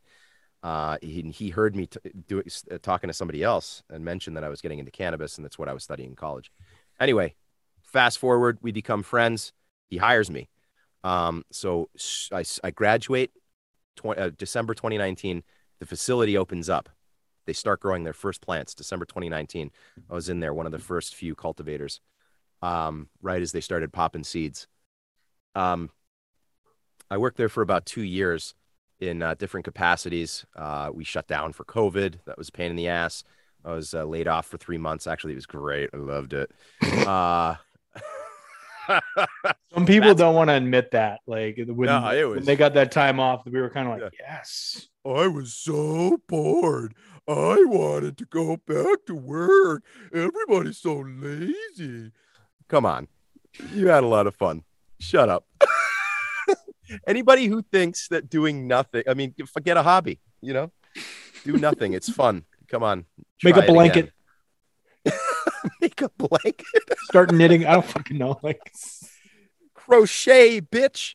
Uh, 0.64 0.98
he, 1.02 1.22
he 1.22 1.50
heard 1.50 1.76
me 1.76 1.86
t- 1.88 2.00
do, 2.28 2.42
uh, 2.72 2.78
talking 2.82 3.08
to 3.08 3.14
somebody 3.14 3.44
else 3.44 3.84
and 3.90 4.04
mentioned 4.04 4.36
that 4.36 4.44
I 4.44 4.50
was 4.50 4.62
getting 4.62 4.80
into 4.80 4.92
cannabis, 4.92 5.38
and 5.38 5.46
that's 5.46 5.60
what 5.60 5.70
I 5.70 5.74
was 5.74 5.84
studying 5.84 6.10
in 6.10 6.16
college. 6.16 6.52
Anyway, 7.00 7.36
fast 7.96 8.20
forward, 8.20 8.58
we 8.62 8.74
become 8.74 9.04
friends. 9.04 9.54
He 9.90 9.96
hires 9.96 10.30
me. 10.30 10.50
Um, 11.06 11.46
so 11.50 11.90
I 12.30 12.72
graduate 12.72 13.32
tw- 13.96 14.18
uh, 14.18 14.32
December 14.38 14.74
2019. 14.74 15.44
The 15.80 15.86
facility 15.86 16.38
opens 16.38 16.68
up. 16.68 16.90
They 17.46 17.54
start 17.54 17.80
growing 17.80 18.04
their 18.04 18.12
first 18.12 18.42
plants 18.42 18.76
December 18.76 19.06
2019. 19.06 19.72
I 20.10 20.14
was 20.14 20.28
in 20.28 20.42
there, 20.42 20.54
one 20.54 20.66
of 20.66 20.74
the 20.74 20.80
first 20.80 21.16
few 21.16 21.36
cultivators, 21.36 22.02
um, 22.62 23.08
right 23.22 23.42
as 23.42 23.54
they 23.54 23.62
started 23.62 23.94
popping 23.94 24.26
seeds. 24.26 24.68
Um, 25.54 25.90
I 27.10 27.16
worked 27.18 27.38
there 27.38 27.48
for 27.48 27.62
about 27.62 27.86
two 27.86 28.04
years 28.04 28.56
in 29.00 29.22
uh, 29.22 29.36
different 29.36 29.64
capacities. 29.64 30.46
Uh, 30.54 30.90
we 30.94 31.06
shut 31.06 31.28
down 31.28 31.54
for 31.54 31.64
COVID. 31.64 32.16
That 32.26 32.38
was 32.38 32.50
a 32.50 32.52
pain 32.52 32.72
in 32.72 32.76
the 32.76 32.90
ass. 32.90 33.24
I 33.64 33.72
was 33.72 33.94
uh, 33.94 34.04
laid 34.04 34.28
off 34.28 34.48
for 34.48 34.58
three 34.58 34.78
months. 34.78 35.08
Actually, 35.08 35.32
it 35.32 35.38
was 35.38 35.46
great. 35.46 35.92
I 35.94 35.98
loved 35.98 36.34
it. 36.34 36.52
Some 39.74 39.86
people 39.86 40.02
That's- 40.10 40.16
don't 40.18 40.36
want 40.36 40.50
to 40.50 40.56
admit 40.56 40.92
that. 40.92 41.20
Like 41.28 41.58
when, 41.68 41.88
No, 41.88 42.10
it 42.10 42.30
when 42.30 42.46
they 42.46 42.56
got 42.56 42.74
that 42.76 42.92
time 42.92 43.20
off, 43.20 43.46
we 43.46 43.60
were 43.60 43.70
kind 43.70 43.88
of 43.88 44.00
like, 44.00 44.14
yes. 44.20 44.88
I 45.06 45.28
was 45.28 45.54
so 45.54 46.20
bored. 46.28 46.94
I 47.28 47.64
wanted 47.68 48.18
to 48.20 48.26
go 48.26 48.58
back 48.58 49.06
to 49.08 49.16
work. 49.16 49.84
Everybody's 50.14 50.78
so 50.78 51.04
lazy. 51.08 52.12
Come 52.68 52.86
on. 52.86 53.08
You 53.74 53.88
had 53.88 54.04
a 54.04 54.08
lot 54.08 54.28
of 54.28 54.36
fun. 54.36 54.64
Shut 55.00 55.30
up. 55.30 55.46
Anybody 57.08 57.48
who 57.48 57.62
thinks 57.64 58.08
that 58.10 58.30
doing 58.30 58.68
nothing, 58.68 59.04
I 59.08 59.14
mean, 59.16 59.34
forget 59.52 59.76
a 59.78 59.84
hobby, 59.84 60.20
you 60.42 60.54
know? 60.54 60.72
Do 61.44 61.54
nothing. 61.58 61.94
It's 61.94 62.10
fun. 62.10 62.44
Come 62.70 62.84
on. 62.84 63.06
Make 63.44 63.58
a 63.58 63.64
blanket. 63.64 64.12
Make 65.86 66.02
a 66.02 66.10
blanket. 66.10 66.66
Start 67.04 67.32
knitting. 67.32 67.66
I 67.66 67.74
don't 67.74 67.86
fucking 67.86 68.18
know. 68.18 68.40
Like, 68.42 68.74
Crochet, 69.76 70.62
bitch. 70.62 71.14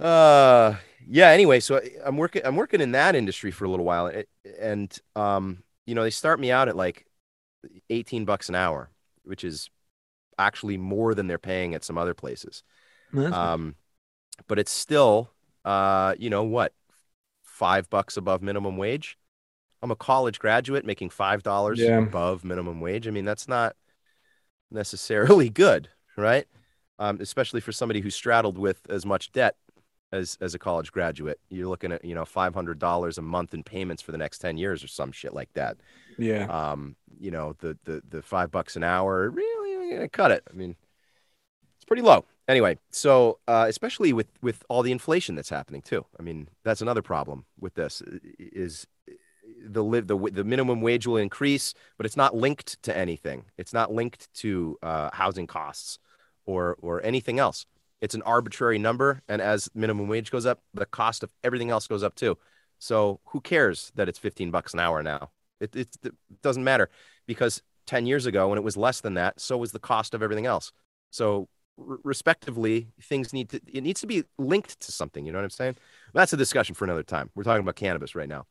Uh 0.00 0.74
yeah, 1.08 1.28
anyway, 1.28 1.60
so 1.60 1.80
I'm 2.04 2.16
working 2.16 2.42
I'm 2.44 2.56
working 2.56 2.80
in 2.80 2.92
that 2.92 3.14
industry 3.14 3.52
for 3.52 3.64
a 3.64 3.70
little 3.70 3.84
while 3.84 4.06
and, 4.06 4.24
and 4.60 4.98
um 5.14 5.62
you 5.86 5.94
know, 5.94 6.02
they 6.02 6.10
start 6.10 6.40
me 6.40 6.50
out 6.50 6.68
at 6.68 6.76
like 6.76 7.06
18 7.90 8.24
bucks 8.24 8.48
an 8.48 8.56
hour, 8.56 8.90
which 9.24 9.44
is 9.44 9.70
actually 10.38 10.76
more 10.76 11.14
than 11.14 11.28
they're 11.28 11.38
paying 11.38 11.74
at 11.74 11.84
some 11.84 11.96
other 11.96 12.12
places. 12.12 12.64
Um, 13.32 13.76
but 14.48 14.58
it's 14.58 14.72
still, 14.72 15.30
uh, 15.64 16.14
you 16.18 16.28
know 16.28 16.42
what, 16.42 16.72
five 17.44 17.88
bucks 17.88 18.16
above 18.16 18.42
minimum 18.42 18.76
wage. 18.76 19.16
I'm 19.82 19.90
a 19.90 19.96
college 19.96 20.38
graduate 20.38 20.84
making 20.84 21.10
five 21.10 21.42
dollars 21.42 21.78
Yeah. 21.80 21.98
above 21.98 22.44
minimum 22.44 22.80
wage. 22.80 23.06
I 23.06 23.10
mean, 23.10 23.24
that's 23.24 23.46
not 23.48 23.76
necessarily 24.70 25.48
good, 25.64 25.88
right? 26.16 26.46
Um, 26.98 27.18
especially 27.20 27.60
for 27.60 27.72
somebody 27.72 28.00
who 28.00 28.10
straddled 28.10 28.56
with 28.58 28.80
as 28.88 29.04
much 29.04 29.32
debt 29.32 29.56
as 30.12 30.38
as 30.40 30.54
a 30.54 30.58
college 30.58 30.92
graduate. 30.92 31.38
You're 31.50 31.68
looking 31.68 31.92
at 31.92 32.04
you 32.04 32.14
know 32.14 32.24
five 32.24 32.54
hundred 32.54 32.78
dollars 32.78 33.18
a 33.18 33.22
month 33.22 33.52
in 33.54 33.62
payments 33.62 34.02
for 34.02 34.12
the 34.12 34.18
next 34.18 34.38
ten 34.38 34.56
years 34.56 34.82
or 34.82 34.88
some 34.88 35.12
shit 35.12 35.34
like 35.34 35.52
that. 35.54 35.76
yeah. 36.18 36.44
Um, 36.46 36.96
you 37.18 37.30
know, 37.30 37.54
the 37.60 37.76
the 37.84 38.02
the 38.08 38.22
five 38.22 38.50
bucks 38.50 38.76
an 38.76 38.82
hour 38.84 39.28
really 39.30 40.08
cut 40.08 40.30
it. 40.30 40.42
I 40.50 40.54
mean, 40.54 40.74
it's 41.76 41.84
pretty 41.84 42.02
low. 42.02 42.24
Anyway, 42.48 42.78
so 42.90 43.40
uh, 43.48 43.66
especially 43.68 44.12
with 44.12 44.28
with 44.40 44.62
all 44.68 44.82
the 44.82 44.92
inflation 44.92 45.34
that's 45.34 45.50
happening 45.50 45.82
too. 45.82 46.06
I 46.18 46.22
mean, 46.22 46.48
that's 46.64 46.80
another 46.80 47.02
problem 47.02 47.44
with 47.60 47.74
this 47.74 48.02
is 48.38 48.86
the 49.64 49.82
li- 49.82 50.00
the 50.00 50.16
the 50.16 50.44
minimum 50.44 50.80
wage 50.80 51.06
will 51.06 51.16
increase, 51.16 51.74
but 51.96 52.06
it's 52.06 52.16
not 52.16 52.34
linked 52.34 52.82
to 52.82 52.96
anything. 52.96 53.44
It's 53.56 53.72
not 53.72 53.92
linked 53.92 54.32
to 54.34 54.78
uh, 54.82 55.10
housing 55.12 55.46
costs 55.46 55.98
or 56.44 56.76
or 56.80 57.02
anything 57.04 57.38
else. 57.38 57.66
It's 58.00 58.14
an 58.14 58.22
arbitrary 58.22 58.78
number, 58.78 59.22
and 59.28 59.40
as 59.40 59.70
minimum 59.74 60.08
wage 60.08 60.30
goes 60.30 60.46
up, 60.46 60.60
the 60.74 60.86
cost 60.86 61.22
of 61.22 61.30
everything 61.42 61.70
else 61.70 61.86
goes 61.86 62.02
up 62.02 62.14
too. 62.14 62.36
So 62.78 63.20
who 63.26 63.40
cares 63.40 63.90
that 63.94 64.08
it's 64.08 64.18
15 64.18 64.50
bucks 64.50 64.74
an 64.74 64.80
hour 64.80 65.02
now? 65.02 65.30
It, 65.60 65.74
it, 65.74 65.88
it 66.04 66.12
doesn't 66.42 66.62
matter 66.62 66.90
because 67.26 67.62
10 67.86 68.06
years 68.06 68.26
ago, 68.26 68.48
when 68.48 68.58
it 68.58 68.64
was 68.64 68.76
less 68.76 69.00
than 69.00 69.14
that, 69.14 69.40
so 69.40 69.56
was 69.56 69.72
the 69.72 69.78
cost 69.78 70.14
of 70.14 70.22
everything 70.22 70.46
else. 70.46 70.72
So, 71.10 71.48
respectively, 71.78 72.88
things 73.00 73.32
need 73.32 73.50
to, 73.50 73.60
it 73.72 73.82
needs 73.82 74.00
to 74.00 74.06
be 74.06 74.24
linked 74.38 74.80
to 74.80 74.92
something. 74.92 75.24
You 75.24 75.32
know 75.32 75.38
what 75.38 75.44
I'm 75.44 75.50
saying? 75.50 75.76
That's 76.12 76.32
a 76.32 76.36
discussion 76.36 76.74
for 76.74 76.84
another 76.84 77.02
time. 77.02 77.30
We're 77.34 77.44
talking 77.44 77.62
about 77.62 77.76
cannabis 77.76 78.14
right 78.14 78.28
now. 78.28 78.46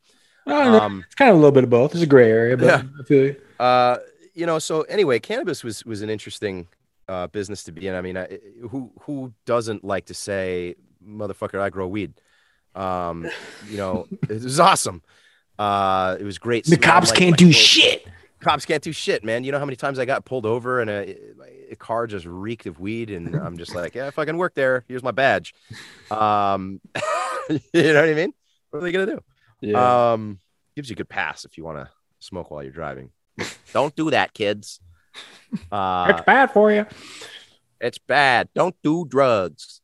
I 0.46 0.50
don't 0.64 0.72
know. 0.72 0.80
Um, 0.80 1.04
it's 1.06 1.14
kind 1.14 1.30
of 1.30 1.36
a 1.36 1.38
little 1.38 1.52
bit 1.52 1.64
of 1.64 1.70
both. 1.70 1.92
It's 1.94 2.02
a 2.02 2.06
gray 2.06 2.30
area, 2.30 2.56
but 2.56 2.66
Yeah. 2.66 2.82
I 2.98 3.02
feel 3.04 3.24
you. 3.24 3.36
uh, 3.58 3.96
you 4.34 4.46
know, 4.46 4.58
so 4.58 4.82
anyway, 4.82 5.18
cannabis 5.18 5.64
was, 5.64 5.84
was 5.84 6.02
an 6.02 6.10
interesting 6.10 6.68
uh, 7.08 7.26
business 7.28 7.64
to 7.64 7.72
be 7.72 7.88
in. 7.88 7.94
I 7.94 8.00
mean, 8.00 8.16
I, 8.16 8.38
who, 8.70 8.90
who 9.00 9.32
doesn't 9.44 9.82
like 9.84 10.06
to 10.06 10.14
say, 10.14 10.74
motherfucker, 11.06 11.58
I 11.60 11.70
grow 11.70 11.86
weed? 11.88 12.12
Um, 12.74 13.26
you 13.68 13.76
know, 13.78 14.06
it 14.28 14.42
was 14.42 14.60
awesome. 14.60 15.02
Uh, 15.58 16.16
it 16.20 16.24
was 16.24 16.38
great. 16.38 16.66
The 16.66 16.76
cops 16.76 17.08
like 17.10 17.18
can't 17.18 17.30
my 17.32 17.36
do 17.36 17.44
clothes. 17.46 17.56
shit. 17.56 18.06
cops 18.40 18.66
can't 18.66 18.82
do 18.82 18.92
shit, 18.92 19.24
man. 19.24 19.42
You 19.42 19.52
know 19.52 19.58
how 19.58 19.64
many 19.64 19.76
times 19.76 19.98
I 19.98 20.04
got 20.04 20.26
pulled 20.26 20.44
over 20.44 20.80
and 20.80 20.90
a, 20.90 21.16
a 21.70 21.76
car 21.76 22.06
just 22.06 22.26
reeked 22.26 22.66
of 22.66 22.78
weed, 22.78 23.10
and 23.10 23.34
I'm 23.34 23.56
just 23.56 23.74
like, 23.74 23.94
yeah, 23.94 24.06
if 24.08 24.18
I 24.18 24.26
can 24.26 24.36
work 24.36 24.54
there, 24.54 24.84
here's 24.86 25.02
my 25.02 25.12
badge. 25.12 25.54
Um, 26.10 26.80
you 27.48 27.58
know 27.92 28.00
what 28.02 28.10
I 28.10 28.14
mean? 28.14 28.34
What 28.70 28.80
are 28.80 28.82
they 28.82 28.92
gonna 28.92 29.06
do? 29.06 29.22
Yeah. 29.60 30.12
Um, 30.12 30.40
gives 30.74 30.90
you 30.90 30.94
a 30.94 30.96
good 30.96 31.08
pass 31.08 31.44
if 31.44 31.56
you 31.56 31.64
want 31.64 31.78
to 31.78 31.88
smoke 32.20 32.50
while 32.50 32.62
you're 32.62 32.72
driving. 32.72 33.10
Don't 33.72 33.94
do 33.96 34.10
that, 34.10 34.32
kids. 34.34 34.80
Uh, 35.72 36.06
it's 36.10 36.20
bad 36.26 36.50
for 36.50 36.70
you. 36.72 36.86
it's 37.80 37.98
bad. 37.98 38.48
Don't 38.54 38.74
do 38.82 39.04
drugs. 39.06 39.80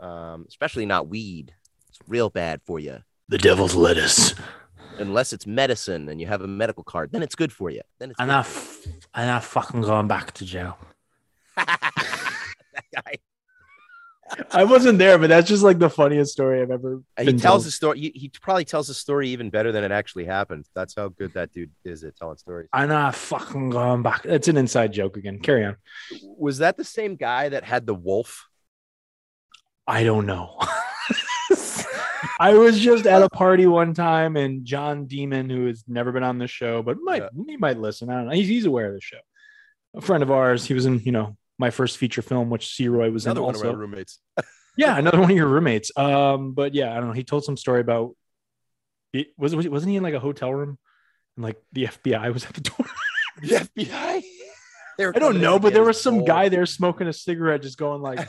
um, 0.00 0.44
especially 0.48 0.86
not 0.86 1.08
weed. 1.08 1.54
It's 1.88 1.98
real 2.08 2.30
bad 2.30 2.60
for 2.66 2.78
you. 2.80 2.98
The 3.28 3.38
devil's 3.38 3.74
lettuce. 3.74 4.34
Unless 4.98 5.32
it's 5.32 5.46
medicine 5.46 6.08
and 6.08 6.20
you 6.20 6.26
have 6.26 6.40
a 6.42 6.46
medical 6.46 6.84
card, 6.84 7.10
then 7.12 7.22
it's 7.22 7.34
good 7.34 7.52
for 7.52 7.70
you. 7.70 7.80
Then 7.98 8.10
it's 8.10 8.20
I'm 8.20 8.26
good 8.28 8.32
not, 8.32 8.46
for 8.46 8.88
f- 8.90 9.08
I'm 9.14 9.40
fucking 9.40 9.80
going 9.82 10.08
back 10.08 10.32
to 10.32 10.44
jail. 10.44 10.76
you. 14.38 14.44
that 14.44 14.50
guy. 14.50 14.60
I 14.60 14.64
wasn't 14.64 14.98
there, 14.98 15.18
but 15.18 15.28
that's 15.28 15.48
just 15.48 15.62
like 15.62 15.78
the 15.78 15.90
funniest 15.90 16.32
story 16.32 16.60
I've 16.60 16.70
ever. 16.70 17.02
He 17.18 17.26
tells 17.26 17.40
told. 17.40 17.64
the 17.64 17.70
story. 17.70 18.00
He, 18.00 18.12
he 18.14 18.28
probably 18.28 18.64
tells 18.64 18.88
the 18.88 18.94
story 18.94 19.30
even 19.30 19.50
better 19.50 19.72
than 19.72 19.84
it 19.84 19.90
actually 19.92 20.24
happened. 20.24 20.66
That's 20.74 20.94
how 20.94 21.08
good 21.08 21.34
that 21.34 21.52
dude 21.52 21.70
is 21.84 22.04
at 22.04 22.16
telling 22.16 22.36
stories. 22.36 22.68
I'm 22.72 22.88
not 22.88 23.14
fucking 23.14 23.70
going 23.70 24.02
back. 24.02 24.22
That's 24.22 24.48
an 24.48 24.56
inside 24.56 24.92
joke 24.92 25.16
again. 25.16 25.40
Carry 25.40 25.64
on. 25.64 25.76
Was 26.22 26.58
that 26.58 26.76
the 26.76 26.84
same 26.84 27.16
guy 27.16 27.48
that 27.48 27.64
had 27.64 27.86
the 27.86 27.94
wolf? 27.94 28.48
I 29.86 30.04
don't 30.04 30.26
know. 30.26 30.58
I 32.40 32.54
was 32.54 32.80
just 32.80 33.06
at 33.06 33.22
a 33.22 33.28
party 33.28 33.66
one 33.66 33.94
time, 33.94 34.36
and 34.36 34.64
John 34.64 35.06
Demon, 35.06 35.48
who 35.48 35.66
has 35.66 35.84
never 35.86 36.10
been 36.10 36.22
on 36.22 36.38
the 36.38 36.46
show, 36.48 36.82
but 36.82 36.96
might 37.02 37.22
he 37.46 37.56
might 37.56 37.78
listen. 37.78 38.10
I 38.10 38.14
don't 38.16 38.26
know. 38.26 38.34
He's, 38.34 38.48
he's 38.48 38.66
aware 38.66 38.88
of 38.88 38.94
the 38.94 39.00
show. 39.00 39.18
A 39.94 40.00
friend 40.00 40.22
of 40.22 40.30
ours. 40.30 40.64
He 40.64 40.74
was 40.74 40.86
in, 40.86 41.00
you 41.00 41.12
know, 41.12 41.36
my 41.58 41.70
first 41.70 41.98
feature 41.98 42.22
film, 42.22 42.50
which 42.50 42.74
C. 42.74 42.88
Roy 42.88 43.10
was 43.10 43.26
Another 43.26 43.40
in 43.40 43.44
one 43.46 43.54
also. 43.54 43.68
of 43.68 43.74
my 43.74 43.80
roommates. 43.80 44.18
Yeah, 44.76 44.98
another 44.98 45.20
one 45.20 45.30
of 45.30 45.36
your 45.36 45.46
roommates. 45.46 45.96
Um, 45.96 46.52
but 46.52 46.74
yeah, 46.74 46.90
I 46.90 46.96
don't 46.96 47.06
know. 47.06 47.12
He 47.12 47.22
told 47.22 47.44
some 47.44 47.56
story 47.56 47.80
about 47.80 48.16
it 49.12 49.28
was 49.38 49.54
was 49.54 49.68
wasn't 49.68 49.90
he 49.90 49.96
in 49.96 50.02
like 50.02 50.14
a 50.14 50.18
hotel 50.18 50.52
room 50.52 50.78
and 51.36 51.44
like 51.44 51.62
the 51.72 51.84
FBI 51.84 52.32
was 52.34 52.44
at 52.44 52.54
the 52.54 52.60
door. 52.60 52.84
The 53.40 53.48
FBI. 53.76 54.22
I 55.14 55.18
don't 55.18 55.40
know, 55.40 55.58
but 55.60 55.72
there 55.72 55.84
was 55.84 56.00
some 56.02 56.24
guy 56.24 56.48
there 56.48 56.66
smoking 56.66 57.06
a 57.06 57.12
cigarette, 57.12 57.62
just 57.62 57.78
going 57.78 58.00
like, 58.02 58.28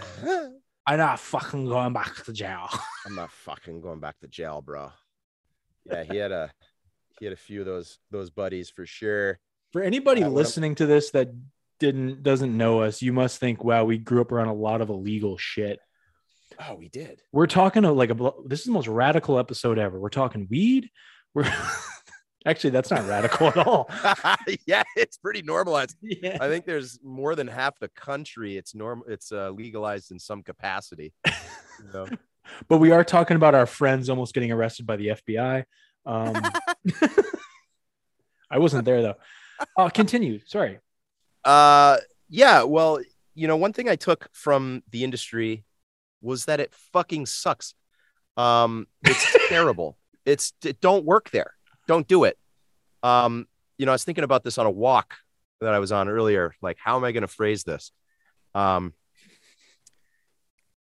"I'm 0.85 0.97
not 0.97 1.19
fucking 1.19 1.65
going 1.65 1.93
back 1.93 2.23
to 2.25 2.33
jail." 2.33 2.69
I'm 3.07 3.15
not 3.15 3.31
fucking 3.31 3.81
going 3.81 3.99
back 3.99 4.19
to 4.19 4.27
jail, 4.27 4.61
bro. 4.61 4.91
Yeah, 5.85 6.03
he 6.03 6.17
had 6.17 6.31
a 6.31 6.51
he 7.19 7.25
had 7.25 7.33
a 7.33 7.37
few 7.37 7.59
of 7.61 7.65
those 7.65 7.97
those 8.11 8.29
buddies 8.29 8.69
for 8.69 8.85
sure. 8.85 9.39
For 9.73 9.81
anybody 9.81 10.23
Uh, 10.23 10.29
listening 10.29 10.75
to 10.75 10.85
this 10.85 11.11
that 11.11 11.29
didn't 11.79 12.23
doesn't 12.23 12.55
know 12.55 12.81
us, 12.81 13.01
you 13.01 13.13
must 13.13 13.39
think, 13.39 13.63
"Wow, 13.63 13.85
we 13.85 13.97
grew 13.97 14.21
up 14.21 14.31
around 14.31 14.47
a 14.47 14.53
lot 14.53 14.81
of 14.81 14.89
illegal 14.89 15.37
shit." 15.37 15.79
Oh, 16.59 16.75
we 16.75 16.89
did. 16.89 17.21
We're 17.31 17.47
talking 17.47 17.85
of 17.85 17.95
like 17.95 18.11
a 18.11 18.31
this 18.45 18.59
is 18.59 18.65
the 18.65 18.71
most 18.71 18.87
radical 18.87 19.39
episode 19.39 19.77
ever. 19.77 19.99
We're 19.99 20.09
talking 20.09 20.47
weed. 20.49 20.89
We're 21.33 21.51
actually 22.45 22.69
that's 22.69 22.91
not 22.91 23.07
radical 23.07 23.47
at 23.47 23.57
all. 23.57 23.89
yeah, 24.67 24.83
it's 24.95 25.17
pretty 25.17 25.41
normalized. 25.41 25.95
Yeah. 26.01 26.37
I 26.39 26.47
think 26.47 26.65
there's 26.65 26.99
more 27.03 27.35
than 27.35 27.47
half 27.47 27.77
the 27.79 27.89
country. 27.89 28.57
It's 28.57 28.73
norm. 28.73 29.03
It's 29.07 29.31
uh, 29.31 29.49
legalized 29.49 30.11
in 30.11 30.19
some 30.19 30.43
capacity. 30.43 31.13
Know? 31.93 32.07
but 32.67 32.77
we 32.77 32.91
are 32.91 33.03
talking 33.03 33.35
about 33.35 33.55
our 33.55 33.65
friends 33.65 34.09
almost 34.09 34.33
getting 34.33 34.51
arrested 34.51 34.85
by 34.85 34.95
the 34.95 35.07
FBI. 35.07 35.65
Um, 36.05 36.41
I 38.49 38.59
wasn't 38.59 38.85
there 38.85 39.01
though. 39.01 39.15
Uh, 39.77 39.89
continue. 39.89 40.39
Sorry. 40.45 40.79
Uh, 41.45 41.97
yeah. 42.27 42.63
Well, 42.63 42.99
you 43.35 43.47
know, 43.47 43.55
one 43.55 43.71
thing 43.71 43.87
I 43.87 43.95
took 43.95 44.29
from 44.33 44.83
the 44.89 45.03
industry 45.03 45.63
was 46.21 46.45
that 46.45 46.59
it 46.59 46.73
fucking 46.91 47.27
sucks. 47.27 47.75
Um, 48.35 48.87
it's 49.03 49.35
terrible. 49.49 49.97
It's 50.25 50.53
it 50.63 50.81
don't 50.81 51.05
work 51.05 51.29
there. 51.29 51.53
Don't 51.87 52.07
do 52.07 52.23
it. 52.23 52.37
Um, 53.03 53.47
you 53.77 53.85
know, 53.85 53.91
I 53.91 53.95
was 53.95 54.03
thinking 54.03 54.23
about 54.23 54.43
this 54.43 54.57
on 54.57 54.65
a 54.65 54.71
walk 54.71 55.15
that 55.61 55.73
I 55.73 55.79
was 55.79 55.91
on 55.91 56.09
earlier. 56.09 56.55
Like, 56.61 56.77
how 56.83 56.97
am 56.97 57.03
I 57.03 57.11
going 57.11 57.21
to 57.21 57.27
phrase 57.27 57.63
this? 57.63 57.91
Um, 58.55 58.93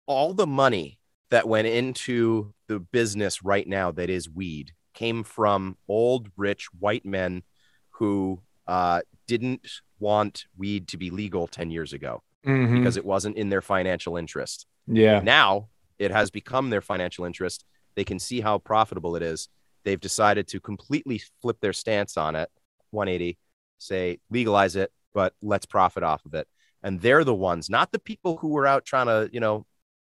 all 0.05 0.33
the 0.33 0.47
money 0.47 0.99
that 1.29 1.47
went 1.47 1.67
into 1.67 2.53
the 2.67 2.79
business 2.79 3.43
right 3.43 3.67
now 3.67 3.91
that 3.91 4.09
is 4.09 4.29
weed 4.29 4.73
came 4.93 5.23
from 5.23 5.77
old 5.87 6.27
rich 6.35 6.67
white 6.77 7.05
men 7.05 7.43
who 7.91 8.41
uh, 8.71 9.01
didn't 9.27 9.67
want 9.99 10.45
weed 10.57 10.87
to 10.87 10.97
be 10.97 11.09
legal 11.09 11.45
10 11.47 11.69
years 11.71 11.91
ago 11.93 12.13
Mhm. 12.45 12.77
because 12.77 12.95
it 12.97 13.05
wasn't 13.05 13.35
in 13.37 13.49
their 13.49 13.61
financial 13.61 14.15
interest. 14.17 14.65
yeah. 14.87 15.19
Now 15.19 15.69
it 15.99 16.09
has 16.11 16.31
become 16.31 16.69
their 16.69 16.81
financial 16.81 17.23
interest. 17.25 17.65
They 17.95 18.03
can 18.05 18.17
see 18.27 18.39
how 18.41 18.57
profitable 18.59 19.15
it 19.17 19.21
is. 19.33 19.49
They've 19.83 19.99
decided 20.09 20.47
to 20.49 20.59
completely 20.59 21.21
flip 21.41 21.57
their 21.59 21.73
stance 21.73 22.17
on 22.17 22.35
it 22.35 22.49
180, 22.91 23.37
say 23.77 24.19
legalize 24.29 24.75
it, 24.75 24.91
but 25.13 25.33
let's 25.41 25.65
profit 25.65 26.03
off 26.03 26.25
of 26.25 26.33
it. 26.33 26.47
And 26.83 26.99
they're 27.01 27.23
the 27.23 27.35
ones, 27.51 27.69
not 27.69 27.91
the 27.91 27.99
people 27.99 28.37
who 28.37 28.49
were 28.49 28.65
out 28.67 28.85
trying 28.85 29.07
to, 29.07 29.29
you 29.33 29.39
know, 29.39 29.65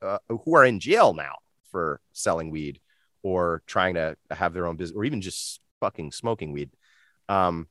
uh, 0.01 0.20
who 0.43 0.55
are 0.55 0.66
in 0.66 0.80
jail 0.80 1.14
now 1.14 1.36
for 1.72 2.01
selling 2.12 2.49
weed 2.51 2.80
or 3.24 3.62
trying 3.68 3.93
to 3.95 4.18
have 4.32 4.53
their 4.53 4.68
own 4.68 4.76
business 4.78 4.97
or 4.97 5.05
even 5.05 5.22
just 5.22 5.62
fucking 5.80 6.12
smoking 6.12 6.51
weed. 6.51 6.70
Um, 7.30 7.68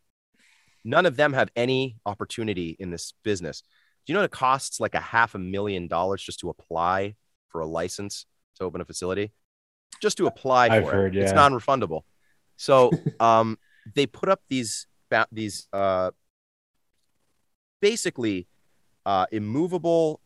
none 0.87 1.05
of 1.05 1.17
them 1.17 1.33
have 1.33 1.51
any 1.57 1.97
opportunity 2.07 2.77
in 2.79 2.91
this 2.91 3.13
business. 3.25 3.63
Do 4.07 4.13
you 4.13 4.19
know 4.19 4.25
it 4.25 4.31
costs 4.31 4.79
like 4.79 4.95
a 4.95 5.01
half 5.01 5.35
a 5.35 5.39
million 5.39 5.89
dollars 5.89 6.23
just 6.23 6.39
to 6.41 6.49
apply 6.49 7.17
for 7.49 7.61
a 7.61 7.67
license 7.67 8.25
to 8.55 8.65
open 8.65 8.81
a 8.81 8.85
facility? 8.85 9.33
Just 10.01 10.17
to 10.19 10.27
apply 10.27 10.69
for 10.69 10.75
I've 10.75 10.83
it. 10.85 10.93
heard, 10.93 11.17
It's 11.17 11.33
yeah. 11.33 11.35
non-refundable. 11.35 12.03
So 12.57 12.93
um, 13.21 13.59
they 13.95 14.07
put 14.07 14.29
up 14.29 14.41
these 14.49 14.87
these 15.33 15.69
uh, 15.73 16.11
basically 17.81 18.47
uh, 19.05 19.27
immovable, 19.33 20.21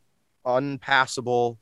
unpassable, 0.45 1.59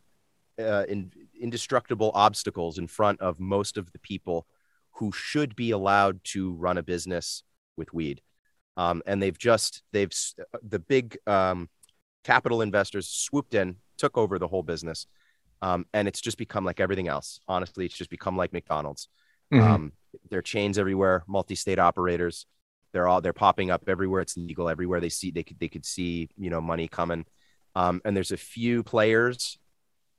uh, 0.58 0.84
in, 0.88 1.12
indestructible 1.40 2.10
obstacles 2.14 2.78
in 2.78 2.86
front 2.86 3.20
of 3.20 3.38
most 3.38 3.76
of 3.76 3.92
the 3.92 3.98
people 4.00 4.46
who 4.92 5.12
should 5.12 5.54
be 5.54 5.70
allowed 5.70 6.22
to 6.24 6.52
run 6.54 6.78
a 6.78 6.82
business 6.82 7.44
with 7.76 7.92
weed. 7.94 8.20
Um, 8.78 9.02
and 9.06 9.20
they've 9.20 9.36
just 9.36 9.82
they've 9.92 10.12
the 10.62 10.78
big 10.78 11.18
um, 11.26 11.68
capital 12.22 12.62
investors 12.62 13.08
swooped 13.08 13.54
in, 13.54 13.76
took 13.98 14.16
over 14.16 14.38
the 14.38 14.46
whole 14.46 14.62
business, 14.62 15.06
um, 15.60 15.84
and 15.92 16.06
it's 16.06 16.20
just 16.20 16.38
become 16.38 16.64
like 16.64 16.78
everything 16.78 17.08
else. 17.08 17.40
Honestly, 17.48 17.84
it's 17.84 17.96
just 17.96 18.08
become 18.08 18.36
like 18.36 18.52
McDonald's. 18.52 19.08
Mhm. 19.52 19.60
Um, 19.60 19.92
there 20.30 20.38
are 20.38 20.42
chains 20.42 20.78
everywhere, 20.78 21.24
multi-state 21.26 21.80
operators. 21.80 22.46
They're 22.92 23.08
all 23.08 23.20
they're 23.20 23.32
popping 23.32 23.70
up 23.70 23.82
everywhere. 23.88 24.20
It's 24.20 24.36
legal 24.36 24.68
everywhere. 24.68 25.00
They 25.00 25.08
see 25.08 25.32
they 25.32 25.42
could 25.42 25.58
they 25.58 25.68
could 25.68 25.84
see 25.84 26.28
you 26.38 26.48
know 26.48 26.60
money 26.60 26.86
coming, 26.86 27.26
um, 27.74 28.00
and 28.04 28.16
there's 28.16 28.32
a 28.32 28.36
few 28.36 28.84
players 28.84 29.58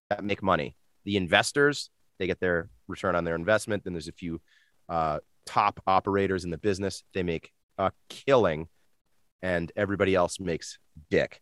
that 0.10 0.24
make 0.24 0.44
money. 0.44 0.76
The 1.06 1.16
investors 1.16 1.90
they 2.18 2.28
get 2.28 2.42
their 2.42 2.70
return 2.88 3.16
on 3.16 3.24
their 3.24 3.36
investment. 3.36 3.86
Then 3.86 3.94
there's 3.94 4.10
a 4.10 4.14
few 4.14 4.42
uh, 4.90 5.20
top 5.46 5.82
operators 5.88 6.44
in 6.44 6.52
the 6.52 6.58
business. 6.58 7.04
They 7.14 7.24
make 7.24 7.54
a 7.80 7.92
killing, 8.10 8.68
and 9.42 9.72
everybody 9.76 10.14
else 10.14 10.40
makes 10.40 10.78
dick. 11.10 11.42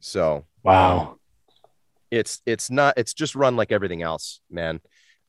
So 0.00 0.44
wow. 0.62 1.16
it's 2.10 2.42
it's 2.44 2.70
not 2.70 2.94
it's 2.96 3.14
just 3.14 3.34
run 3.34 3.56
like 3.56 3.72
everything 3.72 4.02
else 4.02 4.40
man 4.50 4.80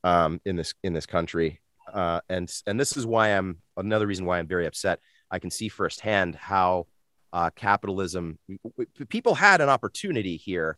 um 0.04 0.41
in 0.46 0.56
this 0.56 0.74
in 0.84 0.94
this 0.94 1.06
country 1.06 1.62
uh 1.94 2.20
and 2.28 2.52
and 2.68 2.80
this 2.80 2.98
is 2.98 3.06
why 3.06 3.30
i'm 3.30 3.60
another 3.78 4.08
reason 4.08 4.26
why 4.26 4.39
i'm 4.39 4.48
very 4.48 4.66
upset 4.66 5.00
i 5.32 5.39
can 5.39 5.52
see 5.52 5.70
firsthand 5.70 6.36
how 6.36 6.88
uh 7.32 7.50
capitalism 7.56 8.38
w- 8.64 8.89
people 9.08 9.36
had 9.36 9.62
an 9.62 9.70
opportunity 9.70 10.36
here 10.36 10.78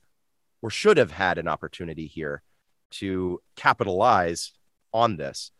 or 0.61 0.69
should 0.69 0.97
have 0.97 1.11
had 1.11 1.37
an 1.37 1.47
opportunity 1.47 2.05
here 2.05 2.43
to 2.91 3.41
capitalize 3.55 4.51
on 4.93 5.17
this 5.17 5.51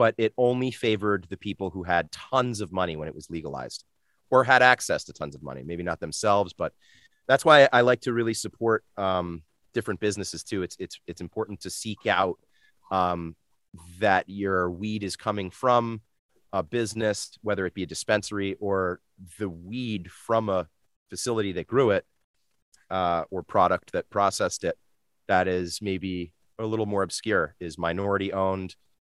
but 0.00 0.14
it 0.16 0.32
only 0.36 0.70
favored 0.70 1.26
the 1.28 1.36
people 1.36 1.68
who 1.70 1.82
had 1.82 2.10
tons 2.10 2.60
of 2.60 2.72
money 2.72 2.96
when 2.96 3.08
it 3.08 3.14
was 3.14 3.30
legalized 3.30 3.84
or 4.30 4.44
had 4.44 4.62
access 4.62 5.04
to 5.04 5.12
tons 5.12 5.34
of 5.34 5.42
money 5.42 5.62
maybe 5.62 5.82
not 5.82 6.00
themselves 6.00 6.52
but 6.52 6.72
that's 7.30 7.44
why 7.44 7.68
I 7.72 7.82
like 7.82 8.00
to 8.02 8.12
really 8.12 8.34
support 8.34 8.82
um, 8.96 9.42
different 9.72 10.00
businesses 10.00 10.42
too. 10.42 10.64
It's 10.64 10.76
it's 10.80 10.98
it's 11.06 11.20
important 11.20 11.60
to 11.60 11.70
seek 11.70 12.06
out 12.08 12.40
um, 12.90 13.36
that 14.00 14.24
your 14.28 14.68
weed 14.68 15.04
is 15.04 15.14
coming 15.14 15.50
from 15.50 16.00
a 16.52 16.64
business, 16.64 17.38
whether 17.42 17.66
it 17.66 17.74
be 17.74 17.84
a 17.84 17.86
dispensary 17.86 18.56
or 18.58 19.00
the 19.38 19.48
weed 19.48 20.10
from 20.10 20.48
a 20.48 20.66
facility 21.08 21.52
that 21.52 21.68
grew 21.68 21.90
it 21.90 22.04
uh, 22.90 23.22
or 23.30 23.44
product 23.44 23.92
that 23.92 24.10
processed 24.10 24.64
it. 24.64 24.76
That 25.28 25.46
is 25.46 25.80
maybe 25.80 26.32
a 26.58 26.66
little 26.66 26.86
more 26.86 27.04
obscure. 27.04 27.54
Is 27.60 27.78
minority 27.78 28.32
owned? 28.32 28.74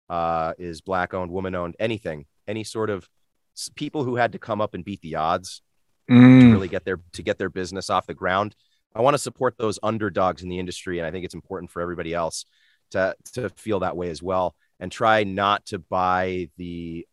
Uh, 0.09 0.53
is 0.59 0.81
black 0.81 1.15
owned, 1.15 1.31
woman 1.31 1.55
owned? 1.55 1.77
Anything? 1.79 2.27
Any 2.47 2.65
sort 2.65 2.91
of 2.91 3.09
people 3.75 4.05
who 4.05 4.17
had 4.17 4.33
to 4.33 4.39
come 4.39 4.61
up 4.61 4.75
and 4.75 4.85
beat 4.85 5.01
the 5.01 5.17
odds 5.17 5.63
to 6.09 6.15
Mm. 6.15 6.53
really 6.53 6.69
get 6.69 6.85
their 6.85 6.99
to 7.13 7.23
get 7.23 7.39
their 7.39 7.49
business 7.49 7.89
off 7.89 8.07
the 8.07 8.13
ground. 8.15 8.55
I 8.95 9.01
want 9.01 9.15
to 9.15 9.19
support 9.19 9.57
those 9.57 9.79
underdogs 9.83 10.43
in 10.43 10.51
the 10.51 10.59
industry, 10.59 10.99
and 10.99 11.07
I 11.07 11.11
think 11.11 11.25
it's 11.25 11.35
important 11.35 11.71
for 11.71 11.81
everybody 11.81 12.13
else 12.13 12.45
to 12.91 13.17
to 13.33 13.49
feel 13.49 13.81
that 13.81 13.97
way 13.97 14.11
as 14.11 14.23
well, 14.23 14.55
and 14.79 14.93
try 14.93 15.25
not 15.25 15.65
to 15.67 15.79
buy 15.79 16.51
the 16.59 17.07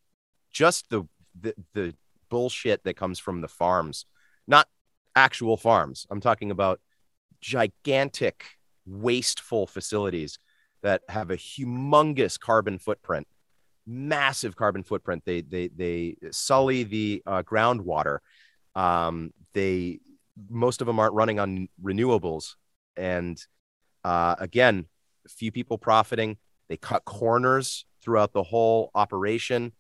just 0.52 0.90
the 0.90 1.04
the, 1.40 1.54
the 1.74 1.96
bullshit 2.30 2.84
that 2.84 2.98
comes 2.98 3.18
from 3.20 3.40
the 3.40 3.48
farms, 3.48 4.06
not 4.48 4.68
actual 5.16 5.56
farms. 5.56 6.06
I'm 6.10 6.20
talking 6.20 6.52
about 6.52 6.82
gigantic 7.40 8.46
wasteful 8.86 9.68
facilities 9.68 10.38
that 10.84 11.02
have 11.10 11.32
a 11.32 11.38
humongous 11.38 12.40
carbon 12.40 12.80
footprint, 12.80 13.28
massive 13.86 14.56
carbon 14.56 14.84
footprint. 14.84 15.24
They 15.26 15.42
they 15.42 15.68
they 15.70 16.16
sully 16.32 16.84
the 16.84 17.24
uh, 17.26 17.44
groundwater. 17.44 18.20
Um, 18.76 19.32
they 19.54 20.00
most 20.50 20.82
of 20.82 20.88
them 20.88 21.00
aren't 21.00 21.14
running 21.14 21.40
on 21.40 21.68
renewables, 21.84 22.56
and 22.96 23.40
uh, 24.04 24.36
again, 24.40 24.88
few 25.28 25.52
people 25.52 25.78
profiting. 25.78 26.38
They 26.70 26.78
cut 26.78 27.06
corners 27.06 27.86
throughout 28.02 28.34
the 28.34 28.44
whole 28.44 28.92
operation. 28.96 29.74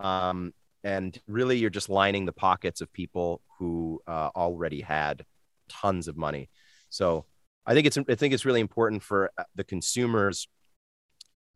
Um, 0.00 0.52
and 0.82 1.18
really, 1.26 1.56
you're 1.56 1.70
just 1.70 1.88
lining 1.88 2.26
the 2.26 2.32
pockets 2.32 2.80
of 2.80 2.92
people 2.92 3.40
who 3.58 4.02
uh, 4.06 4.28
already 4.36 4.82
had 4.82 5.24
tons 5.68 6.08
of 6.08 6.16
money. 6.16 6.50
So 6.90 7.24
I 7.66 7.74
think 7.74 7.86
it's 7.86 7.98
I 7.98 8.14
think 8.14 8.34
it's 8.34 8.44
really 8.44 8.60
important 8.60 9.02
for 9.02 9.30
uh, 9.38 9.44
the 9.54 9.64
consumers 9.64 10.48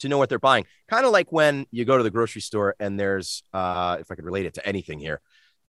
to 0.01 0.09
know 0.09 0.19
what 0.19 0.29
they're 0.29 0.39
buying. 0.39 0.65
Kind 0.89 1.07
of 1.07 1.13
like 1.13 1.33
when 1.33 1.67
you 1.71 1.85
go 1.85 1.97
to 1.97 2.03
the 2.03 2.11
grocery 2.11 2.41
store 2.41 2.75
and 2.79 2.99
there's, 2.99 3.43
uh, 3.53 3.97
if 4.01 4.11
I 4.11 4.15
could 4.15 4.25
relate 4.25 4.47
it 4.47 4.55
to 4.55 4.67
anything 4.67 4.99
here, 5.01 5.21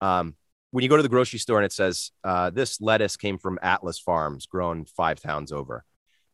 um, 0.01 0.35
when 0.73 0.83
you 0.83 0.89
go 0.89 0.97
to 0.97 1.03
the 1.03 1.09
grocery 1.09 1.39
store 1.39 1.59
and 1.59 1.65
it 1.65 1.73
says 1.73 2.11
uh, 2.25 2.51
this 2.51 2.81
lettuce 2.81 3.17
came 3.17 3.39
from 3.39 3.59
Atlas 3.63 3.99
Farms, 3.99 4.47
grown 4.47 4.85
five 4.85 5.21
towns 5.21 5.53
over, 5.53 5.85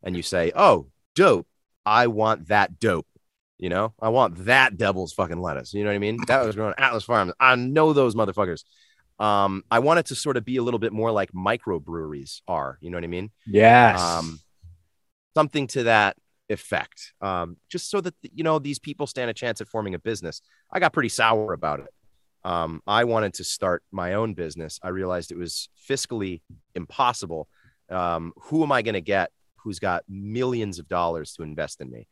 and 0.01 0.17
you 0.17 0.23
say, 0.23 0.51
"Oh, 0.55 0.87
dope! 1.15 1.47
I 1.85 2.07
want 2.07 2.47
that 2.47 2.79
dope." 2.79 3.07
You 3.57 3.69
know, 3.69 3.93
I 4.01 4.09
want 4.09 4.45
that 4.45 4.75
devil's 4.75 5.13
fucking 5.13 5.39
lettuce. 5.39 5.73
You 5.73 5.83
know 5.83 5.91
what 5.91 5.95
I 5.95 5.99
mean? 5.99 6.17
That 6.27 6.45
was 6.45 6.55
grown 6.55 6.73
Atlas 6.77 7.05
Farms. 7.05 7.31
I 7.39 7.55
know 7.55 7.93
those 7.93 8.15
motherfuckers. 8.15 8.63
Um, 9.23 9.63
I 9.71 9.79
want 9.79 9.99
it 9.99 10.07
to 10.07 10.15
sort 10.15 10.35
of 10.35 10.43
be 10.43 10.57
a 10.57 10.63
little 10.63 10.81
bit 10.81 10.91
more 10.91 11.09
like 11.09 11.31
microbreweries 11.31 12.41
are. 12.45 12.77
You 12.81 12.89
know 12.89 12.97
what 12.97 13.05
I 13.05 13.07
mean? 13.07 13.31
Yes. 13.47 14.01
Um, 14.01 14.39
something 15.33 15.67
to 15.67 15.83
that 15.83 16.17
effect. 16.49 17.13
Um, 17.21 17.55
just 17.69 17.89
so 17.89 18.01
that 18.01 18.15
you 18.21 18.43
know 18.43 18.59
these 18.59 18.79
people 18.79 19.07
stand 19.07 19.29
a 19.29 19.33
chance 19.33 19.61
at 19.61 19.69
forming 19.69 19.95
a 19.95 19.99
business. 19.99 20.41
I 20.73 20.79
got 20.79 20.91
pretty 20.91 21.07
sour 21.07 21.53
about 21.53 21.79
it. 21.79 21.87
Um, 22.43 22.81
I 22.85 23.05
wanted 23.05 23.35
to 23.35 23.45
start 23.45 23.83
my 23.93 24.15
own 24.15 24.33
business. 24.33 24.77
I 24.83 24.89
realized 24.89 25.31
it 25.31 25.37
was 25.37 25.69
fiscally 25.89 26.41
impossible. 26.75 27.47
Um, 27.89 28.33
who 28.35 28.61
am 28.63 28.73
I 28.73 28.81
going 28.81 28.95
to 28.95 29.01
get 29.01 29.31
who's 29.55 29.79
got 29.79 30.03
millions 30.09 30.79
of 30.79 30.89
dollars 30.89 31.31
to 31.35 31.43
invest 31.43 31.79
in 31.79 31.89
me? 31.89 32.09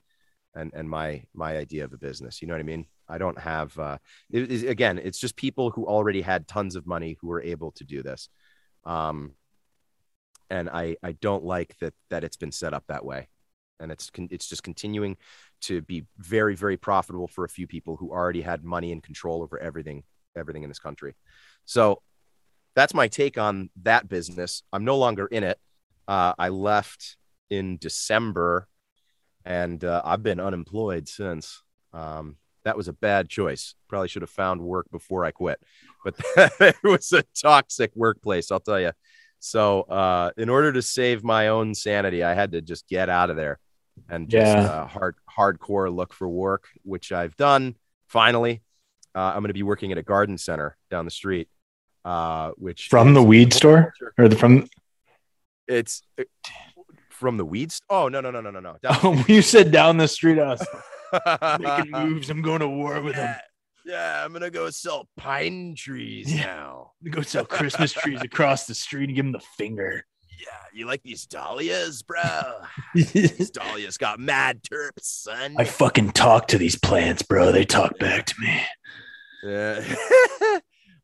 And 0.55 0.71
and 0.73 0.89
my 0.89 1.23
my 1.33 1.57
idea 1.57 1.83
of 1.83 1.91
a 1.91 1.97
business. 1.97 2.41
You 2.41 2.47
know 2.47 2.53
what 2.53 2.61
I 2.61 2.63
mean? 2.63 2.85
I 3.11 3.17
don't 3.17 3.39
have. 3.39 3.77
Uh, 3.77 3.97
it, 4.31 4.51
it, 4.51 4.69
again, 4.69 4.97
it's 4.97 5.19
just 5.19 5.35
people 5.35 5.69
who 5.71 5.85
already 5.85 6.21
had 6.21 6.47
tons 6.47 6.75
of 6.75 6.87
money 6.87 7.17
who 7.21 7.27
were 7.27 7.41
able 7.41 7.71
to 7.73 7.83
do 7.83 8.01
this. 8.01 8.29
Um, 8.85 9.33
and 10.49 10.69
I 10.69 10.97
I 11.03 11.13
don't 11.13 11.43
like 11.43 11.77
that 11.79 11.93
that 12.09 12.23
it's 12.23 12.37
been 12.37 12.51
set 12.51 12.73
up 12.73 12.85
that 12.87 13.05
way 13.05 13.27
and 13.81 13.91
it's 13.91 14.09
it's 14.29 14.47
just 14.47 14.63
continuing 14.63 15.17
to 15.61 15.81
be 15.81 16.05
very 16.17 16.55
very 16.55 16.77
profitable 16.77 17.27
for 17.27 17.43
a 17.43 17.49
few 17.49 17.67
people 17.67 17.97
who 17.97 18.11
already 18.11 18.41
had 18.41 18.63
money 18.63 18.91
and 18.91 19.03
control 19.03 19.41
over 19.41 19.59
everything 19.59 20.03
everything 20.35 20.63
in 20.63 20.69
this 20.69 20.79
country 20.79 21.15
so 21.65 22.01
that's 22.75 22.93
my 22.93 23.07
take 23.07 23.37
on 23.37 23.69
that 23.83 24.07
business 24.07 24.63
i'm 24.71 24.85
no 24.85 24.97
longer 24.97 25.25
in 25.25 25.43
it 25.43 25.59
uh, 26.07 26.33
i 26.37 26.49
left 26.49 27.17
in 27.49 27.77
december 27.77 28.67
and 29.43 29.83
uh, 29.83 30.01
i've 30.05 30.23
been 30.23 30.39
unemployed 30.39 31.07
since 31.07 31.63
um, 31.93 32.37
that 32.63 32.77
was 32.77 32.87
a 32.87 32.93
bad 32.93 33.29
choice 33.29 33.75
probably 33.87 34.07
should 34.07 34.21
have 34.21 34.29
found 34.29 34.61
work 34.61 34.85
before 34.91 35.25
i 35.25 35.31
quit 35.31 35.59
but 36.03 36.15
it 36.59 36.75
was 36.83 37.11
a 37.13 37.23
toxic 37.41 37.91
workplace 37.95 38.51
i'll 38.51 38.59
tell 38.59 38.79
you 38.79 38.91
so 39.39 39.81
uh, 39.83 40.29
in 40.37 40.49
order 40.49 40.71
to 40.71 40.81
save 40.81 41.23
my 41.23 41.47
own 41.47 41.73
sanity 41.73 42.23
i 42.23 42.33
had 42.33 42.51
to 42.51 42.61
just 42.61 42.87
get 42.87 43.09
out 43.09 43.29
of 43.29 43.35
there 43.35 43.59
and 44.09 44.29
just 44.29 44.55
Yeah. 44.55 44.63
uh, 44.63 44.87
hard 44.87 45.15
hardcore 45.29 45.93
look 45.93 46.13
for 46.13 46.27
work, 46.29 46.67
which 46.83 47.11
I've 47.11 47.35
done 47.35 47.75
finally. 48.07 48.61
Uh, 49.13 49.19
I'm 49.19 49.39
going 49.41 49.49
to 49.49 49.53
be 49.53 49.63
working 49.63 49.91
at 49.91 49.97
a 49.97 50.01
garden 50.03 50.37
center 50.37 50.77
down 50.89 51.03
the 51.05 51.11
street, 51.11 51.49
uh, 52.05 52.51
which 52.55 52.87
From 52.87 53.13
the 53.13 53.21
weed 53.21 53.51
store 53.53 53.93
or 54.17 54.27
the, 54.29 54.35
from 54.37 54.67
It's 55.67 56.03
uh, 56.17 56.23
from 57.09 57.37
the 57.37 57.45
weeds. 57.45 57.81
Oh 57.89 58.07
no 58.07 58.21
no 58.21 58.31
no 58.31 58.39
no 58.41 58.49
no 58.49 58.59
no. 58.61 58.77
Down 58.81 59.25
you 59.27 59.41
said 59.41 59.71
down 59.71 59.97
the 59.97 60.07
street. 60.07 60.35
The 60.35 60.55
making 61.59 61.91
moves. 61.91 62.29
I'm 62.29 62.41
going 62.41 62.59
to 62.61 62.67
war 62.67 63.01
with 63.01 63.15
them. 63.15 63.35
yeah, 63.85 63.93
yeah, 64.17 64.23
I'm 64.25 64.31
gonna 64.33 64.49
go 64.51 64.69
sell 64.69 65.09
pine 65.17 65.75
trees 65.77 66.33
Yeah. 66.33 66.45
now. 66.45 66.91
Go 67.09 67.21
sell 67.21 67.45
Christmas 67.45 67.91
trees 67.93 68.21
across 68.21 68.65
the 68.67 68.75
street 68.75 69.05
and 69.09 69.15
give 69.15 69.25
them 69.25 69.31
the 69.31 69.39
finger. 69.57 70.05
Yeah, 70.39 70.57
you 70.73 70.85
like 70.87 71.03
these 71.03 71.25
dahlias, 71.27 72.01
bro? 72.01 72.21
these 72.95 73.51
dahlias 73.51 73.97
got 73.97 74.19
mad 74.19 74.61
terps, 74.63 75.03
son. 75.03 75.55
I 75.57 75.65
fucking 75.65 76.11
talk 76.11 76.47
to 76.49 76.57
these 76.57 76.77
plants, 76.77 77.21
bro. 77.21 77.51
They 77.51 77.65
talk 77.65 77.97
back 77.99 78.25
to 78.27 78.35
me. 78.39 78.61
Yeah. 79.43 79.83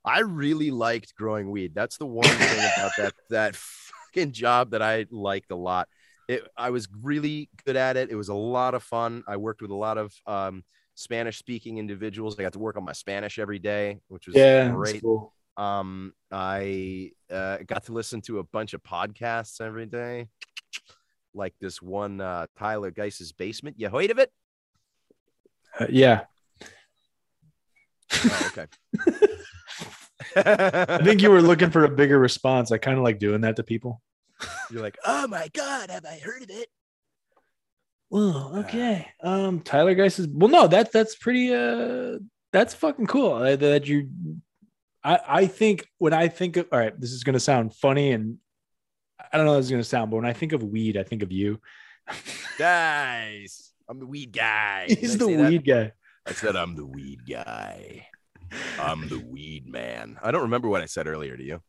I 0.06 0.20
really 0.20 0.72
liked 0.72 1.14
growing 1.16 1.52
weed. 1.52 1.74
That's 1.76 1.98
the 1.98 2.06
one 2.06 2.28
thing 2.30 2.60
about 2.78 2.92
that 2.98 3.14
that 3.30 3.56
fucking 3.56 4.32
job 4.32 4.72
that 4.72 4.82
I 4.82 5.06
liked 5.12 5.52
a 5.52 5.56
lot. 5.56 5.90
It, 6.28 6.48
I 6.58 6.70
was 6.72 6.88
really 7.02 7.50
good 7.66 7.76
at 7.78 7.96
it. 7.98 8.10
It 8.10 8.16
was 8.16 8.30
a 8.30 8.34
lot 8.34 8.74
of 8.74 8.84
fun. 8.84 9.24
I 9.28 9.38
worked 9.38 9.62
with 9.62 9.72
a 9.72 9.76
lot 9.76 9.98
of 9.98 10.14
um, 10.26 10.64
Spanish 10.96 11.38
speaking 11.38 11.78
individuals. 11.78 12.38
I 12.38 12.44
got 12.44 12.54
to 12.54 12.60
work 12.60 12.78
on 12.78 12.84
my 12.84 12.92
Spanish 12.92 13.40
every 13.40 13.60
day, 13.60 14.00
which 14.10 14.28
was 14.28 14.36
Yeah, 14.36 14.72
great. 14.72 15.02
cool. 15.02 15.34
Um, 15.56 16.14
I 16.32 17.12
uh, 17.32 17.58
got 17.66 17.86
to 17.86 17.94
listen 17.94 18.22
to 18.24 18.40
a 18.40 18.44
bunch 18.44 18.74
of 18.74 18.84
podcasts 18.84 19.62
every 19.62 19.86
day, 19.86 20.28
like 21.34 21.54
this 21.60 21.82
one 21.82 22.22
uh, 22.22 22.48
Tyler 22.58 22.92
Geiss's 22.92 23.32
basement. 23.32 23.80
You 23.80 23.90
heard 23.90 24.12
of 24.12 24.20
it? 24.20 24.32
Uh, 25.80 25.88
yeah, 25.90 26.26
Oh, 28.14 28.48
okay. 28.48 28.66
I 30.36 31.00
think 31.04 31.22
you 31.22 31.32
were 31.32 31.42
looking 31.42 31.70
for 31.70 31.84
a 31.84 31.90
bigger 31.90 32.20
response. 32.20 32.72
I 32.72 32.78
kind 32.78 32.98
of 32.98 33.04
like 33.04 33.20
doing 33.20 33.42
that 33.42 33.56
to 33.58 33.64
people. 33.64 34.02
You're 34.72 34.82
like, 34.82 34.98
oh 35.06 35.28
my 35.28 35.48
god, 35.54 35.90
have 35.90 36.06
I 36.06 36.20
heard 36.20 36.44
of 36.44 36.50
it? 36.50 36.70
Well, 38.10 38.54
okay. 38.60 39.08
Um, 39.22 39.60
Tyler 39.62 39.96
Geis 39.96 40.20
is 40.20 40.28
well. 40.28 40.50
No, 40.50 40.68
that's 40.68 40.92
that's 40.92 41.16
pretty. 41.16 41.54
Uh, 41.54 42.20
that's 42.54 42.74
fucking 42.74 43.08
cool. 43.08 43.34
Uh, 43.34 43.56
that 43.58 43.88
you, 43.88 44.10
I 45.04 45.20
I 45.28 45.48
think 45.48 45.88
when 45.98 46.14
I 46.14 46.30
think 46.30 46.58
of 46.58 46.68
all 46.72 46.80
right, 46.80 47.00
this 47.00 47.12
is 47.12 47.24
gonna 47.24 47.40
sound 47.40 47.76
funny 47.76 48.12
and 48.12 48.38
I 49.32 49.38
don't 49.38 49.46
know 49.46 49.54
how 49.54 49.58
this 49.58 49.66
is 49.66 49.72
gonna 49.72 49.84
sound, 49.84 50.12
but 50.12 50.18
when 50.18 50.26
I 50.26 50.34
think 50.34 50.54
of 50.54 50.64
weed, 50.64 50.98
I 50.98 51.04
think 51.04 51.22
of 51.22 51.32
you. 51.32 51.60
Nice. 52.60 53.74
I'm 53.90 54.00
the 54.00 54.06
weed 54.06 54.32
guy. 54.32 54.86
He's 54.90 55.18
the 55.18 55.26
say 55.26 55.36
that? 55.36 55.50
weed 55.50 55.66
guy. 55.66 55.92
I 56.26 56.32
said 56.32 56.56
I'm 56.56 56.76
the 56.76 56.86
weed 56.86 57.20
guy. 57.30 58.08
I'm 58.80 59.08
the 59.10 59.20
weed 59.20 59.68
man. 59.68 60.18
I 60.22 60.32
don't 60.32 60.44
remember 60.44 60.70
what 60.70 60.82
I 60.82 60.86
said 60.86 61.08
earlier 61.08 61.36
to 61.36 61.44
you. 61.44 61.62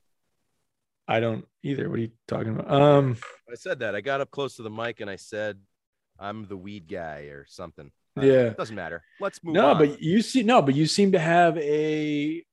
I 1.08 1.20
don't 1.20 1.46
either. 1.62 1.88
What 1.88 1.98
are 1.98 2.02
you 2.02 2.10
talking 2.28 2.58
about? 2.58 2.70
Um, 2.70 3.16
I 3.50 3.54
said 3.54 3.78
that. 3.80 3.94
I 3.94 4.02
got 4.02 4.20
up 4.20 4.30
close 4.30 4.56
to 4.56 4.62
the 4.62 4.70
mic 4.70 5.00
and 5.00 5.08
I 5.08 5.16
said 5.16 5.58
I'm 6.18 6.46
the 6.46 6.56
weed 6.56 6.86
guy 6.88 7.28
or 7.30 7.46
something. 7.48 7.90
Uh, 8.16 8.22
Yeah. 8.22 8.48
Doesn't 8.50 8.76
matter. 8.76 9.02
Let's 9.20 9.42
move 9.42 9.54
no, 9.54 9.70
on. 9.70 9.78
but 9.78 10.02
you 10.02 10.20
see, 10.20 10.42
no, 10.42 10.60
but 10.60 10.74
you 10.74 10.86
seem 10.86 11.12
to 11.12 11.18
have 11.18 11.56
a, 11.56 12.44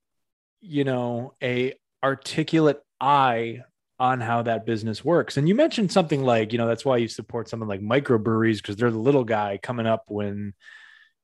you 0.61 0.83
know, 0.85 1.33
a 1.43 1.73
articulate 2.03 2.81
eye 3.01 3.63
on 3.99 4.21
how 4.21 4.41
that 4.43 4.65
business 4.65 5.03
works. 5.03 5.37
And 5.37 5.47
you 5.49 5.55
mentioned 5.55 5.91
something 5.91 6.23
like, 6.23 6.51
you 6.53 6.57
know, 6.57 6.67
that's 6.67 6.85
why 6.85 6.97
you 6.97 7.07
support 7.07 7.49
something 7.49 7.67
like 7.67 7.81
microbreweries 7.81 8.57
because 8.57 8.75
they're 8.77 8.91
the 8.91 8.97
little 8.97 9.23
guy 9.25 9.59
coming 9.61 9.85
up 9.85 10.05
when, 10.07 10.53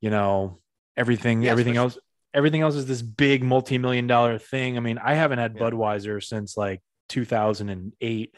you 0.01 0.09
know, 0.09 0.57
everything, 0.97 1.43
Yeah, 1.43 1.51
everything 1.51 1.77
else, 1.77 1.97
everything 2.33 2.61
else 2.61 2.75
is 2.75 2.85
this 2.87 3.01
big 3.01 3.43
multi-million 3.43 4.07
dollar 4.07 4.37
thing. 4.37 4.75
I 4.77 4.79
mean, 4.81 4.97
I 4.97 5.13
haven't 5.15 5.39
had 5.39 5.55
Yeah. 5.55 5.61
Budweiser 5.61 6.23
since 6.23 6.57
like 6.57 6.81
2008 7.11 8.35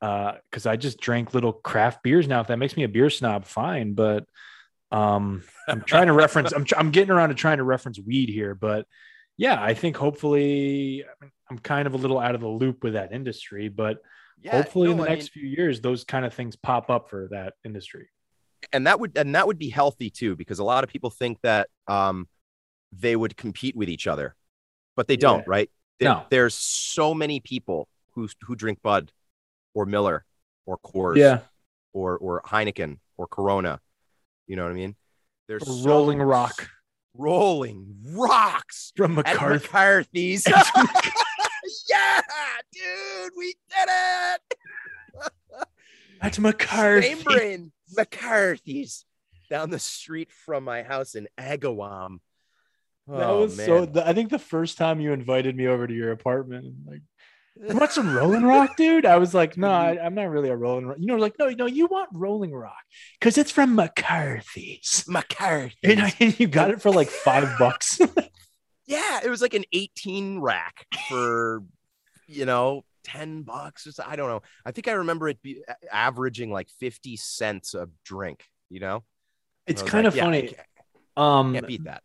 uh 0.00 0.32
because 0.50 0.66
i 0.66 0.76
just 0.76 1.00
drank 1.00 1.34
little 1.34 1.52
craft 1.52 2.02
beers 2.02 2.28
now. 2.28 2.40
If 2.40 2.46
that 2.46 2.58
makes 2.58 2.76
me 2.76 2.84
a 2.84 2.88
beer 2.88 3.10
snob 3.10 3.44
fine 3.44 3.94
but 3.94 4.24
um 4.90 5.42
i'm 5.68 5.82
trying 5.82 6.06
to 6.06 6.12
reference 6.12 6.52
I'm, 6.52 6.64
I'm 6.76 6.90
getting 6.90 7.10
around 7.10 7.28
to 7.28 7.34
trying 7.34 7.58
to 7.58 7.64
reference 7.64 7.98
weed 8.00 8.28
here 8.28 8.54
but 8.54 8.86
yeah 9.36 9.62
i 9.62 9.74
think 9.74 9.96
hopefully 9.96 11.04
mean, 11.20 11.32
i'm 11.50 11.58
kind 11.58 11.86
of 11.86 11.94
a 11.94 11.98
little 11.98 12.18
out 12.18 12.34
of 12.34 12.40
the 12.40 12.48
loop 12.48 12.82
with 12.82 12.94
that 12.94 13.12
industry 13.12 13.68
but 13.68 13.98
yeah, 14.40 14.52
hopefully 14.52 14.90
in 14.90 14.96
the 14.96 15.04
I 15.04 15.08
next 15.08 15.28
few 15.28 15.46
years 15.46 15.80
those 15.80 16.04
kind 16.04 16.24
of 16.24 16.32
things 16.32 16.56
pop 16.56 16.90
up 16.90 17.10
for 17.10 17.28
that 17.30 17.54
industry. 17.64 18.08
And 18.72 18.86
that 18.86 19.00
would 19.00 19.16
and 19.16 19.34
that 19.34 19.46
would 19.46 19.58
be 19.58 19.68
healthy 19.68 20.10
too 20.10 20.36
because 20.36 20.58
a 20.58 20.64
lot 20.64 20.84
of 20.84 20.90
people 20.90 21.10
think 21.10 21.38
that 21.42 21.68
um 21.86 22.28
they 22.92 23.14
would 23.14 23.36
compete 23.36 23.76
with 23.76 23.88
each 23.88 24.06
other 24.06 24.34
but 24.96 25.06
they 25.06 25.16
don't 25.16 25.46
right 25.46 25.70
There- 26.00 26.08
No. 26.10 26.26
there's 26.30 26.54
so 26.54 27.14
many 27.14 27.40
people 27.40 27.88
who 28.12 28.28
who 28.42 28.54
drink 28.56 28.80
bud 28.82 29.12
or 29.74 29.84
miller 29.86 30.24
or 30.66 30.78
coors 30.78 31.16
yeah 31.16 31.40
or 31.92 32.16
or 32.18 32.42
heineken 32.42 32.98
or 33.16 33.26
corona 33.26 33.80
you 34.46 34.56
know 34.56 34.62
what 34.64 34.70
i 34.72 34.74
mean 34.74 34.94
there's 35.46 35.66
so- 35.66 35.88
rolling 35.88 36.20
rock 36.20 36.68
rolling 37.14 37.96
rocks 38.12 38.92
from 38.96 39.14
mccarthy 39.14 39.66
mccarthy's 39.66 40.46
yeah 41.90 42.20
dude 42.72 43.32
we 43.36 43.54
did 43.70 43.88
it 43.88 44.58
That's 46.20 46.38
McCarthy. 46.40 47.14
Same 47.14 47.22
brain. 47.22 47.72
McCarthy's 47.96 49.04
down 49.48 49.70
the 49.70 49.78
street 49.78 50.32
from 50.32 50.64
my 50.64 50.82
house 50.82 51.14
in 51.14 51.28
Agawam. 51.38 52.18
That 53.08 53.28
Oh, 53.28 53.40
was 53.42 53.56
so. 53.56 53.80
man. 53.80 53.92
The, 53.92 54.06
I 54.08 54.12
think 54.12 54.30
the 54.30 54.38
first 54.38 54.76
time 54.78 55.00
you 55.00 55.12
invited 55.12 55.56
me 55.56 55.66
over 55.66 55.86
to 55.86 55.94
your 55.94 56.12
apartment, 56.12 56.74
like, 56.86 57.00
you 57.56 57.76
want 57.76 57.90
some 57.90 58.14
Rolling 58.16 58.44
Rock, 58.44 58.76
dude? 58.76 59.06
I 59.06 59.16
was 59.16 59.34
like, 59.34 59.56
no, 59.56 59.70
I, 59.70 59.98
I'm 60.00 60.14
not 60.14 60.28
really 60.30 60.48
a 60.50 60.56
Rolling 60.56 60.86
Rock. 60.86 60.98
You 61.00 61.06
know, 61.06 61.16
like, 61.16 61.38
no, 61.38 61.48
no, 61.48 61.66
you 61.66 61.86
want 61.86 62.10
Rolling 62.12 62.52
Rock 62.52 62.76
because 63.18 63.36
it's 63.38 63.50
from 63.50 63.74
McCarthy's, 63.74 65.04
McCarthy. 65.08 65.74
and, 65.82 66.00
I, 66.02 66.14
and 66.20 66.38
you 66.38 66.46
got 66.46 66.70
it 66.70 66.80
for 66.82 66.90
like 66.90 67.08
five 67.08 67.58
bucks. 67.58 68.00
Yeah, 68.86 69.20
it 69.22 69.28
was 69.28 69.42
like 69.42 69.52
an 69.52 69.64
18 69.70 70.38
rack 70.38 70.86
for, 71.10 71.62
you 72.26 72.46
know, 72.46 72.86
10 73.04 73.42
bucks 73.42 73.86
or 73.86 73.92
so. 73.92 74.02
I 74.06 74.16
don't 74.16 74.30
know. 74.30 74.40
I 74.64 74.70
think 74.72 74.88
I 74.88 74.92
remember 74.92 75.28
it 75.28 75.42
be 75.42 75.62
averaging 75.92 76.50
like 76.50 76.70
50 76.80 77.16
cents 77.18 77.74
a 77.74 77.90
drink, 78.02 78.44
you 78.70 78.80
know? 78.80 79.04
it's 79.66 79.82
kind 79.82 80.04
like, 80.04 80.12
of 80.12 80.16
yeah, 80.16 80.24
funny. 80.24 80.54
Um, 81.18 81.52
can't 81.52 81.66
beat 81.66 81.84
that. 81.84 82.02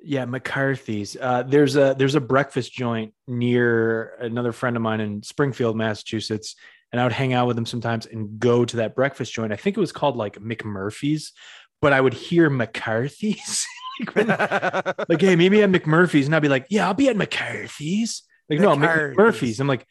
Yeah, 0.00 0.24
McCarthy's. 0.26 1.16
Uh, 1.20 1.42
there's 1.42 1.76
a 1.76 1.94
there's 1.98 2.14
a 2.14 2.20
breakfast 2.20 2.72
joint 2.72 3.14
near 3.26 4.14
another 4.20 4.52
friend 4.52 4.76
of 4.76 4.82
mine 4.82 5.00
in 5.00 5.22
Springfield, 5.22 5.76
Massachusetts, 5.76 6.54
and 6.92 7.00
I 7.00 7.04
would 7.04 7.12
hang 7.12 7.32
out 7.32 7.46
with 7.46 7.58
him 7.58 7.66
sometimes 7.66 8.06
and 8.06 8.38
go 8.38 8.64
to 8.64 8.76
that 8.78 8.94
breakfast 8.94 9.32
joint. 9.32 9.52
I 9.52 9.56
think 9.56 9.76
it 9.76 9.80
was 9.80 9.92
called 9.92 10.16
like 10.16 10.38
McMurphy's, 10.38 11.32
but 11.80 11.92
I 11.92 12.00
would 12.00 12.14
hear 12.14 12.48
McCarthy's. 12.50 13.66
like, 14.00 14.14
when- 14.14 14.28
like, 15.08 15.20
hey, 15.20 15.34
maybe 15.36 15.62
at 15.62 15.70
McMurphy's, 15.70 16.26
and 16.26 16.34
I'd 16.36 16.42
be 16.42 16.48
like, 16.48 16.66
yeah, 16.70 16.86
I'll 16.86 16.94
be 16.94 17.08
at 17.08 17.16
McCarthy's. 17.16 18.22
Like, 18.48 18.60
no, 18.60 18.76
McMurphy's. 18.76 19.58
I'm 19.60 19.66
like, 19.66 19.86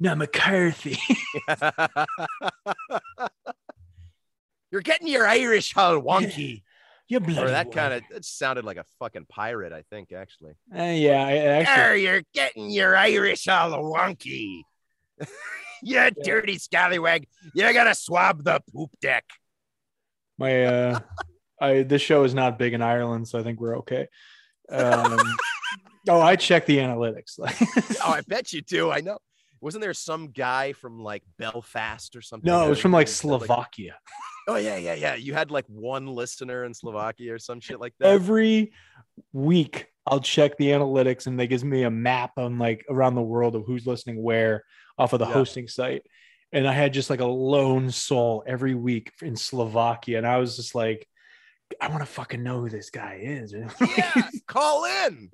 no, 0.00 0.14
McCarthy. 0.14 0.98
You're 4.70 4.82
getting 4.82 5.08
your 5.08 5.26
Irish 5.26 5.76
all 5.76 6.00
wonky. 6.00 6.62
You 7.08 7.20
bloody 7.20 7.40
or 7.40 7.48
that 7.50 7.66
wag. 7.68 7.74
kind 7.74 7.94
of 7.94 8.02
that 8.10 8.24
sounded 8.24 8.64
like 8.64 8.76
a 8.76 8.84
fucking 8.98 9.26
pirate, 9.28 9.72
I 9.72 9.82
think, 9.90 10.12
actually. 10.12 10.52
Eh, 10.74 10.94
yeah, 10.94 11.22
I, 11.24 11.30
I 11.30 11.36
actually. 11.36 11.74
There, 11.76 11.96
you're 11.96 12.22
getting 12.34 12.70
your 12.70 12.96
Irish 12.96 13.48
all 13.48 13.70
wonky. 13.94 14.62
you 15.82 16.10
dirty 16.22 16.58
scallywag. 16.58 17.26
You 17.54 17.72
gotta 17.72 17.94
swab 17.94 18.44
the 18.44 18.60
poop 18.72 18.90
deck. 19.00 19.24
my 20.38 20.64
uh 20.64 21.00
i 21.60 21.82
this 21.82 22.02
show 22.02 22.22
is 22.22 22.34
not 22.34 22.56
big 22.58 22.72
in 22.72 22.80
ireland 22.82 23.26
so 23.26 23.36
i 23.38 23.42
think 23.42 23.60
we're 23.60 23.78
okay 23.78 24.06
um 24.70 25.18
oh 26.08 26.20
i 26.20 26.36
check 26.36 26.66
the 26.66 26.78
analytics 26.78 27.34
Oh, 28.04 28.12
I 28.12 28.20
bet 28.28 28.52
you 28.52 28.62
do. 28.62 28.90
I 28.92 29.00
know. 29.00 29.18
Wasn't 29.60 29.82
there 29.82 29.92
some 29.94 30.28
guy 30.30 30.72
from 30.72 31.02
like 31.02 31.24
Belfast 31.36 32.14
or 32.14 32.22
something? 32.22 32.46
no 32.46 32.64
it 32.64 32.68
was 32.68 32.78
from 32.78 32.92
like 32.92 33.08
said, 33.08 33.28
like- 33.28 33.40
slovakia 33.46 33.96
oh 34.48 34.56
yeah, 34.56 34.76
yeah, 34.76 34.94
yeah. 34.94 35.14
You 35.14 35.34
had 35.34 35.50
like 35.50 35.66
one 35.68 36.06
listener 36.06 36.64
in 36.64 36.74
Slovakia 36.74 37.34
or 37.34 37.38
some 37.38 37.60
shit 37.60 37.78
like 37.80 37.94
that. 38.00 38.08
every 38.08 38.72
week 39.32 39.86
i'll 40.06 40.20
check 40.20 40.56
the 40.56 40.68
analytics 40.70 41.26
and 41.26 41.38
they 41.38 41.46
gives 41.46 41.64
me 41.64 41.82
a 41.82 41.90
map 41.90 42.32
on 42.38 42.56
like 42.58 42.86
around 42.88 43.14
the 43.16 43.20
world 43.22 43.54
of 43.56 43.64
who's 43.66 43.84
listening 43.86 44.22
where 44.22 44.64
off 44.96 45.12
of 45.12 45.18
the 45.18 45.26
Yeah. 45.26 45.32
hosting 45.32 45.66
site 45.68 46.02
and 46.52 46.66
i 46.68 46.72
had 46.72 46.92
just 46.94 47.10
like 47.10 47.20
a 47.20 47.26
lone 47.26 47.90
soul 47.90 48.44
every 48.46 48.74
week 48.74 49.12
in 49.22 49.34
slovakia 49.36 50.18
and 50.18 50.26
i 50.26 50.36
was 50.38 50.54
just 50.56 50.74
like 50.74 51.06
i 51.80 51.88
want 51.88 52.00
to 52.00 52.06
fucking 52.06 52.42
know 52.42 52.60
who 52.60 52.70
this 52.70 52.90
guy 52.90 53.18
is 53.22 53.52
yeah, 53.98 54.22
call 54.46 54.84
in. 55.06 55.30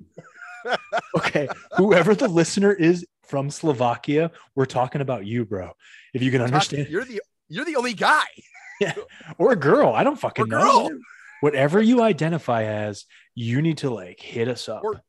okay, 1.18 1.46
whoever 1.76 2.14
the 2.14 2.26
listener 2.26 2.72
is 2.72 3.06
from 3.22 3.50
Slovakia, 3.50 4.30
we're 4.54 4.64
talking 4.64 5.02
about 5.02 5.26
you, 5.26 5.44
bro. 5.44 5.72
If 6.14 6.22
you 6.22 6.30
can 6.30 6.40
understand, 6.40 6.88
You're 6.88 7.04
the 7.04 7.20
you're 7.48 7.66
the 7.66 7.76
only 7.76 7.92
guy. 7.92 8.24
Or 9.38 9.52
a 9.52 9.56
girl, 9.56 9.92
I 9.92 10.04
don't 10.04 10.18
fucking 10.18 10.48
know. 10.48 10.90
Whatever 11.40 11.82
you 11.82 12.00
identify 12.02 12.64
as, 12.64 13.04
you 13.34 13.60
need 13.62 13.78
to 13.78 13.90
like 13.90 14.20
hit 14.20 14.48
us 14.48 14.68
up. 14.68 14.82
Or- 14.84 15.02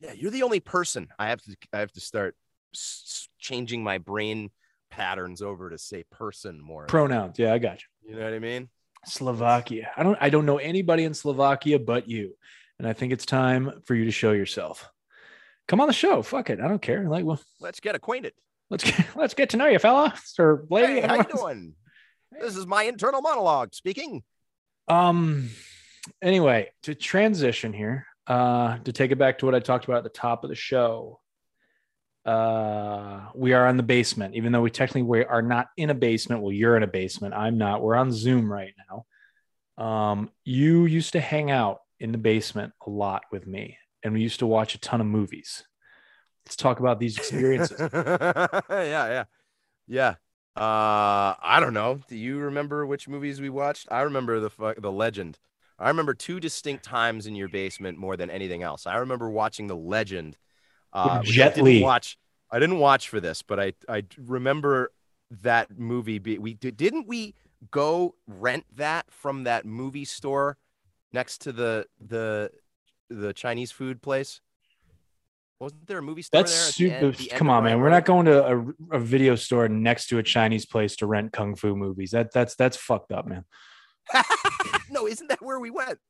Yeah, 0.00 0.12
you're 0.14 0.30
the 0.30 0.42
only 0.42 0.60
person. 0.60 1.08
I 1.18 1.28
have 1.28 1.40
to 1.42 1.56
I 1.72 1.78
have 1.78 1.92
to 1.92 2.00
start 2.00 2.34
s- 2.74 3.28
changing 3.38 3.84
my 3.84 3.98
brain 3.98 4.50
patterns 4.90 5.42
over 5.42 5.70
to 5.70 5.78
say 5.78 6.04
person 6.10 6.60
more. 6.60 6.86
Pronouns, 6.86 7.38
yeah, 7.38 7.52
I 7.54 7.58
got 7.58 7.78
you. 7.82 8.10
you 8.10 8.16
know 8.18 8.24
what 8.24 8.34
I 8.34 8.38
mean? 8.40 8.68
Slovakia. 9.06 9.90
I 9.96 10.02
don't. 10.02 10.18
I 10.20 10.30
don't 10.30 10.46
know 10.46 10.58
anybody 10.58 11.04
in 11.04 11.14
Slovakia 11.14 11.78
but 11.78 12.08
you, 12.08 12.36
and 12.78 12.86
I 12.88 12.92
think 12.94 13.12
it's 13.12 13.26
time 13.26 13.82
for 13.84 13.94
you 13.94 14.04
to 14.06 14.10
show 14.12 14.32
yourself. 14.32 14.88
Come 15.68 15.80
on 15.80 15.86
the 15.86 15.92
show. 15.92 16.22
Fuck 16.22 16.50
it. 16.50 16.60
I 16.60 16.68
don't 16.68 16.82
care. 16.82 17.08
Like, 17.08 17.24
well, 17.24 17.40
Let's 17.60 17.80
get 17.80 17.94
acquainted. 17.94 18.32
let's 18.70 18.84
get 18.84 19.06
let's 19.16 19.34
get 19.34 19.50
to 19.50 19.56
know 19.56 19.66
you, 19.66 19.78
fella 19.78 20.14
or 20.38 20.64
lady. 20.70 21.00
Hey, 21.00 21.06
how 21.06 21.16
you 21.16 21.24
doing? 21.24 21.74
This 22.40 22.56
is 22.56 22.66
my 22.66 22.84
internal 22.84 23.20
monologue 23.20 23.74
speaking. 23.74 24.22
Um. 24.88 25.50
Anyway, 26.20 26.70
to 26.82 26.94
transition 26.94 27.72
here, 27.72 28.06
uh, 28.26 28.78
to 28.78 28.92
take 28.92 29.10
it 29.10 29.18
back 29.18 29.38
to 29.38 29.46
what 29.46 29.54
I 29.54 29.60
talked 29.60 29.84
about 29.84 29.98
at 29.98 30.04
the 30.04 30.10
top 30.10 30.44
of 30.44 30.50
the 30.50 30.56
show. 30.56 31.20
Uh, 32.24 33.28
we 33.34 33.52
are 33.52 33.66
in 33.68 33.76
the 33.76 33.82
basement, 33.82 34.34
even 34.36 34.52
though 34.52 34.60
we 34.60 34.70
technically 34.70 35.02
we 35.02 35.24
are 35.24 35.42
not 35.42 35.68
in 35.76 35.90
a 35.90 35.94
basement. 35.94 36.40
Well, 36.40 36.52
you're 36.52 36.76
in 36.76 36.84
a 36.84 36.88
basement. 36.88 37.34
I'm 37.34 37.58
not. 37.58 37.82
We're 37.82 37.96
on 37.96 38.12
Zoom 38.12 38.50
right 38.50 38.74
now. 38.88 39.84
Um, 39.84 40.30
you 40.44 40.86
used 40.86 41.14
to 41.14 41.20
hang 41.20 41.50
out 41.50 41.80
in 41.98 42.12
the 42.12 42.18
basement 42.18 42.72
a 42.86 42.90
lot 42.90 43.22
with 43.32 43.46
me, 43.46 43.78
and 44.02 44.12
we 44.12 44.20
used 44.20 44.38
to 44.40 44.46
watch 44.46 44.74
a 44.74 44.80
ton 44.80 45.00
of 45.00 45.06
movies. 45.06 45.64
Let's 46.46 46.56
talk 46.56 46.80
about 46.80 47.00
these 47.00 47.16
experiences. 47.16 47.80
yeah, 47.94 48.58
yeah, 48.68 49.24
yeah. 49.88 50.14
Uh, 50.54 51.34
I 51.42 51.58
don't 51.60 51.72
know. 51.72 52.00
Do 52.08 52.16
you 52.16 52.38
remember 52.38 52.84
which 52.84 53.08
movies 53.08 53.40
we 53.40 53.48
watched? 53.48 53.88
I 53.90 54.02
remember 54.02 54.38
the 54.38 54.50
fu- 54.50 54.74
the 54.76 54.92
Legend. 54.92 55.38
I 55.78 55.88
remember 55.88 56.14
two 56.14 56.40
distinct 56.40 56.84
times 56.84 57.26
in 57.26 57.34
your 57.34 57.48
basement 57.48 57.98
more 57.98 58.16
than 58.16 58.30
anything 58.30 58.62
else. 58.62 58.86
I 58.86 58.96
remember 58.96 59.30
watching 59.30 59.66
the 59.66 59.76
Legend. 59.76 60.36
Uh, 60.92 61.22
Jet 61.22 61.52
I 61.52 61.54
didn't 61.54 61.64
Li. 61.64 61.82
watch. 61.82 62.18
I 62.50 62.58
didn't 62.58 62.78
watch 62.78 63.08
for 63.08 63.18
this, 63.18 63.42
but 63.42 63.58
I 63.58 63.72
I 63.88 64.04
remember 64.18 64.92
that 65.42 65.78
movie. 65.78 66.18
Be, 66.18 66.38
we 66.38 66.54
did, 66.54 66.76
didn't 66.76 67.08
we 67.08 67.34
go 67.70 68.14
rent 68.26 68.66
that 68.76 69.06
from 69.10 69.44
that 69.44 69.64
movie 69.64 70.04
store 70.04 70.58
next 71.14 71.38
to 71.42 71.52
the 71.52 71.86
the 71.98 72.50
the 73.08 73.32
Chinese 73.32 73.72
food 73.72 74.02
place? 74.02 74.42
Wasn't 75.62 75.86
there 75.86 75.98
a 75.98 76.02
movie 76.02 76.22
store 76.22 76.40
That's 76.40 76.66
the 76.66 76.72
super. 76.72 76.94
end- 76.96 77.14
the 77.14 77.28
come 77.28 77.48
on, 77.48 77.62
man. 77.62 77.80
We're 77.80 77.90
not 77.90 78.04
going 78.04 78.26
to 78.26 78.44
a, 78.44 78.96
a 78.96 78.98
video 78.98 79.36
store 79.36 79.68
next 79.68 80.08
to 80.08 80.18
a 80.18 80.22
Chinese 80.22 80.66
place 80.66 80.96
to 80.96 81.06
rent 81.06 81.32
kung 81.32 81.54
fu 81.54 81.76
movies. 81.76 82.10
That 82.10 82.32
that's 82.32 82.56
that's 82.56 82.76
fucked 82.76 83.12
up, 83.12 83.28
man. 83.28 83.44
no, 84.90 85.06
isn't 85.06 85.28
that 85.28 85.40
where 85.40 85.60
we 85.60 85.70
went? 85.70 86.00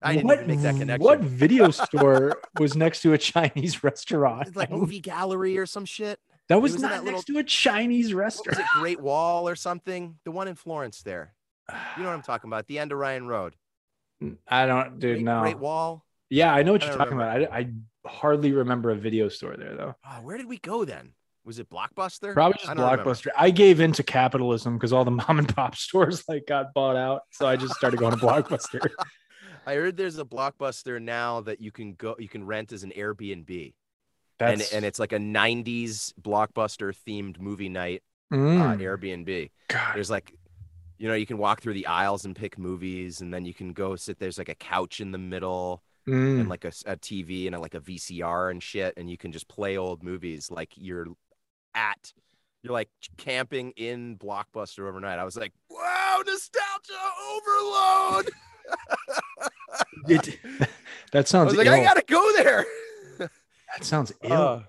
I 0.00 0.14
didn't 0.14 0.28
what, 0.28 0.46
make 0.46 0.60
that 0.62 0.76
connection. 0.76 1.04
What 1.04 1.20
video 1.20 1.70
store 1.88 2.40
was 2.58 2.74
next 2.74 3.02
to 3.02 3.12
a 3.12 3.18
Chinese 3.18 3.84
restaurant? 3.84 4.48
It's 4.48 4.56
like 4.56 4.70
movie 4.70 5.00
gallery 5.00 5.58
or 5.58 5.66
some 5.66 5.84
shit. 5.84 6.18
that 6.48 6.62
was, 6.62 6.72
was 6.72 6.80
not 6.80 6.92
that 6.92 7.04
next 7.04 7.28
little- 7.28 7.34
to 7.34 7.38
a 7.40 7.44
Chinese 7.44 8.14
What 8.14 8.24
was 8.24 8.36
restaurant. 8.46 8.60
it? 8.60 8.80
Great 8.80 9.00
Wall 9.00 9.46
or 9.46 9.56
something? 9.56 10.16
The 10.24 10.30
one 10.30 10.48
in 10.48 10.54
Florence 10.54 11.02
there. 11.02 11.34
You 11.70 12.02
know 12.02 12.08
what 12.08 12.14
I'm 12.14 12.22
talking 12.22 12.48
about? 12.48 12.66
The 12.66 12.78
end 12.78 12.92
of 12.92 12.98
Ryan 12.98 13.28
Road. 13.28 13.56
I 14.48 14.64
don't, 14.64 14.98
dude. 14.98 15.16
Great, 15.16 15.24
no. 15.24 15.40
Great 15.42 15.58
Wall. 15.58 16.02
Yeah, 16.30 16.54
I 16.54 16.62
know 16.62 16.72
what 16.72 16.82
I 16.82 16.86
you're 16.86 16.96
talking 16.96 17.12
about. 17.12 17.42
I, 17.42 17.58
I 17.58 17.68
hardly 18.06 18.52
remember 18.52 18.90
a 18.90 18.96
video 18.96 19.28
store 19.28 19.56
there 19.56 19.74
though. 19.76 19.94
Oh, 20.06 20.22
where 20.22 20.36
did 20.36 20.46
we 20.46 20.58
go 20.58 20.84
then? 20.84 21.12
Was 21.44 21.58
it 21.58 21.68
Blockbuster? 21.68 22.34
Probably 22.34 22.58
just 22.58 22.68
remember. 22.68 23.02
Blockbuster. 23.04 23.28
I 23.36 23.50
gave 23.50 23.80
into 23.80 24.02
capitalism 24.02 24.74
because 24.76 24.92
all 24.92 25.04
the 25.04 25.10
mom 25.28 25.38
and 25.38 25.54
pop 25.54 25.74
stores 25.76 26.22
like 26.28 26.46
got 26.46 26.72
bought 26.74 26.96
out, 26.96 27.22
so 27.30 27.46
I 27.46 27.56
just 27.56 27.74
started 27.74 27.98
going 27.98 28.12
to 28.12 28.18
Blockbuster. 28.24 28.90
I 29.66 29.74
heard 29.74 29.96
there's 29.96 30.18
a 30.18 30.24
Blockbuster 30.24 31.00
now 31.00 31.40
that 31.42 31.60
you 31.60 31.70
can 31.70 31.94
go, 31.94 32.16
you 32.18 32.28
can 32.28 32.44
rent 32.44 32.72
as 32.72 32.82
an 32.84 32.92
Airbnb, 32.96 33.74
That's 34.38 34.72
and 34.72 34.76
and 34.78 34.84
it's 34.84 34.98
like 34.98 35.12
a 35.12 35.18
'90s 35.18 36.12
Blockbuster 36.20 36.94
themed 37.06 37.40
movie 37.40 37.68
night 37.68 38.02
uh, 38.32 38.36
Mm, 38.36 38.78
Airbnb. 38.80 39.50
God. 39.68 39.94
there's 39.94 40.10
like 40.10 40.32
you 40.98 41.08
know 41.08 41.14
you 41.14 41.26
can 41.26 41.38
walk 41.38 41.60
through 41.60 41.74
the 41.74 41.86
aisles 41.86 42.24
and 42.24 42.34
pick 42.36 42.58
movies 42.58 43.20
and 43.20 43.32
then 43.34 43.44
you 43.44 43.52
can 43.54 43.72
go 43.72 43.94
sit 43.96 44.18
there's 44.18 44.38
like 44.38 44.48
a 44.48 44.54
couch 44.54 45.00
in 45.00 45.10
the 45.12 45.18
middle 45.18 45.82
Mm. 46.08 46.40
and 46.40 46.48
like 46.48 46.64
a 46.64 46.70
tv 46.70 47.46
and 47.46 47.54
a, 47.54 47.60
like 47.60 47.74
a 47.74 47.80
vcr 47.80 48.50
and 48.50 48.60
shit 48.62 48.94
and 48.96 49.08
you 49.08 49.16
can 49.16 49.30
just 49.30 49.46
play 49.46 49.76
old 49.76 50.02
movies 50.02 50.50
like 50.50 50.72
you're 50.74 51.06
at 51.74 52.12
you're 52.62 52.72
like 52.72 52.88
camping 53.18 53.70
in 53.76 54.18
blockbuster 54.18 54.88
overnight 54.88 55.20
i 55.20 55.24
was 55.24 55.36
like 55.36 55.52
wow 55.70 56.20
nostalgia 56.26 56.92
overload 57.36 58.30
It- 60.08 60.40
that 61.12 61.18
i 61.18 61.22
sounds 61.22 61.50
was 61.50 61.58
like 61.58 61.66
ill. 61.68 61.74
i 61.74 61.84
gotta 61.84 62.04
go 62.06 62.32
there 62.36 62.66
that 63.18 63.84
sounds 63.84 64.12
ill. 64.22 64.32
Uh, 64.32 64.60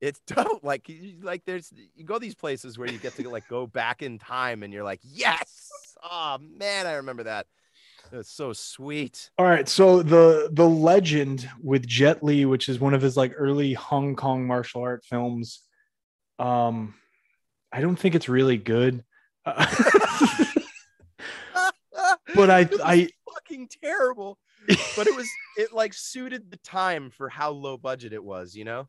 it's 0.00 0.20
dope. 0.26 0.64
Like, 0.64 0.90
like 1.20 1.44
there's 1.44 1.72
you 1.94 2.04
go 2.04 2.18
these 2.18 2.34
places 2.34 2.78
where 2.78 2.90
you 2.90 2.98
get 2.98 3.14
to 3.16 3.28
like 3.28 3.46
go 3.48 3.66
back 3.66 4.00
in 4.02 4.18
time, 4.18 4.62
and 4.62 4.72
you're 4.72 4.82
like, 4.82 5.00
yes. 5.02 5.70
Oh 6.02 6.38
man, 6.58 6.86
I 6.86 6.94
remember 6.94 7.24
that. 7.24 7.46
It's 8.12 8.32
so 8.32 8.52
sweet. 8.52 9.30
All 9.38 9.46
right, 9.46 9.68
so 9.68 10.02
the 10.02 10.50
the 10.52 10.68
legend 10.68 11.48
with 11.62 11.86
Jet 11.86 12.22
Li, 12.22 12.44
which 12.44 12.68
is 12.68 12.80
one 12.80 12.94
of 12.94 13.02
his 13.02 13.16
like 13.16 13.32
early 13.36 13.74
Hong 13.74 14.16
Kong 14.16 14.46
martial 14.46 14.82
art 14.82 15.04
films, 15.04 15.60
um, 16.38 16.94
I 17.72 17.80
don't 17.80 17.96
think 17.96 18.14
it's 18.14 18.28
really 18.28 18.56
good. 18.56 19.04
Uh, 19.46 19.66
but 22.34 22.50
I, 22.50 22.68
I, 22.84 23.08
fucking 23.32 23.68
terrible. 23.82 24.38
But 24.96 25.06
it 25.06 25.16
was 25.16 25.28
it 25.56 25.72
like 25.72 25.94
suited 25.94 26.50
the 26.50 26.58
time 26.58 27.10
for 27.10 27.28
how 27.28 27.50
low 27.50 27.76
budget 27.76 28.12
it 28.12 28.22
was, 28.22 28.54
you 28.54 28.64
know? 28.64 28.88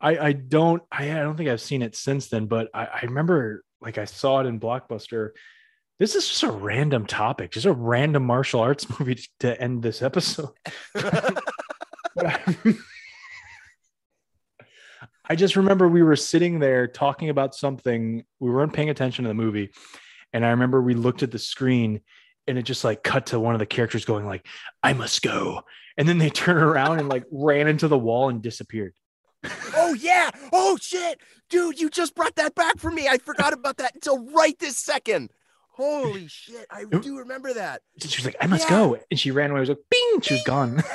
I, 0.00 0.18
I 0.18 0.32
don't, 0.32 0.82
I, 0.90 1.10
I 1.10 1.22
don't 1.22 1.36
think 1.36 1.48
I've 1.48 1.60
seen 1.60 1.82
it 1.82 1.94
since 1.94 2.28
then. 2.28 2.46
But 2.46 2.68
I, 2.74 2.86
I 2.86 3.00
remember, 3.02 3.64
like, 3.80 3.98
I 3.98 4.06
saw 4.06 4.40
it 4.40 4.46
in 4.46 4.58
Blockbuster. 4.58 5.30
This 6.00 6.14
is 6.14 6.26
just 6.26 6.42
a 6.44 6.50
random 6.50 7.04
topic, 7.04 7.50
just 7.50 7.66
a 7.66 7.72
random 7.72 8.24
martial 8.24 8.60
arts 8.60 8.86
movie 8.98 9.20
to 9.40 9.60
end 9.60 9.82
this 9.82 10.00
episode. 10.00 10.48
I, 15.28 15.36
just 15.36 15.56
remember 15.56 15.86
we 15.88 16.02
were 16.02 16.16
sitting 16.16 16.58
there 16.58 16.86
talking 16.86 17.28
about 17.28 17.54
something. 17.54 18.24
We 18.40 18.50
weren't 18.50 18.72
paying 18.72 18.88
attention 18.88 19.24
to 19.24 19.28
the 19.28 19.34
movie. 19.34 19.72
And 20.32 20.42
I 20.44 20.50
remember 20.50 20.80
we 20.80 20.94
looked 20.94 21.22
at 21.22 21.32
the 21.32 21.38
screen 21.38 22.00
and 22.46 22.56
it 22.56 22.62
just 22.62 22.82
like 22.82 23.02
cut 23.02 23.26
to 23.26 23.38
one 23.38 23.54
of 23.54 23.58
the 23.58 23.66
characters 23.66 24.06
going 24.06 24.24
like, 24.24 24.46
I 24.82 24.94
must 24.94 25.20
go. 25.20 25.64
And 25.98 26.08
then 26.08 26.16
they 26.16 26.30
turn 26.30 26.56
around 26.56 27.00
and 27.00 27.10
like 27.10 27.24
ran 27.30 27.68
into 27.68 27.88
the 27.88 27.98
wall 27.98 28.30
and 28.30 28.40
disappeared. 28.40 28.94
oh 29.76 29.94
yeah. 30.00 30.30
Oh 30.50 30.78
shit. 30.80 31.20
Dude, 31.50 31.78
you 31.78 31.90
just 31.90 32.14
brought 32.14 32.36
that 32.36 32.54
back 32.54 32.78
for 32.78 32.90
me. 32.90 33.06
I 33.06 33.18
forgot 33.18 33.52
about 33.52 33.76
that 33.76 33.96
until 33.96 34.24
right 34.30 34.58
this 34.58 34.78
second. 34.78 35.30
Holy 35.80 36.26
shit. 36.28 36.66
I 36.70 36.84
do 36.84 37.18
remember 37.18 37.54
that. 37.54 37.80
She 38.00 38.18
was 38.18 38.24
like, 38.26 38.36
I 38.40 38.46
must 38.46 38.64
Yeah. 38.68 38.76
go. 38.76 38.98
And 39.10 39.18
she 39.18 39.30
ran 39.30 39.50
away. 39.50 39.58
I 39.58 39.60
was 39.60 39.68
like, 39.70 39.78
bing, 39.90 40.20
she 40.20 40.34
was 40.34 40.42
gone. 40.44 40.82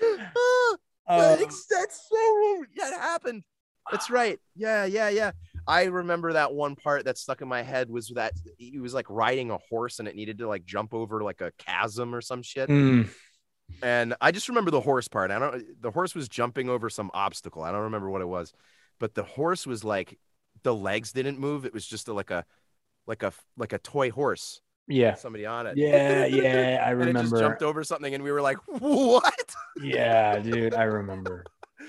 Uh, 1.06 1.36
that's, 1.36 1.66
that's 1.66 2.08
so 2.10 2.64
that 2.76 2.94
happened. 2.94 3.42
That's 3.90 4.08
right. 4.08 4.38
Yeah, 4.56 4.86
yeah, 4.86 5.10
yeah. 5.10 5.32
I 5.66 5.84
remember 5.84 6.32
that 6.32 6.54
one 6.54 6.76
part 6.76 7.04
that 7.04 7.18
stuck 7.18 7.42
in 7.42 7.48
my 7.48 7.60
head 7.62 7.90
was 7.90 8.08
that 8.14 8.32
he 8.56 8.78
was 8.78 8.94
like 8.94 9.04
riding 9.10 9.50
a 9.50 9.58
horse 9.68 9.98
and 9.98 10.08
it 10.08 10.16
needed 10.16 10.38
to 10.38 10.48
like 10.48 10.64
jump 10.64 10.94
over 10.94 11.22
like 11.22 11.42
a 11.42 11.52
chasm 11.58 12.14
or 12.14 12.22
some 12.22 12.42
shit. 12.42 12.70
mm, 12.70 13.06
And 13.82 14.14
I 14.22 14.30
just 14.32 14.48
remember 14.48 14.70
the 14.70 14.80
horse 14.80 15.06
part. 15.08 15.30
I 15.30 15.38
don't 15.38 15.62
the 15.82 15.90
horse 15.90 16.14
was 16.14 16.26
jumping 16.26 16.70
over 16.70 16.88
some 16.88 17.10
obstacle. 17.12 17.62
I 17.62 17.70
don't 17.70 17.82
remember 17.82 18.08
what 18.08 18.22
it 18.22 18.28
was. 18.28 18.54
But 18.98 19.14
the 19.14 19.24
horse 19.24 19.66
was 19.66 19.84
like 19.84 20.18
the 20.62 20.74
legs 20.74 21.12
didn't 21.12 21.38
move. 21.38 21.66
It 21.66 21.74
was 21.74 21.86
just 21.86 22.08
a, 22.08 22.14
like 22.14 22.30
a 22.30 22.46
like 23.06 23.22
a 23.22 23.32
like 23.56 23.72
a 23.72 23.78
toy 23.78 24.10
horse. 24.10 24.60
yeah. 24.88 25.14
Somebody 25.14 25.46
on 25.46 25.66
it. 25.66 25.76
Yeah, 25.76 26.24
yeah. 26.26 26.84
I 26.86 26.90
And 26.92 27.02
it 27.02 27.04
just 27.12 27.14
remember. 27.24 27.38
jumped 27.38 27.62
over 27.62 27.84
something 27.84 28.14
and 28.14 28.22
we 28.24 28.30
were 28.32 28.42
like, 28.42 28.58
"What?" 28.66 29.54
Yeah, 29.82 30.38
dude. 30.38 30.74
I 30.74 30.84
remember. 30.84 31.44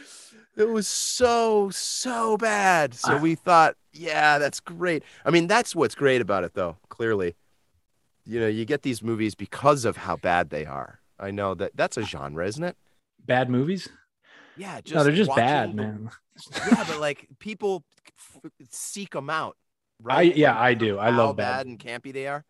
It 0.57 0.70
was 0.70 0.88
so 0.88 1.70
so 1.70 2.38
bad. 2.38 2.93
So 2.93 3.16
Ah. 3.16 3.20
we 3.20 3.36
thought, 3.36 3.76
yeah, 3.91 4.38
that's 4.38 4.61
great. 4.61 5.03
I 5.26 5.30
mean, 5.30 5.47
that's 5.47 5.76
what's 5.76 5.95
great 5.95 6.22
about 6.22 6.45
it, 6.45 6.53
though. 6.53 6.78
Clearly, 6.88 7.36
you 8.24 8.39
know, 8.39 8.47
you 8.47 8.63
get 8.63 8.82
these 8.82 9.03
movies 9.03 9.36
because 9.36 9.84
of 9.84 9.97
how 9.97 10.16
bad 10.16 10.51
they 10.51 10.66
are. 10.66 11.01
I 11.20 11.32
know 11.32 11.55
that 11.55 11.72
that's 11.76 11.97
a 11.97 12.03
genre, 12.03 12.47
isn't 12.47 12.63
it? 12.63 12.78
Bad 13.26 13.49
movies? 13.49 13.89
Yeah, 14.55 14.80
just 14.80 14.95
no, 14.95 15.03
they're 15.03 15.11
just 15.13 15.30
watching 15.30 15.43
bad, 15.45 15.76
man. 15.76 16.09
Yeah, 16.72 16.86
but 16.88 16.99
like 17.09 17.28
people 17.39 17.84
f- 18.18 18.51
seek 18.70 19.11
them 19.11 19.30
out. 19.30 19.57
I 20.08 20.24
yeah, 20.24 20.60
I 20.60 20.74
do. 20.74 20.98
I 20.98 21.10
love 21.10 21.38
bad. 21.38 21.58
bad 21.58 21.66
and 21.68 21.80
campy 21.80 22.12
they 22.14 22.28
are. 22.28 22.43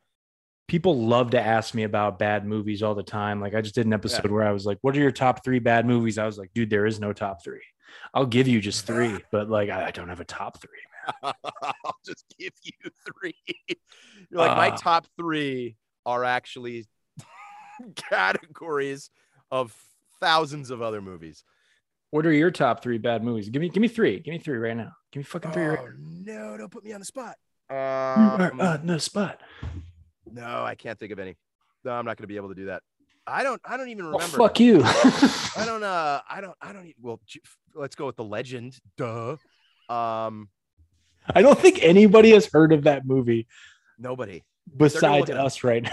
People 0.68 1.06
love 1.06 1.32
to 1.32 1.40
ask 1.42 1.76
me 1.76 1.84
about 1.84 2.18
bad 2.18 2.46
movies 2.46 2.82
all 2.82 2.96
the 2.96 3.04
time. 3.04 3.40
Like 3.40 3.54
I 3.54 3.62
just 3.62 3.76
did 3.76 3.86
an 3.86 3.94
episode 3.94 4.32
where 4.32 4.44
I 4.44 4.52
was 4.52 4.66
like, 4.66 4.80
"What 4.82 4.96
are 4.96 5.00
your 5.00 5.12
top 5.12 5.44
three 5.44 5.60
bad 5.60 5.86
movies?" 5.86 6.18
I 6.18 6.26
was 6.26 6.38
like, 6.40 6.52
"Dude, 6.56 6.70
there 6.72 6.86
is 6.86 7.00
no 7.00 7.14
top 7.14 7.44
three. 7.44 7.62
I'll 8.14 8.26
give 8.26 8.48
you 8.48 8.60
just 8.60 8.86
three, 8.88 9.18
but 9.32 9.50
like 9.50 9.70
I, 9.70 9.88
I 9.88 9.92
don't 9.92 10.10
have 10.10 10.20
a 10.22 10.26
top 10.26 10.60
three. 10.62 10.70
I'll 11.24 12.00
just 12.06 12.26
give 12.40 12.54
you 12.64 12.90
three. 13.06 13.36
You're 14.32 14.40
like 14.40 14.58
my 14.58 14.70
Ah. 14.72 14.76
top 14.76 15.06
three 15.18 15.78
are 16.06 16.24
actually 16.24 16.88
categories 17.96 19.10
of 19.52 19.76
thousands 20.20 20.72
of 20.72 20.82
other 20.82 21.02
movies. 21.02 21.44
What 22.16 22.26
are 22.26 22.32
your 22.32 22.50
top 22.50 22.82
three 22.82 22.98
bad 22.98 23.26
movies? 23.26 23.50
Give 23.50 23.62
me, 23.62 23.68
give 23.68 23.82
me 23.82 23.90
three. 23.90 24.22
Give 24.22 24.32
me 24.32 24.38
three 24.40 24.56
right 24.58 24.78
now. 24.78 24.94
Give 25.12 25.20
me 25.20 25.24
fucking 25.26 25.52
three. 25.52 25.66
Right 25.66 25.80
Oh, 25.82 25.90
no, 26.00 26.56
don't 26.58 26.72
put 26.72 26.86
me 26.86 26.94
on 26.94 27.02
the 27.02 27.06
spot. 27.06 27.36
You 27.70 27.76
are 27.76 28.52
Um, 28.54 28.62
on 28.62 28.88
the 28.88 29.02
spot. 29.02 29.42
no, 30.32 30.64
I 30.64 30.76
can't 30.76 30.98
think 30.98 31.12
of 31.12 31.20
any. 31.20 31.36
No, 31.84 31.92
I'm 31.92 32.06
not 32.06 32.16
going 32.16 32.24
to 32.24 32.28
be 32.28 32.38
able 32.38 32.48
to 32.48 32.56
do 32.56 32.68
that. 32.68 32.84
I 33.28 33.44
don't. 33.44 33.60
I 33.66 33.76
don't 33.76 33.90
even 33.90 34.06
Oh, 34.06 34.12
remember. 34.12 34.38
fuck 34.38 34.62
you. 34.62 34.80
I 34.86 35.64
don't. 35.66 35.84
Uh, 35.84 36.22
I 36.30 36.40
don't. 36.40 36.56
I 36.62 36.72
don't. 36.72 36.94
Well, 37.02 37.20
let's 37.74 37.96
go 37.98 38.06
with 38.06 38.16
the 38.16 38.24
legend. 38.24 38.78
Duh. 38.96 39.36
Um, 39.90 40.48
I 41.36 41.42
don't 41.42 41.60
think 41.60 41.84
anybody 41.84 42.32
has 42.32 42.46
heard 42.46 42.72
of 42.72 42.84
that 42.86 43.06
movie 43.06 43.46
nobody. 44.00 44.42
besides 44.78 45.20
look 45.20 45.30
it 45.32 45.38
up. 45.38 45.48
us 45.48 45.66
right 45.66 45.84
now. 45.84 45.92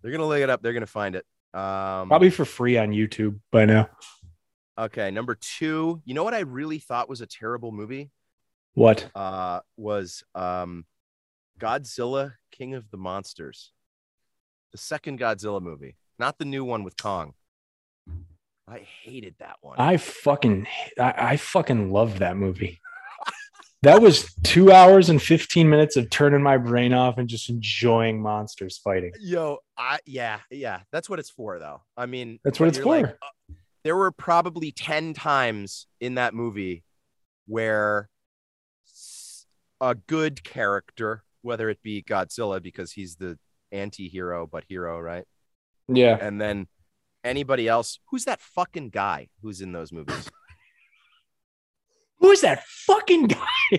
They're 0.00 0.12
gonna 0.12 0.24
look 0.26 0.40
it 0.40 0.48
up. 0.48 0.62
They're 0.62 0.72
gonna 0.72 0.86
find 0.86 1.14
it. 1.14 1.26
Um, 1.52 2.08
Probably 2.08 2.30
for 2.30 2.44
free 2.46 2.78
on 2.78 2.90
YouTube 2.92 3.38
by 3.50 3.64
now. 3.66 3.90
Okay, 4.78 5.10
number 5.10 5.34
two. 5.34 6.02
You 6.04 6.14
know 6.14 6.24
what 6.24 6.34
I 6.34 6.40
really 6.40 6.78
thought 6.78 7.08
was 7.08 7.20
a 7.20 7.26
terrible 7.26 7.72
movie? 7.72 8.10
What? 8.74 9.10
Uh, 9.14 9.60
was 9.78 10.22
um, 10.34 10.84
Godzilla 11.58 12.34
King 12.52 12.74
of 12.74 12.90
the 12.90 12.98
Monsters, 12.98 13.72
the 14.72 14.78
second 14.78 15.18
Godzilla 15.18 15.62
movie, 15.62 15.96
not 16.18 16.38
the 16.38 16.44
new 16.44 16.64
one 16.64 16.84
with 16.84 16.96
Kong. 16.96 17.32
I 18.68 18.80
hated 19.04 19.36
that 19.38 19.56
one. 19.60 19.76
I 19.78 19.96
fucking 19.96 20.66
I, 20.98 21.14
I 21.16 21.36
fucking 21.36 21.90
love 21.92 22.18
that 22.18 22.36
movie. 22.36 22.80
That 23.82 24.02
was 24.02 24.34
two 24.42 24.72
hours 24.72 25.10
and 25.10 25.22
15 25.22 25.68
minutes 25.70 25.96
of 25.96 26.10
turning 26.10 26.42
my 26.42 26.56
brain 26.56 26.92
off 26.92 27.18
and 27.18 27.28
just 27.28 27.48
enjoying 27.50 28.20
monsters 28.20 28.78
fighting. 28.78 29.12
Yo, 29.20 29.58
I 29.78 29.98
yeah, 30.06 30.40
yeah. 30.50 30.80
That's 30.90 31.08
what 31.08 31.20
it's 31.20 31.30
for, 31.30 31.58
though. 31.60 31.82
I 31.96 32.06
mean, 32.06 32.40
That's 32.42 32.58
what 32.58 32.68
it's 32.68 32.78
you're 32.78 32.86
like, 32.86 33.06
for. 33.06 33.18
uh, 33.22 33.28
there 33.86 33.94
were 33.94 34.10
probably 34.10 34.72
ten 34.72 35.14
times 35.14 35.86
in 36.00 36.16
that 36.16 36.34
movie 36.34 36.82
where 37.46 38.08
a 39.80 39.94
good 39.94 40.42
character, 40.42 41.22
whether 41.42 41.70
it 41.70 41.80
be 41.84 42.02
Godzilla 42.02 42.60
because 42.60 42.90
he's 42.90 43.14
the 43.14 43.38
anti-hero 43.70 44.48
but 44.48 44.64
hero, 44.68 44.98
right? 44.98 45.24
Yeah. 45.86 46.18
And 46.20 46.40
then 46.40 46.66
anybody 47.22 47.68
else, 47.68 48.00
who's 48.10 48.24
that 48.24 48.40
fucking 48.40 48.90
guy 48.90 49.28
who's 49.40 49.60
in 49.60 49.70
those 49.70 49.92
movies? 49.92 50.28
Who 52.18 52.30
is 52.30 52.40
that 52.40 52.64
fucking 52.66 53.28
guy? 53.28 53.46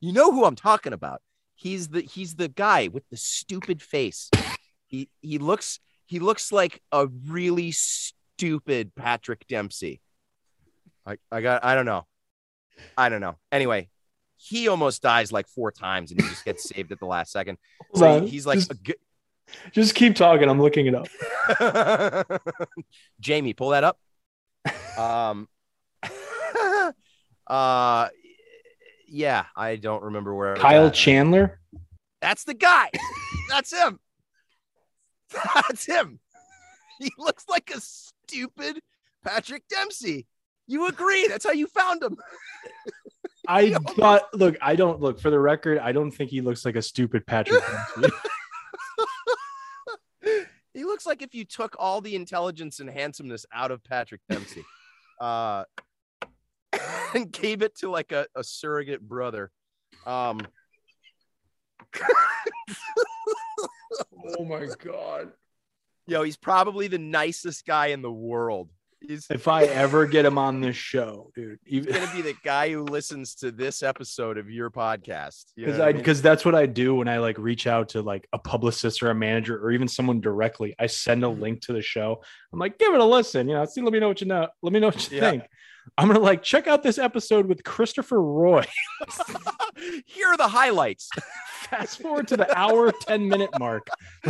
You 0.00 0.12
know 0.12 0.32
who 0.32 0.44
I'm 0.44 0.56
talking 0.56 0.92
about. 0.92 1.22
He's 1.54 1.86
the 1.88 2.00
he's 2.00 2.34
the 2.34 2.48
guy 2.48 2.88
with 2.88 3.08
the 3.10 3.16
stupid 3.16 3.80
face. 3.80 4.30
He 4.88 5.08
he 5.20 5.38
looks 5.38 5.78
he 6.06 6.18
looks 6.18 6.50
like 6.50 6.82
a 6.90 7.06
really 7.06 7.70
stupid 8.42 8.92
Patrick 8.96 9.46
Dempsey. 9.46 10.00
I 11.06 11.16
I 11.30 11.40
got 11.42 11.64
I 11.64 11.76
don't 11.76 11.86
know. 11.86 12.06
I 12.98 13.08
don't 13.08 13.20
know. 13.20 13.36
Anyway, 13.52 13.88
he 14.36 14.66
almost 14.66 15.00
dies 15.00 15.30
like 15.30 15.46
four 15.46 15.70
times 15.70 16.10
and 16.10 16.20
he 16.20 16.28
just 16.28 16.44
gets 16.44 16.68
saved 16.68 16.90
at 16.90 16.98
the 16.98 17.06
last 17.06 17.30
second. 17.30 17.58
So 17.94 18.16
on. 18.16 18.26
he's 18.26 18.44
like 18.44 18.58
just, 18.58 18.72
a 18.72 18.74
good 18.74 18.96
just 19.70 19.94
keep 19.94 20.16
talking. 20.16 20.48
I'm 20.48 20.60
looking 20.60 20.86
it 20.86 20.94
up. 20.94 21.06
Jamie, 23.20 23.52
pull 23.52 23.70
that 23.70 23.84
up. 23.84 23.98
Um 24.98 25.48
uh 27.46 28.08
yeah, 29.08 29.44
I 29.54 29.76
don't 29.76 30.02
remember 30.02 30.34
where 30.34 30.56
Kyle 30.56 30.86
at. 30.88 30.94
Chandler. 30.94 31.60
That's 32.20 32.42
the 32.42 32.54
guy. 32.54 32.90
That's 33.50 33.72
him. 33.72 34.00
That's 35.54 35.86
him. 35.86 36.18
He 36.98 37.12
looks 37.18 37.44
like 37.48 37.70
a 37.74 37.80
stupid 38.32 38.80
Patrick 39.24 39.66
Dempsey. 39.68 40.26
You 40.66 40.86
agree? 40.86 41.28
That's 41.28 41.44
how 41.44 41.52
you 41.52 41.66
found 41.66 42.02
him. 42.02 42.16
I 43.48 43.72
thought, 43.96 44.22
look, 44.34 44.56
I 44.62 44.76
don't 44.76 45.00
look 45.00 45.20
for 45.20 45.30
the 45.30 45.38
record. 45.38 45.78
I 45.78 45.92
don't 45.92 46.10
think 46.10 46.30
he 46.30 46.40
looks 46.40 46.64
like 46.64 46.76
a 46.76 46.82
stupid 46.82 47.26
Patrick. 47.26 47.62
Dempsey. 47.96 48.16
he 50.74 50.84
looks 50.84 51.04
like 51.04 51.22
if 51.22 51.34
you 51.34 51.44
took 51.44 51.76
all 51.78 52.00
the 52.00 52.14
intelligence 52.14 52.80
and 52.80 52.88
handsomeness 52.88 53.44
out 53.52 53.70
of 53.70 53.82
Patrick 53.84 54.20
Dempsey, 54.30 54.64
uh, 55.20 55.64
and 57.14 57.30
gave 57.32 57.62
it 57.62 57.76
to 57.78 57.90
like 57.90 58.12
a, 58.12 58.26
a 58.36 58.44
surrogate 58.44 59.02
brother. 59.02 59.50
Um, 60.06 60.40
oh 64.38 64.44
my 64.44 64.68
god! 64.82 65.32
Yo, 66.12 66.22
he's 66.22 66.36
probably 66.36 66.86
the 66.88 66.98
nicest 66.98 67.66
guy 67.66 67.86
in 67.86 68.02
the 68.02 68.12
world. 68.12 68.68
He's 69.00 69.26
If 69.30 69.48
I 69.48 69.64
ever 69.64 70.06
get 70.06 70.24
him 70.24 70.38
on 70.38 70.60
this 70.60 70.76
show, 70.76 71.32
dude, 71.34 71.58
even 71.66 71.92
gonna 71.92 72.12
be 72.14 72.22
the 72.22 72.36
guy 72.44 72.70
who 72.70 72.84
listens 72.84 73.34
to 73.36 73.50
this 73.50 73.82
episode 73.82 74.38
of 74.38 74.48
your 74.48 74.70
podcast. 74.70 75.46
You 75.56 75.66
know 75.66 75.72
because 75.92 76.18
I 76.18 76.20
mean? 76.20 76.22
that's 76.22 76.44
what 76.44 76.54
I 76.54 76.66
do 76.66 76.94
when 76.94 77.08
I 77.08 77.18
like 77.18 77.36
reach 77.38 77.66
out 77.66 77.88
to 77.90 78.02
like 78.02 78.28
a 78.32 78.38
publicist 78.38 79.02
or 79.02 79.10
a 79.10 79.14
manager 79.14 79.58
or 79.58 79.72
even 79.72 79.88
someone 79.88 80.20
directly. 80.20 80.76
I 80.78 80.86
send 80.86 81.24
a 81.24 81.26
mm-hmm. 81.26 81.42
link 81.42 81.60
to 81.62 81.72
the 81.72 81.82
show. 81.82 82.22
I'm 82.52 82.60
like, 82.60 82.78
give 82.78 82.94
it 82.94 83.00
a 83.00 83.04
listen. 83.04 83.48
You 83.48 83.56
know, 83.56 83.64
see, 83.64 83.80
let 83.80 83.92
me 83.92 83.98
know 83.98 84.08
what 84.08 84.20
you 84.20 84.28
know. 84.28 84.46
Let 84.62 84.72
me 84.72 84.78
know 84.78 84.88
what 84.88 85.10
you 85.10 85.16
Yeah. 85.16 85.30
think. 85.30 85.44
I'm 85.98 86.06
gonna 86.06 86.20
like 86.20 86.44
check 86.44 86.68
out 86.68 86.84
this 86.84 86.98
episode 86.98 87.46
with 87.46 87.64
Christopher 87.64 88.22
Roy. 88.22 88.64
Here 90.06 90.28
are 90.28 90.36
the 90.36 90.48
highlights. 90.48 91.08
Fast 91.70 92.00
forward 92.00 92.28
to 92.28 92.36
the 92.36 92.56
hour, 92.56 92.92
10 92.92 93.28
minute 93.28 93.50
mark. 93.58 93.88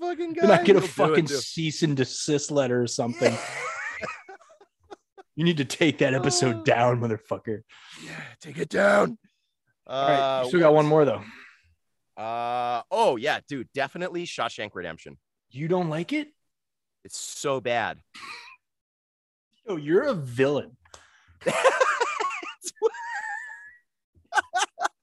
this 0.00 0.08
fucking 0.08 0.32
guy. 0.34 0.40
Can 0.42 0.50
I 0.50 0.62
get 0.62 0.76
a 0.76 0.80
He'll 0.80 0.80
do 0.80 0.84
it, 0.86 0.90
fucking 0.90 1.26
too. 1.26 1.36
cease 1.36 1.82
and 1.82 1.96
desist 1.96 2.50
letter 2.50 2.82
or 2.82 2.86
something? 2.86 3.36
You 5.36 5.44
need 5.44 5.56
to 5.58 5.64
take 5.64 5.98
that 5.98 6.12
episode 6.12 6.56
Oh. 6.56 6.62
down, 6.64 7.00
motherfucker. 7.00 7.62
Yeah, 8.04 8.10
take 8.42 8.58
it 8.58 8.68
down. 8.68 9.16
All 9.86 10.08
right, 10.08 10.38
Uh, 10.40 10.42
you 10.42 10.48
still 10.48 10.60
got 10.60 10.74
one 10.74 10.84
more 10.86 11.06
though. 11.06 11.22
Uh 12.22 12.82
oh 12.90 13.16
yeah, 13.16 13.40
dude, 13.48 13.68
definitely 13.72 14.26
Shawshank 14.26 14.70
Redemption. 14.74 15.16
You 15.50 15.66
don't 15.66 15.88
like 15.88 16.12
it? 16.12 16.28
It's 17.04 17.16
so 17.18 17.58
bad. 17.60 18.00
Oh, 19.66 19.76
you're 19.76 20.02
a 20.02 20.12
villain. 20.14 20.76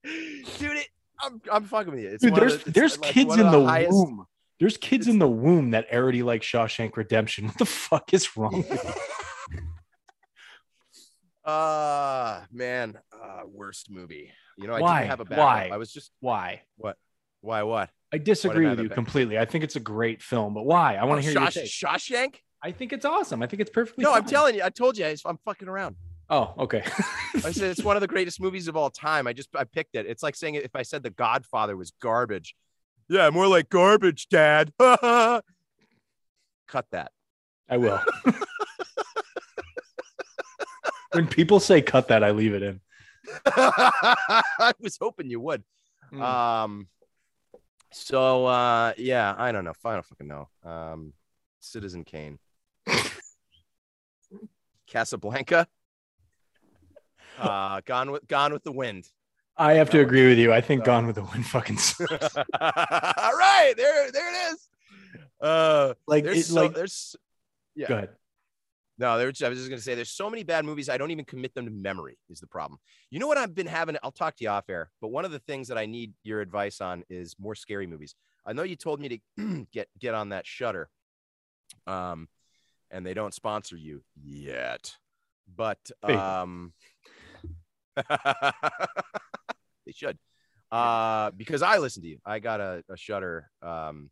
dude, 0.04 0.78
it, 0.78 0.88
I'm 1.20 1.42
I'm 1.52 1.64
fucking 1.64 1.92
with 1.94 2.02
you. 2.02 2.10
It's 2.10 2.24
Dude, 2.24 2.36
there's 2.36 2.64
the- 2.64 2.72
there's 2.72 3.00
like 3.00 3.12
kids 3.12 3.34
in 3.34 3.40
of 3.46 3.52
the, 3.52 3.66
highest- 3.66 3.92
womb. 3.94 4.26
There's 4.60 4.78
kids 4.78 5.08
in 5.08 5.20
the 5.20 5.28
womb 5.28 5.72
that 5.72 5.88
already 5.94 6.24
like 6.24 6.42
Shawshank 6.42 6.98
Redemption. 6.98 7.46
What 7.46 7.58
the 7.58 7.66
fuck 7.66 8.14
is 8.14 8.36
wrong 8.36 8.58
with 8.68 8.72
you? 9.56 9.62
Uh 11.46 12.42
man, 12.52 12.98
uh 13.14 13.42
worst 13.46 13.90
movie. 13.90 14.32
You 14.58 14.68
know, 14.68 14.74
I 14.74 14.82
Why? 14.82 15.00
didn't 15.00 15.10
have 15.12 15.20
a 15.20 15.26
backup. 15.26 15.46
Why? 15.46 15.70
I 15.72 15.78
was 15.78 15.92
just 15.92 16.12
Why? 16.20 16.64
What? 16.78 16.98
Why 17.42 17.64
what? 17.64 17.90
I 18.12 18.18
disagree 18.18 18.68
with 18.68 18.80
you 18.80 18.90
completely. 18.90 19.38
I 19.38 19.46
think 19.46 19.64
it's 19.64 19.76
a 19.76 19.80
great 19.82 20.22
film, 20.22 20.54
but 20.54 20.66
why? 20.66 20.96
I 20.96 21.04
want 21.06 21.20
Oh, 21.20 21.22
to 21.22 21.28
hear 21.30 21.40
your 21.40 21.50
take. 21.52 21.66
Shawshank? 21.66 22.36
I 22.64 22.72
think 22.72 22.92
it's 22.94 23.06
awesome. 23.06 23.44
I 23.44 23.48
think 23.48 23.62
it's 23.62 23.70
perfectly. 23.70 24.04
No, 24.04 24.14
I'm 24.14 24.26
telling 24.26 24.56
you, 24.56 24.64
I 24.64 24.70
told 24.70 24.98
you 24.98 25.06
I'm 25.26 25.38
fucking 25.46 25.68
around. 25.68 25.96
Oh, 26.30 26.54
okay. 26.58 26.84
I 27.36 27.52
said 27.52 27.70
it's 27.72 27.84
one 27.84 27.96
of 27.96 28.02
the 28.02 28.08
greatest 28.08 28.42
movies 28.42 28.68
of 28.68 28.76
all 28.76 28.90
time. 28.90 29.28
I 29.28 29.34
just 29.34 29.50
I 29.56 29.64
picked 29.64 29.96
it. 29.96 30.06
It's 30.06 30.24
like 30.24 30.36
saying 30.36 30.56
if 30.56 30.76
I 30.76 30.82
said 30.82 31.04
The 31.04 31.10
Godfather 31.10 31.78
was 31.78 31.94
garbage. 32.02 32.56
Yeah, 33.10 33.30
more 33.30 33.48
like 33.48 33.70
garbage, 33.70 34.28
Dad. 34.28 34.74
Cut 34.80 35.44
that. 36.92 37.12
I 37.70 37.78
will. 37.78 38.00
when 41.12 41.28
people 41.28 41.60
say 41.60 41.82
cut 41.82 42.08
that, 42.10 42.24
I 42.24 42.32
leave 42.32 42.54
it 42.54 42.64
in. 42.64 42.80
I 43.46 44.74
was 44.80 44.98
hoping 45.00 45.30
you 45.30 45.40
would. 45.42 45.64
Mm. 46.14 46.22
Um. 46.22 46.88
So 47.92 48.46
uh, 48.46 48.94
yeah, 48.98 49.36
I 49.38 49.52
don't 49.52 49.66
know. 49.66 49.74
I 49.84 49.94
don't 49.94 50.06
fucking 50.06 50.28
know. 50.28 50.50
Um, 50.64 51.14
Citizen 51.60 52.04
Kane, 52.04 52.40
Casablanca, 54.88 55.68
uh, 57.40 57.82
Gone 57.86 58.12
with 58.12 58.28
Gone 58.28 58.54
with 58.54 58.64
the 58.64 58.72
Wind. 58.72 59.10
I 59.58 59.74
have 59.74 59.90
to 59.92 60.00
agree 60.00 60.28
with 60.28 60.38
you. 60.38 60.54
I 60.54 60.62
think. 60.62 60.84
Gone 60.84 61.08
with 61.08 61.16
the 61.16 61.24
Wind 61.24 61.46
fucking 61.46 61.78
sucks. 61.78 62.36
All 62.38 62.44
right, 62.62 63.74
there, 63.76 64.12
there 64.12 64.32
it 64.32 64.54
is. 64.54 64.68
Uh, 65.42 65.94
like 66.08 66.24
there's 66.24 66.38
it, 66.38 66.44
so, 66.46 66.56
like 66.56 66.74
there's 66.74 67.16
yeah. 67.76 67.88
go 67.88 67.96
ahead. 67.96 68.10
No, 69.00 69.18
there, 69.18 69.28
I 69.28 69.50
was 69.50 69.60
just 69.60 69.70
gonna 69.70 69.82
say 69.82 69.94
there's 69.94 70.10
so 70.10 70.30
many 70.30 70.44
bad 70.44 70.66
movies 70.66 70.90
I 70.90 70.98
don't 70.98 71.12
even 71.12 71.26
commit 71.26 71.54
them 71.54 71.66
to 71.66 71.72
memory 71.72 72.18
is 72.30 72.40
the 72.40 72.48
problem. 72.48 72.80
You 73.12 73.20
know 73.20 73.28
what 73.28 73.38
I've 73.38 73.54
been 73.54 73.68
having? 73.68 73.96
I'll 74.02 74.12
talk 74.12 74.36
to 74.38 74.44
you 74.44 74.50
off 74.50 74.70
air, 74.70 74.90
but 75.02 75.10
one 75.10 75.26
of 75.26 75.32
the 75.32 75.40
things 75.40 75.68
that 75.68 75.78
I 75.78 75.86
need 75.86 76.14
your 76.24 76.42
advice 76.42 76.82
on 76.82 77.04
is 77.10 77.36
more 77.40 77.54
scary 77.54 77.86
movies. 77.86 78.16
I 78.46 78.54
know 78.54 78.64
you 78.64 78.76
told 78.76 79.00
me 79.00 79.22
to 79.38 79.66
get 79.72 79.88
get 80.00 80.16
on 80.16 80.30
that 80.30 80.48
Shudder, 80.48 80.90
um, 81.86 82.28
and 82.90 83.06
they 83.06 83.14
don't 83.14 83.34
sponsor 83.34 83.78
you 83.78 84.02
yet, 84.20 84.96
but 85.56 85.80
um, 86.02 86.74
should, 89.98 90.18
uh, 90.72 91.32
because 91.32 91.62
I 91.62 91.78
listen 91.78 92.04
to 92.04 92.08
you. 92.10 92.20
I 92.26 92.40
got 92.40 92.60
a, 92.60 92.84
a 92.90 92.98
Shudder 92.98 93.50
um, 93.62 94.10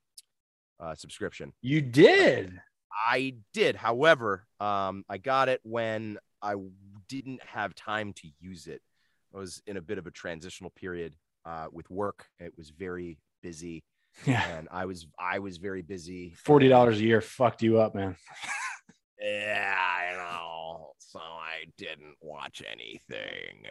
uh, 0.79 0.95
subscription. 0.95 1.53
You 1.61 1.81
did. 1.81 2.59
I 3.07 3.35
did. 3.53 3.75
However, 3.75 4.45
um, 4.59 5.03
I 5.09 5.17
got 5.17 5.49
it 5.49 5.59
when 5.63 6.17
I 6.41 6.55
didn't 7.07 7.41
have 7.43 7.75
time 7.75 8.13
to 8.13 8.27
use 8.39 8.67
it. 8.67 8.81
I 9.33 9.37
was 9.37 9.61
in 9.67 9.77
a 9.77 9.81
bit 9.81 9.97
of 9.97 10.07
a 10.07 10.11
transitional 10.11 10.69
period 10.71 11.15
uh, 11.45 11.67
with 11.71 11.89
work. 11.89 12.25
It 12.39 12.53
was 12.57 12.69
very 12.69 13.17
busy, 13.43 13.83
Yeah. 14.25 14.43
and 14.57 14.67
I 14.71 14.85
was 14.85 15.07
I 15.19 15.39
was 15.39 15.57
very 15.57 15.81
busy. 15.81 16.33
Forty 16.37 16.69
dollars 16.69 16.99
a 16.99 17.03
year 17.03 17.21
fucked 17.21 17.61
you 17.63 17.79
up, 17.79 17.95
man. 17.95 18.15
Yeah, 19.17 19.73
I 19.77 20.13
know. 20.17 20.91
So 21.07 21.19
I 21.19 21.65
didn't 21.77 22.15
watch 22.21 22.61
anything. 22.69 23.63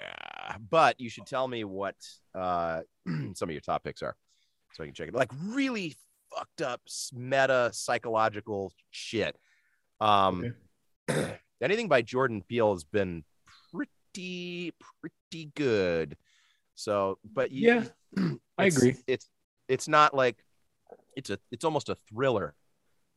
Uh, 0.49 0.55
but 0.71 1.01
you 1.01 1.11
should 1.11 1.27
tell 1.27 1.49
me 1.49 1.65
what 1.65 1.97
uh, 2.35 2.83
some 3.35 3.49
of 3.49 3.51
your 3.53 3.61
top 3.61 3.85
picks 3.85 4.03
are, 4.03 4.17
so 4.73 4.83
I 4.83 4.87
can 4.87 4.95
check 4.95 5.09
it. 5.09 5.15
Like 5.15 5.31
really 5.49 5.95
fucked 6.35 6.63
up 6.63 6.81
meta 7.13 7.71
psychological 7.73 8.73
shit. 8.91 9.37
Um, 10.01 10.55
anything 11.61 11.89
by 11.89 12.03
Jordan 12.03 12.43
Peele 12.49 12.73
has 12.73 12.85
been 12.85 13.25
pretty 13.73 14.73
pretty 15.01 15.51
good. 15.55 16.17
So, 16.77 17.19
but 17.35 17.51
you, 17.51 17.85
Yeah, 18.17 18.33
I 18.59 18.67
agree. 18.67 18.97
It's 19.07 19.29
it's 19.69 19.89
not 19.89 20.15
like 20.15 20.37
it's 21.17 21.31
a 21.31 21.39
it's 21.51 21.65
almost 21.65 21.89
a 21.89 21.97
thriller 22.09 22.55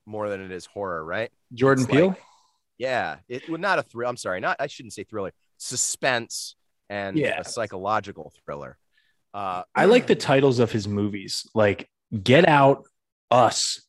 more 0.06 0.30
than 0.30 0.42
it 0.42 0.52
is 0.52 0.66
horror, 0.66 1.04
right? 1.04 1.32
Jordan 1.54 1.84
It's 1.86 1.92
Peele. 1.94 2.08
like- 2.10 2.22
Yeah, 2.78 3.18
it 3.28 3.50
well, 3.50 3.60
not 3.60 3.80
a 3.80 3.84
thrill. 3.84 4.10
I'm 4.10 4.18
sorry, 4.18 4.40
not 4.40 4.58
I 4.60 4.68
shouldn't 4.68 4.94
say 4.94 5.04
thriller. 5.04 5.32
Suspense 5.58 6.56
and 6.90 7.18
Yeah. 7.18 7.40
a 7.40 7.44
psychological 7.44 8.32
thriller. 8.46 8.78
Uh, 9.34 9.64
I 9.76 9.86
like 9.86 10.08
the 10.08 10.16
titles 10.16 10.60
of 10.60 10.72
his 10.72 10.88
movies, 10.88 11.48
like 11.54 11.90
Get 12.24 12.48
Out, 12.48 12.84
Us, 13.32 13.82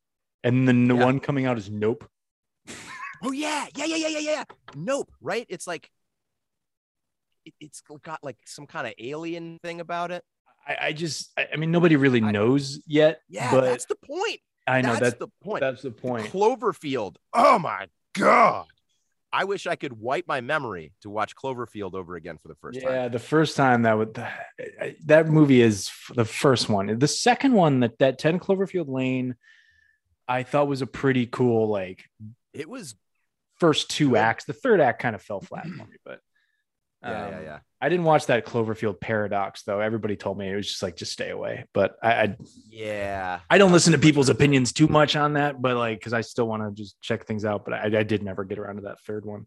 and 0.42 0.66
the 0.68 0.74
Yeah. 0.74 1.04
one 1.04 1.20
coming 1.20 1.46
out 1.46 1.58
is 1.58 1.70
Nope. 1.70 2.08
Oh 3.22 3.32
yeah, 3.32 3.66
yeah, 3.74 3.84
yeah, 3.84 3.96
yeah, 3.96 4.08
yeah, 4.08 4.18
yeah. 4.20 4.44
Nope, 4.76 5.10
right? 5.20 5.44
It's 5.48 5.66
like 5.66 5.90
it, 7.44 7.52
it's 7.60 7.82
got 8.04 8.20
like 8.22 8.36
some 8.46 8.66
kind 8.66 8.86
of 8.86 8.94
alien 8.98 9.58
thing 9.62 9.80
about 9.80 10.10
it. 10.12 10.22
I, 10.66 10.76
I 10.88 10.92
just, 10.92 11.32
I, 11.36 11.48
I 11.52 11.56
mean, 11.56 11.70
nobody 11.72 11.96
really 11.96 12.22
I- 12.22 12.30
knows 12.30 12.80
yet. 12.86 13.20
Yeah, 13.28 13.50
but 13.50 13.62
that's 13.62 13.86
the 13.86 13.96
point. 13.96 14.38
I 14.66 14.82
know 14.82 14.90
that's 14.96 15.00
that 15.00 15.18
the 15.18 15.28
point. 15.42 15.60
that's 15.62 15.82
the 15.82 15.90
point. 15.90 16.26
Cloverfield. 16.26 17.16
Oh 17.32 17.58
my 17.58 17.86
god. 18.16 18.66
I 19.32 19.44
wish 19.44 19.66
I 19.66 19.76
could 19.76 19.92
wipe 19.92 20.26
my 20.26 20.40
memory 20.40 20.92
to 21.02 21.10
watch 21.10 21.36
Cloverfield 21.36 21.94
over 21.94 22.16
again 22.16 22.38
for 22.38 22.48
the 22.48 22.54
first 22.54 22.80
yeah, 22.80 22.84
time. 22.84 22.94
Yeah, 22.94 23.08
the 23.08 23.18
first 23.18 23.56
time 23.56 23.82
that 23.82 23.98
would 23.98 24.22
that 25.04 25.28
movie 25.28 25.60
is 25.60 25.90
the 26.14 26.24
first 26.24 26.68
one. 26.68 26.98
The 26.98 27.08
second 27.08 27.52
one 27.52 27.80
that 27.80 27.98
that 27.98 28.18
10 28.18 28.40
Cloverfield 28.40 28.88
Lane 28.88 29.36
I 30.26 30.42
thought 30.42 30.68
was 30.68 30.82
a 30.82 30.86
pretty 30.86 31.26
cool 31.26 31.68
like 31.68 32.04
It 32.52 32.68
was 32.68 32.94
first 33.58 33.90
two 33.90 34.16
acts. 34.16 34.44
The 34.44 34.52
third 34.52 34.80
act 34.80 35.02
kind 35.02 35.14
of 35.14 35.22
fell 35.22 35.40
flat 35.40 35.64
for 35.64 35.84
me, 35.84 35.96
but 36.04 36.20
yeah, 37.02 37.28
yeah, 37.28 37.36
um, 37.36 37.42
yeah. 37.44 37.58
I 37.80 37.88
didn't 37.88 38.06
watch 38.06 38.26
that 38.26 38.44
Cloverfield 38.44 39.00
Paradox 39.00 39.62
though. 39.62 39.80
Everybody 39.80 40.16
told 40.16 40.36
me 40.36 40.50
it 40.50 40.56
was 40.56 40.66
just 40.66 40.82
like 40.82 40.96
just 40.96 41.12
stay 41.12 41.30
away. 41.30 41.64
But 41.72 41.96
I 42.02 42.12
I, 42.22 42.36
Yeah. 42.68 43.40
I 43.48 43.58
don't 43.58 43.72
listen 43.72 43.92
to 43.92 43.98
people's 43.98 44.28
opinions 44.28 44.72
too 44.72 44.88
much 44.88 45.14
on 45.14 45.34
that, 45.34 45.62
but 45.62 45.76
like 45.76 45.98
because 45.98 46.12
I 46.12 46.22
still 46.22 46.48
want 46.48 46.62
to 46.64 46.82
just 46.82 47.00
check 47.00 47.24
things 47.26 47.44
out. 47.44 47.64
But 47.64 47.74
I, 47.74 47.98
I 47.98 48.02
did 48.02 48.22
never 48.22 48.44
get 48.44 48.58
around 48.58 48.76
to 48.76 48.82
that 48.82 49.00
third 49.00 49.24
one. 49.24 49.46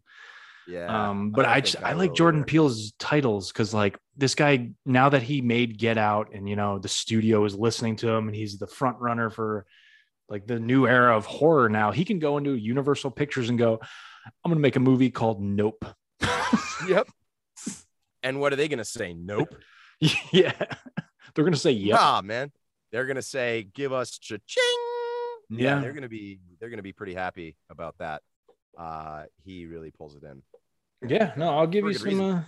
Yeah. 0.68 1.10
um 1.10 1.32
but 1.32 1.42
don't 1.42 1.50
i 1.50 1.60
just 1.60 1.82
i, 1.82 1.92
like 1.94 2.14
jordan 2.14 2.42
either. 2.42 2.46
peele's 2.46 2.92
titles 2.92 3.50
because 3.50 3.74
like 3.74 3.98
this 4.16 4.36
guy 4.36 4.70
now 4.86 5.08
that 5.08 5.20
he 5.20 5.40
made 5.40 5.76
get 5.76 5.98
out 5.98 6.32
and 6.34 6.48
you 6.48 6.54
know 6.54 6.78
the 6.78 6.86
studio 6.88 7.44
is 7.44 7.56
listening 7.56 7.96
to 7.96 8.08
him 8.08 8.28
and 8.28 8.36
he's 8.36 8.58
the 8.60 8.68
front 8.68 8.96
runner 9.00 9.28
for 9.28 9.66
like 10.28 10.46
the 10.46 10.60
new 10.60 10.86
era 10.86 11.16
of 11.16 11.26
horror 11.26 11.68
now 11.68 11.90
he 11.90 12.04
can 12.04 12.20
go 12.20 12.38
into 12.38 12.54
universal 12.54 13.10
pictures 13.10 13.48
and 13.48 13.58
go 13.58 13.80
i'm 14.44 14.50
gonna 14.52 14.60
make 14.60 14.76
a 14.76 14.80
movie 14.80 15.10
called 15.10 15.42
nope 15.42 15.84
Yep. 16.88 17.08
And 18.22 18.40
what 18.40 18.52
are 18.52 18.56
they 18.56 18.68
gonna 18.68 18.84
say? 18.84 19.14
Nope. 19.14 19.54
yeah 20.32 20.52
they're 21.34 21.44
gonna 21.44 21.56
say 21.56 21.70
yep 21.72 21.98
Nah, 22.00 22.22
man. 22.22 22.50
They're 22.90 23.06
gonna 23.06 23.22
say, 23.22 23.62
give 23.72 23.92
us 23.92 24.18
cha-ching. 24.18 24.62
Yeah. 25.50 25.80
they're 25.80 25.92
gonna 25.92 26.08
be 26.08 26.38
they're 26.60 26.70
gonna 26.70 26.82
be 26.82 26.92
pretty 26.92 27.14
happy 27.14 27.56
about 27.70 27.96
that. 27.98 28.22
Uh 28.78 29.24
he 29.44 29.66
really 29.66 29.90
pulls 29.90 30.16
it 30.16 30.22
in. 30.24 30.42
yeah 31.08 31.32
no 31.36 31.50
i'll 31.58 31.66
give 31.66 31.84
For 31.84 31.90
you 31.90 31.98
some 31.98 32.20
uh, 32.20 32.42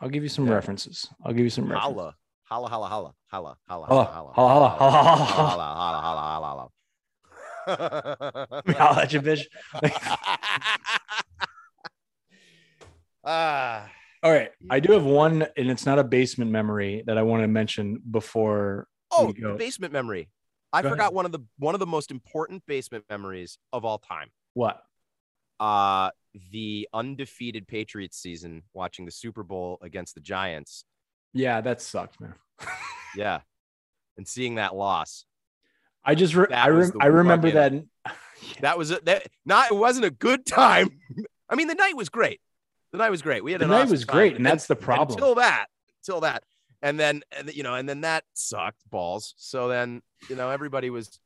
i'll 0.00 0.08
give 0.10 0.22
you 0.22 0.28
some 0.28 0.46
Yeah. 0.46 0.54
references 0.54 1.08
i'll 1.24 1.32
give 1.32 1.44
you 1.44 1.50
some 1.50 1.64
references. 1.64 1.94
Holla. 1.96 2.14
Holla, 2.44 2.68
holla, 2.68 2.88
holla, 2.88 3.14
holla, 3.30 3.56
holla, 3.66 3.86
Holla, 3.86 4.04
holla, 4.04 4.32
holla, 4.34 4.68
holla, 4.68 4.68
holla, 4.68 5.24
holla, 5.24 5.64
holla, 5.64 5.68
holla, 5.80 6.00
holla, 6.02 6.22
holla, 6.28 6.68
holla. 7.66 8.76
I'll 8.78 8.96
let 8.96 9.12
you 9.14 9.20
bitch 9.22 9.46
Ah, 13.24 13.88
all 14.22 14.30
right 14.32 14.50
i 14.70 14.78
do 14.80 14.92
have 14.92 15.04
one 15.04 15.46
and 15.56 15.70
it's 15.70 15.84
not 15.86 15.98
a 15.98 16.04
basement 16.04 16.50
memory 16.50 17.02
that 17.06 17.18
i 17.18 17.22
want 17.22 17.42
to 17.42 17.48
mention 17.48 18.00
before 18.10 18.86
oh, 19.12 19.26
we 19.26 19.32
go. 19.32 19.52
the 19.52 19.58
basement 19.58 19.92
memory. 19.92 20.28
I 20.72 20.80
Go 20.82 20.90
forgot 20.90 21.02
ahead. 21.04 21.14
one 21.14 21.26
of 21.26 21.32
the 21.32 21.40
one 21.58 21.74
of 21.74 21.80
the 21.80 21.86
most 21.86 22.10
important 22.10 22.64
basement 22.66 23.04
memories 23.10 23.58
of 23.72 23.84
all 23.84 23.98
time. 23.98 24.30
what 24.54 24.82
uh, 25.60 26.10
the 26.50 26.88
undefeated 26.94 27.68
Patriots 27.68 28.16
season, 28.16 28.62
watching 28.72 29.04
the 29.04 29.12
Super 29.12 29.42
Bowl 29.42 29.78
against 29.82 30.14
the 30.14 30.20
Giants. 30.20 30.84
Yeah, 31.34 31.60
that 31.60 31.80
sucked, 31.80 32.20
man. 32.20 32.34
Yeah, 33.14 33.40
and 34.16 34.26
seeing 34.26 34.54
that 34.54 34.74
loss. 34.74 35.26
I 36.02 36.14
just 36.14 36.34
re- 36.34 36.46
I, 36.50 36.68
rem- 36.70 36.92
I 36.98 37.06
remember 37.08 37.50
that. 37.50 37.72
fucking- 37.72 37.88
That 38.62 38.78
was 38.78 38.90
a, 38.90 39.00
that 39.04 39.26
not. 39.44 39.70
It 39.70 39.74
wasn't 39.74 40.06
a 40.06 40.10
good 40.10 40.46
time. 40.46 40.98
I 41.50 41.54
mean, 41.54 41.68
the 41.68 41.74
night 41.74 41.94
was 41.94 42.08
great. 42.08 42.40
The 42.92 42.98
night 42.98 43.10
was 43.10 43.22
great. 43.22 43.42
We 43.42 43.52
had 43.52 43.60
The 43.60 43.64
an 43.64 43.70
night 43.70 43.80
awesome 43.82 43.90
was 43.92 44.04
great, 44.04 44.36
and 44.36 44.44
then- 44.44 44.52
that's 44.52 44.66
the 44.66 44.76
problem. 44.76 45.16
Until 45.18 45.34
that, 45.36 45.66
until 46.00 46.20
that, 46.20 46.44
and 46.82 46.98
then 47.00 47.22
and 47.36 47.52
you 47.54 47.62
know, 47.62 47.74
and 47.74 47.88
then 47.88 48.02
that 48.02 48.24
sucked 48.34 48.88
balls. 48.90 49.34
So 49.38 49.68
then 49.68 50.02
you 50.28 50.36
know, 50.36 50.50
everybody 50.50 50.90
was 50.90 51.18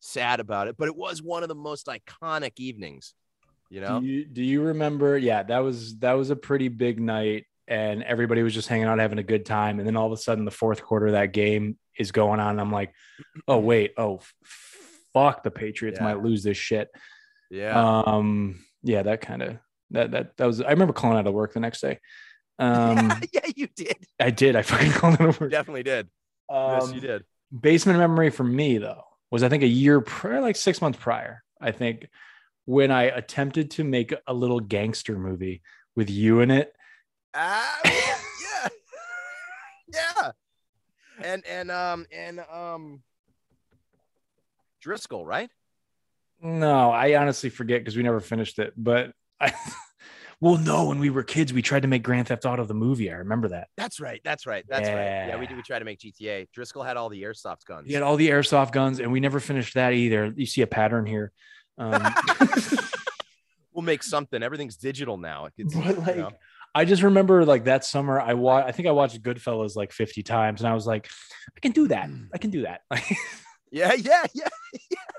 sad 0.00 0.38
about 0.40 0.68
it, 0.68 0.76
but 0.76 0.88
it 0.88 0.96
was 0.96 1.22
one 1.22 1.42
of 1.42 1.48
the 1.48 1.54
most 1.54 1.86
iconic 1.86 2.52
evenings. 2.58 3.14
You 3.70 3.80
know, 3.80 4.00
Do 4.00 4.06
you 4.06 4.24
do 4.26 4.42
you 4.42 4.62
remember? 4.62 5.16
Yeah, 5.16 5.42
that 5.44 5.58
was 5.60 5.98
that 6.00 6.12
was 6.12 6.30
a 6.30 6.36
pretty 6.36 6.68
big 6.68 7.00
night, 7.00 7.46
and 7.66 8.02
everybody 8.02 8.42
was 8.42 8.52
just 8.52 8.68
hanging 8.68 8.84
out, 8.86 8.98
having 8.98 9.18
a 9.18 9.22
good 9.22 9.46
time. 9.46 9.78
And 9.78 9.86
then 9.88 9.96
all 9.96 10.06
of 10.06 10.12
a 10.12 10.16
sudden, 10.20 10.44
the 10.44 10.50
fourth 10.50 10.82
quarter 10.82 11.06
of 11.06 11.12
that 11.12 11.32
game 11.32 11.78
is 11.98 12.12
going 12.12 12.38
on. 12.40 12.50
And 12.50 12.60
I'm 12.60 12.70
like, 12.72 12.92
oh 13.48 13.58
wait, 13.58 13.94
oh 13.96 14.20
fuck, 15.14 15.42
the 15.42 15.50
Patriots 15.50 15.98
Yeah. 16.00 16.04
might 16.04 16.22
lose 16.22 16.42
this 16.42 16.56
shit. 16.58 16.90
yeah. 17.50 18.02
Um, 18.04 18.62
yeah, 18.82 19.02
that 19.04 19.22
kind 19.22 19.42
of 19.42 19.56
that 19.90 20.10
that 20.12 20.36
that 20.36 20.46
was. 20.46 20.60
I 20.60 20.70
remember 20.70 20.92
calling 20.92 21.18
out 21.18 21.26
of 21.26 21.34
work 21.34 21.52
the 21.52 21.60
next 21.60 21.80
day. 21.80 21.98
Um, 22.56 23.10
yeah, 23.32 23.40
you 23.56 23.66
did. 23.74 23.96
I 24.20 24.30
did. 24.30 24.54
I 24.54 24.62
fucking 24.62 24.92
called 24.92 25.14
out 25.14 25.28
of 25.28 25.40
You 25.40 25.44
work. 25.46 25.50
definitely 25.50 25.82
did. 25.82 26.08
yes, 26.48 26.84
Um, 26.88 26.94
you 26.94 27.00
did. 27.00 27.24
basement 27.60 27.98
memory 27.98 28.30
for 28.30 28.44
me 28.44 28.78
though 28.78 29.02
was 29.32 29.42
I 29.42 29.48
think 29.48 29.64
a 29.64 29.66
year 29.66 30.00
prior, 30.00 30.40
like 30.40 30.54
six 30.54 30.80
months 30.80 30.96
prior, 31.00 31.42
I 31.60 31.72
think, 31.72 32.06
when 32.64 32.92
I 32.92 33.04
attempted 33.04 33.72
to 33.72 33.82
make 33.82 34.14
a 34.28 34.32
little 34.32 34.60
gangster 34.60 35.18
movie 35.18 35.62
with 35.96 36.08
you 36.10 36.40
in 36.42 36.52
it. 36.52 36.72
Ah, 37.34 37.80
yeah, 37.84 38.68
yeah. 39.92 40.30
And 41.24 41.44
and 41.46 41.70
um 41.72 42.06
and 42.12 42.38
um 42.38 43.02
Driscoll, 44.80 45.24
right? 45.26 45.50
No, 46.40 46.90
I 46.90 47.16
honestly 47.16 47.50
forget 47.50 47.80
because 47.80 47.96
we 47.96 48.02
never 48.02 48.20
finished 48.20 48.58
it. 48.58 48.74
But 48.76 49.12
I, 49.44 49.52
well, 50.40 50.58
no, 50.58 50.86
when 50.86 50.98
we 50.98 51.10
were 51.10 51.22
kids, 51.22 51.52
we 51.52 51.62
tried 51.62 51.82
to 51.82 51.88
make 51.88 52.02
Grand 52.02 52.28
Theft 52.28 52.44
Auto 52.44 52.64
the 52.64 52.74
movie. 52.74 53.10
I 53.10 53.14
remember 53.16 53.48
that. 53.48 53.68
That's 53.76 54.00
right. 54.00 54.20
That's 54.24 54.46
right. 54.46 54.64
That's 54.68 54.88
right. 54.88 55.28
Yeah, 55.28 55.38
we 55.38 55.46
did. 55.46 55.56
We 55.56 55.62
tried 55.62 55.80
to 55.80 55.84
make 55.84 56.00
GTA. 56.00 56.48
Driscoll 56.52 56.82
had 56.82 56.96
all 56.96 57.08
the 57.08 57.22
airsoft 57.22 57.64
guns. 57.66 57.86
He 57.86 57.94
had 57.94 58.02
all 58.02 58.16
the 58.16 58.28
airsoft 58.28 58.72
guns, 58.72 59.00
and 59.00 59.12
we 59.12 59.20
never 59.20 59.40
finished 59.40 59.74
that 59.74 59.92
either. 59.92 60.32
You 60.34 60.46
see 60.46 60.62
a 60.62 60.66
pattern 60.66 61.06
here. 61.06 61.32
Um, 61.78 62.02
we'll 63.72 63.84
make 63.84 64.02
something. 64.02 64.42
Everything's 64.42 64.76
digital 64.76 65.16
now. 65.16 65.48
It's, 65.56 65.74
But, 65.74 65.84
you 65.84 65.92
like, 65.94 66.16
know. 66.16 66.30
I 66.74 66.84
just 66.84 67.02
remember 67.02 67.44
like 67.44 67.64
that 67.64 67.84
summer 67.84 68.20
I 68.20 68.34
wa- 68.34 68.64
I 68.66 68.72
think 68.72 68.88
I 68.88 68.90
watched 68.90 69.22
Goodfellas 69.22 69.76
like 69.76 69.92
50 69.92 70.24
times 70.24 70.60
and 70.60 70.68
I 70.68 70.74
was 70.74 70.88
like 70.88 71.08
I 71.56 71.60
can 71.60 71.70
do 71.70 71.86
that. 71.88 72.10
I 72.32 72.38
can 72.38 72.50
do 72.50 72.62
that. 72.62 72.80
Yeah, 73.74 73.92
yeah, 73.94 74.24
yeah. 74.34 74.48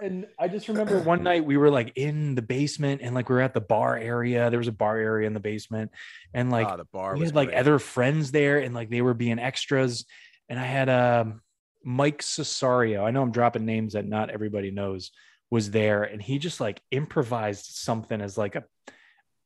and 0.02 0.28
I 0.40 0.48
just 0.48 0.68
remember 0.68 1.00
one 1.00 1.24
night 1.24 1.46
we 1.46 1.58
were 1.58 1.70
like 1.70 1.92
in 1.96 2.36
the 2.36 2.42
basement 2.42 3.02
and 3.04 3.14
like 3.14 3.28
we 3.30 3.36
were 3.36 3.42
at 3.42 3.54
the 3.54 3.62
bar 3.62 3.98
area. 3.98 4.50
There 4.50 4.60
was 4.60 4.68
a 4.70 4.72
bar 4.74 4.98
area 4.98 5.28
in 5.28 5.34
the 5.34 5.40
basement 5.40 5.92
and 6.34 6.50
like 6.50 6.68
Ah, 6.68 6.78
the 6.78 6.86
bar 6.86 7.14
we 7.16 7.20
was 7.20 7.30
had 7.32 7.36
like 7.36 7.50
great. 7.50 7.58
other 7.60 7.80
friends 7.80 8.32
there 8.32 8.60
and 8.60 8.74
like 8.74 8.90
they 8.90 9.02
were 9.02 9.14
being 9.14 9.40
extras 9.40 10.06
and 10.50 10.58
I 10.60 10.64
had 10.66 10.90
um 10.90 11.42
Mike 11.84 12.22
Cesario. 12.22 13.04
I 13.04 13.12
know 13.12 13.22
I'm 13.22 13.32
dropping 13.32 13.66
names 13.66 13.94
that 13.94 14.08
not 14.08 14.30
everybody 14.30 14.72
knows 14.72 15.12
was 15.52 15.70
there 15.72 16.04
and 16.04 16.22
he 16.22 16.40
just 16.40 16.60
like 16.60 16.82
improvised 16.92 17.66
something 17.66 18.22
as 18.22 18.38
like 18.38 18.56
a 18.56 18.64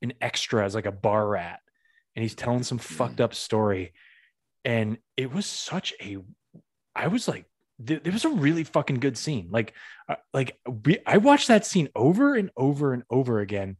an 0.01 0.13
extra 0.21 0.63
as 0.63 0.75
like 0.75 0.85
a 0.85 0.91
bar 0.91 1.27
rat 1.27 1.59
and 2.15 2.23
he's 2.23 2.35
telling 2.35 2.63
some 2.63 2.77
fucked 2.77 3.19
up 3.19 3.33
story 3.33 3.91
and 4.63 4.97
it 5.17 5.33
was 5.33 5.45
such 5.45 5.93
a 6.01 6.17
I 6.95 7.07
was 7.07 7.27
like 7.27 7.45
th- 7.85 8.01
it 8.03 8.13
was 8.13 8.25
a 8.25 8.29
really 8.29 8.63
fucking 8.63 8.99
good 8.99 9.17
scene. 9.17 9.49
Like 9.51 9.73
uh, 10.07 10.15
like 10.33 10.59
we, 10.85 10.99
I 11.05 11.17
watched 11.17 11.47
that 11.47 11.65
scene 11.65 11.89
over 11.95 12.35
and 12.35 12.51
over 12.57 12.93
and 12.93 13.03
over 13.09 13.39
again. 13.39 13.77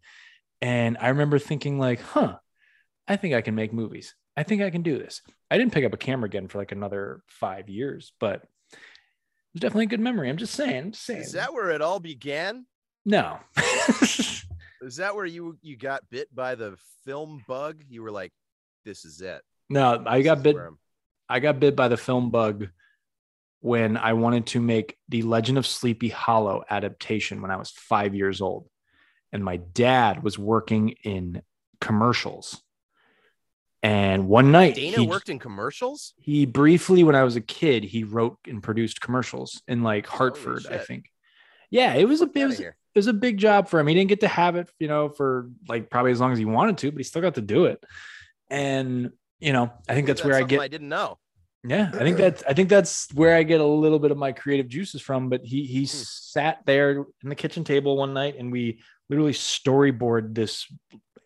And 0.61 0.97
I 0.99 1.09
remember 1.09 1.39
thinking 1.39 1.79
like 1.79 2.01
huh 2.01 2.37
I 3.07 3.15
think 3.15 3.33
I 3.33 3.41
can 3.41 3.55
make 3.55 3.73
movies. 3.73 4.15
I 4.37 4.43
think 4.43 4.61
I 4.61 4.69
can 4.69 4.83
do 4.83 4.97
this. 4.97 5.21
I 5.49 5.57
didn't 5.57 5.73
pick 5.73 5.85
up 5.85 5.93
a 5.93 5.97
camera 5.97 6.27
again 6.27 6.47
for 6.47 6.59
like 6.59 6.71
another 6.71 7.21
5 7.27 7.69
years 7.69 8.13
but 8.19 8.43
it 8.43 9.53
was 9.53 9.61
definitely 9.61 9.85
a 9.85 9.89
good 9.89 9.99
memory. 9.99 10.29
I'm 10.29 10.37
just 10.37 10.53
saying 10.53 10.85
I'm 10.85 10.91
just 10.91 11.05
saying. 11.05 11.21
Is 11.21 11.31
that 11.33 11.53
where 11.53 11.71
it 11.71 11.81
all 11.81 11.99
began? 11.99 12.65
no. 13.05 13.39
Is 14.81 14.95
that 14.95 15.13
where 15.13 15.25
you 15.25 15.57
you 15.61 15.75
got 15.75 16.09
bit 16.09 16.33
by 16.33 16.55
the 16.55 16.77
film 17.03 17.43
bug? 17.49 17.83
You 17.89 18.01
were 18.01 18.11
like, 18.11 18.31
"This 18.85 19.03
is 19.03 19.19
it." 19.19 19.41
no 19.69 20.03
I 20.05 20.21
got 20.21 20.41
bit 20.41 20.55
I 21.29 21.39
got 21.39 21.59
bit 21.59 21.75
by 21.75 21.87
the 21.87 21.97
film 21.97 22.31
bug 22.31 22.67
when 23.61 23.97
I 23.97 24.13
wanted 24.13 24.47
to 24.47 24.61
make 24.61 24.97
the 25.09 25.21
Legend 25.23 25.57
of 25.57 25.67
Sleepy 25.67 26.09
Hollow 26.09 26.63
adaptation 26.69 27.41
when 27.41 27.51
I 27.51 27.57
was 27.57 27.71
five 27.71 28.15
years 28.15 28.41
old. 28.41 28.67
And 29.31 29.43
my 29.43 29.57
dad 29.57 30.23
was 30.23 30.39
working 30.39 30.95
in 31.03 31.41
commercials. 31.81 32.61
And 33.81 34.27
one 34.27 34.51
night, 34.51 34.75
Dana 34.75 34.97
he, 34.97 35.07
worked 35.07 35.29
in 35.29 35.39
commercials. 35.39 36.13
he 36.17 36.45
briefly, 36.45 37.03
when 37.03 37.15
I 37.15 37.23
was 37.23 37.37
a 37.37 37.41
kid, 37.41 37.83
he 37.83 38.03
wrote 38.03 38.37
and 38.45 38.61
produced 38.61 38.99
commercials 38.99 39.61
in 39.67 39.83
like 39.83 40.05
Hartford, 40.05 40.65
I 40.69 40.79
think. 40.79 41.05
Yeah, 41.69 41.93
it 41.93 42.05
was 42.05 42.21
a 42.21 42.29
it 42.35 42.45
was, 42.45 42.59
it 42.59 42.73
was 42.95 43.07
a 43.07 43.13
big 43.13 43.37
job 43.37 43.69
for 43.69 43.79
him. 43.79 43.87
He 43.87 43.93
didn't 43.93 44.09
get 44.09 44.21
to 44.21 44.27
have 44.27 44.55
it, 44.55 44.69
you 44.79 44.87
know, 44.87 45.07
for 45.07 45.49
like 45.67 45.89
probably 45.89 46.11
as 46.11 46.19
long 46.19 46.33
as 46.33 46.39
he 46.39 46.45
wanted 46.45 46.77
to, 46.79 46.91
but 46.91 46.97
he 46.97 47.03
still 47.03 47.21
got 47.21 47.35
to 47.35 47.41
do 47.41 47.65
it. 47.65 47.81
And 48.49 49.11
you 49.39 49.53
know, 49.53 49.71
I 49.87 49.93
think 49.93 50.07
that's 50.07 50.23
where 50.23 50.35
I 50.35 50.43
get 50.43 50.59
I 50.59 50.67
didn't 50.67 50.89
know. 50.89 51.17
Yeah, 51.63 51.91
I 51.93 51.99
think 51.99 52.17
that's 52.17 52.43
I 52.47 52.53
think 52.53 52.69
that's 52.69 53.07
where 53.13 53.35
I 53.35 53.43
get 53.43 53.59
a 53.61 53.65
little 53.65 53.99
bit 53.99 54.11
of 54.11 54.17
my 54.17 54.31
creative 54.31 54.67
juices 54.67 55.01
from. 55.01 55.29
But 55.29 55.41
he 55.43 55.65
he 55.65 55.85
sat 55.85 56.59
there 56.65 57.05
in 57.23 57.29
the 57.29 57.35
kitchen 57.35 57.63
table 57.63 57.97
one 57.97 58.13
night 58.13 58.35
and 58.37 58.51
we 58.51 58.81
literally 59.09 59.33
storyboard 59.33 60.35
this 60.35 60.65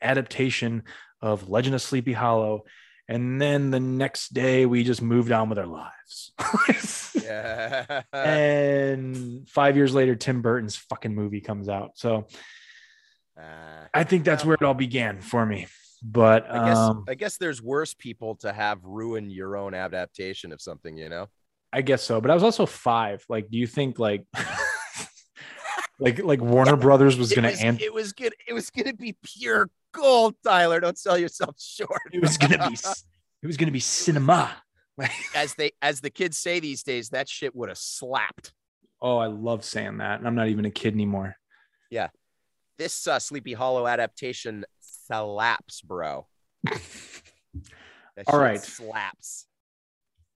adaptation 0.01 0.84
of 1.22 1.49
Legend 1.49 1.76
of 1.76 1.81
Sleepy 1.81 2.14
Hollow. 2.14 2.64
And 3.07 3.39
then 3.41 3.69
the 3.69 3.80
next 3.81 4.34
day 4.34 4.65
we 4.65 4.84
just 4.84 5.01
moved 5.01 5.31
on 5.31 5.49
with 5.49 5.60
our 5.60 5.68
lives. 5.68 6.31
Yeah. 7.23 8.01
and 8.11 9.47
five 9.49 9.77
years 9.77 9.93
later, 9.95 10.14
Tim 10.15 10.41
Burton's 10.41 10.76
fucking 10.76 11.15
movie 11.15 11.39
comes 11.39 11.69
out. 11.69 11.91
So 11.95 12.27
Ah. 13.39 13.88
I 13.93 14.03
think 14.03 14.26
that's 14.26 14.43
where 14.45 14.55
it 14.55 14.61
all 14.64 14.73
began 14.73 15.22
for 15.22 15.45
me. 15.45 15.68
But 16.03 16.49
I 16.51 16.67
guess 16.67 16.77
um, 16.77 17.05
I 17.07 17.15
guess 17.15 17.38
there's 17.38 17.61
worse 17.61 17.93
people 17.93 18.35
to 18.38 18.51
have 18.51 18.84
ruin 18.84 19.30
your 19.30 19.55
own 19.55 19.73
adaptation 19.73 20.51
of 20.51 20.61
something, 20.61 20.97
you 20.97 21.07
know. 21.07 21.27
I 21.71 21.81
guess 21.81 22.03
so. 22.03 22.19
But 22.19 22.30
I 22.30 22.34
was 22.34 22.43
also 22.43 22.65
five. 22.65 23.23
Like, 23.30 23.49
do 23.49 23.57
you 23.57 23.65
think 23.65 23.99
like 23.99 24.25
like 25.99 26.21
like 26.21 26.41
Warner 26.41 26.75
Brothers 26.75 27.17
was 27.17 27.31
gonna 27.31 27.49
was, 27.49 27.61
an- 27.61 27.80
it 27.80 27.93
was 27.93 28.11
good. 28.11 28.35
It 28.47 28.53
was 28.53 28.69
gonna 28.69 28.93
be 28.93 29.15
pure 29.23 29.69
gold, 29.93 30.35
Tyler. 30.43 30.81
Don't 30.81 30.97
sell 30.97 31.17
yourself 31.17 31.55
short. 31.59 32.01
it 32.11 32.21
was 32.21 32.38
gonna 32.38 32.69
be 32.69 32.73
it 33.41 33.47
was 33.47 33.55
gonna 33.55 33.71
be 33.71 33.80
cinema. 33.80 34.51
as 35.35 35.55
they 35.55 35.71
as 35.81 36.01
the 36.01 36.09
kids 36.09 36.38
say 36.38 36.59
these 36.59 36.84
days, 36.84 37.09
that 37.09 37.30
shit 37.30 37.55
would 37.55 37.69
have 37.69 37.77
slapped. 37.77 38.53
Oh, 39.01 39.17
I 39.17 39.27
love 39.27 39.63
saying 39.65 39.97
that. 39.97 40.19
And 40.19 40.27
I'm 40.27 40.35
not 40.35 40.47
even 40.47 40.65
a 40.65 40.71
kid 40.71 40.93
anymore. 40.93 41.35
Yeah. 41.89 42.09
This 42.77 43.05
uh, 43.07 43.19
Sleepy 43.19 43.53
Hollow 43.53 43.85
adaptation 43.85 44.65
slaps, 45.07 45.81
bro. 45.81 46.27
That 46.63 48.25
All 48.27 48.39
right. 48.39 48.61
slaps. 48.61 49.45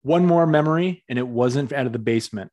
One 0.01 0.25
more 0.25 0.47
memory, 0.47 1.03
and 1.09 1.19
it 1.19 1.27
wasn't 1.27 1.73
out 1.73 1.85
of 1.85 1.93
the 1.93 1.99
basement. 1.99 2.51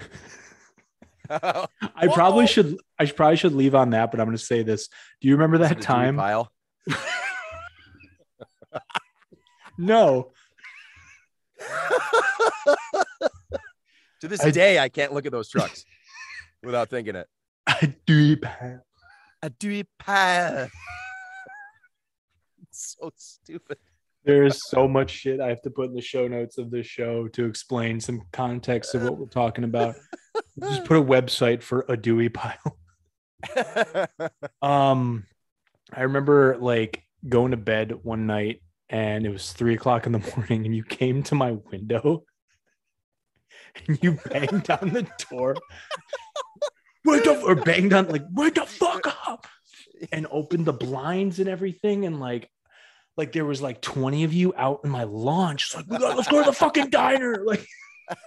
I 1.30 2.08
probably 2.12 2.46
should 2.48 2.76
I 2.98 3.06
probably 3.06 3.36
should 3.36 3.54
leave 3.54 3.74
on 3.76 3.90
that, 3.90 4.10
but 4.10 4.18
I'm 4.20 4.26
gonna 4.26 4.38
say 4.38 4.62
this. 4.64 4.88
Do 5.20 5.28
you 5.28 5.34
remember 5.34 5.58
that 5.58 5.80
time? 5.80 6.16
Pile. 6.16 6.50
No. 9.78 10.32
to 14.20 14.28
this 14.28 14.44
I- 14.44 14.50
day, 14.50 14.78
I 14.78 14.90
can't 14.90 15.14
look 15.14 15.24
at 15.24 15.32
those 15.32 15.48
trucks 15.48 15.86
without 16.62 16.90
thinking 16.90 17.16
it. 17.16 17.26
I 17.66 17.94
do 18.06 18.36
A 19.42 19.48
deep 19.48 19.88
pile. 19.98 20.68
so 23.00 23.10
stupid. 23.16 23.78
There's 24.24 24.68
so 24.68 24.86
much 24.86 25.10
shit 25.10 25.40
I 25.40 25.48
have 25.48 25.62
to 25.62 25.70
put 25.70 25.88
in 25.88 25.94
the 25.94 26.02
show 26.02 26.28
notes 26.28 26.58
of 26.58 26.70
this 26.70 26.86
show 26.86 27.26
to 27.28 27.46
explain 27.46 28.00
some 28.00 28.22
context 28.32 28.94
of 28.94 29.02
what 29.02 29.16
we're 29.16 29.26
talking 29.26 29.64
about. 29.64 29.94
Just 30.60 30.84
put 30.84 30.98
a 30.98 31.02
website 31.02 31.62
for 31.62 31.86
a 31.88 31.96
Dewey 31.96 32.28
pile. 32.28 32.76
Um, 34.62 35.24
I 35.90 36.02
remember 36.02 36.58
like 36.58 37.02
going 37.26 37.52
to 37.52 37.56
bed 37.56 37.94
one 38.02 38.26
night 38.26 38.60
and 38.90 39.24
it 39.24 39.30
was 39.30 39.52
three 39.52 39.74
o'clock 39.74 40.04
in 40.04 40.12
the 40.12 40.32
morning, 40.36 40.66
and 40.66 40.76
you 40.76 40.84
came 40.84 41.22
to 41.24 41.34
my 41.34 41.52
window 41.52 42.24
and 43.86 43.98
you 44.02 44.18
banged 44.28 44.68
on 44.70 44.90
the 44.90 45.06
door. 45.30 45.56
Wake 47.06 47.26
up 47.26 47.42
or 47.42 47.54
banged 47.54 47.94
on 47.94 48.08
like 48.08 48.24
wake 48.32 48.56
the 48.56 48.66
fuck 48.66 49.06
up. 49.26 49.46
and 50.12 50.26
opened 50.30 50.64
the 50.64 50.72
blinds 50.72 51.38
and 51.38 51.48
everything. 51.48 52.06
And 52.06 52.20
like, 52.20 52.50
like 53.20 53.32
there 53.32 53.44
was 53.44 53.60
like 53.60 53.82
20 53.82 54.24
of 54.24 54.32
you 54.32 54.54
out 54.56 54.80
in 54.82 54.88
my 54.88 55.04
launch. 55.04 55.66
It's 55.66 55.76
like, 55.76 55.84
we 55.88 55.98
gotta, 55.98 56.16
let's 56.16 56.28
go 56.28 56.42
to 56.42 56.50
the 56.50 56.56
fucking 56.56 56.88
diner. 56.88 57.44
Like, 57.44 57.66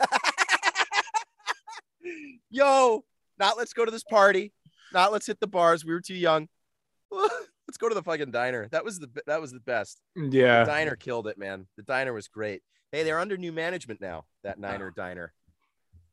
Yo, 2.52 3.04
not 3.40 3.58
let's 3.58 3.74
go 3.74 3.86
to 3.86 3.92
this 3.92 4.04
party. 4.04 4.54
Not 4.94 5.12
let's 5.12 5.26
hit 5.26 5.40
the 5.40 5.48
bars. 5.48 5.84
We 5.84 5.94
were 5.94 6.02
too 6.02 6.14
young. 6.14 6.48
let's 7.12 7.78
go 7.80 7.90
to 7.90 7.96
the 7.96 8.04
fucking 8.04 8.30
diner. 8.30 8.68
That 8.70 8.86
was 8.86 9.00
the 9.00 9.10
that 9.26 9.42
was 9.42 9.52
the 9.52 9.62
best. 9.62 10.00
The 10.16 10.30
yeah. 10.30 10.64
diner 10.64 10.96
killed 10.96 11.26
it, 11.26 11.40
man. 11.40 11.66
The 11.76 11.84
diner 11.84 12.14
was 12.14 12.28
great. 12.28 12.62
Hey, 12.92 13.02
they're 13.02 13.18
under 13.18 13.36
new 13.36 13.52
management 13.52 14.00
now. 14.00 14.26
That 14.44 14.60
Niner 14.60 14.92
Diner. 14.92 15.34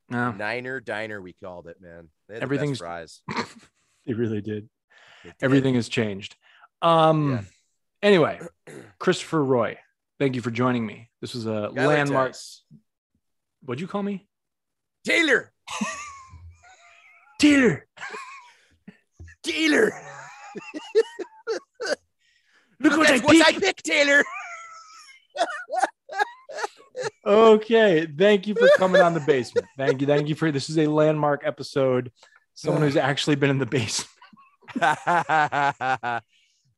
No, 0.09 0.33
Niner 0.33 0.81
Diner, 0.81 1.21
we 1.21 1.35
called 1.35 1.67
it, 1.67 1.77
man. 1.83 2.09
They 2.27 2.37
had 2.37 2.41
the 2.41 2.45
Everything's- 2.45 2.81
best 2.81 2.81
fries. 2.81 3.23
it 4.07 4.17
really 4.17 4.41
did. 4.41 4.71
They 5.23 5.29
did. 5.29 5.35
Everything 5.43 5.75
has 5.75 5.91
changed. 5.91 6.37
Um, 6.81 7.33
Yeah. 7.33 7.43
Anyway, 8.03 8.41
Christopher 8.99 9.45
Roy, 9.45 9.79
thank 10.19 10.35
you 10.35 10.43
for 10.43 10.51
joining 10.51 10.87
me. 10.87 11.11
This 11.21 11.35
was 11.35 11.47
a 11.47 11.69
landmark. 11.69 12.35
What'd 13.65 13.81
you 13.81 13.87
call 13.89 14.03
me? 14.03 14.27
Taylor. 15.05 15.53
Taylor. 17.41 17.87
Taylor. 19.43 19.93
Look 22.81 22.97
what 22.97 23.11
I 23.11 23.19
That's 23.19 23.25
what 23.25 23.47
I 23.47 23.53
picked, 23.59 23.85
Taylor. 23.85 24.23
Okay, 27.25 28.07
thank 28.07 28.47
you 28.47 28.55
for 28.55 28.69
coming 28.77 29.01
on 29.01 29.15
the 29.15 29.21
basement. 29.21 29.67
Thank 29.79 30.01
you, 30.01 30.07
thank 30.07 30.29
you 30.29 30.35
for 30.35 30.51
this 30.51 30.69
is 30.69 30.77
a 30.77 30.87
landmark 30.87 31.43
episode. 31.47 32.13
Someone 32.55 32.83
who's 32.83 32.97
actually 32.97 33.37
been 33.37 33.49
in 33.49 33.59
the 33.59 33.65
basement. 33.65 34.11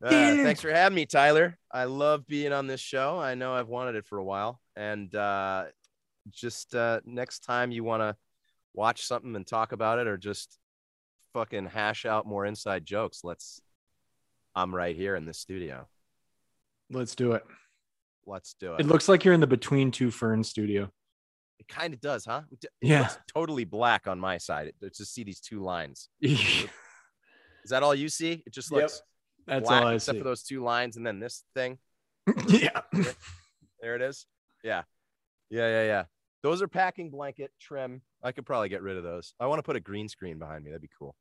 Uh, 0.03 0.11
thanks 0.11 0.61
for 0.61 0.71
having 0.73 0.97
me, 0.97 1.07
Tyler. 1.07 1.57
I 1.71 1.85
love 1.85 2.27
being 2.27 2.53
on 2.53 2.67
this 2.67 2.81
show. 2.81 3.19
I 3.21 3.35
know 3.35 3.55
I've 3.55 3.69
wanted 3.69 3.95
it 3.95 4.07
for 4.07 4.19
a 4.19 4.25
while. 4.25 4.61
And 4.75 5.15
uh, 5.15 5.67
just 6.31 6.75
uh, 6.75 7.01
next 7.05 7.41
time 7.41 7.71
you 7.71 7.85
want 7.85 8.03
to 8.03 8.17
watch 8.75 9.05
something 9.07 9.37
and 9.37 9.47
talk 9.47 9.73
about 9.73 9.99
it 9.99 10.07
or 10.09 10.17
just 10.17 10.59
fucking 11.35 11.67
hash 11.67 12.05
out 12.05 12.27
more 12.27 12.45
inside 12.47 12.85
jokes, 12.85 13.21
let's. 13.23 13.61
I'm 14.55 14.75
right 14.75 14.95
here 14.95 15.17
in 15.17 15.25
the 15.25 15.33
studio. 15.33 15.87
Let's 16.91 17.15
do 17.15 17.33
it. 17.33 17.43
Let's 18.27 18.55
do 18.61 18.75
it. 18.75 18.81
It 18.81 18.87
looks 18.87 19.09
like 19.09 19.25
you're 19.25 19.33
in 19.33 19.41
the 19.41 19.47
Between 19.47 19.91
Two 19.91 20.11
Ferns 20.11 20.49
studio. 20.49 20.91
It 21.59 21.69
kind 21.69 21.95
of 21.95 22.01
does, 22.01 22.25
huh? 22.27 22.43
It 22.51 22.67
Yeah. 22.83 23.01
looks 23.03 23.19
totally 23.33 23.65
black 23.65 24.07
on 24.07 24.19
my 24.21 24.37
side. 24.37 24.73
It, 24.83 24.95
just 24.95 25.15
see 25.15 25.25
these 25.25 25.41
two 25.41 25.63
lines. 25.63 26.09
Is 26.21 26.69
that 27.71 27.83
all 27.83 27.95
you 27.95 28.09
see? 28.09 28.43
It 28.45 28.53
just 28.53 28.71
Yep. 28.71 28.91
Looks 29.47 29.69
black 29.69 29.83
all 29.83 29.89
I 29.89 29.95
except 29.95 30.17
see. 30.17 30.21
for 30.21 30.25
those 30.25 30.43
two 30.43 30.63
lines 30.63 30.97
and 30.97 31.07
then 31.07 31.21
this 31.21 31.45
thing. 31.55 31.79
yeah. 32.47 32.81
There 33.81 33.97
it 33.97 34.03
is. 34.03 34.27
Yeah. 34.63 34.83
Yeah, 35.51 35.69
yeah, 35.69 35.85
yeah. 35.85 36.05
Those 36.43 36.63
are 36.63 36.69
packing 36.69 37.11
blanket 37.11 37.51
trim. 37.61 38.03
I 38.23 38.33
could 38.33 38.47
probably 38.47 38.69
get 38.69 38.83
rid 38.83 38.97
of 38.97 39.03
those. 39.03 39.35
I 39.39 39.47
want 39.47 39.59
to 39.59 39.63
put 39.63 39.77
a 39.77 39.81
green 39.81 40.09
screen 40.09 40.39
behind 40.39 40.65
me. 40.65 40.71
That'd 40.71 40.83
be 40.83 40.91
cool. 40.99 41.15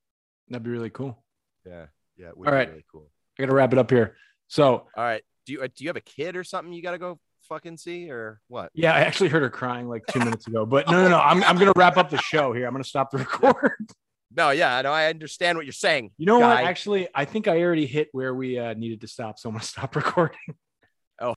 That'd 0.50 0.64
be 0.64 0.70
really 0.70 0.90
cool. 0.90 1.24
Yeah. 1.66 1.88
Yeah. 2.18 2.30
It 2.30 2.38
would 2.38 2.48
All 2.48 2.54
be 2.54 2.72
really 2.72 2.86
cool. 2.92 3.10
I 3.38 3.44
gotta 3.44 3.54
wrap 3.54 3.74
it 3.74 3.80
up 3.80 3.90
here. 3.90 4.16
So 4.48 4.66
All 4.96 5.04
right. 5.04 5.24
Do 5.46 5.54
you 5.54 5.62
uh, 5.62 5.68
do 5.68 5.84
you 5.84 5.90
have 5.90 5.98
a 5.98 6.02
kid 6.02 6.36
or 6.36 6.44
something 6.44 6.74
you 6.74 6.84
got 6.84 6.92
to 6.92 6.98
go 7.00 7.20
fucking 7.50 7.78
see 7.78 8.12
or 8.12 8.40
what? 8.48 8.70
yeah, 8.74 8.94
I 8.94 9.00
actually 9.00 9.30
heard 9.30 9.42
her 9.42 9.50
crying 9.50 9.88
like 9.90 10.06
two 10.08 10.20
minutes 10.20 10.48
ago. 10.48 10.66
But 10.66 10.88
no, 10.88 11.02
no, 11.04 11.10
no. 11.10 11.20
I'm 11.20 11.44
I'm 11.44 11.58
gonna 11.58 11.74
wrap 11.76 11.98
up 11.98 12.10
the 12.10 12.18
show 12.18 12.54
here. 12.54 12.68
I'm 12.68 12.74
gonna 12.74 12.84
stop 12.84 13.10
the 13.12 13.18
record. 13.42 13.90
No, 14.36 14.52
yeah, 14.52 14.78
I 14.78 14.82
know. 14.82 14.92
I 14.92 15.08
understand 15.08 15.58
what 15.58 15.66
you're 15.66 15.74
saying. 15.74 16.12
You 16.18 16.26
know 16.26 16.40
guy. 16.40 16.62
what? 16.62 16.70
Actually, 16.70 17.08
I 17.14 17.26
think 17.26 17.48
I 17.48 17.62
already 17.62 17.86
hit 17.86 18.10
where 18.12 18.34
we 18.34 18.58
uh, 18.58 18.74
needed 18.74 19.02
to 19.02 19.08
stop. 19.08 19.40
So 19.40 19.50
I'm 19.50 19.56
gonna 19.56 19.64
stop 19.64 19.96
recording. 19.96 20.38
Oh. 21.20 21.36